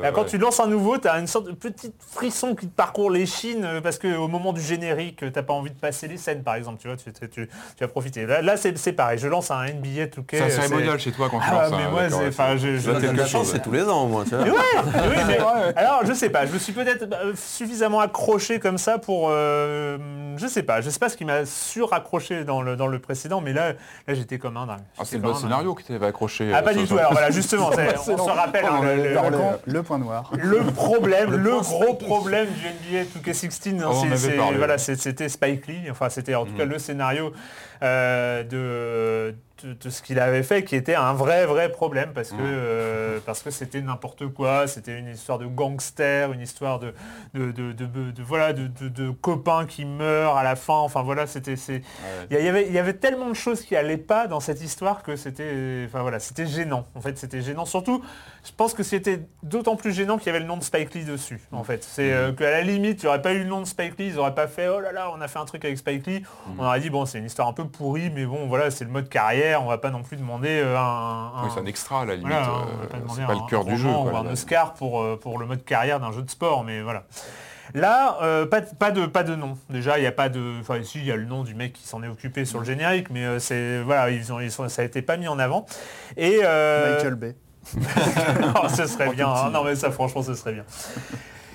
Et 0.08 0.12
quand 0.14 0.22
ouais. 0.22 0.28
tu 0.28 0.38
lances 0.38 0.60
un 0.60 0.68
nouveau, 0.68 0.98
tu 0.98 1.08
as 1.08 1.18
une 1.20 1.28
sorte 1.28 1.46
de 1.48 1.52
petit 1.52 1.94
frisson 2.14 2.56
qui 2.56 2.68
te 2.68 2.76
parcourt 2.76 3.12
les 3.12 3.26
chines 3.26 3.66
euh, 3.66 3.82
parce 3.82 3.98
qu'au 4.00 4.28
moment 4.28 4.54
du 4.54 4.62
générique, 4.62 5.24
t'as 5.34 5.44
pas 5.44 5.54
envie 5.54 5.72
de 5.72 5.76
passer 5.80 6.08
les 6.08 6.18
scènes 6.18 6.44
par 6.44 6.56
exemple, 6.56 6.80
tu 6.82 6.88
vois, 6.88 6.98
tu, 6.98 7.12
tu, 7.12 7.30
tu- 7.30 7.48
tu 7.48 7.84
vas 7.84 7.88
profiter. 7.88 8.26
Là, 8.26 8.42
là, 8.42 8.58
c'est 8.58 8.78
c'est 8.78 8.94
pareil, 8.94 9.18
je 9.18 9.28
lance 9.28 9.52
un 9.52 9.66
NBA 9.66 10.06
2K. 10.06 10.24
C'est 10.32 10.42
un 10.42 10.46
euh, 10.46 10.50
cérémonial 10.50 11.00
chez 11.00 11.12
toi 11.12 11.28
quand 11.30 11.40
tu 11.40 11.46
Ah, 11.50 11.68
lances 11.70 11.72
mais 11.78 11.84
un- 11.86 11.90
moi, 11.90 12.10
c'est- 12.10 12.28
enfin, 12.28 12.56
je- 12.58 12.78
c'est 13.44 13.62
tous 13.62 13.72
les 13.72 13.84
ans 13.84 14.04
au 14.04 14.08
moins, 14.08 14.24
tu 14.24 14.36
vois. 14.36 14.46
mais 14.46 14.52
ouais, 14.52 15.24
mais- 15.28 15.38
alors 15.76 16.02
je 16.06 16.14
sais 16.14 16.30
pas, 16.30 16.46
je 16.46 16.54
me 16.54 16.60
suis 16.60 16.74
peut-être 16.74 17.04
euh, 17.14 17.34
suffisamment 17.36 18.00
accroché 18.00 18.60
comme 18.60 18.78
ça 18.78 18.98
pour, 18.98 19.28
euh, 19.30 19.98
je 20.38 20.48
sais 20.48 20.64
pas, 20.64 20.82
je 20.82 20.90
sais 20.90 21.00
pas 21.00 21.10
ce 21.10 21.18
qui 21.18 21.26
m'a 21.26 21.46
suraccroché 21.46 22.44
dans 22.44 22.62
le, 22.62 22.76
dans 22.76 22.88
le 22.88 23.00
précédent, 23.02 23.42
mais 23.42 23.54
là, 23.54 23.74
là 24.08 24.14
j'étais 24.14 24.38
comme 24.38 24.58
un 24.58 24.66
dingue. 24.68 24.80
Ah, 24.98 25.04
c'est 25.06 25.18
le 25.18 25.24
bon 25.24 25.34
scénario 25.36 25.76
qui 25.76 25.84
t'avait 25.86 26.06
accroché. 26.06 26.52
Ah 26.54 26.60
euh, 26.60 26.62
pas 26.62 26.74
du 26.74 26.86
tout, 26.86 26.98
alors 26.98 27.12
voilà, 27.12 27.32
justement, 27.32 27.70
on 27.70 28.18
se 28.18 28.30
rappelle 28.32 28.66
hein, 28.66 28.82
le, 28.84 29.10
le- 29.10 29.14
Par 29.14 29.30
le- 29.30 29.38
contre, 29.38 29.60
le 29.66 29.84
point 29.84 29.98
noir. 29.98 30.32
le 30.38 30.58
problème, 30.72 31.32
le, 31.36 31.60
gros 31.60 31.94
problème 31.96 32.48
du 32.50 32.96
NBA 32.96 33.04
2K16, 33.20 33.82
hein, 34.40 34.52
voilà, 34.58 34.78
c'était 34.78 35.30
Spike 35.30 35.68
Lee, 35.68 35.90
enfin 35.90 36.10
c'était 36.10 36.36
en 36.36 36.46
tout 36.46 36.54
cas 36.54 36.66
le 36.66 36.80
scénario 36.80 37.34
euh, 37.84 38.44
de, 38.44 39.36
de, 39.64 39.74
de 39.74 39.90
ce 39.90 40.02
qu'il 40.02 40.20
avait 40.20 40.44
fait 40.44 40.64
qui 40.64 40.76
était 40.76 40.96
un 40.96 41.14
vrai 41.14 41.46
vrai 41.46 41.72
problème 41.72 42.12
parce 42.14 42.32
que 42.32 42.36
euh, 42.40 43.20
parce 43.26 43.42
que 43.42 43.52
c'était 43.52 43.82
n'importe 43.82 44.28
quoi, 44.28 44.68
c'était 44.68 44.98
une 44.98 45.08
histoire 45.10 45.38
de 45.40 45.46
gangster, 45.46 46.32
une 46.34 46.42
histoire 46.42 46.80
de 46.80 46.94
de, 47.34 47.52
de- 47.52 48.24
voilà 48.24 48.54
de 48.54 49.10
copains 49.12 49.66
qui 49.66 49.86
meurent 49.86 50.38
à 50.38 50.44
la 50.44 50.56
fin. 50.56 50.74
Enfin 50.76 51.02
voilà, 51.02 51.28
c'était 51.28 51.56
c'est 51.56 51.82
il 52.30 52.38
y, 52.38 52.48
avait 52.48 52.68
il 52.68 52.74
y 52.74 52.80
avait 52.80 52.94
tellement 52.94 53.30
de 53.30 53.34
choses 53.34 53.62
qui 53.62 53.76
allaient 53.76 53.98
pas 53.98 54.28
dans 54.28 54.40
cette 54.40 54.62
histoire 54.62 55.04
que 55.04 55.16
c'était 55.16 55.84
enfin 55.86 56.02
voilà, 56.02 56.20
c'était 56.20 56.46
gênant. 56.48 56.86
En 56.96 57.02
fait, 57.02 57.18
c'était 57.18 57.42
gênant 57.42 57.66
surtout 57.66 58.04
je 58.44 58.52
pense 58.58 58.74
que 58.74 58.82
c'était 58.84 59.22
d'autant 59.44 59.76
plus 59.76 59.92
gênant 59.94 60.18
qu'il 60.18 60.28
y 60.28 60.30
avait 60.30 60.40
le 60.40 60.46
nom 60.46 60.58
de 60.58 60.64
Spike 60.64 60.94
Lee 60.96 61.06
dessus 61.06 61.40
en 61.52 61.64
fait. 61.64 61.84
C'est 61.84 62.12
euh, 62.12 62.32
qu'à 62.32 62.50
la 62.50 62.62
limite, 62.62 63.02
il 63.02 63.06
n'y 63.06 63.10
aurait 63.10 63.22
pas 63.22 63.34
eu 63.34 63.40
le 63.40 63.46
nom 63.46 63.62
de 63.62 63.66
Spike 63.66 63.98
Lee, 64.00 64.08
ils 64.08 64.16
n'auraient 64.16 64.34
pas 64.34 64.48
fait 64.48 64.68
oh 64.68 64.80
là 64.80 64.92
là, 64.92 65.12
on 65.16 65.22
a 65.22 65.28
fait 65.28 65.40
un 65.40 65.46
truc 65.46 65.64
avec 65.64 65.78
Spike 65.78 66.08
Lee. 66.08 66.24
On 66.58 66.66
aurait 66.66 66.80
dit 66.80 66.90
bon, 66.90 67.06
c'est 67.06 67.20
une 67.20 67.26
histoire 67.26 67.48
un 67.48 67.54
peu 67.54 67.66
pourrie 67.66 68.10
mais 68.10 68.26
bon 68.26 68.48
voilà, 68.48 68.72
c'est 68.72 68.84
le 68.86 68.90
mode 68.92 69.10
carrière, 69.10 69.64
on 69.64 69.68
va 69.68 69.78
pas 69.78 69.92
non 69.92 70.02
plus 70.04 70.18
demander 70.18 70.60
euh, 70.64 70.78
un, 70.78 70.82
un- 71.36 71.44
Oui, 71.44 71.50
c'est 71.54 71.60
un 71.60 71.66
extra 71.66 72.02
à 72.02 72.06
la 72.06 72.16
limite. 72.16 72.32
voilà, 72.32 72.48
euh, 72.48 72.52
on 72.74 72.78
va 72.82 72.88
pas 72.88 72.98
demander 72.98 73.22
c'est 73.22 73.28
pas 73.28 73.34
un- 73.34 73.42
le 73.44 73.50
cœur 73.50 73.66
du 73.66 73.78
jeu. 73.78 73.90
quoi, 73.90 74.12
ou 74.12 74.16
un. 74.18 74.32
Oscar 74.32 74.74
pour, 74.74 75.20
pour 75.20 75.38
le 75.38 75.46
mode 75.46 75.64
carrière 75.64 76.00
d'un 76.00 76.12
jeu 76.12 76.22
de 76.24 76.30
sport, 76.30 76.64
mais 76.64 76.82
voilà. 76.82 77.04
Là, 77.74 78.18
euh, 78.22 78.46
pas, 78.46 78.60
de- 78.60 78.76
pas, 78.76 78.92
de, 78.92 79.06
pas 79.06 79.24
de 79.24 79.34
nom. 79.36 79.58
Déjà, 79.70 79.98
il 79.98 80.02
n'y 80.02 80.08
a 80.08 80.12
pas 80.12 80.28
de... 80.28 80.60
Enfin, 80.60 80.78
ici, 80.78 80.98
il 81.00 81.06
y 81.06 81.12
a 81.12 81.16
le 81.16 81.24
nom 81.24 81.44
du 81.46 81.56
mec 81.56 81.72
qui 81.72 81.88
s'en 81.88 82.04
est 82.04 82.08
occupé 82.10 82.44
sur 82.44 82.60
le 82.60 82.66
générique, 82.66 83.10
mais 83.12 83.24
euh, 83.24 83.40
c'est... 83.40 83.80
Voilà, 83.82 84.10
ils 84.10 84.34
ont, 84.34 84.42
ils 84.42 84.52
sont, 84.52 84.68
ça 84.68 84.82
a 84.82 84.86
été 84.86 85.02
pas 85.02 85.16
mis 85.16 85.30
en 85.30 85.40
avant. 85.40 85.66
Et... 86.18 86.42
euh, 86.44 86.96
Michael 86.98 87.16
Bay. 87.16 87.36
Non, 88.42 88.70
ce 88.76 88.86
serait 88.88 89.10
bien. 89.10 89.28
hein. 89.30 89.50
Non, 89.52 89.64
mais 89.64 89.76
ça, 89.76 89.92
franchement, 89.92 90.22
ce 90.24 90.34
serait 90.36 90.54
bien. 90.54 90.66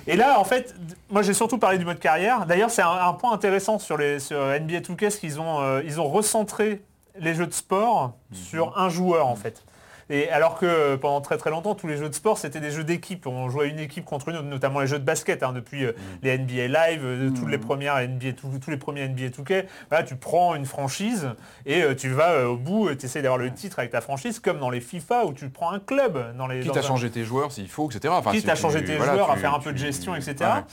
Et 0.07 0.15
là, 0.15 0.39
en 0.39 0.43
fait, 0.45 0.73
moi, 1.09 1.21
j'ai 1.21 1.33
surtout 1.33 1.57
parlé 1.57 1.77
du 1.77 1.85
mode 1.85 1.99
carrière. 1.99 2.45
D'ailleurs, 2.45 2.69
c'est 2.69 2.81
un, 2.81 2.89
un 3.07 3.13
point 3.13 3.33
intéressant 3.33 3.77
sur, 3.77 3.97
les, 3.97 4.19
sur 4.19 4.37
NBA 4.39 4.79
2K, 4.79 5.09
c'est 5.09 5.19
qu'ils 5.19 5.39
ont, 5.39 5.59
euh, 5.61 5.81
ils 5.85 5.99
ont 5.99 6.07
recentré 6.07 6.81
les 7.19 7.33
jeux 7.33 7.47
de 7.47 7.53
sport 7.53 8.13
sur 8.31 8.77
un 8.77 8.89
joueur, 8.89 9.27
en 9.27 9.35
fait. 9.35 9.63
Et 10.09 10.29
alors 10.29 10.57
que 10.57 10.65
euh, 10.65 10.95
pendant 10.97 11.19
très 11.19 11.37
très 11.37 11.49
longtemps, 11.49 11.75
tous 11.75 11.87
les 11.87 11.97
jeux 11.97 12.07
de 12.07 12.13
sport, 12.15 12.37
c'était 12.37 12.59
des 12.61 12.71
jeux 12.71 12.83
d'équipe. 12.85 13.27
On 13.27 13.49
jouait 13.49 13.67
une 13.69 13.79
équipe 13.79 14.05
contre 14.05 14.29
une 14.29 14.37
autre, 14.37 14.47
notamment 14.47 14.79
les 14.79 14.87
jeux 14.87 14.99
de 14.99 15.03
basket, 15.03 15.43
hein, 15.43 15.51
depuis 15.53 15.83
euh, 15.85 15.91
les 16.23 16.37
NBA 16.37 16.67
Live, 16.67 17.01
euh, 17.03 17.29
toutes 17.29 17.49
les 17.49 17.57
premières 17.57 17.97
NBA, 18.07 18.33
tous, 18.33 18.47
tous 18.59 18.69
les 18.71 18.77
premiers 18.77 19.07
NBA 19.07 19.27
2K. 19.27 19.65
Voilà, 19.89 20.05
tu 20.05 20.15
prends 20.15 20.55
une 20.55 20.65
franchise 20.65 21.29
et 21.65 21.81
euh, 21.83 21.93
tu 21.93 22.09
vas 22.09 22.29
euh, 22.31 22.47
au 22.47 22.55
bout, 22.57 22.93
tu 22.95 23.05
essaies 23.05 23.21
d'avoir 23.21 23.37
le 23.37 23.51
titre 23.53 23.79
avec 23.79 23.91
ta 23.91 23.99
franchise, 24.01 24.39
comme 24.39 24.59
dans 24.59 24.69
les 24.69 24.79
FIFA 24.81 25.25
où 25.25 25.33
tu 25.33 25.49
prends 25.49 25.71
un 25.71 25.79
club. 25.79 26.35
Dans 26.37 26.47
les, 26.47 26.61
Quitte 26.61 26.69
dans 26.73 26.75
à 26.75 26.79
un- 26.79 26.87
changer 26.87 27.09
tes 27.11 27.25
joueurs 27.25 27.51
s'il 27.51 27.67
faut, 27.67 27.89
etc. 27.89 28.13
Enfin, 28.17 28.31
quitte 28.31 28.47
à 28.47 28.55
changer 28.55 28.83
tes 28.85 28.95
voilà, 28.95 29.13
joueurs, 29.13 29.31
à 29.31 29.35
faire 29.35 29.53
un 29.53 29.59
peu 29.59 29.73
de 29.73 29.77
tu- 29.77 29.83
gestion, 29.83 30.15
etc. 30.15 30.35
Ouais. 30.41 30.63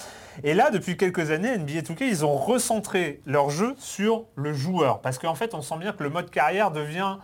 Et 0.45 0.55
là, 0.55 0.71
depuis 0.71 0.97
quelques 0.97 1.31
années, 1.31 1.57
NBA 1.59 1.81
2K, 1.83 2.03
ils 2.09 2.25
ont 2.25 2.37
recentré 2.37 3.21
leur 3.27 3.51
jeu 3.51 3.75
sur 3.79 4.25
le 4.37 4.53
joueur. 4.53 5.01
Parce 5.01 5.19
qu'en 5.19 5.35
fait, 5.35 5.55
on 5.55 5.63
sent 5.63 5.77
bien 5.79 5.93
que 5.93 6.03
le 6.03 6.11
mode 6.11 6.31
carrière 6.31 6.71
devient 6.71 7.17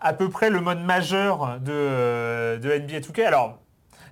à 0.00 0.12
peu 0.12 0.28
près 0.28 0.50
le 0.50 0.60
mode 0.60 0.80
majeur 0.80 1.60
de, 1.60 1.72
euh, 1.72 2.58
NBA 2.58 3.00
2K. 3.00 3.24
Alors, 3.26 3.59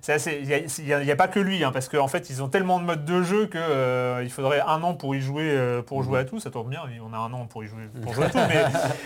il 0.07 0.45
n'y 0.45 0.53
a, 0.93 1.01
il 1.01 1.07
il 1.09 1.15
pas 1.17 1.27
que 1.27 1.39
lui, 1.39 1.63
hein, 1.63 1.71
parce 1.71 1.89
qu'en 1.89 2.07
fait, 2.07 2.29
ils 2.29 2.41
ont 2.41 2.47
tellement 2.47 2.79
de 2.79 2.85
modes 2.85 3.05
de 3.05 3.21
jeu 3.21 3.47
qu'il 3.47 4.29
faudrait 4.29 4.61
un 4.61 4.81
an 4.83 4.93
pour 4.93 5.15
y 5.15 5.21
jouer, 5.21 5.49
euh, 5.51 5.81
pour 5.81 6.03
jouer 6.03 6.19
à 6.19 6.23
tout. 6.23 6.39
Ça 6.39 6.49
tombe 6.49 6.69
bien, 6.69 6.81
on 7.07 7.13
a 7.13 7.17
un 7.17 7.33
an 7.33 7.45
pour 7.45 7.63
y 7.63 7.67
jouer, 7.67 7.83
pour 8.03 8.13
jouer 8.13 8.25
à 8.25 8.29
tout. 8.31 8.37
Mais 8.47 8.63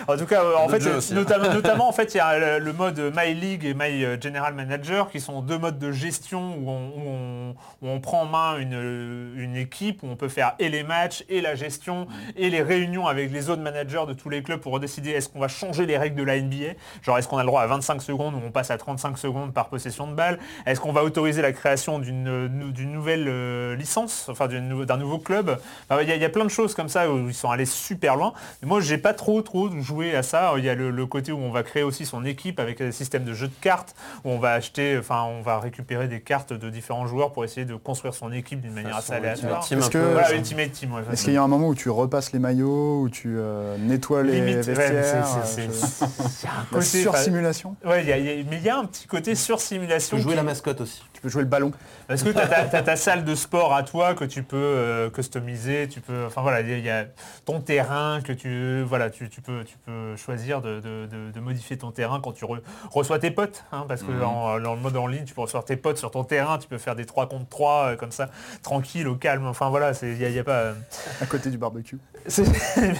en 0.07 0.17
tout 0.17 0.25
cas, 0.25 0.43
euh, 0.43 0.55
en 0.57 0.67
fait, 0.69 0.85
hein. 0.85 0.99
notamment, 1.13 1.49
notamment, 1.53 1.89
en 1.89 1.91
fait, 1.91 2.13
il 2.13 2.17
y 2.17 2.19
a 2.19 2.59
le, 2.59 2.73
mode 2.73 2.99
My 3.15 3.33
League 3.33 3.65
et 3.65 3.73
My 3.73 4.03
euh, 4.03 4.17
General 4.19 4.53
Manager, 4.53 5.09
qui 5.09 5.19
sont 5.19 5.41
deux 5.41 5.57
modes 5.57 5.79
de 5.79 5.91
gestion 5.91 6.55
où 6.57 6.69
on, 6.69 6.87
où 6.89 7.09
on- 7.09 7.55
où 7.81 7.87
on 7.89 7.99
prend 7.99 8.21
en 8.21 8.25
main 8.25 8.57
une, 8.57 9.33
une 9.37 9.55
équipe, 9.55 10.03
où 10.03 10.07
on 10.07 10.15
peut 10.15 10.29
faire 10.29 10.53
et 10.59 10.69
les 10.69 10.83
matchs, 10.83 11.23
et 11.29 11.41
la 11.41 11.55
gestion, 11.55 12.07
et 12.35 12.49
les 12.49 12.61
réunions 12.61 13.07
avec 13.07 13.31
les 13.31 13.49
autres 13.49 13.61
managers 13.61 14.03
de 14.07 14.13
tous 14.13 14.29
les 14.29 14.41
clubs 14.41 14.59
pour 14.59 14.79
décider 14.79 15.11
est-ce 15.11 15.29
qu'on 15.29 15.39
va 15.39 15.47
changer 15.47 15.85
les 15.85 15.97
règles 15.97 16.15
de 16.15 16.23
la 16.23 16.39
NBA. 16.39 16.73
Genre, 17.01 17.17
est-ce 17.17 17.27
qu'on 17.27 17.37
a 17.37 17.41
le 17.43 17.47
droit 17.47 17.61
à 17.61 17.67
25 17.67 18.01
secondes 18.01 18.35
ou 18.35 18.41
on 18.45 18.51
passe 18.51 18.71
à 18.71 18.77
35 18.77 19.17
secondes 19.17 19.53
par 19.53 19.67
possession 19.69 20.07
de 20.07 20.13
balle? 20.13 20.39
Est-ce 20.65 20.79
qu'on 20.83 20.91
va 20.91 21.05
autoriser 21.05 21.41
la 21.41 21.53
création 21.53 21.97
d'une 21.97 22.47
nou- 22.49 22.71
d'une 22.71 22.91
nouvelle 22.91 23.27
euh, 23.29 23.73
licence, 23.77 24.27
enfin 24.29 24.49
d'un 24.49 24.97
nouveau 24.97 25.17
club 25.17 25.57
Enfin, 25.89 26.01
Il 26.01 26.09
y, 26.09 26.11
a- 26.11 26.15
il 26.17 26.21
y 26.21 26.25
a 26.25 26.29
plein 26.29 26.43
de 26.43 26.49
choses 26.49 26.75
comme 26.75 26.89
ça 26.89 27.09
où 27.09 27.29
ils 27.29 27.33
sont 27.33 27.49
allés 27.49 27.65
super 27.65 28.17
loin. 28.17 28.33
Mais 28.61 28.67
moi, 28.67 28.81
j'ai 28.81 28.97
pas 28.97 29.13
trop 29.13 29.41
trop 29.41 29.69
joué 29.79 30.13
à 30.13 30.23
ça. 30.23 30.51
Il 30.57 30.65
y 30.65 30.69
a 30.69 30.75
le, 30.75 30.89
le 30.91 31.05
côté 31.05 31.31
où 31.31 31.37
on 31.37 31.51
va 31.51 31.63
créer 31.63 31.83
aussi 31.83 32.05
son 32.05 32.25
équipe 32.25 32.59
avec 32.59 32.81
un 32.81 32.91
système 32.91 33.23
de 33.23 33.33
jeu 33.33 33.47
de 33.47 33.53
cartes, 33.61 33.95
où 34.25 34.29
on 34.31 34.39
va 34.39 34.51
acheter, 34.51 34.97
enfin, 34.99 35.23
on 35.23 35.41
va 35.41 35.57
récupérer 35.59 36.09
des 36.09 36.19
cartes 36.19 36.51
de 36.51 36.69
différents 36.69 37.07
joueurs 37.07 37.31
pour 37.31 37.45
essayer 37.45 37.65
de 37.65 37.75
construire 37.75 38.13
son 38.13 38.33
équipe 38.33 38.59
d'une 38.59 38.73
manière 38.73 38.97
assez 38.97 39.13
aléatoire. 39.13 39.61
Ultimate 39.61 39.67
Team 39.69 39.79
Est-ce 39.79 39.89
peu, 39.89 40.11
Voilà, 40.11 40.27
genre. 40.27 40.37
Ultimate 40.37 40.71
Team, 40.73 40.93
ouais, 40.95 41.01
Est-ce 41.13 41.23
qu'il 41.23 41.33
y 41.33 41.37
a 41.37 41.43
un 41.43 41.47
moment 41.47 41.69
où 41.69 41.75
tu 41.75 41.89
repasses 41.89 42.33
les 42.33 42.39
maillots, 42.39 43.01
où 43.03 43.09
tu 43.09 43.35
euh, 43.37 43.77
nettoies 43.77 44.23
les 44.23 44.33
Limite, 44.41 44.67
ouais, 44.67 44.73
vestiaires 44.73 45.25
c'est- 45.45 45.61
euh, 45.61 45.67
c'est- 45.69 46.05
je- 46.05 46.27
c'est 46.29 46.47
un 46.47 46.51
La 46.59 46.65
côté, 46.69 47.07
enfin, 47.07 47.17
sursimulation 47.17 47.75
Ouais, 47.85 48.01
il 48.03 48.09
y 48.09 48.11
a- 48.11 48.17
il 48.17 48.25
y 48.25 48.29
a- 48.29 48.43
mais 48.49 48.57
il 48.57 48.63
y 48.63 48.69
a 48.69 48.77
un 48.77 48.85
petit 48.85 49.07
côté 49.07 49.33
sursimulation. 49.35 50.17
jouer 50.17 50.31
qui- 50.31 50.35
la 50.37 50.43
mascotte 50.43 50.72
aussi. 50.81 51.03
Tu 51.13 51.21
peux 51.21 51.29
jouer 51.29 51.43
le 51.43 51.47
ballon. 51.47 51.71
Parce 52.07 52.21
que 52.23 52.29
tu 52.29 52.37
as, 52.37 52.81
ta 52.81 52.95
salle 52.95 53.23
de 53.23 53.33
sport 53.35 53.73
à 53.73 53.83
toi 53.83 54.13
que 54.13 54.25
tu 54.25 54.43
peux 54.43 54.57
euh, 54.57 55.09
customiser, 55.09 55.87
tu 55.87 56.01
peux, 56.01 56.25
enfin 56.25 56.41
voilà, 56.41 56.61
il 56.61 56.69
y 56.69 56.73
a- 56.73 56.77
il 56.77 56.83
y 56.85 56.89
a 56.89 57.05
ton 57.45 57.61
terrain 57.61 58.19
que 58.21 58.33
tu, 58.33 58.81
voilà, 58.83 59.09
tu, 59.09 59.29
tu 59.29 59.41
peux, 59.41 59.63
tu 59.63 59.75
peux 59.85 60.15
choisir 60.17 60.61
de, 60.61 60.79
de- 60.81 61.07
de- 61.09 61.31
de 61.31 61.39
modifier 61.39 61.77
ton 61.77 61.91
terrain 61.91 62.19
quand 62.21 62.33
tu 62.33 62.43
re- 62.45 62.61
reçois 62.91 63.19
tes 63.19 63.31
potes, 63.31 63.63
hein, 63.71 63.85
parce 63.87 64.03
que 64.03 64.11
en- 64.23 64.59
dans 64.59 64.75
le 64.75 64.81
mode 64.81 64.97
en 64.97 65.07
ligne, 65.07 65.23
tu 65.25 65.33
peux 65.33 65.41
recevoir 65.41 65.63
tes 65.65 65.77
potes 65.77 65.97
sur 65.97 66.11
ton 66.11 66.23
terrain, 66.25 66.57
tu 66.57 66.67
peux 66.67 66.77
faire 66.77 66.95
des 66.95 67.05
3 67.05 67.27
contre 67.29 67.47
3 67.47 67.91
euh, 67.91 67.95
comme 67.95 68.11
ça, 68.11 68.29
tranquille, 68.61 69.07
au 69.07 69.15
calme, 69.15 69.45
enfin 69.47 69.69
voilà, 69.69 69.93
c'est- 69.93 70.11
il 70.11 70.17
n'y 70.17 70.25
a, 70.25 70.29
il 70.29 70.35
y 70.35 70.39
a 70.39 70.43
pas... 70.43 70.51
euh, 70.59 70.73
à 71.21 71.25
côté 71.25 71.49
du 71.49 71.57
barbecue. 71.57 71.97
c'est- 72.27 72.43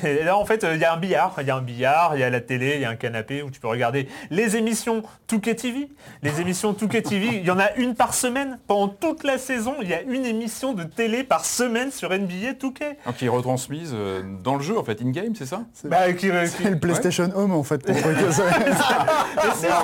mais 0.04 0.24
là, 0.24 0.38
en 0.38 0.46
fait, 0.46 0.66
il 0.74 0.80
y 0.80 0.86
a 0.86 0.94
un 0.94 0.98
billard, 0.98 1.34
il 1.40 1.48
y 1.48 1.52
a 1.52 1.56
un 1.56 1.62
billard, 1.62 2.16
il 2.16 2.20
y 2.20 2.24
a 2.24 2.30
la 2.30 2.42
télé, 2.42 2.74
il 2.76 2.82
y 2.82 2.86
a 2.86 2.90
un 2.90 2.96
canapé 2.96 3.42
où 3.42 3.50
tu 3.52 3.60
peux 3.60 3.68
regarder 3.68 4.08
les 4.30 4.56
émissions 4.58 5.04
2K 5.30 5.56
TV. 5.56 5.90
Les 6.22 6.42
émissions 6.42 6.74
2K 6.74 7.02
TV, 7.02 7.28
il 7.38 7.46
y 7.46 7.52
en 7.52 7.60
a 7.60 7.63
une 7.78 7.96
par 7.96 8.14
semaine. 8.14 8.60
Pendant 8.68 8.88
toute 8.88 9.24
la 9.24 9.38
saison, 9.38 9.76
il 9.82 9.90
y 9.90 9.94
a 9.94 10.02
une 10.02 10.26
émission 10.26 10.74
de 10.74 10.84
télé 10.84 11.24
par 11.24 11.46
semaine 11.46 11.92
sur 11.92 12.10
NBA 12.10 12.54
2K. 12.60 12.96
Ah, 13.06 13.14
qui 13.14 13.26
est 13.26 13.30
retransmise 13.30 13.92
euh, 13.94 14.22
dans 14.44 14.56
le 14.56 14.62
jeu, 14.64 14.78
en 14.78 14.84
fait, 14.84 15.02
in-game, 15.02 15.34
c'est 15.36 15.46
ça 15.46 15.62
Bah, 15.86 16.12
qui- 16.14 16.30
qui- 16.30 16.48
C'est 16.48 16.70
le 16.70 16.80
PlayStation 16.80 17.30
Home 17.36 17.54
en 17.54 17.64
fait. 17.64 17.82
c'est 17.88 18.32
ça, 18.32 19.84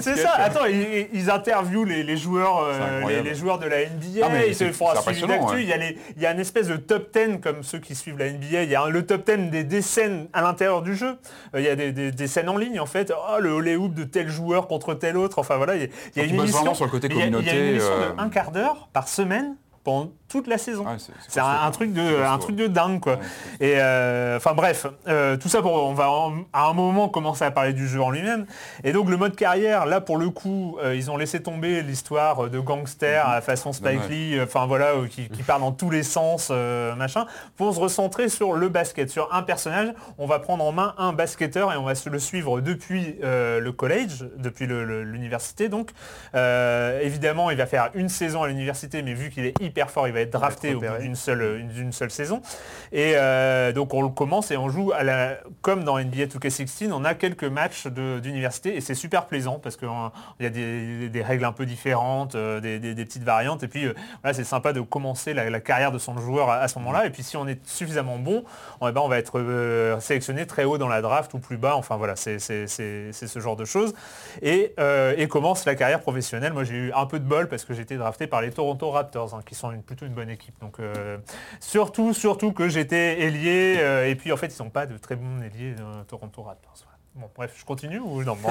c'est. 0.00 0.24
Attends, 0.26 0.66
ils, 0.66 1.08
ils 1.12 1.30
interviewent 1.30 1.84
les, 1.86 2.02
les 2.02 2.16
joueurs, 2.16 2.58
euh, 2.64 3.02
C'est 3.06 3.22
les, 3.22 3.34
joueurs 3.34 3.58
de 3.58 3.66
la 3.66 3.80
NBA. 3.84 4.20
Ah, 4.24 4.28
mais 4.32 4.48
ils 4.48 4.54
c'est- 4.54 4.68
te 4.68 4.72
font 4.72 4.90
un 4.90 4.94
c'est 4.96 5.02
suivi 5.02 5.22
impressionnant, 5.24 5.46
d'actu. 5.46 5.56
ouais. 5.56 5.62
Il 5.62 5.68
y 5.68 5.72
a 5.72 5.76
les- 5.76 5.98
il 6.16 6.22
y 6.22 6.26
a 6.26 6.32
une 6.32 6.40
espèce 6.40 6.68
de 6.68 6.76
top 6.76 7.12
10 7.16 7.40
comme 7.40 7.62
ceux 7.62 7.78
qui 7.78 7.94
suivent 7.94 8.18
la 8.18 8.26
NBA. 8.30 8.62
Il 8.64 8.70
y 8.70 8.74
a 8.74 8.82
un- 8.82 8.88
le 8.88 9.04
top 9.06 9.26
10 9.30 9.50
des, 9.50 9.64
des 9.64 9.82
scènes 9.82 10.28
à 10.32 10.42
l'intérieur 10.42 10.82
du 10.82 10.94
jeu. 10.94 11.16
Euh, 11.54 11.60
il 11.60 11.64
y 11.64 11.68
a 11.68 11.76
des, 11.76 11.92
des- 11.92 12.10
des 12.12 12.26
scènes 12.26 12.48
en 12.48 12.56
ligne 12.56 12.80
en 12.80 12.86
fait. 12.86 13.12
Oh, 13.16 13.40
le 13.40 13.76
hoop 13.76 13.94
de 13.94 14.04
tel 14.04 14.28
joueur 14.28 14.66
contre 14.68 14.94
tel 14.94 15.16
autre. 15.16 15.38
Enfin 15.38 15.56
voilà, 15.56 15.74
il 15.76 15.82
y 15.82 15.84
a, 15.84 15.88
il 16.16 16.22
y 16.22 16.24
a 16.24 16.28
Donc, 16.28 16.34
une 16.34 16.40
émission. 16.40 16.74
sur 16.74 16.84
le 16.84 16.90
côté 16.90 17.08
il 17.14 17.18
y 17.20 17.22
a- 17.22 17.26
Il 17.26 17.46
y 17.46 17.50
a 17.50 17.52
une 17.54 17.58
émission 17.70 17.90
euh, 17.92 18.12
de 18.12 18.20
un 18.20 18.28
quart 18.28 18.50
d'heure 18.50 18.88
par 18.92 19.08
semaine 19.08 19.56
pendant 19.84 20.10
toute 20.28 20.48
la 20.48 20.58
saison. 20.58 20.84
Ouais, 20.84 20.96
c'est- 21.28 21.38
un, 21.40 21.70
truc 21.70 21.92
de, 21.92 22.22
un 22.24 22.38
truc 22.38 22.56
de 22.56 22.66
dingue 22.66 22.98
quoi. 22.98 23.12
Ouais, 23.12 23.20
Et 23.60 23.74
euh, 23.76 24.36
enfin 24.38 24.52
bref, 24.54 24.86
euh, 25.06 25.36
tout 25.36 25.48
ça 25.48 25.62
pour 25.62 25.72
on 25.74 25.94
va 25.94 26.10
en- 26.10 26.32
à 26.52 26.66
un 26.68 26.72
moment 26.72 27.08
commencer 27.08 27.44
à 27.44 27.52
parler 27.52 27.72
du 27.72 27.86
jeu 27.86 28.02
en 28.02 28.10
lui-même. 28.10 28.46
Et 28.82 28.92
donc 28.92 29.08
le 29.08 29.16
mode 29.16 29.36
carrière, 29.36 29.86
là 29.86 30.00
pour 30.00 30.16
le 30.16 30.30
coup, 30.30 30.76
euh, 30.82 30.96
ils 30.96 31.08
ont 31.10 31.16
laissé 31.16 31.40
tomber 31.40 31.82
l'histoire 31.82 32.50
de 32.50 32.58
gangster 32.58 33.24
à 33.28 33.34
la 33.36 33.40
façon 33.42 33.72
Spike 33.72 33.92
Dommage. 33.94 34.10
Lee, 34.10 34.40
enfin 34.42 34.66
voilà, 34.66 34.92
qui, 35.08 35.28
qui 35.28 35.42
part 35.44 35.60
dans 35.60 35.70
tous 35.70 35.90
les 35.90 36.02
sens, 36.02 36.50
machin, 36.50 37.26
pour 37.56 37.72
se 37.74 37.78
recentrer 37.78 38.28
sur 38.28 38.54
le 38.54 38.68
basket, 38.68 39.10
sur 39.10 39.32
un 39.32 39.42
personnage. 39.42 39.92
On 40.18 40.26
va 40.26 40.40
prendre 40.40 40.64
en 40.64 40.72
main 40.72 40.94
un 40.98 41.12
basketteur 41.12 41.72
et 41.72 41.76
on 41.76 41.84
va 41.84 41.94
se 41.94 42.08
le 42.08 42.18
suivre 42.18 42.60
depuis 42.60 43.18
le 43.22 43.70
college, 43.70 44.24
depuis 44.38 44.66
l'université. 44.66 45.68
Donc 45.68 45.90
évidemment, 47.02 47.50
il 47.50 47.56
va 47.56 47.66
faire 47.66 47.90
une 47.94 48.08
saison 48.08 48.42
à 48.42 48.48
l'université, 48.48 49.02
mais 49.02 49.14
vu 49.14 49.30
qu'il 49.30 49.44
est 49.44 49.54
hyper 49.60 49.73
fort, 49.90 50.06
il 50.08 50.14
va 50.14 50.20
être 50.20 50.32
drafté 50.32 50.74
au 50.74 50.80
bout 50.80 51.02
d'une 51.02 51.14
seule, 51.16 51.58
une- 51.60 51.68
d'une 51.68 51.92
seule 51.92 52.10
saison. 52.10 52.40
Et 52.92 53.12
euh, 53.16 53.72
donc 53.72 53.92
on 53.94 54.02
le 54.02 54.08
commence 54.08 54.50
et 54.50 54.56
on 54.56 54.68
joue 54.68 54.92
à 54.92 55.02
la, 55.02 55.36
comme 55.62 55.84
dans 55.84 55.98
NBA 55.98 56.26
2K16, 56.26 56.92
on 56.92 57.04
a 57.04 57.14
quelques 57.14 57.44
matchs 57.44 57.86
de- 57.86 58.20
d'université 58.20 58.76
et 58.76 58.80
c'est 58.80 58.94
super 58.94 59.26
plaisant 59.26 59.58
parce 59.58 59.76
qu'il 59.76 59.88
y 60.40 60.46
a 60.46 60.50
des, 60.50 61.08
des 61.08 61.22
règles 61.22 61.44
un 61.44 61.52
peu 61.52 61.66
différentes, 61.66 62.34
euh, 62.34 62.60
des, 62.60 62.78
des- 62.78 62.94
des 62.94 63.04
petites 63.04 63.24
variantes. 63.24 63.62
Et 63.62 63.68
puis 63.68 63.86
euh, 63.86 63.94
voilà, 64.22 64.34
c'est 64.34 64.44
sympa 64.44 64.72
de 64.72 64.80
commencer 64.80 65.34
la, 65.34 65.50
la 65.50 65.60
carrière 65.60 65.92
de 65.92 65.98
son 65.98 66.16
joueur 66.18 66.50
à, 66.50 66.56
à 66.58 66.68
ce 66.68 66.78
moment-là. 66.78 67.06
Et 67.06 67.10
puis 67.10 67.22
si 67.22 67.36
on 67.36 67.46
est 67.48 67.64
suffisamment 67.66 68.18
bon, 68.18 68.44
on, 68.80 68.88
eh 68.88 68.92
ben, 68.92 69.00
on 69.00 69.08
va 69.08 69.18
être 69.18 69.38
euh, 69.40 69.98
sélectionné 70.00 70.46
très 70.46 70.64
haut 70.64 70.78
dans 70.78 70.88
la 70.88 71.02
draft 71.02 71.34
ou 71.34 71.38
plus 71.38 71.56
bas. 71.56 71.74
Enfin 71.76 71.96
voilà, 71.96 72.16
c'est 72.16 72.38
c'est- 72.38 72.66
c'est- 72.66 73.10
c'est 73.12 73.26
ce 73.26 73.38
genre 73.40 73.56
de 73.56 73.64
choses. 73.64 73.94
Et, 74.42 74.72
euh, 74.78 75.14
et 75.16 75.26
commence 75.28 75.64
la 75.64 75.74
carrière 75.74 76.00
professionnelle. 76.00 76.52
Moi 76.52 76.64
j'ai 76.64 76.74
eu 76.76 76.92
un 76.92 77.06
peu 77.06 77.18
de 77.18 77.24
bol 77.24 77.48
parce 77.48 77.64
que 77.64 77.74
j'ai 77.74 77.82
été 77.82 77.96
drafté 77.96 78.26
par 78.26 78.40
les 78.42 78.50
Toronto 78.50 78.90
Raptors, 78.90 79.34
hein, 79.34 79.40
qui 79.44 79.54
sont 79.54 79.63
une- 79.72 79.82
plutôt 79.82 80.06
une 80.06 80.14
bonne 80.14 80.30
équipe. 80.30 80.54
Donc 80.60 80.80
euh, 80.80 81.18
surtout, 81.60 82.12
surtout 82.14 82.52
que 82.52 82.68
j'étais 82.68 83.20
ailier. 83.22 83.76
euh, 83.78 84.08
et 84.08 84.14
puis 84.14 84.32
en 84.32 84.36
fait, 84.36 84.46
ils 84.46 84.50
sont 84.52 84.70
pas 84.70 84.86
de 84.86 84.96
très 84.98 85.16
bons 85.16 85.40
ailiers, 85.42 85.74
euh, 85.80 86.02
Toronto 86.08 86.42
Raptors. 86.42 86.72
voilà. 86.76 86.90
Bon, 87.16 87.30
bref, 87.36 87.54
je 87.56 87.64
continue 87.64 88.00
ou 88.00 88.24
non 88.24 88.34
bon, 88.42 88.48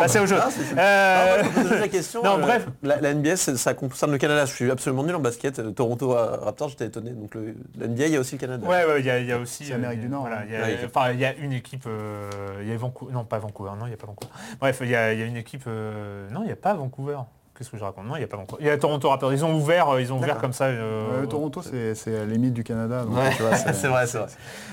passer 0.00 0.18
au 0.18 0.26
jeu. 0.26 0.36
Euh, 0.76 1.42
Non, 1.44 1.62
moi, 1.62 1.78
la 1.78 1.86
question. 1.86 2.24
non, 2.24 2.38
euh, 2.38 2.40
bref. 2.40 2.66
La, 2.82 3.00
la 3.00 3.14
NBA, 3.14 3.36
ça 3.36 3.72
concerne 3.74 4.10
le 4.10 4.18
Canada. 4.18 4.46
Je 4.46 4.52
suis 4.52 4.68
absolument 4.68 5.04
nul 5.04 5.14
en 5.14 5.20
basket. 5.20 5.60
Euh, 5.60 5.70
Toronto 5.70 6.12
euh, 6.16 6.36
Raptors, 6.38 6.70
j'étais 6.70 6.86
étonné. 6.86 7.10
Donc 7.12 7.36
le, 7.36 7.54
la 7.78 7.86
NBA, 7.86 8.06
il 8.06 8.12
y 8.14 8.16
a 8.16 8.20
aussi 8.20 8.34
le 8.34 8.40
Canada. 8.40 8.66
Ouais, 8.66 8.84
ouais, 8.84 8.98
il 8.98 9.06
y, 9.06 9.10
a- 9.10 9.20
il 9.20 9.26
y 9.26 9.32
a 9.32 9.38
aussi. 9.38 9.64
C'est 9.66 9.74
Amérique 9.74 10.00
du 10.00 10.08
Nord, 10.08 10.22
Voilà, 10.22 10.38
hein. 10.40 10.44
il 10.48 10.52
y 10.52 10.56
a- 10.56 10.60
Ouais, 10.60 10.78
ok. 10.82 10.90
enfin, 10.92 11.12
il 11.12 11.20
y 11.20 11.24
a 11.24 11.34
une 11.36 11.52
équipe. 11.52 11.84
euh, 11.86 12.28
il 12.62 12.68
y 12.68 12.72
a 12.72 12.76
Vancouver. 12.76 13.12
Non, 13.12 13.24
pas 13.24 13.38
Vancouver. 13.38 13.70
Non, 13.78 13.86
il 13.86 13.90
n'y 13.90 13.94
a 13.94 13.96
pas 13.96 14.08
Vancouver. 14.08 14.32
Bref, 14.58 14.78
il 14.82 14.88
y 14.88 14.96
a, 14.96 15.12
il 15.12 15.20
y 15.20 15.22
a 15.22 15.26
une 15.26 15.36
équipe. 15.36 15.62
euh, 15.68 16.28
non, 16.30 16.42
il 16.42 16.46
n'y 16.46 16.52
a 16.52 16.56
pas 16.56 16.74
Vancouver. 16.74 17.18
Qu'est-ce 17.60 17.70
que 17.70 17.76
je 17.76 17.84
raconte? 17.84 18.06
Non, 18.06 18.16
il 18.16 18.20
n'y 18.20 18.24
a 18.24 18.26
pas 18.26 18.38
Vancouver. 18.38 18.62
Il 18.62 18.66
y 18.68 18.70
a 18.70 18.78
Toronto 18.78 19.06
Raptors. 19.10 19.34
Ils 19.34 19.44
ont 19.44 19.54
ouvert, 19.54 19.90
euh, 19.90 20.00
ils 20.00 20.10
ont 20.14 20.16
ouvert 20.18 20.38
comme 20.38 20.54
ça. 20.54 20.64
euh, 20.64 21.22
Euh, 21.22 21.26
Toronto, 21.26 21.60
c'est 21.60 22.14
à 22.16 22.20
la 22.20 22.24
limite 22.24 22.54
du 22.54 22.64
Canada. 22.64 23.04
Ouais, 23.06 23.30
c'est 23.74 23.86
vrai, 23.88 24.06
c'est 24.06 24.16
vrai. 24.16 24.28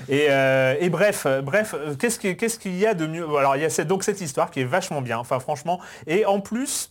Et, 0.08 0.28
euh, 0.30 0.74
et 0.80 0.88
bref, 0.88 1.26
bref, 1.44 1.74
qu'est-ce 1.98 2.18
qui- 2.18 2.34
qu'est-ce 2.38 2.58
qu'il 2.58 2.78
y 2.78 2.86
a 2.86 2.94
de 2.94 3.06
mieux? 3.06 3.26
Alors 3.36 3.56
il 3.56 3.60
y 3.62 3.64
a 3.66 3.68
cette- 3.68 3.88
donc 3.88 4.04
cette 4.04 4.22
histoire 4.22 4.50
qui 4.50 4.60
est 4.60 4.64
vachement 4.64 5.02
bien, 5.02 5.18
enfin 5.18 5.38
franchement. 5.38 5.80
Et 6.06 6.24
en 6.24 6.40
plus, 6.40 6.90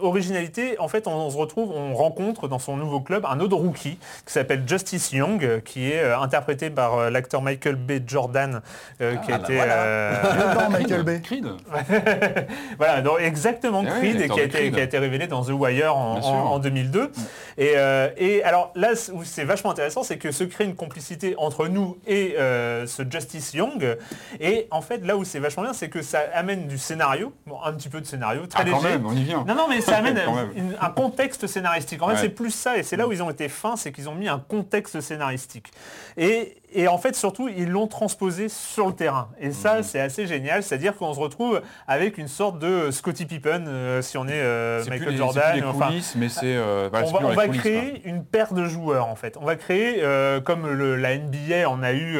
originalité, 0.00 0.78
en 0.78 0.88
fait, 0.88 1.06
on, 1.06 1.12
on 1.12 1.30
se 1.30 1.36
retrouve, 1.36 1.70
on 1.74 1.94
rencontre 1.94 2.48
dans 2.48 2.58
son 2.58 2.76
nouveau 2.76 3.00
club 3.00 3.24
un 3.28 3.40
autre 3.40 3.56
rookie 3.56 3.98
qui 4.26 4.32
s'appelle 4.32 4.62
Justice 4.66 5.12
Young, 5.12 5.44
euh, 5.44 5.60
qui 5.60 5.90
est 5.90 6.00
euh, 6.00 6.18
interprété 6.18 6.70
par 6.70 6.94
euh, 6.98 7.10
l'acteur 7.10 7.42
Michael 7.42 7.76
B. 7.76 7.92
Jordan, 8.06 8.60
euh, 9.00 9.16
qui 9.16 9.32
a 9.32 9.36
Ah, 9.36 9.38
bah 9.38 9.44
été... 9.44 9.54
voilà. 9.56 9.74
euh, 9.82 10.68
Michael 10.70 11.02
Bay. 11.02 11.20
Creed. 11.22 11.46
voilà, 12.78 13.00
donc 13.02 13.20
exactement 13.20 13.82
Eh 13.86 13.90
oui, 13.90 13.98
Creed, 14.10 14.18
l'acteur 14.20 14.36
qui, 14.36 14.40
a 14.40 14.44
été, 14.44 14.58
Creed. 14.58 14.74
qui 14.74 14.80
a 14.80 14.84
été 14.84 14.98
révélé 14.98 15.26
dans 15.26 15.44
The 15.44 15.50
Wire 15.50 15.96
en, 15.96 16.14
Bien 16.14 16.22
sûr. 16.22 16.30
en- 16.32 16.52
en 16.52 16.58
2002. 16.58 17.10
Et, 17.58 17.72
euh, 17.76 18.08
et 18.16 18.42
alors 18.44 18.72
là, 18.74 18.90
où 19.12 19.24
c'est 19.24 19.44
vachement 19.44 19.70
intéressant, 19.70 20.02
c'est 20.02 20.18
que 20.18 20.32
se 20.32 20.44
crée 20.44 20.64
une 20.64 20.74
complicité 20.74 21.34
entre 21.38 21.68
nous 21.68 21.98
et 22.06 22.34
euh, 22.38 22.86
ce 22.86 23.02
Justice 23.08 23.52
Young. 23.54 23.96
Et 24.40 24.66
en 24.70 24.80
fait, 24.80 25.04
là 25.06 25.16
où 25.16 25.24
c'est 25.24 25.38
vachement 25.38 25.62
bien, 25.64 25.72
c'est 25.72 25.88
que 25.88 26.02
ça 26.02 26.20
amène 26.34 26.66
du 26.66 26.78
scénario, 26.78 27.32
bon, 27.46 27.56
un 27.64 27.72
petit 27.72 27.88
peu 27.88 28.00
de 28.00 28.06
scénario, 28.06 28.46
très 28.46 28.62
Ah, 28.62 28.70
quand 28.70 28.76
léger. 28.82 28.88
même, 28.96 29.06
on 29.06 29.12
y 29.12 29.22
vient. 29.22 29.44
Non, 29.46 29.54
non, 29.54 29.66
mais 29.68 29.80
ça 29.82 29.96
amène 29.98 30.18
une- 30.56 30.76
un 30.80 30.90
contexte 30.90 31.46
scénaristique. 31.46 32.00
En 32.02 32.08
fait, 32.08 32.14
Ouais. 32.14 32.20
c'est 32.20 32.28
plus 32.30 32.50
ça, 32.50 32.76
et 32.78 32.82
c'est 32.82 32.96
là 32.96 33.06
où 33.06 33.12
ils 33.12 33.22
ont 33.22 33.30
été 33.30 33.48
fins, 33.48 33.76
c'est 33.76 33.92
qu'ils 33.92 34.08
ont 34.08 34.14
mis 34.14 34.28
un 34.28 34.38
contexte 34.38 35.00
scénaristique. 35.00 35.70
Et, 36.16 36.56
et 36.74 36.88
en 36.88 36.98
fait, 36.98 37.14
surtout, 37.16 37.48
ils 37.48 37.68
l'ont 37.68 37.86
transposé 37.86 38.48
sur 38.48 38.86
le 38.86 38.92
terrain. 38.94 39.28
Et 39.40 39.52
ça, 39.52 39.76
Mhm. 39.78 39.82
c'est 39.82 40.00
assez 40.00 40.26
génial, 40.26 40.62
c'est-à-dire 40.62 40.96
qu'on 40.96 41.12
se 41.14 41.20
retrouve 41.20 41.60
avec 41.86 42.18
une 42.18 42.28
sorte 42.28 42.58
de 42.58 42.90
Scottie 42.90 43.26
Pippen, 43.26 43.64
euh, 43.66 44.02
si 44.02 44.16
on 44.18 44.26
est 44.26 44.32
euh, 44.34 44.80
plus 44.82 44.90
Michael 44.90 45.08
les- 45.10 45.16
Jordan. 45.16 45.42
c'est 45.46 45.52
plus 45.52 45.60
les 45.60 45.66
enfin, 45.66 45.86
coulisses, 45.88 46.14
mais 46.16 46.28
c'est 46.28 46.40
euh, 46.56 46.88
voilà, 46.90 47.06
on 47.06 47.10
va, 47.12 47.18
on 47.28 47.46
coulisses, 47.46 47.60
créer 47.60 48.02
une 48.04 48.24
paire 48.24 48.52
de 48.54 48.64
joueurs 48.66 49.08
en 49.08 49.16
fait. 49.16 49.36
On 49.40 49.44
va 49.44 49.56
créer 49.56 50.02
comme 50.44 50.66
le- 50.70 50.96
la 50.96 51.14
NBA 51.16 51.68
on 51.68 51.82
a 51.82 51.92
eu 51.92 52.18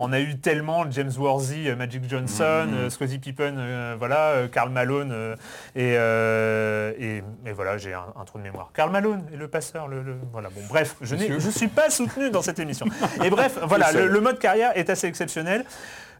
on 0.00 0.12
a 0.12 0.20
eu 0.20 0.38
tellement 0.38 0.90
James 0.90 1.10
Worthy, 1.16 1.74
Magic 1.76 2.08
Johnson, 2.08 2.68
euh, 2.72 2.90
Scottie 2.90 3.18
Pippen, 3.18 3.96
voilà, 3.98 4.46
Karl 4.52 4.70
Malone 4.70 5.36
et, 5.74 5.92
et 5.94 7.22
et 7.46 7.52
voilà 7.52 7.78
j'ai 7.78 7.92
un, 7.94 8.04
un 8.20 8.24
trou 8.24 8.38
de 8.38 8.42
mémoire. 8.44 8.70
Karl 8.74 8.90
Malone 8.90 9.24
et 9.32 9.36
le 9.36 9.48
passeur, 9.48 9.88
le, 9.88 10.02
le- 10.02 10.16
voilà 10.32 10.48
bon 10.50 10.60
bref 10.68 10.96
je 11.00 11.16
je 11.16 11.50
suis 11.50 11.68
pas 11.68 11.90
soutenu 11.90 12.30
dans 12.30 12.42
cette 12.42 12.58
émission. 12.58 12.86
Et 13.24 13.30
bref 13.30 13.58
voilà 13.66 13.85
le 13.92 14.20
mode 14.20 14.38
carrière 14.38 14.72
est 14.76 14.90
assez 14.90 15.06
exceptionnel. 15.06 15.64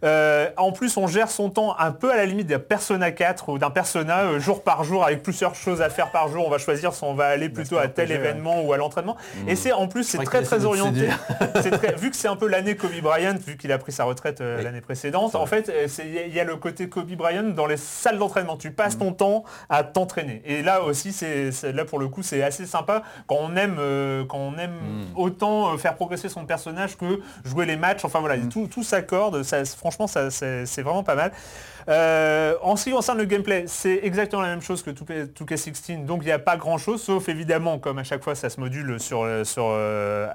Euh, 0.05 0.49
en 0.57 0.73
plus, 0.73 0.97
on 0.97 1.07
gère 1.07 1.31
son 1.31 1.51
temps 1.51 1.75
un 1.79 1.91
peu 1.93 2.13
à 2.13 2.17
la 2.17 2.27
limite 2.27 2.47
d'un 2.47 2.59
Persona 2.59 3.11
4 3.11 3.49
ou 3.49 3.59
d'un 3.59 3.71
Persona 3.71 4.21
euh, 4.25 4.39
jour 4.39 4.63
par 4.63 4.85
jour 4.85 5.05
avec 5.05 5.23
plusieurs 5.23 5.55
choses 5.55 5.81
à 5.83 5.89
faire 5.91 6.11
par 6.11 6.29
jour. 6.29 6.47
On 6.47 6.51
va 6.51 6.59
choisir 6.59 6.93
si 6.93 7.03
on 7.05 7.15
va 7.15 7.27
aller 7.29 7.49
plutôt 7.49 7.79
à 7.79 7.89
tel 7.89 8.09
ouais. 8.09 8.15
événement 8.17 8.63
ou 8.63 8.73
à 8.73 8.77
l'entraînement. 8.77 9.17
Et 9.49 9.57
c'est 9.57 9.73
en 9.73 9.89
plus 9.89 10.05
c'est 10.05 10.19
très 10.25 10.43
très 10.43 10.65
orienté. 10.65 11.09
Très- 11.55 11.95
vu 11.97 12.11
que 12.11 12.17
c'est 12.17 12.29
un 12.29 12.37
peu 12.37 12.47
l'année 12.47 12.77
Kobe 12.77 12.93
Bryant, 13.03 13.35
vu 13.45 13.57
qu'il 13.57 13.73
a 13.73 13.79
pris 13.79 13.93
sa 13.93 14.05
retraite 14.05 14.41
euh, 14.41 14.59
Oui. 14.59 14.65
l'année 14.65 14.81
précédente, 14.81 15.35
en 15.35 15.47
fait 15.47 15.73
il 15.99 16.15
y, 16.15 16.19
a- 16.19 16.27
il 16.27 16.35
y 16.35 16.41
a 16.41 16.45
le 16.45 16.57
côté 16.57 16.89
Kobe 16.89 17.11
Bryant 17.13 17.43
dans 17.55 17.67
les 17.67 17.77
salles 17.77 18.19
d'entraînement. 18.19 18.57
Tu 18.57 18.71
passes 18.71 18.99
ton 18.99 19.13
temps 19.13 19.45
à 19.69 19.83
t'entraîner. 19.83 20.43
Et 20.45 20.63
là 20.63 20.83
aussi, 20.83 21.13
c'est 21.13 21.51
là 21.73 21.85
pour 21.85 21.99
le 21.99 22.09
coup, 22.09 22.23
c'est 22.23 22.43
assez 22.43 22.67
sympa 22.67 23.03
quand 23.27 23.37
on 23.41 23.57
aime 23.57 23.77
quand 24.29 24.39
on 24.39 24.57
aime 24.59 24.75
autant 25.17 25.77
faire 25.79 25.95
progresser 25.97 26.29
son 26.29 26.45
personnage 26.45 26.97
que 26.97 27.21
jouer 27.45 27.67
les 27.67 27.77
matchs. 27.77 28.05
Enfin 28.05 28.21
voilà, 28.21 28.37
tout, 28.39 28.67
tout 28.69 28.83
s'accorde. 28.83 29.43
Ça, 29.43 29.65
franchement, 29.91 30.07
ça, 30.07 30.31
c'est 30.31 30.83
vraiment 30.83 31.03
pas 31.03 31.15
mal. 31.15 31.33
Euh, 31.89 32.55
en 32.63 32.77
ce 32.77 32.85
qui 32.85 32.91
concerne 32.91 33.19
le 33.19 33.25
gameplay, 33.25 33.65
c'est 33.67 34.01
exactement 34.03 34.43
la 34.43 34.49
même 34.49 34.63
chose 34.63 34.83
que 34.83 34.91
2K, 34.91 35.33
2K16, 35.33 36.05
donc 36.05 36.23
il 36.23 36.27
n'y 36.27 36.33
a 36.33 36.39
pas 36.39 36.57
grand 36.57 36.79
chose, 36.79 37.03
sauf 37.03 37.29
évidemment, 37.29 37.79
comme 37.79 37.99
à 37.99 38.05
chaque 38.05 38.25
fois, 38.25 38.35
ça 38.35 38.51
se 38.51 38.59
module 38.59 38.99
sur, 38.99 39.25
sur, 39.45 39.69
euh, 39.69 40.29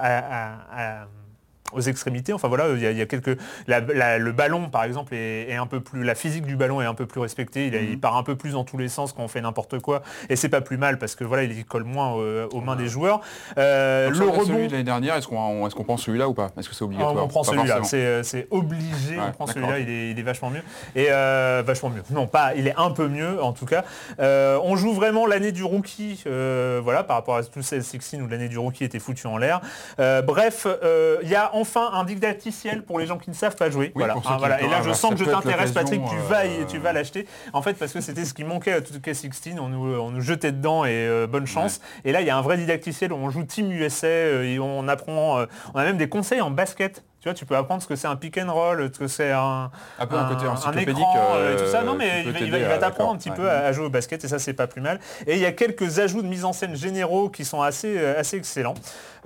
aux 1.74 1.82
extrémités. 1.82 2.34
Enfin 2.34 2.47
voilà, 2.47 2.69
il 2.69 2.80
y 2.82 2.86
a, 2.86 2.91
il 2.91 2.97
y 2.97 3.01
a 3.01 3.05
quelques. 3.05 3.38
la- 3.67 3.80
la- 3.82 4.17
le 4.17 4.32
ballon, 4.32 4.69
par 4.69 4.84
exemple, 4.84 5.13
est, 5.13 5.49
est 5.49 5.55
un 5.55 5.67
peu 5.67 5.80
plus. 5.80 6.03
La 6.03 6.15
physique 6.15 6.45
du 6.45 6.55
ballon 6.55 6.82
est 6.82 6.86
un 6.86 6.93
peu 6.93 7.05
plus 7.05 7.19
respectée. 7.22 7.67
Il, 7.67 7.99
part 7.99 8.17
un 8.17 8.24
peu 8.24 8.36
plus 8.36 8.53
dans 8.53 8.63
tous 8.63 8.78
les 8.78 8.89
sens 8.89 9.13
quand 9.13 9.24
on 9.24 9.28
fait 9.28 9.41
n'importe 9.41 9.80
quoi. 9.80 10.01
Et 10.30 10.36
c'est 10.36 10.49
pas 10.49 10.61
plus 10.61 10.78
mal 10.78 10.97
parce 10.97 11.15
que 11.15 11.24
voilà, 11.24 11.43
il 11.43 11.65
colle 11.65 11.84
moins 11.84 12.17
euh, 12.17 12.47
aux 12.51 12.61
mains 12.61 12.76
des 12.76 12.88
joueurs. 12.88 13.22
Euh, 13.57 14.09
le 14.09 14.26
rebond. 14.28 14.45
celui 14.45 14.67
de 14.67 14.72
l'année 14.72 14.84
dernière, 14.84 15.15
est-ce 15.15 15.28
qu'on 15.28 15.69
qu'on 15.69 15.84
prend 15.84 15.97
celui-là 15.97 16.28
ou 16.28 16.34
pas 16.34 16.49
Est-ce 16.57 16.69
que 16.69 16.76
c'est 16.76 16.84
Ah, 16.84 16.86
obligatoire 16.86 17.24
on 17.24 17.28
prend 17.28 17.43
celui-là, 17.43 17.80
c'est 17.84 18.05
euh, 18.05 18.43
obligé, 18.51 19.15
Ouais, 19.17 19.24
on 19.30 19.32
prend 19.32 19.47
celui-là, 19.47 19.80
il 19.80 19.89
est, 19.89 20.11
il 20.11 20.19
est 20.19 20.24
vachement 20.24 20.49
mieux. 20.49 20.61
Et 20.95 21.07
euh, 21.09 21.63
vachement 21.65 21.89
mieux. 21.89 22.03
Non, 22.11 22.28
pas, 22.28 22.53
il 22.55 22.67
est 22.67 22.76
un 22.78 22.91
peu 22.91 23.07
mieux 23.07 23.41
en 23.41 23.53
tout 23.53 23.65
cas. 23.65 23.84
Euh, 24.19 24.59
on 24.63 24.76
joue 24.76 24.93
vraiment 24.93 25.26
l'année 25.26 25.51
du 25.51 25.63
rookie, 25.63 26.24
euh, 26.28 26.82
voilà, 26.84 27.03
par 27.03 27.17
rapport 27.17 27.38
à 27.38 27.43
tout 27.43 27.61
16 27.61 27.97
où 28.22 28.28
l'année 28.28 28.49
du 28.49 28.57
rookie 28.57 28.84
était 28.84 28.99
foutu 28.99 29.28
en 29.28 29.38
l'air. 29.38 29.61
Euh, 29.99 30.22
bref, 30.22 30.65
euh, 30.67 31.17
il 31.24 31.30
y 31.30 31.36
a 31.36 31.53
enfin 31.62 31.89
un 31.93 32.03
didacticiel 32.03 32.84
pour 32.84 32.99
les 32.99 33.05
gens 33.05 33.18
qui 33.18 33.30
ne 33.30 33.36
savent 33.36 33.55
pas 33.55 33.70
jouer. 33.70 33.91
voilà. 33.95 34.16
Ah, 34.26 34.38
voilà. 34.39 34.62
Et 34.62 34.68
là, 34.68 34.82
je 34.84 34.91
sens 34.91 35.12
que 35.12 35.18
je 35.18 35.26
t'intéresse, 35.26 35.72
Patrick, 35.72 36.01
tu 36.03 36.16
vas, 36.30 36.45
euh, 36.45 36.66
tu 36.68 36.78
vas 36.78 36.93
l'acheter. 36.93 37.28
En 37.53 37.62
fait, 37.62 37.74
parce 37.74 37.93
que 37.93 38.01
c'était 38.01 38.26
ce 38.26 38.34
qui 38.34 38.43
manquait 38.43 38.74
à 38.74 38.80
2K16, 38.80 39.59
on 39.59 39.70
nous, 39.70 39.99
on 39.99 40.12
nous 40.12 40.22
jetait 40.22 40.51
dedans 40.51 40.86
et 40.86 40.91
euh, 40.91 41.28
bonne 41.28 41.47
chance. 41.47 41.82
Et 42.05 42.12
là, 42.12 42.22
il 42.22 42.28
y 42.28 42.30
a 42.30 42.38
un 42.38 42.41
vrai 42.41 42.57
didacticiel 42.57 43.14
où 43.14 43.16
on 43.16 43.30
joue 43.30 43.43
Team 43.43 43.72
USA 43.72 44.07
euh, 44.07 44.43
et 44.43 44.59
on 44.59 44.88
apprend, 44.88 45.39
euh, 45.39 45.45
on 45.74 45.80
a 45.80 45.84
même 45.84 45.97
des 45.97 46.09
conseils 46.09 46.41
en 46.41 46.51
basket. 46.51 47.03
Tu 47.22 47.30
vois, 47.30 47.36
tu 47.36 47.45
peux 47.45 47.55
apprendre 47.55 47.84
ce 47.84 47.88
que 47.88 47.95
c'est 47.95 48.07
un 48.07 48.15
pick 48.15 48.36
and 48.39 48.51
roll, 48.51 48.89
ce 48.91 48.97
que 48.97 49.07
c'est 49.07 49.32
un, 49.32 49.69
Un 49.99 50.07
peu 50.07 50.15
un 50.17 50.28
côté 50.28 50.45
écran, 50.45 51.15
euh, 51.36 51.53
et 51.53 51.55
tout 51.55 51.63
euh, 51.65 51.72
ça. 51.72 51.84
Non, 51.84 51.91
qui 51.91 51.99
mais 51.99 52.24
il 52.41 52.49
va, 52.51 52.57
il 52.57 52.65
va 52.65 52.80
t'apprendre 52.80 53.11
un 53.13 53.17
petit 53.17 53.30
ouais. 53.30 53.36
peu 53.36 53.47
à, 53.47 53.59
à 53.65 53.72
jouer 53.74 53.86
au 53.86 53.89
basket 53.91 54.24
et 54.24 54.28
ça, 54.28 54.39
c'est 54.39 54.53
pas 54.53 54.65
plus 54.65 54.82
mal. 54.82 54.99
Et 55.28 55.34
il 55.36 55.39
y 55.39 55.45
a 55.45 55.51
quelques 55.51 55.99
ajouts 55.99 56.24
de 56.24 56.28
mise 56.28 56.45
en 56.45 56.51
scène 56.53 56.76
généraux 56.76 57.30
qui 57.30 57.45
sont 57.45 57.61
assez, 57.61 57.95
euh, 57.95 58.19
assez 58.19 58.38
excellents. 58.38 58.74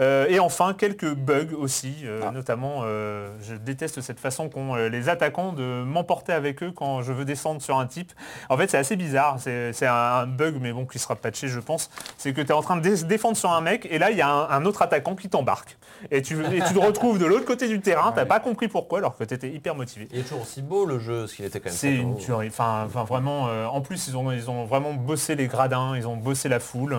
Euh, 0.01 0.25
et 0.27 0.39
enfin, 0.39 0.73
quelques 0.77 1.09
bugs 1.13 1.53
aussi, 1.57 1.95
euh, 2.03 2.19
Ah. 2.27 2.31
notamment, 2.31 2.81
euh, 2.83 3.29
je 3.41 3.55
déteste 3.55 4.01
cette 4.01 4.19
façon 4.19 4.49
qu'ont 4.49 4.75
euh, 4.75 4.89
les 4.89 5.07
attaquants 5.07 5.53
de 5.53 5.63
m'emporter 5.63 6.33
avec 6.33 6.63
eux 6.63 6.73
quand 6.75 7.01
je 7.01 7.13
veux 7.13 7.23
descendre 7.23 7.61
sur 7.61 7.79
un 7.79 7.85
type. 7.87 8.11
En 8.49 8.57
fait, 8.57 8.69
c'est 8.69 8.77
assez 8.77 8.97
bizarre, 8.97 9.37
c'est 9.39 9.85
un, 9.85 9.93
un 9.93 10.25
bug, 10.27 10.57
mais 10.59 10.73
bon, 10.73 10.85
qui 10.85 10.99
sera 10.99 11.15
patché, 11.15 11.47
je 11.47 11.61
pense. 11.61 11.89
C'est 12.17 12.33
que 12.33 12.41
tu 12.41 12.47
es 12.47 12.51
en 12.51 12.61
train 12.61 12.75
de 12.75 12.81
dé- 12.81 13.03
défendre 13.05 13.37
sur 13.37 13.51
un 13.53 13.61
mec, 13.61 13.87
et 13.89 13.99
là, 13.99 14.11
il 14.11 14.17
y 14.17 14.21
a 14.21 14.27
un, 14.27 14.49
un 14.49 14.65
autre 14.65 14.81
attaquant 14.81 15.15
qui 15.15 15.29
t'embarque. 15.29 15.77
Et 16.11 16.21
tu, 16.21 16.35
et 16.53 16.61
tu 16.67 16.73
te 16.73 16.79
retrouves 16.79 17.19
de 17.19 17.25
l'autre 17.25 17.45
côté 17.45 17.69
du 17.69 17.79
terrain, 17.85 18.11
t'as 18.13 18.25
pas 18.25 18.39
compris 18.39 18.67
pourquoi, 18.67 18.97
alors 18.99 19.15
que 19.17 19.23
tu 19.23 19.33
étais 19.33 19.49
hyper 19.49 19.75
motivé. 19.75 20.07
Il 20.11 20.19
est 20.19 20.23
toujours 20.23 20.41
aussi 20.41 20.61
beau 20.61 20.85
le 20.85 20.99
jeu, 20.99 21.27
ce 21.27 21.35
qu'il 21.35 21.45
était 21.45 21.59
quand 21.59 21.69
même. 21.69 21.77
C'est 21.77 21.93
une 21.95 22.17
tuerie. 22.17 22.47
Enfin, 22.49 22.83
enfin, 22.85 23.03
vraiment. 23.03 23.47
euh, 23.47 23.65
en 23.65 23.81
plus, 23.81 24.07
ils 24.07 24.17
ont, 24.17 24.31
ils 24.31 24.49
ont 24.49 24.65
vraiment 24.65 24.93
bossé 24.93 25.35
les 25.35 25.47
gradins, 25.47 25.95
ils 25.95 26.07
ont 26.07 26.17
bossé 26.17 26.49
la 26.49 26.59
foule. 26.59 26.97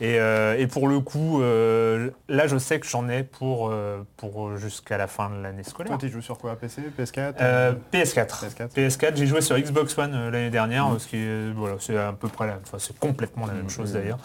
Et, 0.00 0.18
euh, 0.18 0.56
et 0.58 0.66
pour 0.66 0.88
le 0.88 1.00
coup, 1.00 1.42
euh, 1.42 2.10
là, 2.28 2.46
je 2.46 2.56
sais 2.56 2.80
que 2.80 2.86
j'en 2.86 3.08
ai 3.08 3.22
pour, 3.22 3.68
euh, 3.70 3.98
pour 4.16 4.56
jusqu'à 4.56 4.96
la 4.96 5.06
fin 5.06 5.28
de 5.30 5.42
l'année 5.42 5.62
scolaire. 5.64 5.90
Toi, 5.90 5.98
tu 5.98 6.08
joues 6.12 6.22
sur 6.22 6.38
quoi 6.38 6.56
PC, 6.56 6.82
PS4 6.98 7.34
Euh, 7.40 7.72
PS4. 7.92 8.44
PS4. 8.46 8.68
PS4, 8.74 9.16
j'ai 9.16 9.26
joué 9.26 9.40
sur 9.40 9.58
Xbox 9.58 9.96
One 9.98 10.14
euh, 10.14 10.30
l'année 10.30 10.50
dernière, 10.50 10.88
ce 10.98 11.06
qui 11.08 11.16
est, 11.16 11.50
voilà, 11.54 11.74
c'est 11.80 11.96
à 11.96 12.12
peu 12.12 12.28
près 12.28 12.46
la, 12.46 12.58
enfin, 12.62 12.78
c'est 12.78 12.96
complètement 12.98 13.46
la 13.46 13.52
même 13.54 13.68
chose 13.70 13.92
d'ailleurs. 13.92 14.18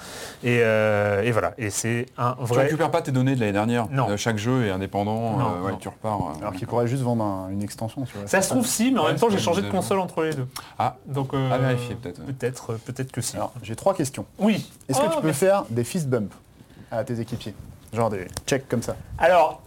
Et, 0.43 0.59
euh, 0.61 1.23
et 1.23 1.31
voilà, 1.31 1.53
et 1.57 1.69
c'est 1.69 2.05
un 2.17 2.35
Tu 2.39 2.45
vrai. 2.53 2.63
récupères 2.63 2.91
pas 2.91 3.01
tes 3.01 3.11
données 3.11 3.35
de 3.35 3.39
l'année 3.39 3.51
dernière 3.53 3.87
Non. 3.89 4.09
Euh, 4.11 4.17
Chaque 4.17 4.37
jeu 4.37 4.67
est 4.67 4.69
indépendant, 4.71 5.37
Non, 5.37 5.45
euh, 5.57 5.61
ouais, 5.65 5.71
non. 5.71 5.77
tu 5.77 5.89
euh, 6.05 6.39
Alors 6.41 6.53
qu'il 6.53 6.67
pourrait 6.67 6.87
juste 6.87 7.03
vendre 7.03 7.23
un- 7.23 7.49
une 7.49 7.63
extension, 7.63 8.03
tu 8.03 8.17
vois. 8.17 8.27
Ça 8.27 8.41
se 8.41 8.49
trouve 8.49 8.65
si, 8.67 8.91
mais 8.91 8.99
en 8.99 9.03
Ouais, 9.03 9.09
même 9.11 9.19
temps, 9.19 9.27
c'est 9.29 9.37
j'ai 9.37 9.43
changé 9.43 9.61
de 9.61 9.69
console 9.69 9.99
entre 9.99 10.23
les 10.23 10.33
deux. 10.33 10.47
Ah, 10.77 10.95
Donc, 11.05 11.33
euh, 11.33 11.51
À 11.51 11.57
vérifier, 11.57 11.95
peut-être, 11.95 12.19
ouais. 12.19 12.33
Peut-être, 12.33 12.73
euh, 12.73 12.81
peut-être 12.85 13.11
que 13.11 13.21
si. 13.21 13.35
Alors, 13.35 13.53
j'ai 13.63 13.75
trois 13.75 13.93
questions. 13.93 14.25
oui. 14.39 14.69
Est-ce 14.89 14.99
que 14.99 15.05
Oh, 15.07 15.13
tu 15.15 15.21
peux 15.21 15.31
faire 15.33 15.63
des 15.69 15.83
fist 15.83 16.07
bumps 16.07 16.33
à 16.91 17.03
tes 17.03 17.19
équipiers 17.19 17.53
Genre 17.93 18.09
des 18.09 18.27
checks 18.47 18.67
comme 18.67 18.81
ça. 18.81 18.95
Alors, 19.17 19.61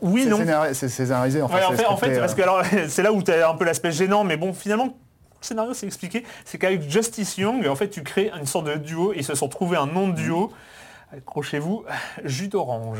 oui, 0.00 0.24
C'est 0.24 0.30
non. 0.30 0.38
scénari- 0.38 0.74
C'est 0.74 0.88
scénarisé 0.88 1.42
en 1.42 1.48
fait. 1.48 1.54
Ouais, 1.56 1.64
en 1.64 1.70
c'est 1.70 1.76
fait, 1.76 1.86
en 1.86 1.96
fait 1.96 2.06
scripté, 2.06 2.20
parce 2.20 2.34
que 2.34 2.42
alors, 2.42 2.62
c'est 2.88 3.02
là 3.02 3.12
où 3.12 3.22
tu 3.22 3.32
as 3.32 3.48
un 3.50 3.54
peu 3.54 3.64
l'aspect 3.64 3.92
gênant, 3.92 4.22
mais 4.24 4.36
bon, 4.36 4.52
finalement, 4.52 4.84
le 4.86 4.92
scénario 5.40 5.74
c'est 5.74 5.86
expliqué. 5.86 6.24
C'est 6.44 6.56
qu'avec 6.58 6.88
Justice 6.88 7.36
Young, 7.36 7.66
en 7.66 7.74
fait, 7.76 7.88
tu 7.90 8.02
crées 8.02 8.30
une 8.38 8.46
sorte 8.46 8.66
de 8.66 8.76
duo. 8.76 9.12
Ils 9.14 9.24
se 9.24 9.34
sont 9.34 9.48
trouvés 9.48 9.76
un 9.76 9.86
nom 9.86 10.08
de 10.08 10.14
duo. 10.14 10.52
Accrochez-vous, 11.16 11.84
jus 12.24 12.48
d'orange. 12.48 12.98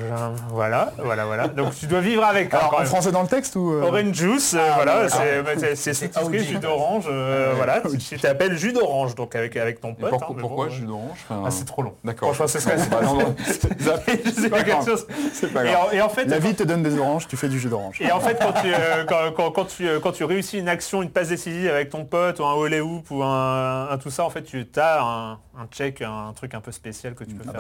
Voilà, 0.51 0.93
voilà, 0.99 1.25
voilà. 1.27 1.49
Donc 1.49 1.75
tu 1.75 1.87
dois 1.87 2.01
vivre 2.01 2.25
avec. 2.25 2.53
hein, 2.55 2.59
Alors, 2.61 2.81
en 2.81 2.85
français 2.85 3.13
dans 3.13 3.23
le 3.23 3.29
texte 3.29 3.57
ou... 3.57 3.73
euh, 3.73 3.83
Orange 3.83 4.13
juice, 4.15 4.55
euh, 4.55 4.59
Ah, 4.63 4.75
voilà, 4.77 5.09
c'est 5.09 5.43
bah, 5.43 5.51
c'est- 5.75 5.95
c'est 5.95 6.39
jus 6.39 6.59
d'orange, 6.59 7.05
euh, 7.09 7.53
voilà, 7.57 7.81
tu- 7.81 7.99
tu 7.99 8.19
t'appelles 8.19 8.57
jus 8.57 8.73
d'orange, 8.73 9.15
donc 9.15 9.35
avec, 9.37 9.57
avec 9.57 9.81
ton 9.81 9.91
Et 9.91 9.95
pote. 9.95 10.11
pourquoi, 10.11 10.29
hein, 10.31 10.39
pourquoi 10.41 10.67
bon, 10.67 10.73
jus 10.73 10.85
d'orange 10.87 11.19
Enfin, 11.29 11.43
Ah, 11.47 11.51
c'est 11.51 11.65
trop 11.65 11.83
long. 11.83 11.95
D'accord. 12.05 12.29
Franchement, 12.35 12.47
ce 12.47 12.59
serait... 12.61 12.77
Bah, 12.91 13.01
non, 13.03 13.15
non, 13.19 13.35
Je 13.47 13.53
sais 13.53 13.59
pas 14.51 14.57
pas 14.59 14.63
quelque 14.65 14.71
grave. 14.71 14.89
chose. 14.89 15.07
C'est 15.33 15.53
pas 15.53 15.65
Et 15.65 15.71
grave. 15.71 15.87
en, 15.89 15.93
et 15.93 16.01
en 16.03 16.09
fait, 16.09 16.25
La 16.27 16.39
vie 16.39 16.55
te 16.55 16.63
donne 16.63 16.83
des 16.83 16.99
oranges, 16.99 17.27
tu 17.29 17.37
fais 17.37 17.49
du 17.49 17.59
jus 17.59 17.69
d'orange. 17.69 18.01
Et 18.01 18.11
en 18.13 18.21
fait, 18.21 18.39
quand 18.41 18.53
tu, 18.61 18.73
euh, 18.73 19.05
quand, 19.07 19.33
quand- 19.35 19.51
quand 19.51 19.65
tu, 19.65 19.87
quand 20.03 20.13
tu 20.13 20.25
réussis 20.25 20.59
une 20.59 20.69
action, 20.69 21.03
une 21.03 21.11
passe 21.11 21.29
décisive 21.29 21.71
avec 21.71 21.91
ton 21.91 22.05
pote 22.05 22.39
ou 22.41 22.45
un 22.45 22.55
olé 22.55 22.81
hoop 22.81 23.11
ou 23.11 23.23
un, 23.23 23.89
un 23.91 23.99
tout 23.99 24.11
ça, 24.11 24.25
en 24.25 24.31
fait, 24.31 24.43
tu 24.43 24.67
as 24.77 25.03
un, 25.03 25.33
un 25.33 25.67
check, 25.71 26.03
un 26.03 26.33
truc 26.35 26.55
un 26.55 26.61
peu 26.61 26.73
spécial 26.73 27.15
que 27.15 27.25
tu 27.25 27.35
peux 27.35 27.45
faire. 27.45 27.53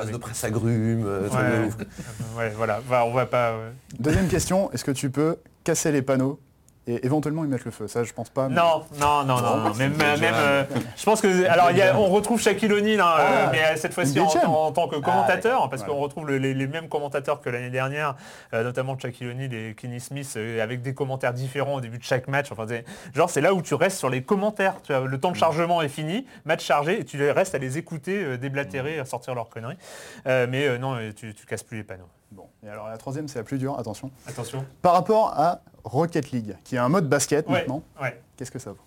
Euh, 1.05 1.28
Ouais, 1.28 1.70
ouais, 2.38 2.53
voilà. 2.57 2.80
On 3.07 3.12
va 3.12 3.26
pas. 3.26 3.53
ouais. 3.53 3.72
Deuxième 3.99 4.28
question, 4.28 4.70
est-ce 4.72 4.84
que 4.84 4.90
tu 4.90 5.11
peux 5.11 5.36
casser 5.64 5.92
les 5.92 6.03
panneaux 6.03 6.38
et 6.87 7.05
éventuellement 7.07 7.45
y 7.45 7.49
mettre 7.49 7.64
le 7.64 7.70
feu 7.70 7.89
Ça, 7.89 8.05
je 8.05 8.12
pense 8.12 8.28
pas. 8.30 8.49
mais- 8.49 8.55
Non, 8.57 8.85
non, 9.01 9.24
non, 9.24 9.41
non, 9.41 9.57
non. 9.59 9.74
Même, 9.74 9.93
déjà- 9.93 10.16
même, 10.16 10.35
euh, 10.37 10.64
je 10.97 11.05
pense 11.05 11.20
que, 11.20 11.47
alors, 11.49 11.70
il 11.70 11.76
y 11.78 11.82
a- 11.82 11.99
on 11.99 12.07
retrouve 12.09 12.41
Shaquille 12.41 12.72
O'Neal, 12.72 13.01
hein, 13.01 13.14
euh, 13.18 13.45
Ah, 13.47 13.49
mais 13.53 13.59
euh, 13.64 13.76
cette 13.76 13.95
fois-ci 13.95 14.18
en, 14.20 14.70
tant 14.72 14.89
que 14.89 14.97
commentateur, 14.97 15.53
d'accord. 15.53 15.70
parce 15.70 15.82
Voilà. 15.82 15.95
qu'on 15.95 16.01
retrouve 16.01 16.26
le- 16.26 16.39
les, 16.39 16.55
les 16.55 16.66
mêmes 16.66 16.89
commentateurs 16.89 17.41
que 17.41 17.49
l'année 17.51 17.70
dernière, 17.70 18.16
euh, 18.53 18.62
notamment 18.64 18.99
Shaquille 18.99 19.28
O'Neal 19.28 19.53
et 19.55 19.74
Kenny 19.74 20.01
Smith, 20.01 20.35
euh, 20.37 20.62
avec 20.62 20.82
des 20.82 20.95
commentaires 20.95 21.32
différents 21.32 21.74
au 21.74 21.80
début 21.80 21.99
de 21.99 22.05
chaque 22.05 22.28
match. 22.28 22.53
Enfin, 22.53 22.66
c'est- 22.68 22.85
genre, 23.14 23.30
c'est 23.30 23.41
là 23.41 23.55
où 23.55 23.62
tu 23.62 23.74
restes 23.74 23.99
sur 23.99 24.11
les 24.11 24.22
commentaires. 24.22 24.74
Tu 24.82 24.93
vois, 24.93 25.07
le 25.07 25.18
temps 25.20 25.30
de 25.30 25.37
chargement 25.37 25.80
est 25.82 25.89
fini, 25.89 26.26
match 26.45 26.64
chargé, 26.64 27.01
et 27.01 27.05
tu 27.05 27.16
les 27.18 27.32
restes 27.32 27.55
à 27.55 27.59
les 27.59 27.78
écouter 27.78 28.22
euh, 28.24 28.37
déblatérer, 28.37 28.99
à 28.99 29.05
sortir 29.05 29.35
leurs 29.35 29.49
conneries. 29.49 29.78
Euh, 30.26 30.47
mais 30.49 30.66
euh, 30.66 30.78
non, 30.78 30.97
tu, 31.16 31.35
tu 31.35 31.47
casses 31.47 31.62
plus 31.62 31.78
les 31.78 31.85
panneaux. 31.85 32.09
Bon. 32.35 32.47
Et 32.66 32.68
alors 32.68 32.89
la 32.89 32.99
troisième, 32.99 33.28
c'est 33.28 33.39
la 33.39 33.45
plus 33.45 33.59
dure, 33.59 33.78
attention. 33.78 34.11
Attention. 34.26 34.64
Par 34.82 34.93
rapport 34.95 35.32
à 35.39 35.61
Rocket 35.85 36.30
League, 36.32 36.57
qui 36.64 36.74
est 36.76 36.78
un 36.78 36.89
mode 36.89 37.09
basket 37.09 37.47
Ouais, 37.47 37.53
maintenant, 37.61 37.82
ouais. 38.01 38.20
qu'est-ce 38.37 38.51
que 38.51 38.59
ça 38.59 38.70
vaut? 38.72 38.78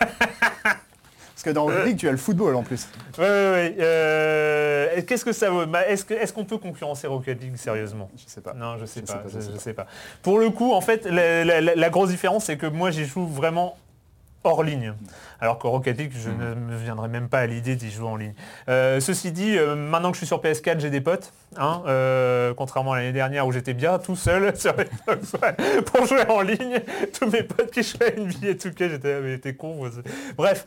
Parce 0.62 1.44
que 1.44 1.50
dans 1.50 1.64
Rocket 1.64 1.84
League, 1.86 1.96
tu 1.98 2.08
as 2.08 2.10
le 2.12 2.16
football 2.16 2.56
en 2.56 2.62
plus. 2.64 2.88
Ouais, 3.16 3.24
ouais, 3.24 3.28
ouais. 3.28 3.76
Euh, 3.78 5.02
Qu'est-ce 5.06 5.24
que 5.24 5.32
ça 5.32 5.50
vaut? 5.50 5.62
Est-ce 5.86 6.32
qu'on 6.32 6.44
peut 6.44 6.58
concurrencer 6.58 7.06
Rocket 7.06 7.40
League 7.40 7.56
sérieusement? 7.56 8.10
Je 8.16 8.24
sais 8.28 8.40
pas. 8.40 8.54
Non, 8.54 8.76
je 8.76 8.86
sais 8.86 9.00
Je 9.00 9.06
pas. 9.06 9.12
sais 9.12 9.18
pas, 9.38 9.40
je, 9.46 9.52
je 9.52 9.58
sais 9.58 9.72
pas. 9.72 9.86
Pour 10.22 10.40
le 10.40 10.50
coup, 10.50 10.72
en 10.72 10.80
fait, 10.80 11.04
la- 11.06 11.44
la 11.60 11.90
grosse 11.90 12.10
différence, 12.10 12.46
c'est 12.46 12.56
que 12.56 12.66
moi, 12.66 12.90
j'y 12.90 13.04
joue 13.04 13.26
vraiment 13.26 13.76
hors 14.44 14.62
ligne. 14.62 14.94
Alors 15.40 15.58
que 15.58 15.66
Rocket 15.66 15.96
League, 15.98 16.12
je 16.16 16.30
ne 16.30 16.54
me 16.54 16.76
viendrai 16.76 17.08
même 17.08 17.28
pas 17.28 17.38
à 17.40 17.46
l'idée 17.46 17.76
d'y 17.76 17.90
jouer 17.90 18.08
en 18.08 18.16
ligne. 18.16 18.34
Euh, 18.68 18.98
ceci 19.00 19.30
dit, 19.30 19.56
euh, 19.56 19.74
maintenant 19.76 20.10
que 20.10 20.14
je 20.16 20.20
suis 20.20 20.26
sur 20.26 20.40
PS4, 20.40 20.80
j'ai 20.80 20.90
des 20.90 21.00
potes. 21.00 21.32
hein, 21.56 21.82
euh, 21.86 22.54
contrairement 22.54 22.92
à 22.92 22.96
l'année 22.98 23.12
dernière 23.12 23.46
où 23.46 23.52
j'étais 23.52 23.74
bien 23.74 23.98
tout 23.98 24.16
seul 24.16 24.56
sur 24.58 24.74
Xbox 24.74 25.32
pour 25.86 26.06
jouer 26.06 26.26
en 26.28 26.40
ligne. 26.40 26.80
Tous 27.18 27.30
mes 27.30 27.42
potes 27.42 27.70
qui 27.70 27.82
jouaient 27.82 28.16
à 28.16 28.20
NBA 28.20 28.48
et 28.48 28.56
tout 28.56 28.72
cas, 28.72 28.88
j'étais 28.88 29.20
mais 29.20 29.38
t'es 29.38 29.54
con. 29.54 29.80
Bref, 30.36 30.66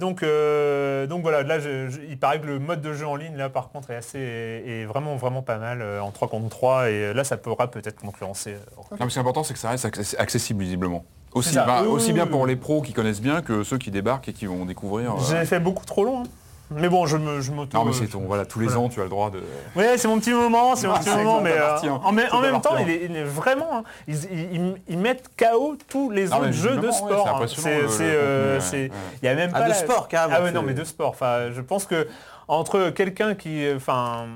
donc, 0.00 0.22
donc 0.22 1.22
voilà, 1.22 1.42
là, 1.42 1.58
je- 1.58 1.88
je- 1.90 2.00
il 2.08 2.18
paraît 2.18 2.40
que 2.40 2.46
le 2.46 2.58
mode 2.58 2.80
de 2.80 2.92
jeu 2.92 3.06
en 3.06 3.16
ligne, 3.16 3.36
là, 3.36 3.48
par 3.50 3.68
contre, 3.70 3.90
est 3.90 3.96
assez, 3.96 4.18
est 4.18 4.84
vraiment, 4.84 5.16
vraiment 5.16 5.42
pas 5.42 5.58
mal 5.58 5.82
en 6.00 6.10
3 6.10 6.28
contre 6.28 6.48
3 6.48 6.90
et 6.90 7.12
là, 7.12 7.24
ça 7.24 7.36
pourra 7.36 7.70
peut-être 7.70 8.00
concurrencer. 8.00 8.56
Non, 8.92 8.96
mais 9.00 9.08
ce 9.08 9.12
qui 9.14 9.18
est 9.18 9.20
important, 9.20 9.42
c'est 9.42 9.54
que 9.54 9.60
ça 9.60 9.70
reste 9.70 9.84
accessi- 9.84 10.16
accessible 10.16 10.62
visiblement. 10.62 11.04
Aussi, 11.38 11.48
C'est 11.50 11.54
ça. 11.56 11.64
bah, 11.64 11.82
aussi 11.82 12.12
bien 12.12 12.26
pour 12.26 12.46
les 12.46 12.56
pros 12.56 12.82
qui 12.82 12.92
connaissent 12.92 13.20
bien 13.20 13.42
que 13.42 13.62
ceux 13.64 13.78
qui 13.78 13.90
débarquent 13.90 14.28
et 14.28 14.32
qui 14.32 14.46
vont 14.46 14.64
découvrir. 14.64 15.12
euh, 15.12 15.18
J'ai 15.28 15.44
fait 15.46 15.60
beaucoup 15.60 15.84
trop 15.84 16.04
long. 16.04 16.20
hein. 16.20 16.26
Mais 16.70 16.90
bon, 16.90 17.06
je 17.06 17.16
me, 17.16 17.40
je 17.40 17.50
m'auto. 17.50 17.78
Non 17.78 17.86
mais 17.86 17.94
c'est 17.94 18.08
ton, 18.08 18.20
voilà, 18.26 18.44
tous 18.44 18.58
les 18.60 18.66
Voilà. 18.66 18.80
ans 18.82 18.88
tu 18.90 19.00
as 19.00 19.04
le 19.04 19.08
droit 19.08 19.30
de. 19.30 19.42
Ouais, 19.74 19.96
c'est 19.96 20.06
mon 20.06 20.18
petit 20.18 20.32
moment, 20.34 20.76
c'est 20.76 20.86
mon 20.86 20.92
Ah, 20.92 20.98
petit 20.98 21.08
c'est 21.08 21.16
moment, 21.16 21.40
mais 21.40 21.52
euh, 21.52 21.76
hein. 21.82 22.00
en, 22.04 22.12
même- 22.12 22.28
en 22.30 22.60
temps, 22.60 22.70
parti, 22.74 22.82
il 22.82 22.90
est, 22.90 23.04
il 23.08 23.16
est 23.16 23.24
vraiment, 23.24 23.78
hein, 23.78 23.82
ils, 24.06 24.74
ils- 24.86 24.98
mettent 24.98 25.30
KO 25.38 25.76
tous 25.88 26.10
les 26.10 26.30
autres 26.30 26.52
jeux 26.52 26.76
de 26.76 26.88
ouais, 26.88 26.92
sport. 26.92 27.22
c'est 27.24 27.30
hein. 27.30 27.34
impressionnant, 27.36 27.78
le- 27.78 27.88
euh, 28.02 28.60
ouais, 28.60 28.90
il 29.22 29.24
y 29.24 29.28
a 29.28 29.34
même 29.34 29.50
Ah, 29.54 29.60
pas 29.60 29.64
de 29.64 29.68
la- 29.70 29.74
sport, 29.76 30.08
carrément, 30.08 30.34
Ah 30.38 30.42
ouais, 30.42 30.52
non, 30.52 30.60
mais 30.62 30.74
de 30.74 30.84
sport. 30.84 31.08
Enfin, 31.08 31.50
je 31.52 31.60
pense 31.62 31.86
que 31.86 32.06
entre 32.48 32.90
quelqu'un 32.90 33.34
qui, 33.34 33.64
euh, 33.64 33.76
enfin, 33.76 34.26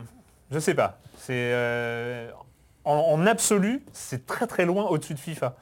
je 0.51 0.59
sais 0.59 0.73
pas, 0.73 1.01
c'est 1.19 1.33
euh, 1.37 2.31
en, 2.87 2.95
en 2.95 3.27
absolu, 3.27 3.83
c'est 3.93 4.25
très 4.27 4.47
très 4.47 4.65
loin 4.65 4.85
au-dessus 4.85 5.13
de 5.13 5.19
FIFA. 5.21 5.55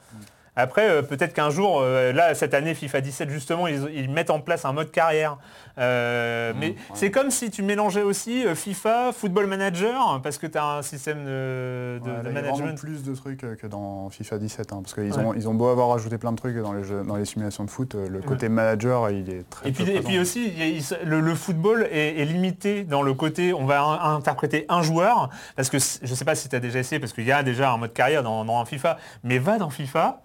Après, 0.57 0.89
euh, 0.89 1.01
peut-être 1.01 1.33
qu'un 1.33 1.49
jour, 1.49 1.79
euh, 1.81 2.11
là, 2.11 2.35
cette 2.35 2.53
année, 2.53 2.73
FIFA 2.73 2.99
17, 2.99 3.29
justement, 3.29 3.67
ils, 3.67 3.87
ils 3.95 4.09
mettent 4.09 4.29
en 4.29 4.41
place 4.41 4.65
un 4.65 4.73
mode 4.73 4.91
carrière. 4.91 5.37
Euh, 5.77 6.51
mais 6.59 6.75
c'est 6.93 7.09
comme 7.09 7.31
si 7.31 7.49
tu 7.49 7.63
mélangeais 7.63 8.01
aussi 8.01 8.43
FIFA, 8.53 9.13
Football 9.13 9.47
Manager, 9.47 10.19
parce 10.21 10.37
que 10.37 10.47
tu 10.47 10.57
as 10.57 10.65
un 10.65 10.81
système 10.81 11.19
de, 11.23 11.99
de- 12.03 12.11
Ouais, 12.11 12.17
de 12.19 12.23
là, 12.23 12.29
il 12.31 12.35
y 12.35 12.37
a 12.37 12.41
vraiment 12.41 12.57
management. 12.57 12.77
plus 12.77 13.03
de 13.03 13.15
trucs 13.15 13.39
que 13.57 13.67
dans 13.67 14.09
FIFA 14.09 14.37
17, 14.39 14.73
hein, 14.73 14.79
parce 14.83 14.93
qu'ils 14.93 15.13
Ouais. 15.13 15.23
ont, 15.25 15.33
ils 15.33 15.47
ont 15.47 15.53
beau 15.53 15.69
avoir 15.69 15.93
ajouté 15.93 16.17
plein 16.17 16.33
de 16.33 16.37
trucs 16.37 16.57
dans 16.57 16.73
les, 16.73 16.83
jeux, 16.83 17.03
dans 17.03 17.15
les 17.15 17.23
simulations 17.25 17.63
de 17.63 17.69
foot, 17.69 17.95
le 17.95 18.19
côté 18.19 18.49
manager, 18.49 19.09
il 19.09 19.29
est 19.29 19.49
très 19.49 19.69
Et 19.69 19.71
puis, 19.71 19.89
et 19.89 20.01
puis 20.01 20.19
aussi, 20.19 20.47
il 20.57 20.83
le, 21.07 21.21
le 21.21 21.35
football 21.35 21.87
est, 21.89 22.19
est 22.19 22.25
limité 22.25 22.83
dans 22.83 23.01
le 23.03 23.13
côté, 23.13 23.53
on 23.53 23.65
va 23.65 23.81
in- 23.81 24.15
interpréter 24.17 24.65
un 24.67 24.81
joueur, 24.81 25.29
parce 25.55 25.69
que 25.69 25.77
je 25.79 26.13
sais 26.13 26.25
pas 26.25 26.35
si 26.35 26.49
tu 26.49 26.55
as 26.57 26.59
déjà 26.59 26.79
essayé, 26.79 26.99
parce 26.99 27.13
qu'il 27.13 27.23
y 27.25 27.31
a 27.31 27.41
déjà 27.41 27.71
un 27.71 27.77
mode 27.77 27.93
carrière 27.93 28.21
dans, 28.23 28.43
dans 28.43 28.59
un 28.59 28.65
FIFA, 28.65 28.97
mais 29.23 29.37
va 29.39 29.57
dans 29.57 29.69
FIFA 29.69 30.19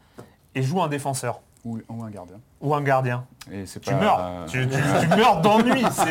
et 0.57 0.63
joue 0.63 0.83
un 0.83 0.89
défenseur 0.89 1.43
Ou, 1.67 1.81
ou 1.89 2.05
un 2.05 2.11
gardien. 2.11 2.37
ou 2.61 2.75
un 2.77 2.81
gardien. 2.81 3.25
Et 3.53 3.67
c'est 3.67 3.81
Tu 3.81 3.91
pas- 3.91 3.97
meurs, 4.01 4.31
tu, 4.49 4.69
tu- 4.69 4.77
tu 5.01 5.09
meurs 5.17 5.41
d'ennui. 5.41 5.83
C'est 5.91 6.05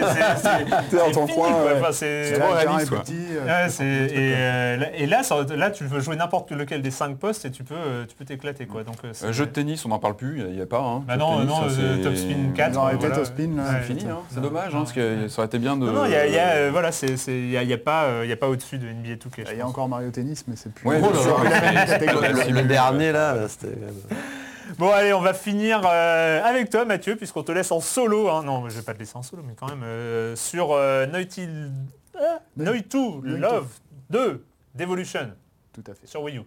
c'est 0.89 1.11
ton 1.13 1.27
fini, 1.27 1.37
coin, 1.39 1.49
c'est- 1.93 2.33
C'est 2.33 2.39
trop 2.39 2.53
réaliste, 2.53 2.91
euh, 2.93 4.07
et, 4.07 4.33
euh, 4.35 4.77
là- 4.77 4.95
et 4.95 5.05
là, 5.05 5.23
ça- 5.23 5.43
là, 5.55 5.71
tu 5.71 5.85
veux 5.85 6.01
jouer 6.01 6.17
n'importe 6.17 6.51
lequel 6.51 6.81
des 6.81 6.91
cinq 6.91 7.17
postes 7.17 7.45
et 7.45 7.51
tu 7.51 7.63
peux, 7.63 7.73
euh, 7.75 8.05
tu 8.05 8.15
peux 8.15 8.25
t'éclater 8.25 8.65
quoi. 8.65 8.83
Donc, 8.83 8.97
euh, 9.05 9.13
Euh, 9.23 9.31
jeu 9.31 9.45
de 9.45 9.51
tennis, 9.51 9.85
on 9.85 9.89
n'en 9.89 9.99
parle 9.99 10.15
plus, 10.17 10.41
il 10.41 10.55
n'y 10.55 10.61
a 10.61 10.65
pas. 10.65 10.79
Hein, 10.81 11.03
Bah 11.07 11.15
non, 11.15 11.37
tennis, 11.37 11.49
non, 11.49 11.55
ça, 11.69 11.79
euh, 11.81 11.95
c'est- 11.97 12.03
Top 12.03 12.15
Spin 12.17 12.51
4, 12.53 12.71
Ils 12.73 12.77
ont 12.77 12.83
arrêté 12.83 12.99
voilà. 12.99 13.15
Top 13.15 13.25
Spin. 13.25 13.49
C'est 13.71 13.81
fini, 13.93 14.05
hein, 14.11 14.17
c'est 14.29 14.41
dommage, 14.41 14.75
hein, 14.75 14.79
parce 14.79 14.93
que 14.93 15.27
ça 15.29 15.39
aurait 15.39 15.47
été 15.47 15.59
bien 15.59 15.77
de. 15.77 15.85
Non, 15.85 15.93
non, 15.93 16.05
il 16.05 16.11
y 16.11 16.15
a, 16.15 16.27
y 16.27 16.37
a, 16.37 16.47
euh, 16.55 16.69
voilà, 16.71 16.89
y 16.91 17.57
a, 17.57 17.63
y 17.63 17.73
a 17.73 17.77
pas, 17.77 18.03
euh, 18.03 18.21
il 18.25 18.29
y 18.29 18.33
a 18.33 18.37
pas 18.37 18.49
au-dessus 18.49 18.77
de 18.77 18.87
NBA 18.87 19.15
2K. 19.15 19.45
je 19.47 19.51
Il 19.53 19.57
y 19.57 19.61
a 19.61 19.67
encore 19.67 19.87
Mario 19.87 20.09
Tennis, 20.11 20.43
mais 20.47 20.55
c'est 20.57 20.73
plus... 20.73 20.85
Ouais, 20.87 20.99
le 22.51 22.61
dernier 22.63 23.11
là, 23.13 23.35
c'était. 23.47 23.75
Bon, 24.77 24.89
allez, 24.91 25.13
on 25.13 25.21
va 25.21 25.33
finir 25.33 25.81
euh, 25.85 26.43
avec 26.43 26.69
toi, 26.69 26.85
Mathieu, 26.85 27.15
puisqu'on 27.15 27.43
te 27.43 27.51
laisse 27.51 27.71
en 27.71 27.79
solo. 27.79 28.29
hein. 28.29 28.43
Non, 28.43 28.67
je 28.69 28.75
vais 28.75 28.81
pas 28.81 28.93
te 28.93 28.99
laisser 28.99 29.15
en 29.17 29.23
solo, 29.23 29.43
mais 29.45 29.53
quand 29.55 29.67
même 29.67 29.83
euh, 29.83 30.35
sur 30.35 30.71
euh, 30.71 31.05
Naughty, 31.05 31.47
Naughty 32.57 32.83
2 32.89 33.37
Naughty. 33.37 33.41
Love 33.41 33.67
2 34.09 34.45
Devolution 34.75 35.31
Tout 35.73 35.83
à 35.89 35.93
fait. 35.93 36.07
sur 36.07 36.21
Wii 36.23 36.37
U. 36.37 36.41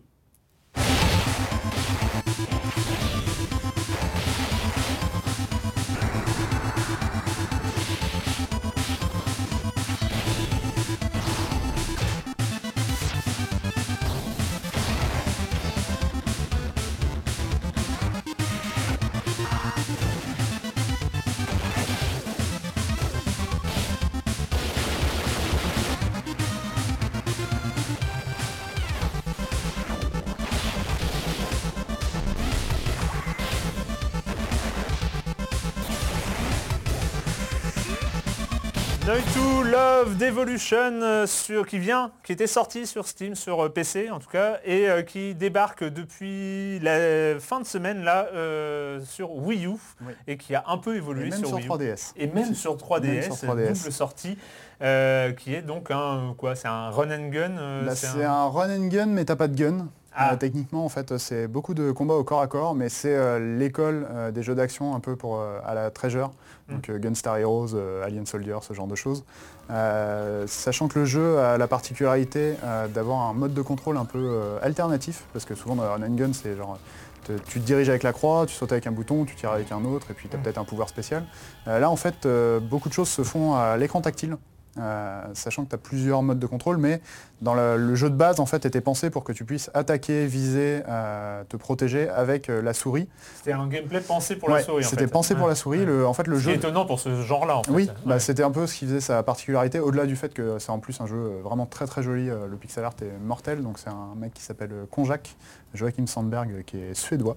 Love 39.98 40.16
Devolution 40.16 41.02
euh, 41.02 41.26
sur, 41.26 41.66
qui 41.66 41.78
vient, 41.80 42.12
qui 42.22 42.30
était 42.32 42.46
sorti 42.46 42.86
sur 42.86 43.08
Steam, 43.08 43.34
sur 43.34 43.64
euh, 43.64 43.68
PC 43.68 44.10
en 44.10 44.20
tout 44.20 44.28
cas, 44.30 44.58
et 44.64 44.88
euh, 44.88 45.02
qui 45.02 45.34
débarque 45.34 45.82
depuis 45.82 46.78
la 46.80 47.40
fin 47.40 47.58
de 47.58 47.66
semaine 47.66 48.04
là 48.04 48.28
euh, 48.32 49.00
sur 49.04 49.34
Wii 49.34 49.66
U 49.66 49.70
Oui. 50.06 50.12
et 50.28 50.36
qui 50.36 50.54
a 50.54 50.62
un 50.68 50.78
peu 50.78 50.94
évolué 50.94 51.32
sur, 51.32 51.48
sur 51.48 51.56
Wii 51.56 51.66
U. 51.66 51.70
3DS. 51.70 52.12
Et 52.16 52.28
même 52.28 52.54
sur 52.54 52.76
3DS, 52.76 53.00
Même 53.02 53.22
sur 53.32 53.48
3DS. 53.48 53.72
double 53.82 53.92
sortie, 53.92 54.38
euh, 54.82 55.32
qui 55.32 55.52
est 55.54 55.62
donc 55.62 55.90
un 55.90 56.32
quoi, 56.38 56.54
c'est 56.54 56.68
un 56.68 56.90
run 56.90 57.10
and 57.10 57.28
gun. 57.30 57.82
Là, 57.84 57.96
c'est 57.96 58.22
un- 58.24 58.30
un 58.30 58.48
run 58.48 58.70
and 58.70 58.86
gun, 58.86 59.06
mais 59.06 59.24
t'as 59.24 59.34
pas 59.36 59.48
de 59.48 59.56
gun. 59.56 59.88
Ah. 60.20 60.36
Techniquement, 60.36 60.84
en 60.84 60.88
fait, 60.88 61.16
c'est 61.18 61.46
beaucoup 61.46 61.74
de 61.74 61.92
combats 61.92 62.14
au 62.14 62.24
corps 62.24 62.40
à 62.40 62.46
corps, 62.48 62.74
mais 62.74 62.88
c'est 62.88 63.38
l'école 63.40 64.06
des 64.32 64.42
jeux 64.42 64.54
d'action 64.56 64.94
un 64.96 65.00
peu 65.00 65.14
pour 65.16 65.40
à 65.40 65.74
la 65.74 65.90
Treasure, 65.90 66.30
Mm. 66.68 66.72
donc 66.74 66.90
Gunstar 66.90 67.36
Heroes, 67.38 67.74
Alien 68.04 68.26
Soldier, 68.26 68.56
ce 68.62 68.74
genre 68.74 68.88
de 68.88 68.96
choses. 68.96 69.24
Euh, 69.70 70.44
sachant 70.46 70.88
que 70.88 70.98
le 70.98 71.04
jeu 71.04 71.38
a 71.38 71.58
la 71.58 71.66
particularité 71.68 72.54
euh, 72.64 72.88
d'avoir 72.88 73.28
un 73.28 73.34
mode 73.34 73.52
de 73.52 73.60
contrôle 73.62 73.96
un 73.98 74.06
peu 74.06 74.18
euh, 74.18 74.58
alternatif, 74.62 75.24
parce 75.32 75.44
que 75.44 75.54
souvent 75.54 75.76
dans 75.76 75.82
run 75.82 76.02
and 76.02 76.14
gun, 76.14 76.32
c'est 76.32 76.56
genre 76.56 76.78
te- 77.24 77.32
tu 77.32 77.60
te 77.60 77.66
diriges 77.66 77.88
avec 77.90 78.02
la 78.02 78.12
croix, 78.14 78.46
tu 78.46 78.54
sautes 78.54 78.72
avec 78.72 78.86
un 78.86 78.92
bouton, 78.92 79.24
tu 79.26 79.34
tires 79.36 79.50
avec 79.52 79.70
un 79.70 79.84
autre, 79.84 80.10
et 80.10 80.14
puis 80.14 80.28
tu 80.28 80.36
as 80.36 80.38
Mm. 80.38 80.42
peut-être 80.42 80.58
un 80.58 80.64
pouvoir 80.64 80.88
spécial. 80.88 81.24
Là, 81.66 81.90
en 81.90 81.96
fait, 81.96 82.26
beaucoup 82.62 82.88
de 82.88 82.94
choses 82.94 83.08
se 83.10 83.22
font 83.22 83.54
à 83.56 83.76
l'écran 83.76 84.00
tactile. 84.00 84.36
Euh, 84.78 85.22
sachant 85.34 85.64
que 85.64 85.70
tu 85.70 85.74
as 85.74 85.78
plusieurs 85.78 86.22
modes 86.22 86.38
de 86.38 86.46
contrôle, 86.46 86.76
mais 86.78 87.00
dans 87.42 87.54
le, 87.54 87.76
le 87.76 87.94
jeu 87.94 88.10
de 88.10 88.14
base, 88.16 88.40
en 88.40 88.46
fait, 88.46 88.66
était 88.66 88.80
pensé 88.80 89.10
pour 89.10 89.24
que 89.24 89.32
tu 89.32 89.44
puisses 89.44 89.70
attaquer, 89.74 90.26
viser, 90.26 90.82
euh, 90.88 91.42
te 91.48 91.56
protéger 91.56 92.08
avec 92.08 92.48
euh, 92.48 92.62
la 92.62 92.72
souris. 92.74 93.08
C'était 93.36 93.52
un 93.52 93.66
gameplay 93.68 94.00
pensé 94.00 94.36
pour 94.36 94.48
la 94.48 94.56
Ouais, 94.56 94.62
souris. 94.62 94.84
C'était 94.84 95.06
pensé 95.06 95.34
pour 95.34 95.44
Ouais. 95.44 95.50
la 95.50 95.54
souris. 95.54 95.84
Le, 95.84 96.06
en 96.06 96.12
fait, 96.14 96.26
le 96.26 96.38
jeu. 96.38 96.52
étonnant 96.52 96.84
pour 96.86 96.98
ce 97.00 97.22
genre-là. 97.22 97.58
En 97.58 97.62
fait. 97.62 97.70
Oui, 97.72 97.84
Ouais. 97.88 97.94
bah, 98.06 98.18
c'était 98.20 98.42
un 98.42 98.50
peu 98.50 98.66
ce 98.66 98.74
qui 98.76 98.86
faisait 98.86 99.00
sa 99.00 99.22
particularité, 99.22 99.78
au-delà 99.80 100.06
du 100.06 100.16
fait 100.16 100.32
que 100.34 100.58
c'est 100.58 100.70
en 100.70 100.78
plus 100.78 101.00
un 101.00 101.06
jeu 101.06 101.38
vraiment 101.42 101.66
très 101.66 101.86
très 101.86 102.02
joli, 102.02 102.26
le 102.26 102.56
pixel 102.56 102.84
art 102.84 102.94
est 103.02 103.24
mortel, 103.24 103.62
donc 103.62 103.78
c'est 103.78 103.90
un 103.90 104.14
mec 104.16 104.34
qui 104.34 104.42
s'appelle 104.42 104.70
Konjak, 104.90 105.36
Joachim 105.74 106.06
Sandberg, 106.06 106.64
qui 106.66 106.78
est 106.78 106.94
suédois, 106.94 107.36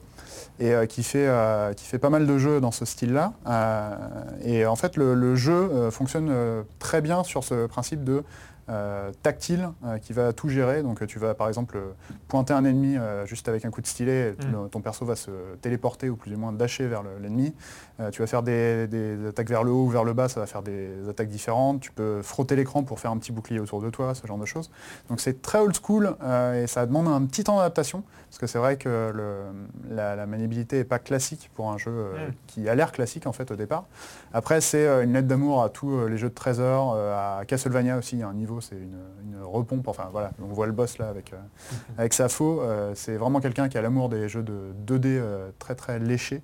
et 0.60 0.72
euh, 0.72 0.86
qui, 0.86 1.04
fait, 1.04 1.28
euh, 1.28 1.74
qui 1.74 1.86
fait 1.86 2.00
pas 2.00 2.10
mal 2.10 2.26
de 2.26 2.38
jeux 2.38 2.62
dans 2.62 2.72
ce 2.72 2.86
style-là. 2.86 3.34
Euh, 3.48 3.96
et 4.44 4.66
en 4.66 4.76
fait, 4.76 4.96
le, 4.98 5.36
jeu 5.36 5.90
fonctionne 5.92 6.32
très 6.80 7.02
bien 7.02 7.24
sur 7.24 7.44
ce 7.44 7.66
principe 7.68 8.04
de 8.04 8.24
euh, 8.72 9.12
tactile 9.22 9.70
euh, 9.86 9.98
qui 10.00 10.14
va 10.14 10.34
tout 10.34 10.50
gérer. 10.50 10.82
Donc 10.82 11.06
tu 11.06 11.20
vas 11.20 11.34
par 11.36 11.48
exemple 11.50 11.78
pointer 12.28 12.54
un 12.54 12.66
ennemi 12.66 12.98
euh, 12.98 13.26
juste 13.26 13.48
avec 13.50 13.66
un 13.66 13.70
coup 13.70 13.82
de 13.82 13.88
stylet, 13.88 14.30
et 14.30 14.46
Mm. 14.46 14.70
ton 14.70 14.82
perso 14.82 15.06
va 15.06 15.16
se 15.16 15.30
téléporter 15.62 16.10
ou 16.10 16.16
plus 16.16 16.34
ou 16.34 16.38
moins 16.38 16.52
dasher 16.54 16.88
vers 16.88 17.04
le- 17.04 17.20
l'ennemi. 17.22 17.54
Tu 18.12 18.22
vas 18.22 18.28
faire 18.28 18.42
des, 18.42 18.88
des 18.88 19.28
attaques 19.28 19.48
vers 19.50 19.64
le 19.64 19.70
haut 19.70 19.84
ou 19.86 19.90
vers 19.90 20.04
le 20.04 20.14
bas, 20.14 20.28
ça 20.28 20.40
va 20.40 20.48
faire 20.48 20.64
des 20.64 20.90
attaques 21.08 21.28
différentes. 21.28 21.82
Tu 21.82 21.92
peux 21.92 22.24
frotter 22.24 22.56
l'écran 22.56 22.82
pour 22.82 23.00
faire 23.00 23.12
un 23.12 23.18
petit 23.18 23.32
bouclier 23.32 23.60
autour 23.60 23.80
de 23.80 23.92
toi, 23.92 24.16
ce 24.16 24.26
genre 24.26 24.40
de 24.40 24.46
choses. 24.46 24.72
Donc 25.10 25.20
c'est 25.20 25.44
très 25.44 25.60
old 25.60 25.76
school 25.80 26.16
et 26.56 26.66
ça 26.66 26.86
demande 26.88 27.08
un 27.08 27.24
petit 27.28 27.44
temps 27.44 27.58
d'adaptation 27.58 28.04
parce 28.30 28.40
que 28.40 28.48
c'est 28.48 28.58
vrai 28.58 28.78
que 28.78 29.12
le- 29.14 29.96
la, 29.96 30.16
la 30.16 30.26
maniabilité 30.26 30.78
n'est 30.78 30.84
pas 30.84 30.98
classique 30.98 31.52
pour 31.54 31.70
un 31.72 31.78
jeu 31.78 31.92
Mm. 31.92 32.32
qui 32.48 32.68
a 32.70 32.74
l'air 32.74 32.92
classique 32.92 33.28
en 33.28 33.34
fait 33.34 33.52
au 33.52 33.56
départ. 33.56 33.86
Après 34.34 34.62
c'est 34.62 34.88
une 35.04 35.14
lettre 35.14 35.28
d'amour 35.28 35.62
à 35.62 35.70
tous 35.70 36.08
les 36.08 36.18
jeux 36.18 36.30
de 36.30 36.34
trésors, 36.34 36.94
euh, 36.96 37.40
à 37.42 37.46
Castlevania 37.46 37.98
aussi, 37.98 38.16
il 38.16 38.20
y 38.20 38.24
a 38.24 38.28
un 38.30 38.34
niveau, 38.34 38.61
c'est 38.62 38.76
une, 38.76 39.00
une 39.24 39.42
repompe. 39.44 39.88
Enfin 39.88 40.10
voilà, 40.12 40.32
on 40.42 40.54
voit 40.54 40.68
le 40.68 40.72
boss 40.72 40.98
là 40.98 41.10
avec, 41.10 41.34
euh, 41.34 41.38
avec 41.98 42.14
sa 42.14 42.30
faux. 42.30 42.62
euh, 42.62 42.94
c'est 42.96 43.18
vraiment 43.18 43.40
quelqu'un 43.40 43.70
qui 43.70 43.78
a 43.78 43.82
l'amour 43.82 44.10
des 44.10 44.30
jeux 44.30 44.44
de 44.44 44.74
2D 44.86 45.06
euh, 45.06 45.52
très 45.60 45.76
très 45.76 46.00
léchés. 46.00 46.42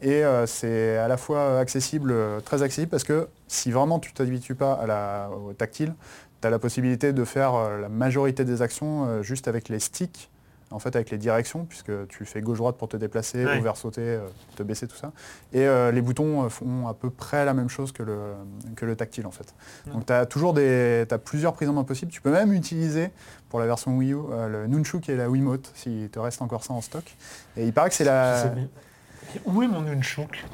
Et 0.00 0.22
c'est 0.46 0.96
à 0.96 1.08
la 1.08 1.18
fois 1.18 1.58
accessible, 1.58 2.14
très 2.42 2.62
accessible, 2.62 2.88
parce 2.88 3.04
que 3.04 3.28
si 3.48 3.70
vraiment 3.70 3.98
tu 3.98 4.14
t'habitues 4.14 4.54
pas 4.54 4.72
à 4.72 4.86
la, 4.86 5.28
au 5.30 5.52
tactile, 5.52 5.94
tu 6.40 6.46
as 6.46 6.50
la 6.50 6.58
possibilité 6.58 7.12
de 7.12 7.22
faire 7.22 7.78
la 7.78 7.90
majorité 7.90 8.46
des 8.46 8.62
actions 8.62 9.22
juste 9.22 9.46
avec 9.46 9.68
les 9.68 9.78
sticks, 9.78 10.30
en 10.70 10.78
fait 10.78 10.94
avec 10.96 11.10
les 11.10 11.18
directions, 11.18 11.64
puisque 11.64 11.90
tu 12.08 12.24
fais 12.24 12.40
gauche-droite 12.40 12.76
pour 12.76 12.88
te 12.88 12.96
déplacer, 12.96 13.44
Ouais. 13.44 13.58
haut 13.58 13.62
vers 13.62 13.76
sauter, 13.76 14.02
euh, 14.02 14.26
te 14.56 14.62
baisser, 14.62 14.86
tout 14.86 14.96
ça. 14.96 15.12
Et 15.52 15.66
euh, 15.66 15.90
les 15.92 16.02
boutons 16.02 16.44
euh, 16.44 16.48
font 16.48 16.86
à 16.88 16.94
peu 16.94 17.08
près 17.10 17.44
la 17.44 17.54
même 17.54 17.68
chose 17.70 17.90
que 17.92 18.02
le, 18.02 18.34
que 18.76 18.84
le 18.84 18.94
tactile 18.96 19.26
en 19.26 19.30
fait. 19.30 19.54
Donc 19.92 20.06
tu 20.06 20.12
as 20.12 20.26
toujours 20.26 20.52
des, 20.54 21.04
t'as 21.08 21.18
plusieurs 21.18 21.54
prises 21.54 21.68
en 21.68 21.72
main 21.72 21.84
possibles. 21.84 22.12
Tu 22.12 22.20
peux 22.20 22.30
même 22.32 22.52
utiliser 22.52 23.10
pour 23.48 23.60
la 23.60 23.66
version 23.66 23.96
Wii 23.96 24.12
U 24.12 24.18
euh, 24.30 24.48
le 24.48 24.66
Nunchuk 24.66 25.08
et 25.08 25.16
la 25.16 25.30
Wiimote, 25.30 25.70
s'il 25.74 26.10
te 26.10 26.18
reste 26.18 26.42
encore 26.42 26.62
ça 26.64 26.74
en 26.74 26.80
stock. 26.82 27.04
Et 27.56 27.64
il 27.66 27.72
paraît 27.72 27.88
que 27.88 27.94
c'est 27.94 28.04
la... 28.04 28.52
Où 29.46 29.62
est 29.62 29.68
mon 29.68 29.80
Nunchuk? 29.82 30.44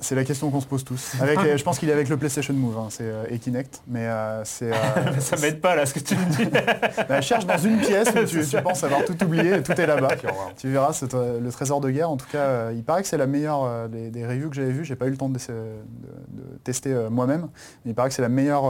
C'est 0.00 0.14
la 0.14 0.22
question 0.22 0.48
qu'on 0.50 0.60
se 0.60 0.66
pose 0.66 0.84
tous. 0.84 1.14
Avec, 1.20 1.38
euh, 1.40 1.56
je 1.56 1.64
pense 1.64 1.78
qu'il 1.80 1.88
est 1.90 1.92
avec 1.92 2.08
le 2.08 2.16
PlayStation 2.16 2.54
Move, 2.54 2.78
hein, 2.78 2.86
c'est 2.88 3.02
euh, 3.02 3.24
et 3.30 3.38
Kinect, 3.40 3.82
mais 3.88 4.06
euh, 4.06 4.44
c'est. 4.44 4.72
euh, 4.72 4.76
Ça 5.18 5.36
m'aide 5.38 5.60
pas 5.60 5.74
là 5.74 5.86
ce 5.86 5.94
que 5.94 5.98
tu 5.98 6.14
me 6.14 6.24
dis. 6.36 6.48
bah, 7.08 7.20
cherche 7.20 7.46
dans 7.46 7.58
une 7.58 7.78
pièce 7.80 8.08
où 8.10 8.24
tu, 8.24 8.46
tu 8.48 8.62
penses 8.62 8.84
avoir 8.84 9.04
tout 9.04 9.20
oublié 9.24 9.54
et 9.56 9.62
tout 9.62 9.72
est 9.72 9.86
là-bas. 9.86 10.10
tu 10.56 10.70
verras 10.70 10.92
c'est 10.92 11.12
le 11.12 11.48
trésor 11.50 11.80
de 11.80 11.90
guerre. 11.90 12.10
En 12.10 12.16
tout 12.16 12.28
cas, 12.30 12.70
il 12.70 12.84
paraît 12.84 13.02
que 13.02 13.08
c'est 13.08 13.18
la 13.18 13.26
meilleure 13.26 13.88
des, 13.88 14.10
des 14.10 14.24
reviews 14.24 14.50
que 14.50 14.56
j'avais 14.56 14.70
vues. 14.70 14.84
J'ai 14.84 14.94
pas 14.96 15.06
eu 15.06 15.10
le 15.10 15.16
temps 15.16 15.28
de, 15.28 15.38
de- 15.38 16.42
de 16.42 16.58
tester 16.62 16.94
moi-même, 17.10 17.48
mais 17.84 17.90
il 17.90 17.94
paraît 17.94 18.08
que 18.08 18.14
c'est 18.14 18.22
la 18.22 18.28
meilleure 18.28 18.64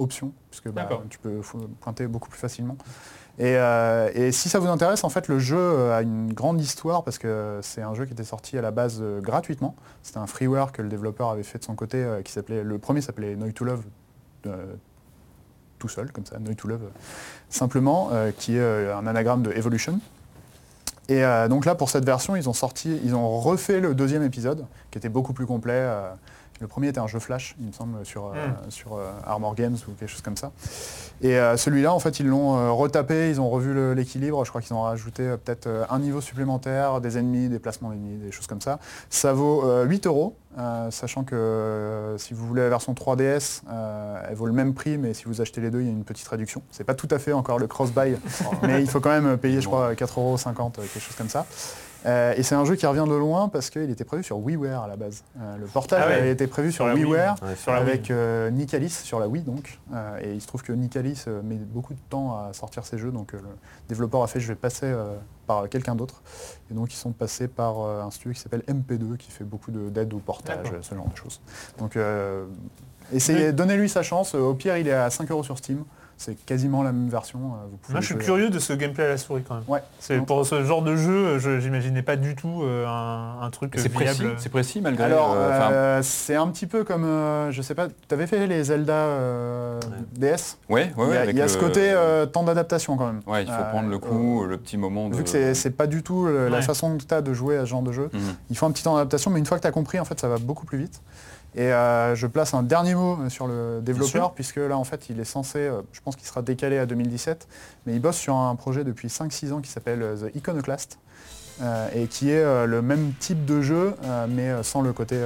option 0.00 0.32
puisque 0.50 0.68
bah, 0.70 0.88
tu 1.08 1.18
peux 1.18 1.40
pointer 1.80 2.06
beaucoup 2.06 2.28
plus 2.28 2.38
facilement. 2.40 2.76
Et, 3.40 3.56
euh, 3.56 4.10
et 4.14 4.32
si 4.32 4.50
ça 4.50 4.58
vous 4.58 4.68
intéresse, 4.68 5.02
en 5.02 5.08
fait, 5.08 5.26
le 5.26 5.38
jeu 5.38 5.56
euh, 5.56 5.96
a 5.96 6.02
une 6.02 6.30
grande 6.30 6.60
histoire 6.60 7.02
parce 7.02 7.16
que 7.16 7.58
c'est 7.62 7.80
un 7.80 7.94
jeu 7.94 8.04
qui 8.04 8.12
était 8.12 8.22
sorti 8.22 8.58
à 8.58 8.60
la 8.60 8.70
base 8.70 8.98
euh, 9.00 9.22
gratuitement. 9.22 9.74
C'était 10.02 10.18
un 10.18 10.26
freeware 10.26 10.72
que 10.72 10.82
le 10.82 10.90
développeur 10.90 11.30
avait 11.30 11.42
fait 11.42 11.58
de 11.58 11.64
son 11.64 11.74
côté, 11.74 12.06
qui 12.22 12.32
s'appelait 12.32 12.62
le 12.62 12.78
premier 12.78 13.00
s'appelait 13.00 13.36
Noy 13.36 13.54
to 13.54 13.64
Love, 13.64 13.82
tout 15.78 15.88
seul 15.88 16.12
comme 16.12 16.26
ça, 16.26 16.38
Noy 16.38 16.54
to 16.54 16.68
Love, 16.68 16.90
simplement, 17.48 18.10
qui 18.38 18.56
est 18.56 18.92
un 18.92 19.06
anagramme 19.06 19.42
de 19.42 19.52
Evolution. 19.52 20.00
Et 21.08 21.22
donc 21.50 21.66
là, 21.66 21.74
pour 21.74 21.90
cette 21.90 22.04
version, 22.04 22.36
ils 22.36 22.48
ont 22.48 22.54
sorti, 22.54 22.98
ils 23.04 23.14
ont 23.14 23.40
refait 23.40 23.80
le 23.80 23.94
deuxième 23.94 24.22
épisode, 24.22 24.64
qui 24.90 24.98
était 24.98 25.10
beaucoup 25.10 25.34
plus 25.34 25.46
complet. 25.46 25.86
Le 26.60 26.68
premier 26.68 26.88
était 26.88 27.00
un 27.00 27.06
jeu 27.06 27.18
flash, 27.18 27.56
il 27.58 27.66
me 27.66 27.72
semble, 27.72 28.04
sur, 28.04 28.26
euh, 28.26 28.32
sur 28.68 28.94
euh, 28.94 29.10
Armor 29.24 29.54
Games 29.54 29.76
ou 29.88 29.92
quelque 29.92 30.10
chose 30.10 30.20
comme 30.20 30.36
ça. 30.36 30.52
Et 31.22 31.38
euh, 31.38 31.56
celui-là, 31.56 31.92
en 31.92 31.98
fait, 31.98 32.20
ils 32.20 32.26
l'ont 32.26 32.76
retapé, 32.76 33.30
ils 33.30 33.40
ont 33.40 33.48
revu 33.48 33.94
l'équilibre. 33.94 34.44
Je 34.44 34.50
crois 34.50 34.60
qu'ils 34.60 34.74
ont 34.74 34.82
rajouté 34.82 35.34
peut-être 35.42 35.68
un 35.88 35.98
niveau 35.98 36.20
supplémentaire, 36.20 37.00
des 37.00 37.18
ennemis, 37.18 37.48
des 37.48 37.58
placements 37.58 37.90
d'ennemis, 37.90 38.18
des 38.18 38.32
choses 38.32 38.46
comme 38.46 38.60
ça. 38.60 38.78
Ça 39.08 39.32
vaut 39.32 39.64
euh, 39.64 39.84
8 39.84 40.06
euros, 40.06 40.36
sachant 40.90 41.24
que 41.24 42.14
si 42.18 42.34
vous 42.34 42.46
voulez 42.46 42.62
la 42.62 42.68
version 42.68 42.92
3DS, 42.92 43.62
euh, 43.70 44.22
elle 44.28 44.34
vaut 44.34 44.46
le 44.46 44.52
même 44.52 44.74
prix, 44.74 44.98
mais 44.98 45.14
si 45.14 45.24
vous 45.24 45.40
achetez 45.40 45.60
les 45.60 45.70
deux, 45.70 45.80
il 45.80 45.86
y 45.86 45.88
a 45.88 45.92
une 45.92 46.04
petite 46.04 46.28
réduction. 46.28 46.62
C'est 46.70 46.84
pas 46.84 46.94
tout 46.94 47.08
à 47.10 47.18
fait 47.18 47.32
encore 47.32 47.58
le 47.58 47.66
cross-buy, 47.66 48.16
mais 48.62 48.82
il 48.82 48.88
faut 48.88 49.00
quand 49.00 49.18
même 49.18 49.38
payer, 49.38 49.60
je 49.60 49.66
crois, 49.66 49.94
4,50 49.94 50.16
euros, 50.18 50.70
quelque 50.76 51.00
chose 51.00 51.16
comme 51.16 51.28
ça. 51.28 51.46
Euh, 52.06 52.32
et 52.36 52.42
c'est 52.42 52.54
un 52.54 52.64
jeu 52.64 52.76
qui 52.76 52.86
revient 52.86 53.04
de 53.06 53.14
loin 53.14 53.48
parce 53.48 53.68
qu'il 53.68 53.90
était 53.90 54.04
prévu 54.04 54.22
sur 54.22 54.38
WiiWare 54.38 54.82
à 54.84 54.88
la 54.88 54.96
base. 54.96 55.22
Euh, 55.38 55.56
le 55.58 55.66
portage 55.66 56.02
Ah 56.02 56.08
ouais. 56.08 56.14
avait 56.14 56.30
été 56.30 56.46
prévu 56.46 56.72
sur, 56.72 56.84
Sur 56.84 56.86
la 56.86 56.94
Wii. 56.94 57.04
WiiWare 57.04 57.36
Ouais, 57.42 57.72
avec 57.74 58.10
euh, 58.10 58.50
Nicalis 58.50 58.88
sur 58.90 59.20
la 59.20 59.28
Wii 59.28 59.42
donc. 59.42 59.78
Euh, 59.92 60.18
et 60.22 60.32
il 60.32 60.40
se 60.40 60.46
trouve 60.46 60.62
que 60.62 60.72
Nicalis 60.72 61.24
met 61.44 61.56
beaucoup 61.56 61.92
de 61.92 61.98
temps 62.08 62.36
à 62.36 62.52
sortir 62.54 62.86
ses 62.86 62.96
jeux, 62.96 63.10
donc 63.10 63.32
le 63.32 63.40
développeur 63.88 64.22
a 64.22 64.26
fait 64.28 64.40
je 64.40 64.48
vais 64.48 64.54
passer 64.54 64.90
par 65.46 65.68
quelqu'un 65.68 65.94
d'autre. 65.94 66.22
Et 66.70 66.74
donc 66.74 66.92
ils 66.92 66.96
sont 66.96 67.12
passés 67.12 67.48
par 67.48 67.78
un 67.80 68.10
studio 68.10 68.32
qui 68.32 68.40
s'appelle 68.40 68.62
MP2 68.68 69.16
qui 69.18 69.30
fait 69.30 69.44
beaucoup 69.44 69.70
de- 69.70 69.90
d'aide 69.90 70.14
au 70.14 70.18
portage, 70.18 70.66
ce 70.80 70.94
genre 70.94 71.08
de 71.08 71.16
choses. 71.16 71.40
Donc 71.78 71.98
essayez, 73.12 73.52
donnez-lui 73.52 73.88
sa 73.88 74.02
chance. 74.02 74.34
Au 74.34 74.54
pire 74.54 74.76
il 74.76 74.88
est 74.88 74.92
à 74.92 75.10
5 75.10 75.30
euros 75.30 75.42
sur 75.44 75.58
Steam. 75.58 75.84
C'est 76.22 76.34
quasiment 76.44 76.82
la 76.82 76.92
même 76.92 77.08
version. 77.08 77.38
euh, 77.38 77.66
Vous 77.70 77.78
pouvez 77.78 77.94
Moi, 77.94 78.00
je 78.02 78.06
suis 78.06 78.14
jouer. 78.16 78.24
curieux 78.24 78.50
de 78.50 78.58
ce 78.58 78.74
gameplay 78.74 79.04
à 79.04 79.08
la 79.08 79.16
souris 79.16 79.42
quand 79.42 79.54
même. 79.54 79.64
Ouais. 79.68 79.82
C'est 80.00 80.18
pour 80.20 80.44
ce 80.44 80.62
genre 80.64 80.82
de 80.82 80.94
jeu, 80.94 81.38
je 81.38 81.60
j'imaginais 81.60 82.02
pas 82.02 82.16
du 82.16 82.34
tout 82.36 82.60
euh, 82.62 82.84
un, 82.86 83.38
un 83.40 83.48
truc 83.48 83.72
C'est 83.78 83.88
précis, 83.88 84.24
c'est 84.36 84.50
précis 84.50 84.82
malgré. 84.82 85.04
Alors, 85.04 85.32
euh, 85.32 85.48
euh, 85.50 86.00
c'est 86.02 86.34
un 86.34 86.46
petit 86.48 86.66
peu 86.66 86.84
comme, 86.84 87.06
euh, 87.06 87.50
je 87.52 87.62
sais 87.62 87.74
pas, 87.74 87.88
tu 87.88 88.14
avais 88.14 88.26
fait 88.26 88.46
les 88.46 88.64
Zelda 88.64 88.92
euh, 88.92 89.80
DS 90.12 90.58
ouais, 90.68 90.82
ouais, 90.84 90.90
Il 90.98 91.04
y 91.06 91.10
ouais, 91.10 91.16
a, 91.16 91.20
avec 91.22 91.34
il 91.34 91.38
y 91.38 91.40
a 91.40 91.44
le- 91.44 91.48
ce 91.50 91.56
côté 91.56 91.90
euh, 91.90 92.26
temps 92.26 92.42
d'adaptation 92.42 92.98
quand 92.98 93.06
même. 93.06 93.22
Ouais, 93.26 93.44
il 93.44 93.46
faut 93.46 93.54
Euh, 93.54 93.70
prendre 93.70 93.88
le 93.88 93.98
coup, 93.98 94.44
le 94.44 94.58
petit 94.58 94.76
moment 94.76 95.08
de. 95.08 95.16
Vu 95.16 95.24
que 95.24 95.30
c'est- 95.30 95.54
c'est 95.54 95.70
pas 95.70 95.86
du 95.86 96.02
tout 96.02 96.26
euh, 96.26 96.50
la 96.50 96.56
Ouais. 96.58 96.62
façon 96.62 96.98
que 96.98 97.02
tu 97.02 97.14
as 97.14 97.22
de 97.22 97.32
jouer 97.32 97.56
à 97.56 97.60
ce 97.60 97.70
genre 97.70 97.80
de 97.82 97.92
jeu, 97.92 98.10
Mhm. 98.12 98.20
il 98.50 98.58
faut 98.58 98.66
un 98.66 98.72
petit 98.72 98.82
temps 98.84 98.94
d'adaptation, 98.96 99.30
mais 99.30 99.38
une 99.38 99.46
fois 99.46 99.56
que 99.56 99.62
tu 99.62 99.68
as 99.68 99.72
compris, 99.72 99.98
en 99.98 100.04
fait, 100.04 100.20
ça 100.20 100.28
va 100.28 100.36
beaucoup 100.36 100.66
plus 100.66 100.76
vite. 100.76 101.00
Et 101.56 101.72
euh, 101.72 102.14
je 102.14 102.26
place 102.28 102.54
un 102.54 102.62
dernier 102.62 102.94
mot 102.94 103.18
euh, 103.20 103.28
sur 103.28 103.46
le 103.48 103.80
développeur, 103.82 104.32
puisque 104.34 104.56
là, 104.56 104.76
en 104.78 104.84
fait, 104.84 105.10
il 105.10 105.18
est 105.18 105.24
censé, 105.24 105.58
euh, 105.58 105.82
je 105.92 106.00
pense 106.00 106.14
qu'il 106.16 106.26
sera 106.26 106.42
décalé 106.42 106.78
à 106.78 106.86
2017, 106.86 107.48
mais 107.86 107.94
il 107.94 108.00
bosse 108.00 108.16
sur 108.18 108.36
un 108.36 108.54
projet 108.54 108.84
depuis 108.84 109.08
5-6 109.08 109.52
ans 109.52 109.60
qui 109.60 109.70
s'appelle 109.70 110.04
The 110.20 110.36
Iconoclast, 110.36 110.98
euh, 111.62 111.88
et 111.94 112.06
qui 112.06 112.30
est 112.30 112.66
le 112.66 112.80
même 112.82 113.12
type 113.18 113.44
de 113.44 113.60
jeu, 113.60 113.94
mais 114.28 114.62
sans 114.62 114.80
le 114.80 114.92
côté 114.92 115.18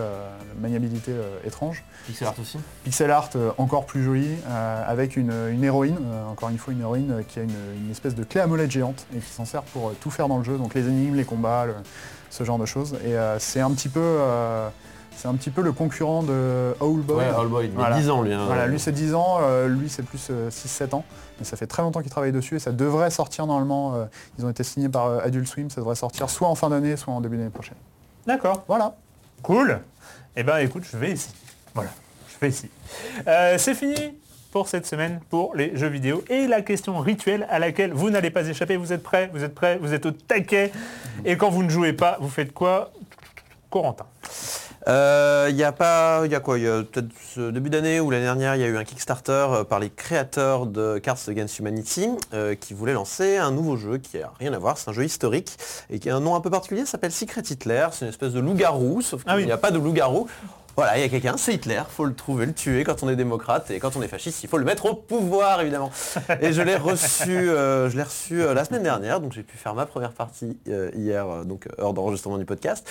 maniabilité 0.61 1.13
étrange. 1.45 1.85
Pixel 2.07 2.27
art 2.27 2.35
aussi 2.41 2.59
Pixel 2.85 3.11
art 3.11 3.31
encore 3.59 3.85
plus 3.87 4.03
joli, 4.03 4.29
avec 4.87 5.17
une, 5.17 5.33
une 5.53 5.63
héroïne, 5.63 5.99
encore 6.29 6.49
une 6.49 6.59
fois 6.59 6.73
une 6.73 6.81
héroïne 6.81 7.23
qui 7.29 7.39
a 7.39 7.43
une, 7.43 7.55
une 7.85 7.91
espèce 7.91 8.15
de 8.17 8.25
clé 8.25 8.41
à 8.41 8.47
molette 8.49 8.71
géante 8.71 9.07
et 9.15 9.21
qui 9.21 9.31
s'en 9.31 9.45
sert 9.45 9.63
pour 9.63 9.93
tout 10.01 10.11
faire 10.11 10.27
dans 10.27 10.39
le 10.39 10.45
jeu, 10.45 10.57
donc 10.59 10.75
les 10.75 10.89
énigmes, 10.89 11.15
les 11.15 11.25
combats, 11.25 11.67
le- 11.67 11.75
ce 12.31 12.43
genre 12.43 12.59
de 12.59 12.67
choses. 12.67 12.95
Et 13.05 13.15
c'est 13.39 13.61
un 13.61 13.71
petit 13.71 13.89
peu 13.89 14.19
c'est 15.17 15.29
un 15.29 15.35
petit 15.35 15.51
peu 15.51 15.63
le 15.63 15.73
concurrent 15.73 16.23
de 16.23 16.75
Owlboy. 16.81 17.17
Ouais, 17.17 17.25
Allboy, 17.25 17.67
il 17.67 17.71
a 17.73 17.75
Voilà. 17.75 17.97
10 17.97 18.11
ans 18.11 18.23
lui. 18.23 18.33
hein. 18.33 18.45
Voilà, 18.47 18.67
lui 18.67 18.79
c'est 18.79 18.93
10 18.93 19.15
ans, 19.15 19.39
euh, 19.41 19.69
lui 19.69 19.89
c'est 19.89 20.03
plus 20.05 20.31
6-7 20.51 20.95
ans, 20.95 21.05
mais 21.39 21.45
ça 21.45 21.57
fait 21.57 21.67
très 21.67 21.83
longtemps 21.83 22.01
qu'il 22.03 22.11
travaille 22.11 22.33
dessus 22.33 22.57
et 22.57 22.59
ça 22.59 22.73
devrait 22.73 23.11
sortir 23.11 23.47
normalement, 23.47 23.95
euh, 23.95 24.05
ils 24.39 24.45
ont 24.47 24.51
été 24.51 24.65
signés 24.65 24.89
par 24.89 25.07
euh, 25.07 25.21
Adult 25.25 25.47
Swim, 25.47 25.71
ça 25.71 25.81
devrait 25.81 25.95
sortir 25.95 26.29
soit 26.31 26.49
en 26.49 26.55
fin 26.55 26.69
d'année, 26.71 26.97
soit 26.97 27.13
en 27.15 27.21
début 27.21 27.37
d'année 27.37 27.51
prochaine. 27.51 27.77
D'accord. 28.27 28.65
Voilà. 28.69 28.97
Cool. 29.43 29.81
Eh 30.37 30.43
ben 30.43 30.59
écoute, 30.59 30.85
je 30.91 30.97
vais 30.97 31.13
ici. 31.13 31.31
Voilà, 31.75 31.91
je 32.33 32.39
vais 32.41 32.49
ici. 32.49 32.69
Euh, 33.27 33.57
c'est 33.59 33.75
fini 33.75 33.95
pour 34.53 34.69
cette 34.69 34.87
semaine 34.87 35.21
pour 35.31 35.55
les 35.57 35.77
jeux 35.77 35.89
vidéo 35.89 36.23
et 36.31 36.47
la 36.47 36.63
question 36.63 36.99
rituelle 37.01 37.47
à 37.51 37.59
laquelle 37.59 37.93
vous 37.93 38.11
n'allez 38.11 38.31
pas 38.31 38.47
échapper. 38.47 38.77
Vous 38.77 38.93
êtes 38.93 39.03
prêts? 39.03 39.29
Vous 39.33 39.43
êtes 39.45 39.55
prêts? 39.55 39.79
Vous 39.81 39.93
êtes 39.93 40.07
au 40.07 40.13
taquet? 40.13 40.71
Et 41.25 41.37
quand 41.37 41.51
vous 41.51 41.63
ne 41.65 41.69
jouez 41.69 41.93
pas, 41.93 42.17
vous 42.21 42.29
faites 42.29 42.53
quoi? 42.55 42.91
Corentin. 43.71 44.07
Euh, 44.87 45.47
Il 45.51 45.57
y 45.57 45.65
a 45.65 45.73
pas, 45.73 46.23
il 46.25 46.33
y 46.33 46.35
a 46.35 46.41
quoi 46.41 46.59
Il 46.59 46.65
y 46.65 46.69
a 46.69 46.83
peut-être 46.83 47.09
ce 47.35 47.51
début 47.51 47.71
d'année 47.71 48.01
ou 48.01 48.11
l'année 48.11 48.25
dernière, 48.25 48.55
il 48.57 48.61
y 48.61 48.65
a 48.65 48.67
eu 48.69 48.77
un 48.77 48.85
Kickstarter 48.85 49.33
euh, 49.51 49.65
par 49.65 49.79
les 49.79 49.91
créateurs 49.91 50.67
de 50.67 50.99
Cards 50.99 51.19
Against 51.29 51.59
Humanity 51.59 52.09
euh, 52.35 52.55
qui 52.55 52.75
voulaient 52.75 52.93
lancer 52.93 53.39
un 53.39 53.51
nouveau 53.51 53.77
jeu 53.77 53.99
qui 53.99 54.19
a 54.19 54.33
rien 54.39 54.53
à 54.53 54.59
voir, 54.59 54.77
c'est 54.79 54.91
un 54.91 54.93
jeu 54.93 55.05
historique 55.05 55.57
et 55.91 55.99
qui 55.99 56.11
a 56.11 56.17
un 56.17 56.21
nom 56.21 56.35
un 56.35 56.41
peu 56.41 56.51
particulier, 56.51 56.85
s'appelle 56.87 57.13
Secret 57.13 57.43
Hitler, 57.43 57.87
c'est 57.93 58.05
une 58.05 58.11
espèce 58.11 58.33
de 58.33 58.41
loup-garou, 58.41 59.01
sauf 59.01 59.23
qu'il 59.23 59.33
Ah 59.33 59.37
oui. 59.37 59.47
n'y 59.47 59.53
a 59.53 59.57
pas 59.59 59.71
de 59.71 59.79
loup-garou. 59.79 60.27
Voilà, 60.77 60.99
il 60.99 61.03
y 61.03 61.05
a 61.05 61.09
quelqu'un, 61.09 61.37
c'est 61.37 61.55
Hitler, 61.55 61.81
faut 61.89 62.05
le 62.05 62.15
trouver, 62.15 62.47
le 62.47 62.53
tuer 62.53 62.83
quand 62.83 63.05
on 63.05 63.09
est 63.09 63.15
démocrate 63.15 63.71
et 63.71 63.79
quand 63.79 63.95
on 63.97 64.03
est 64.03 64.09
fasciste, 64.09 64.43
il 64.43 64.49
faut 64.49 64.59
le 64.59 64.65
mettre 64.65 64.87
au 64.87 64.95
pouvoir 64.95 65.61
évidemment. 65.61 65.93
Et 66.41 66.53
je 66.53 66.63
l'ai 66.63 66.75
reçu, 66.77 67.49
euh, 67.49 67.89
je 67.89 67.97
l'ai 67.97 68.03
reçu 68.03 68.43
euh, 68.43 68.55
la 68.55 68.65
semaine 68.65 68.83
dernière, 68.83 69.21
donc 69.21 69.33
j'ai 69.35 69.45
pu 69.45 69.57
faire 69.57 69.75
ma 69.75 69.87
première 69.87 70.11
partie 70.11 70.59
euh, 70.69 70.91
hier, 70.97 71.27
euh, 71.29 71.45
donc 71.45 71.69
heure 71.79 71.93
d'enregistrement 71.95 72.39
du 72.39 72.45
podcast. 72.45 72.85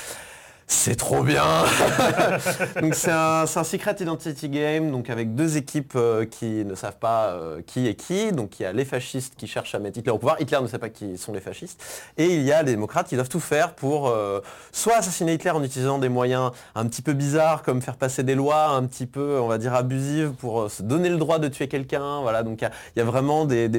C'est 0.67 0.95
trop 0.95 1.23
bien 1.23 1.43
Donc 2.81 2.95
c'est 2.95 3.11
un, 3.11 3.45
Secret 3.45 3.95
Identity 3.99 4.49
Game, 4.49 4.91
donc 4.91 5.09
avec 5.09 5.35
deux 5.35 5.57
équipes 5.57 5.93
euh, 5.95 6.25
qui 6.25 6.65
ne 6.65 6.75
savent 6.75 6.97
pas 6.97 7.31
euh, 7.31 7.61
qui 7.65 7.87
est 7.87 7.95
qui. 7.95 8.31
Donc 8.31 8.59
il 8.59 8.63
y 8.63 8.65
a 8.65 8.73
les 8.73 8.85
fascistes 8.85 9.33
qui 9.37 9.47
cherchent 9.47 9.75
à 9.75 9.79
mettre 9.79 9.97
Hitler 9.97 10.11
au 10.11 10.17
pouvoir, 10.17 10.39
Hitler 10.39 10.59
ne 10.61 10.67
sait 10.67 10.79
pas 10.79 10.89
qui 10.89 11.17
sont 11.17 11.33
les 11.33 11.41
fascistes, 11.41 11.83
et 12.17 12.25
il 12.25 12.43
y 12.43 12.51
a 12.51 12.63
les 12.63 12.71
démocrates 12.71 13.07
qui 13.07 13.15
doivent 13.15 13.29
tout 13.29 13.39
faire 13.39 13.73
pour 13.73 14.07
euh, 14.09 14.41
soit 14.71 14.97
assassiner 14.97 15.33
Hitler 15.33 15.51
en 15.51 15.63
utilisant 15.63 15.99
des 15.99 16.09
moyens 16.09 16.51
un 16.75 16.85
petit 16.87 17.01
peu 17.01 17.13
bizarres, 17.13 17.63
comme 17.63 17.81
faire 17.81 17.97
passer 17.97 18.23
des 18.23 18.35
lois 18.35 18.69
un 18.69 18.85
petit 18.85 19.05
peu, 19.05 19.39
on 19.39 19.47
va 19.47 19.57
dire, 19.57 19.73
abusives, 19.73 20.31
pour 20.31 20.69
se 20.69 20.83
donner 20.83 21.09
le 21.09 21.17
droit 21.17 21.39
de 21.39 21.47
tuer 21.47 21.67
quelqu'un. 21.67 22.21
Il 22.21 22.69
y 22.97 23.01
a- 23.01 23.03
vraiment 23.05 23.45
des... 23.45 23.69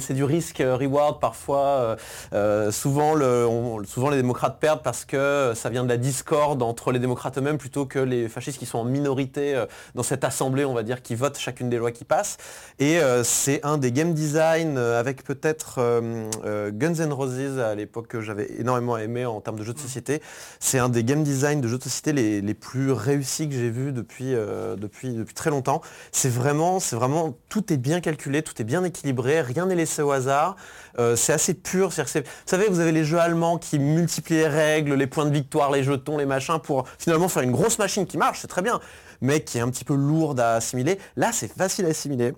c'est 0.00 0.14
du 0.14 0.24
risque 0.24 0.60
euh, 0.60 0.76
reward 0.76 1.20
parfois. 1.20 1.96
souvent, 2.70 3.14
souvent 3.84 4.10
les 4.10 4.16
démocrates 4.16 4.58
perdent 4.60 4.82
parce 4.82 5.04
que 5.04 5.52
ça 5.54 5.70
vient 5.70 5.84
de 5.84 5.88
la 5.88 5.96
discorde 6.04 6.62
entre 6.62 6.92
les 6.92 6.98
démocrates 6.98 7.38
eux-mêmes 7.38 7.56
plutôt 7.56 7.86
que 7.86 7.98
les 7.98 8.28
fascistes 8.28 8.58
qui 8.58 8.66
sont 8.66 8.78
en 8.78 8.84
minorité 8.84 9.54
euh, 9.54 9.64
dans 9.94 10.02
cette 10.02 10.22
assemblée, 10.22 10.66
on 10.66 10.74
va 10.74 10.82
dire, 10.82 11.00
qui 11.02 11.14
votent 11.14 11.38
chacune 11.38 11.70
des 11.70 11.78
lois 11.78 11.92
qui 11.92 12.04
passent. 12.04 12.36
Et 12.78 12.98
euh, 13.00 13.24
c'est 13.24 13.64
un 13.64 13.78
des 13.78 13.90
game 13.90 14.12
design 14.12 14.76
euh, 14.76 15.00
avec 15.00 15.24
peut-être 15.24 15.80
Guns 16.72 16.94
N' 16.94 17.12
Roses 17.12 17.58
à 17.58 17.74
l'époque 17.74 18.08
que 18.08 18.20
j'avais 18.20 18.48
énormément 18.58 18.98
aimé 18.98 19.24
en 19.24 19.40
termes 19.40 19.58
de 19.58 19.64
jeux 19.64 19.72
de 19.72 19.78
société. 19.78 20.20
C'est 20.60 20.78
un 20.78 20.90
des 20.90 21.04
game 21.04 21.22
design 21.22 21.62
de 21.62 21.68
jeux 21.68 21.78
de 21.78 21.82
société 21.82 22.12
les, 22.12 22.40
les 22.42 22.54
plus 22.54 22.92
réussis 22.92 23.48
que 23.48 23.54
j'ai 23.54 23.70
vus 23.70 23.92
depuis, 23.92 24.32
depuis, 24.76 25.14
depuis 25.14 25.34
très 25.34 25.48
longtemps. 25.50 25.80
C'est 26.12 26.28
vraiment, 26.28 26.80
c'est 26.80 26.96
vraiment, 26.96 27.34
tout 27.48 27.72
est 27.72 27.78
bien 27.78 28.00
calculé, 28.00 28.42
tout 28.42 28.60
est 28.60 28.64
bien 28.64 28.84
équilibré, 28.84 29.40
rien 29.40 29.66
n'est 29.66 29.74
laissé 29.74 30.02
au 30.02 30.10
hasard. 30.12 30.56
C'est 31.16 31.32
assez 31.32 31.54
pur. 31.54 31.92
c'est- 31.92 32.20
Vous 32.20 32.26
savez, 32.46 32.66
vous 32.68 32.80
avez 32.80 32.92
les 32.92 33.04
jeux 33.04 33.18
allemands 33.18 33.58
qui 33.58 33.78
multiplient 33.78 34.34
les 34.34 34.48
règles, 34.48 34.94
les 34.94 35.06
points 35.06 35.26
de 35.26 35.32
victoire, 35.32 35.70
les 35.70 35.82
jetons, 35.94 36.18
les 36.18 36.26
machins, 36.26 36.58
pour 36.58 36.88
finalement 36.98 37.28
faire 37.28 37.42
une 37.42 37.52
grosse 37.52 37.78
machine 37.78 38.06
qui 38.06 38.18
marche, 38.18 38.40
c'est 38.40 38.48
très 38.48 38.62
bien, 38.62 38.80
mais 39.20 39.42
qui 39.42 39.58
est 39.58 39.60
un 39.60 39.70
petit 39.70 39.84
peu 39.84 39.94
lourde 39.94 40.40
à 40.40 40.54
assimiler. 40.54 40.98
Là, 41.16 41.32
c'est 41.32 41.48
facile 41.48 41.86
à 41.86 41.88
assimiler 41.88 42.34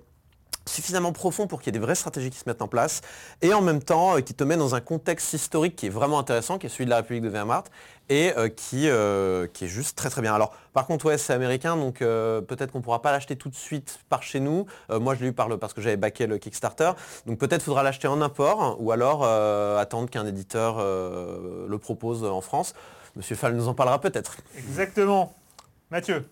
suffisamment 0.67 1.11
profond 1.11 1.47
pour 1.47 1.61
qu'il 1.61 1.73
y 1.73 1.75
ait 1.75 1.79
des 1.79 1.85
vraies 1.85 1.95
stratégies 1.95 2.29
qui 2.29 2.37
se 2.37 2.43
mettent 2.47 2.61
en 2.61 2.67
place 2.67 3.01
et 3.41 3.53
en 3.53 3.61
même 3.61 3.81
temps 3.81 4.17
euh, 4.17 4.21
qui 4.21 4.33
te 4.33 4.43
met 4.43 4.57
dans 4.57 4.75
un 4.75 4.81
contexte 4.81 5.33
historique 5.33 5.75
qui 5.75 5.87
est 5.87 5.89
vraiment 5.89 6.19
intéressant, 6.19 6.57
qui 6.57 6.67
est 6.67 6.69
celui 6.69 6.85
de 6.85 6.89
la 6.89 6.97
République 6.97 7.23
de 7.23 7.29
Weimar 7.29 7.63
et 8.09 8.33
euh, 8.37 8.47
qui, 8.49 8.89
euh, 8.89 9.47
qui 9.47 9.65
est 9.65 9.69
juste 9.69 9.97
très 9.97 10.09
très 10.09 10.21
bien. 10.21 10.33
Alors 10.33 10.53
par 10.73 10.85
contre 10.85 11.05
ouais 11.07 11.17
c'est 11.17 11.33
américain 11.33 11.75
donc 11.75 11.99
peut-être 11.99 12.71
qu'on 12.71 12.81
pourra 12.81 13.01
pas 13.01 13.11
l'acheter 13.11 13.35
tout 13.35 13.49
de 13.49 13.55
suite 13.55 13.99
par 14.09 14.21
chez 14.21 14.39
nous. 14.39 14.65
Moi 14.89 15.15
je 15.15 15.21
l'ai 15.21 15.29
eu 15.29 15.33
par 15.33 15.49
le, 15.49 15.57
parce 15.57 15.73
que 15.73 15.81
j'avais 15.81 15.97
backé 15.97 16.27
le 16.27 16.37
Kickstarter 16.37 16.91
donc 17.25 17.39
peut-être 17.39 17.63
faudra 17.63 17.81
l'acheter 17.81 18.07
en 18.07 18.21
import 18.21 18.77
ou 18.79 18.91
alors 18.91 19.23
attendre 19.25 20.09
qu'un 20.09 20.27
éditeur 20.27 20.77
le 20.77 21.77
propose 21.79 22.23
en 22.23 22.41
France. 22.41 22.75
Monsieur 23.17 23.35
Fall 23.35 23.53
nous 23.55 23.67
en 23.67 23.73
parlera 23.73 23.99
peut-être. 23.99 24.37
Exactement. 24.57 25.33
Mathieu. 25.91 26.25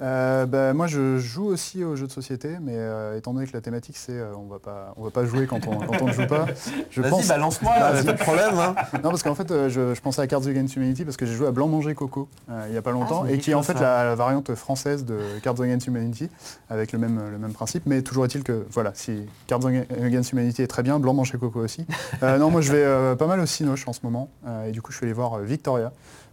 Euh, 0.00 0.46
bah, 0.46 0.72
moi 0.72 0.86
je 0.86 1.18
joue 1.18 1.44
aussi 1.44 1.84
aux 1.84 1.94
jeux 1.96 2.06
de 2.06 2.12
société, 2.12 2.56
mais 2.60 2.72
euh, 2.74 3.16
étant 3.18 3.34
donné 3.34 3.46
que 3.46 3.52
la 3.52 3.60
thématique 3.60 3.96
c'est 3.98 4.18
euh, 4.18 4.34
on 4.34 4.48
va 4.48 4.58
pas 4.58 4.94
on 4.96 5.04
va 5.04 5.10
pas 5.10 5.26
jouer 5.26 5.46
quand 5.46 5.68
on, 5.68 5.78
quand 5.78 6.00
on 6.00 6.06
ne 6.06 6.12
joue 6.12 6.26
pas. 6.26 6.46
Je 6.90 7.02
Vas-y, 7.02 7.28
balance-moi, 7.28 7.72
pas 7.74 8.02
de 8.02 8.12
problème, 8.18 8.58
hein. 8.58 8.74
Non 9.04 9.10
parce 9.10 9.22
qu'en 9.22 9.34
fait 9.34 9.50
euh, 9.50 9.68
je, 9.68 9.94
je 9.94 10.00
pensais 10.00 10.22
à 10.22 10.26
Cards 10.26 10.46
Against 10.48 10.74
Humanity 10.74 11.04
parce 11.04 11.18
que 11.18 11.26
j'ai 11.26 11.34
joué 11.34 11.46
à 11.46 11.52
Blanc 11.52 11.68
Manger 11.68 11.94
Coco 11.94 12.26
euh, 12.50 12.64
il 12.68 12.74
y 12.74 12.78
a 12.78 12.82
pas 12.82 12.90
longtemps 12.90 13.24
me 13.24 13.30
et 13.30 13.38
qui 13.38 13.50
est 13.50 13.54
en 13.54 13.62
fait 13.62 13.74
la, 13.74 14.04
la 14.04 14.14
variante 14.14 14.54
française 14.54 15.04
de 15.04 15.20
Cards 15.42 15.60
Against 15.60 15.86
Humanity 15.86 16.30
avec 16.70 16.90
le 16.92 16.98
même, 16.98 17.20
le 17.30 17.38
même 17.38 17.52
principe. 17.52 17.84
Mais 17.84 18.00
toujours 18.00 18.24
est-il 18.24 18.42
que 18.42 18.66
voilà 18.70 18.92
si 18.94 19.26
Cards 19.46 19.66
Against 19.66 20.32
Humanity 20.32 20.62
est 20.62 20.68
très 20.68 20.82
bien, 20.82 20.98
Blanc 20.98 21.12
Manger 21.12 21.36
Coco 21.38 21.60
aussi. 21.60 21.86
Euh, 22.22 22.38
non 22.38 22.50
moi 22.50 22.62
je 22.62 22.72
vais 22.72 22.82
euh, 22.82 23.14
pas 23.14 23.26
mal 23.26 23.38
au 23.38 23.46
Cinoche 23.46 23.86
en 23.86 23.92
ce 23.92 24.00
moment 24.02 24.30
euh, 24.46 24.66
et 24.68 24.72
du 24.72 24.80
coup 24.80 24.90
je 24.90 24.96
suis 24.96 25.04
allé 25.04 25.12
voir 25.12 25.34
euh, 25.34 25.42
Victoria 25.42 25.92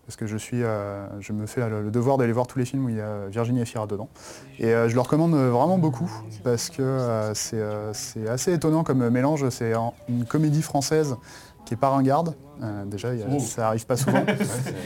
parce 0.10 0.16
que 0.16 0.26
je 0.26 0.38
suis, 0.38 0.64
euh, 0.64 1.06
je 1.20 1.34
me 1.34 1.46
fais 1.46 1.70
le, 1.70 1.84
le 1.84 1.92
devoir 1.92 2.18
d'aller 2.18 2.32
voir 2.34 2.48
tous 2.48 2.58
les 2.58 2.66
films 2.66 2.86
où 2.86 2.90
il 2.90 2.96
y 2.96 3.00
a 3.02 3.28
Virginie 3.30 3.62
Efira 3.62 3.86
dedans. 3.86 4.10
Et 4.58 4.74
euh, 4.74 4.90
je 4.90 4.96
le 4.96 5.02
recommande 5.02 5.36
euh, 5.36 5.52
vraiment 5.52 5.78
beaucoup 5.78 6.12
parce 6.44 6.72
que 6.72 6.82
euh, 6.82 7.32
c'est 7.36 7.58
euh, 7.60 7.92
assez 8.28 8.52
étonnant 8.54 8.84
comme 8.84 9.08
mélange. 9.10 9.48
C'est 9.50 9.72
une 10.08 10.26
comédie 10.26 10.64
française 10.64 11.16
qui 11.64 11.76
est 11.76 11.78
pas 11.78 11.90
ringarde. 11.90 12.34
Euh, 12.64 12.84
déjà, 12.86 13.14
il 13.14 13.20
y 13.20 13.24
a- 13.24 13.28
Oh. 13.32 13.38
ça 13.40 13.68
arrive 13.68 13.86
pas 13.86 13.96
souvent. 14.04 14.24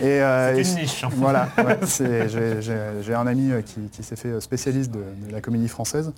Et, 0.01 0.21
euh, 0.21 0.57
une 0.61 0.75
niche. 0.75 1.05
Voilà. 1.15 1.47
ouais, 1.57 1.79
J'ai 3.01 3.13
un 3.15 3.25
ami 3.25 3.51
qui, 3.65 3.79
qui 3.93 4.03
s'est 4.03 4.17
fait 4.17 4.41
spécialiste 4.41 4.91
de, 4.91 4.99
de 5.27 5.31
la 5.31 5.39
comédie 5.39 5.69
française. 5.69 6.11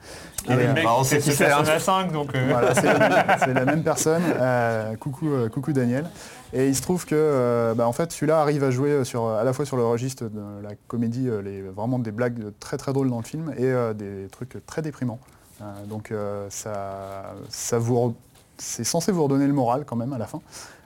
Ah, 0.49 0.56
le 0.56 0.64
euh, 0.64 0.73
mec, 0.73 0.84
bah, 0.84 0.90
on 0.98 1.03
c'est 1.03 1.19
sait 1.22 1.30
qui 1.30 1.32
ce 1.32 1.44
c'est, 1.45 1.52
hein. 1.52 1.57
Persona 1.64 1.80
5, 1.80 2.11
donc, 2.11 2.34
euh. 2.36 2.48
Voilà, 2.49 2.73
c'est 2.73 2.84
la, 2.91 3.38
c'est 3.45 3.53
la 3.53 3.65
même 3.65 3.84
personne. 3.84 4.23
Euh, 4.41 4.95
coucou, 4.95 5.30
euh, 5.30 5.48
coucou 5.48 5.72
Daniel. 5.73 6.06
Et 6.53 6.67
il 6.67 6.76
se 6.76 6.81
trouve 6.81 7.05
que 7.05 7.15
euh, 7.15 7.73
bah, 7.73 7.88
en 7.88 7.91
fait, 7.93 8.11
celui-là 8.11 8.39
arrive 8.39 8.63
à 8.63 8.72
jouer 8.72 9.03
sur, 9.03 9.27
à 9.27 9.43
la 9.43 9.51
fois 9.53 9.65
sur 9.65 9.77
le 9.77 9.85
registre 9.85 10.26
de 10.26 10.41
la 10.63 10.72
comédie, 10.88 11.27
euh, 11.30 11.41
les, 11.41 11.61
vraiment 11.61 11.99
des 11.99 12.11
blagues 12.11 12.51
très 12.59 12.77
très 12.77 12.93
drôles 12.93 13.09
dans 13.09 13.17
le 13.17 13.23
film, 13.26 13.53
et 13.57 13.65
euh, 13.65 13.93
des 13.93 14.27
trucs 14.31 14.63
très 14.65 14.81
déprimants. 14.81 15.19
Euh, 15.61 15.85
donc 15.89 16.11
euh, 16.11 16.47
ça, 16.49 17.34
ça 17.49 17.77
vous, 17.80 18.15
c'est 18.57 18.84
censé 18.84 19.11
vous 19.11 19.23
redonner 19.23 19.47
le 19.47 19.53
moral 19.53 19.84
quand 19.85 19.95
même 19.95 20.13
à 20.13 20.17
la 20.17 20.27
fin. 20.27 20.39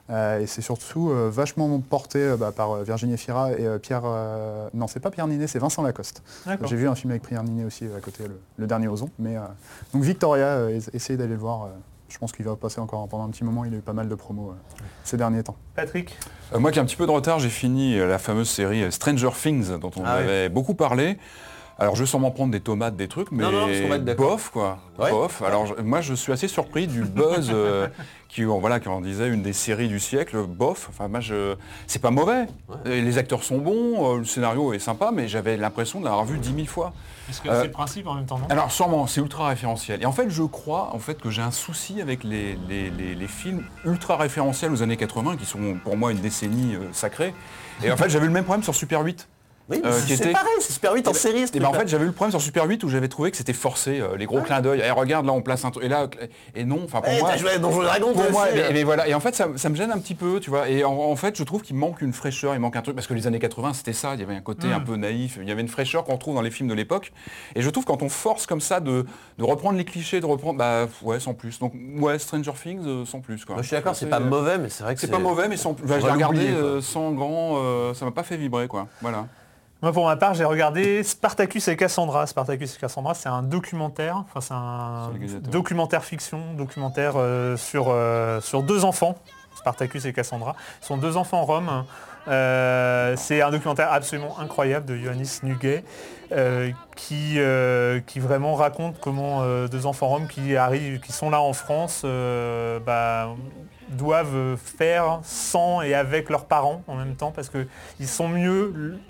Euh, 0.08 0.40
et 0.40 0.46
c'est 0.48 0.62
surtout 0.62 1.10
euh, 1.10 1.30
vachement 1.32 1.78
porté 1.78 2.18
euh, 2.18 2.36
bah, 2.36 2.50
par 2.50 2.72
euh, 2.72 2.82
Virginie 2.82 3.16
Fira 3.16 3.52
et 3.52 3.64
euh, 3.64 3.78
Pierre. 3.78 4.02
euh, 4.04 4.68
non, 4.74 4.88
c'est 4.88 4.98
pas 4.98 5.12
Pierre 5.12 5.28
Ninet, 5.28 5.46
c'est 5.46 5.60
Vincent 5.60 5.82
Lacoste. 5.82 6.22
J'ai 6.66 6.74
vu 6.74 6.88
un 6.88 6.96
film 6.96 7.12
avec 7.12 7.22
Pierre 7.22 7.44
Ninet 7.44 7.64
aussi 7.64 7.86
euh, 7.86 7.96
à 7.96 8.00
côté, 8.00 8.24
le, 8.26 8.36
le 8.56 8.66
dernier 8.66 8.88
Ozon. 8.88 9.08
Mais 9.20 9.36
euh, 9.36 9.42
donc 9.94 10.02
Victoria, 10.02 10.46
euh, 10.46 10.70
es- 10.80 10.96
essayez 10.96 11.16
d'aller 11.16 11.34
le 11.34 11.38
voir. 11.38 11.68
Je 12.10 12.18
pense 12.18 12.32
qu'il 12.32 12.44
va 12.44 12.56
passer 12.56 12.80
encore 12.80 13.06
pendant 13.08 13.24
un 13.24 13.30
petit 13.30 13.44
moment. 13.44 13.64
Il 13.64 13.72
a 13.74 13.76
eu 13.78 13.80
pas 13.80 13.92
mal 13.92 14.08
de 14.08 14.14
promos 14.14 14.50
euh, 14.50 14.54
ces 15.04 15.16
derniers 15.16 15.42
temps. 15.42 15.56
Patrick 15.74 16.16
Euh, 16.52 16.58
moi 16.58 16.70
qui 16.72 16.78
ai 16.78 16.82
un 16.82 16.84
petit 16.84 16.96
peu 16.96 17.06
de 17.06 17.10
retard, 17.12 17.38
j'ai 17.38 17.48
fini 17.48 17.98
euh, 17.98 18.06
la 18.08 18.18
fameuse 18.18 18.48
série 18.50 18.90
Stranger 18.92 19.30
Things 19.40 19.78
dont 19.78 19.90
on 19.96 20.02
Ah 20.04 20.16
oui. 20.18 20.24
avait 20.24 20.48
beaucoup 20.48 20.74
parlé. 20.74 21.18
Alors 21.80 21.96
je 21.96 22.02
vais 22.02 22.06
sûrement 22.06 22.30
prendre 22.30 22.52
des 22.52 22.60
tomates, 22.60 22.94
des 22.94 23.08
trucs, 23.08 23.32
mais 23.32 23.42
Non, 23.42 23.50
non, 23.52 23.68
être 23.68 24.16
bof 24.16 24.50
quoi. 24.50 24.78
Ouais. 24.98 25.10
Bof. 25.10 25.40
Alors 25.42 25.64
je- 25.66 25.82
moi 25.82 26.00
je 26.02 26.12
suis 26.12 26.30
assez 26.30 26.46
surpris 26.46 26.86
du 26.86 27.02
buzz 27.04 27.50
euh, 27.52 27.88
qui, 28.28 28.44
on- 28.44 28.60
voilà, 28.60 28.80
quand 28.80 28.94
on 28.94 29.00
disait 29.00 29.28
une 29.28 29.42
des 29.42 29.54
séries 29.54 29.88
du 29.88 29.98
siècle, 29.98 30.42
bof. 30.46 30.88
Enfin 30.90 31.08
moi 31.08 31.20
je, 31.20 31.54
c'est 31.86 31.98
pas 32.02 32.10
mauvais. 32.10 32.46
Et 32.84 33.00
Les 33.00 33.16
acteurs 33.16 33.42
sont 33.42 33.58
bons, 33.58 34.14
euh, 34.14 34.18
le 34.18 34.24
scénario 34.26 34.74
est 34.74 34.78
sympa, 34.78 35.10
mais 35.12 35.26
j'avais 35.26 35.56
l'impression 35.56 36.00
de 36.00 36.04
l'avoir 36.04 36.26
vu 36.26 36.36
dix 36.38 36.52
mille 36.52 36.68
fois. 36.68 36.92
Est-ce 37.30 37.40
que 37.40 37.48
Euh, 37.48 37.60
c'est 37.62 37.66
le 37.68 37.72
principe 37.72 38.06
en 38.08 38.14
même 38.14 38.26
temps, 38.26 38.38
non? 38.38 38.46
alors 38.50 38.70
sûrement, 38.70 39.06
c'est 39.06 39.20
ultra 39.22 39.48
référentiel. 39.48 40.02
Et 40.02 40.06
en 40.06 40.12
fait, 40.12 40.28
je 40.28 40.42
crois 40.42 40.90
en 40.92 40.98
fait 40.98 41.18
que 41.20 41.30
j'ai 41.30 41.42
un 41.42 41.50
souci 41.50 42.02
avec 42.02 42.24
les, 42.24 42.58
les- 42.68 42.90
les- 42.90 43.14
les 43.14 43.26
films 43.28 43.62
ultra 43.86 44.16
référentiels 44.18 44.70
aux 44.72 44.82
années 44.82 44.96
80, 44.98 45.36
qui 45.38 45.46
sont 45.46 45.76
pour 45.82 45.96
moi 45.96 46.12
une 46.12 46.18
décennie 46.20 46.74
euh, 46.74 46.80
sacrée. 46.92 47.32
Et 47.82 47.90
en 47.90 47.96
fait, 47.96 48.10
j'avais 48.10 48.26
le 48.26 48.32
même 48.32 48.44
problème 48.44 48.62
sur 48.62 48.74
Super 48.74 49.00
8. 49.00 49.26
Oui, 49.70 49.80
euh, 49.84 49.92
c'est 50.06 50.32
pareil, 50.32 50.48
c'est 50.60 50.72
Super 50.72 50.92
8 50.94 51.06
en 51.08 51.12
série, 51.14 51.46
ce 51.46 51.56
Et 51.56 51.60
ben, 51.60 51.68
en 51.68 51.72
fait, 51.72 51.86
j'avais 51.88 52.04
eu 52.04 52.08
le 52.08 52.12
problème 52.12 52.32
sur 52.32 52.40
Super 52.40 52.66
8 52.66 52.82
où 52.82 52.88
j'avais 52.88 53.08
trouvé 53.08 53.30
que 53.30 53.36
c'était 53.36 53.52
forcé, 53.52 54.00
euh, 54.00 54.16
les 54.16 54.26
gros 54.26 54.40
clins 54.40 54.60
d'œil. 54.60 54.82
Eh, 54.84 54.90
regarde, 54.90 55.26
là, 55.26 55.32
on 55.32 55.42
place 55.42 55.64
un 55.64 55.70
truc. 55.70 55.84
Et 55.84 55.88
là, 55.88 56.08
et 56.56 56.64
non, 56.64 56.80
enfin 56.84 57.00
pour 57.00 57.12
Eh, 57.16 57.20
moi. 57.20 57.36
joué 57.36 57.50
à 57.52 57.58
Donjons 57.58 57.80
Pour 58.12 58.30
moi, 58.32 58.44
aussi, 58.44 58.52
mais, 58.56 58.72
mais 58.72 58.82
voilà. 58.82 59.06
Et 59.06 59.14
en 59.14 59.20
fait, 59.20 59.34
ça, 59.34 59.48
ça 59.56 59.68
me 59.68 59.76
gêne 59.76 59.92
un 59.92 59.98
petit 59.98 60.14
peu, 60.16 60.40
tu 60.40 60.50
vois. 60.50 60.68
Et 60.68 60.82
en, 60.84 60.92
en 60.92 61.14
fait, 61.16 61.36
je 61.38 61.44
trouve 61.44 61.62
qu'il 61.62 61.76
manque 61.76 62.00
une 62.02 62.12
fraîcheur, 62.12 62.54
il 62.54 62.60
manque 62.60 62.74
un 62.76 62.82
truc. 62.82 62.96
Parce 62.96 63.06
que 63.06 63.14
les 63.14 63.26
années 63.26 63.38
80, 63.38 63.74
c'était 63.74 63.92
ça. 63.92 64.14
Il 64.14 64.20
y 64.20 64.22
avait 64.24 64.34
un 64.34 64.40
côté 64.40 64.66
Mm. 64.68 64.72
un 64.72 64.80
peu 64.80 64.96
naïf. 64.96 65.38
Il 65.40 65.48
y 65.48 65.52
avait 65.52 65.60
une 65.62 65.68
fraîcheur 65.68 66.04
qu'on 66.04 66.16
trouve 66.18 66.34
dans 66.34 66.42
les 66.42 66.50
films 66.50 66.68
de 66.68 66.74
l'époque. 66.74 67.12
Et 67.54 67.62
je 67.62 67.70
trouve 67.70 67.84
quand 67.84 68.02
on 68.02 68.08
force 68.08 68.46
comme 68.46 68.60
ça 68.60 68.80
de, 68.80 69.06
de 69.38 69.44
reprendre 69.44 69.78
les 69.78 69.84
clichés, 69.84 70.20
de 70.20 70.26
reprendre, 70.26 70.58
bah 70.58 70.86
ouais, 71.02 71.20
sans 71.20 71.34
plus. 71.34 71.58
Donc 71.60 71.74
ouais, 71.98 72.18
Stranger 72.18 72.52
Things, 72.60 72.82
euh, 72.86 73.04
sans 73.06 73.20
plus. 73.20 73.44
Quoi. 73.44 73.54
Moi, 73.54 73.62
je 73.62 73.68
suis 73.68 73.76
d'accord, 73.76 73.94
c'est 73.94 74.06
pas 74.06 74.20
mauvais, 74.20 74.58
mais 74.58 74.68
c'est 74.68 74.82
vrai 74.82 74.94
que 74.96 75.00
C'est 75.00 75.06
pas 75.10 75.18
mauvais, 75.18 75.48
mais 75.48 75.56
sans 75.56 75.74
plus. 75.74 75.86
L'ai 75.86 75.94
regardé 75.98 76.48
sans 76.82 77.12
grand. 77.12 77.94
ça 77.94 78.04
m'a 78.04 78.10
pas 78.10 78.24
fait 78.24 78.36
vibrer, 78.36 78.66
quoi. 78.66 78.88
Voilà. 79.00 79.26
Moi, 79.82 79.92
pour 79.92 80.04
ma 80.04 80.16
part, 80.16 80.34
j'ai 80.34 80.44
regardé 80.44 81.02
Spartacus 81.02 81.66
et 81.68 81.76
Cassandra. 81.76 82.26
Spartacus 82.26 82.76
et 82.76 82.78
Cassandra, 82.78 83.14
c'est 83.14 83.30
un 83.30 83.42
documentaire. 83.42 84.24
Enfin, 84.28 84.40
c'est 84.42 84.52
un 84.52 85.10
documentaire 85.50 86.04
fiction, 86.04 86.52
documentaire 86.52 87.14
euh, 87.16 87.56
sur, 87.56 87.86
euh, 87.88 88.42
sur 88.42 88.62
deux 88.62 88.84
enfants. 88.84 89.16
Spartacus 89.54 90.04
et 90.04 90.12
Cassandra. 90.12 90.54
Ce 90.82 90.88
sont 90.88 90.98
deux 90.98 91.16
enfants 91.16 91.44
roms. 91.44 91.84
Euh, 92.28 93.14
c'est 93.16 93.40
un 93.40 93.50
documentaire 93.50 93.90
absolument 93.90 94.38
incroyable 94.38 94.84
de 94.84 94.96
Ioannis 94.96 95.40
Nuguet 95.42 95.82
qui, 96.94 97.38
qui 98.06 98.20
vraiment 98.20 98.54
raconte 98.54 99.00
comment 99.00 99.66
deux 99.66 99.86
enfants 99.86 100.08
roms 100.08 100.28
qui 100.28 100.56
arrivent, 100.56 101.00
qui 101.00 101.12
sont 101.12 101.30
là 101.30 101.40
en 101.40 101.52
France, 101.52 102.04
bah, 102.04 103.30
doivent 103.88 104.56
faire 104.56 105.20
sans 105.24 105.82
et 105.82 105.94
avec 105.94 106.30
leurs 106.30 106.44
parents 106.44 106.82
en 106.86 106.94
même 106.94 107.16
temps 107.16 107.32
parce 107.32 107.50
qu'ils 107.50 108.08
sont 108.08 108.28
mieux 108.28 109.00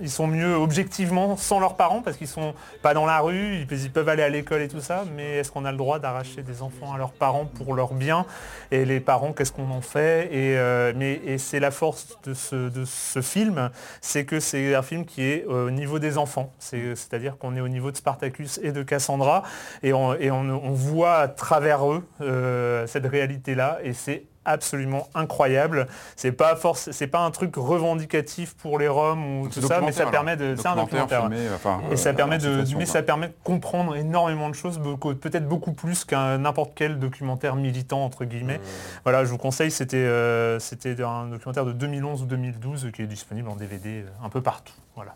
ils 0.00 0.10
sont 0.10 0.26
mieux 0.26 0.54
objectivement 0.54 1.36
sans 1.36 1.60
leurs 1.60 1.76
parents 1.76 2.02
parce 2.02 2.16
qu'ils 2.16 2.28
sont 2.28 2.54
pas 2.82 2.94
dans 2.94 3.06
la 3.06 3.20
rue, 3.20 3.66
ils, 3.70 3.90
peuvent 3.90 4.08
aller 4.08 4.22
à 4.22 4.28
l'école 4.28 4.62
et 4.62 4.68
tout 4.68 4.80
ça, 4.80 5.04
mais 5.16 5.38
est-ce 5.38 5.50
qu'on 5.50 5.64
a 5.64 5.72
le 5.72 5.78
droit 5.78 5.98
d'arracher 5.98 6.42
des 6.42 6.62
enfants 6.62 6.92
à 6.92 6.98
leurs 6.98 7.12
parents 7.12 7.44
pour 7.44 7.74
leur 7.74 7.94
bien 7.94 8.26
Et 8.70 8.84
les 8.84 9.00
parents, 9.00 9.32
qu'est-ce 9.32 9.52
qu'on 9.52 9.70
en 9.70 9.80
fait? 9.80 10.26
Et, 10.26 10.56
euh, 10.58 10.92
mais, 10.96 11.38
c'est 11.38 11.60
la 11.60 11.70
force 11.70 12.18
de 12.24 12.34
ce, 12.34 13.20
film, 13.22 13.70
c'est 14.00 14.24
que 14.24 14.40
c'est 14.40 14.74
un 14.74 14.82
film 14.82 15.04
qui 15.04 15.22
est 15.22 15.44
au 15.44 15.70
niveau 15.70 15.98
des 15.98 16.18
enfants. 16.18 16.52
C'est- 16.58 16.94
C'est-à-dire 16.94 17.36
qu'on 17.38 17.56
est 17.56 17.60
au 17.60 17.68
niveau 17.68 17.90
de 17.90 17.96
Spartacus 17.96 18.58
et 18.62 18.72
de 18.72 18.82
Cassandra 18.82 19.42
et 19.82 19.92
on 19.92 20.72
voit 20.72 21.16
à 21.16 21.28
travers 21.28 21.90
eux 21.90 22.06
euh, 22.20 22.86
cette 22.86 23.06
réalité-là 23.06 23.78
et 23.82 23.92
c'est 23.92 24.24
absolument 24.44 25.08
incroyable. 25.14 25.86
C'est 26.16 26.32
pas 26.32 26.56
force, 26.56 26.90
c'est 26.92 27.06
pas 27.06 27.20
un 27.20 27.30
truc 27.30 27.56
revendicatif 27.56 28.54
pour 28.54 28.78
les 28.78 28.88
Roms 28.88 29.40
ou 29.40 29.48
tout 29.48 29.60
ça, 29.60 29.80
mais 29.80 29.92
ça 29.92 30.06
permet 30.06 30.36
de, 30.36 30.54
c'est 30.56 30.66
un 30.66 30.76
Documentaire 30.76 31.22
documentaire. 31.22 31.38
filmé, 31.38 31.54
enfin, 31.54 31.80
et 31.90 31.96
ça 31.96 32.10
euh, 32.10 32.12
permet 32.14 32.38
de, 32.38 32.64
mais 32.76 32.86
ça 32.86 33.02
permet 33.02 33.28
de 33.28 33.34
comprendre 33.44 33.96
énormément 33.96 34.48
de 34.48 34.54
choses, 34.54 34.80
peut-être 35.20 35.48
beaucoup 35.48 35.72
plus 35.72 36.04
qu'un 36.04 36.38
n'importe 36.38 36.72
quel 36.74 36.98
documentaire 36.98 37.56
militant 37.56 38.04
entre 38.04 38.24
guillemets. 38.24 38.60
Voilà, 39.04 39.24
je 39.24 39.30
vous 39.30 39.38
conseille, 39.38 39.70
c'était 39.70 39.96
euh, 39.96 40.58
c'était 40.58 41.02
un 41.02 41.26
documentaire 41.26 41.64
de 41.64 41.72
2011 41.72 42.22
ou 42.22 42.26
2012 42.26 42.90
qui 42.94 43.02
est 43.02 43.06
disponible 43.06 43.48
en 43.48 43.56
DVD 43.56 44.04
euh, 44.04 44.24
un 44.24 44.28
peu 44.28 44.40
partout. 44.40 44.74
Voilà. 44.96 45.14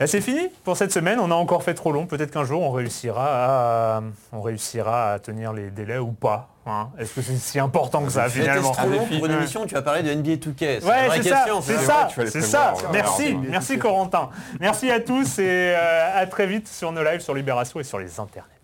Là, 0.00 0.06
c'est 0.06 0.22
fini 0.22 0.48
pour 0.64 0.78
cette 0.78 0.92
semaine. 0.92 1.20
On 1.20 1.30
a 1.30 1.34
encore 1.34 1.62
fait 1.62 1.74
trop 1.74 1.92
long. 1.92 2.06
Peut-être 2.06 2.30
qu'un 2.30 2.44
jour 2.44 2.62
on 2.62 2.70
réussira 2.70 3.96
à, 3.96 4.02
on 4.32 4.40
réussira 4.40 5.12
à 5.12 5.18
tenir 5.18 5.52
les 5.52 5.70
délais 5.70 5.98
ou 5.98 6.12
pas. 6.12 6.48
Hein. 6.70 6.90
Est-ce 6.98 7.14
que 7.14 7.22
c'est 7.22 7.36
si 7.36 7.58
important 7.58 8.02
que 8.04 8.10
ça 8.10 8.28
finalement 8.28 8.72
trop 8.72 8.88
long 8.88 9.06
pour 9.06 9.26
une 9.26 9.32
émission 9.32 9.66
tu 9.66 9.74
vas 9.74 9.82
parler 9.82 10.02
de 10.02 10.12
NBA 10.14 10.34
2K. 10.34 10.54
C'est 10.58 10.80
la 10.80 10.86
Ouais, 10.86 11.22
c'est 11.22 11.28
ça, 11.28 11.46
c'est 11.62 11.78
ça, 11.78 12.08
c'est 12.26 12.40
ça. 12.40 12.74
ouais. 12.74 12.82
Merci, 12.92 13.34
merci 13.34 13.78
Corentin. 13.78 14.30
Merci 14.58 14.90
à 14.90 15.00
tous 15.00 15.38
et 15.38 15.74
euh, 15.74 16.20
à 16.20 16.26
très 16.26 16.46
vite 16.46 16.68
sur 16.68 16.92
nos 16.92 17.02
lives, 17.02 17.20
sur 17.20 17.34
Libération 17.34 17.80
et 17.80 17.84
sur 17.84 17.98
les 17.98 18.18
internets. 18.20 18.59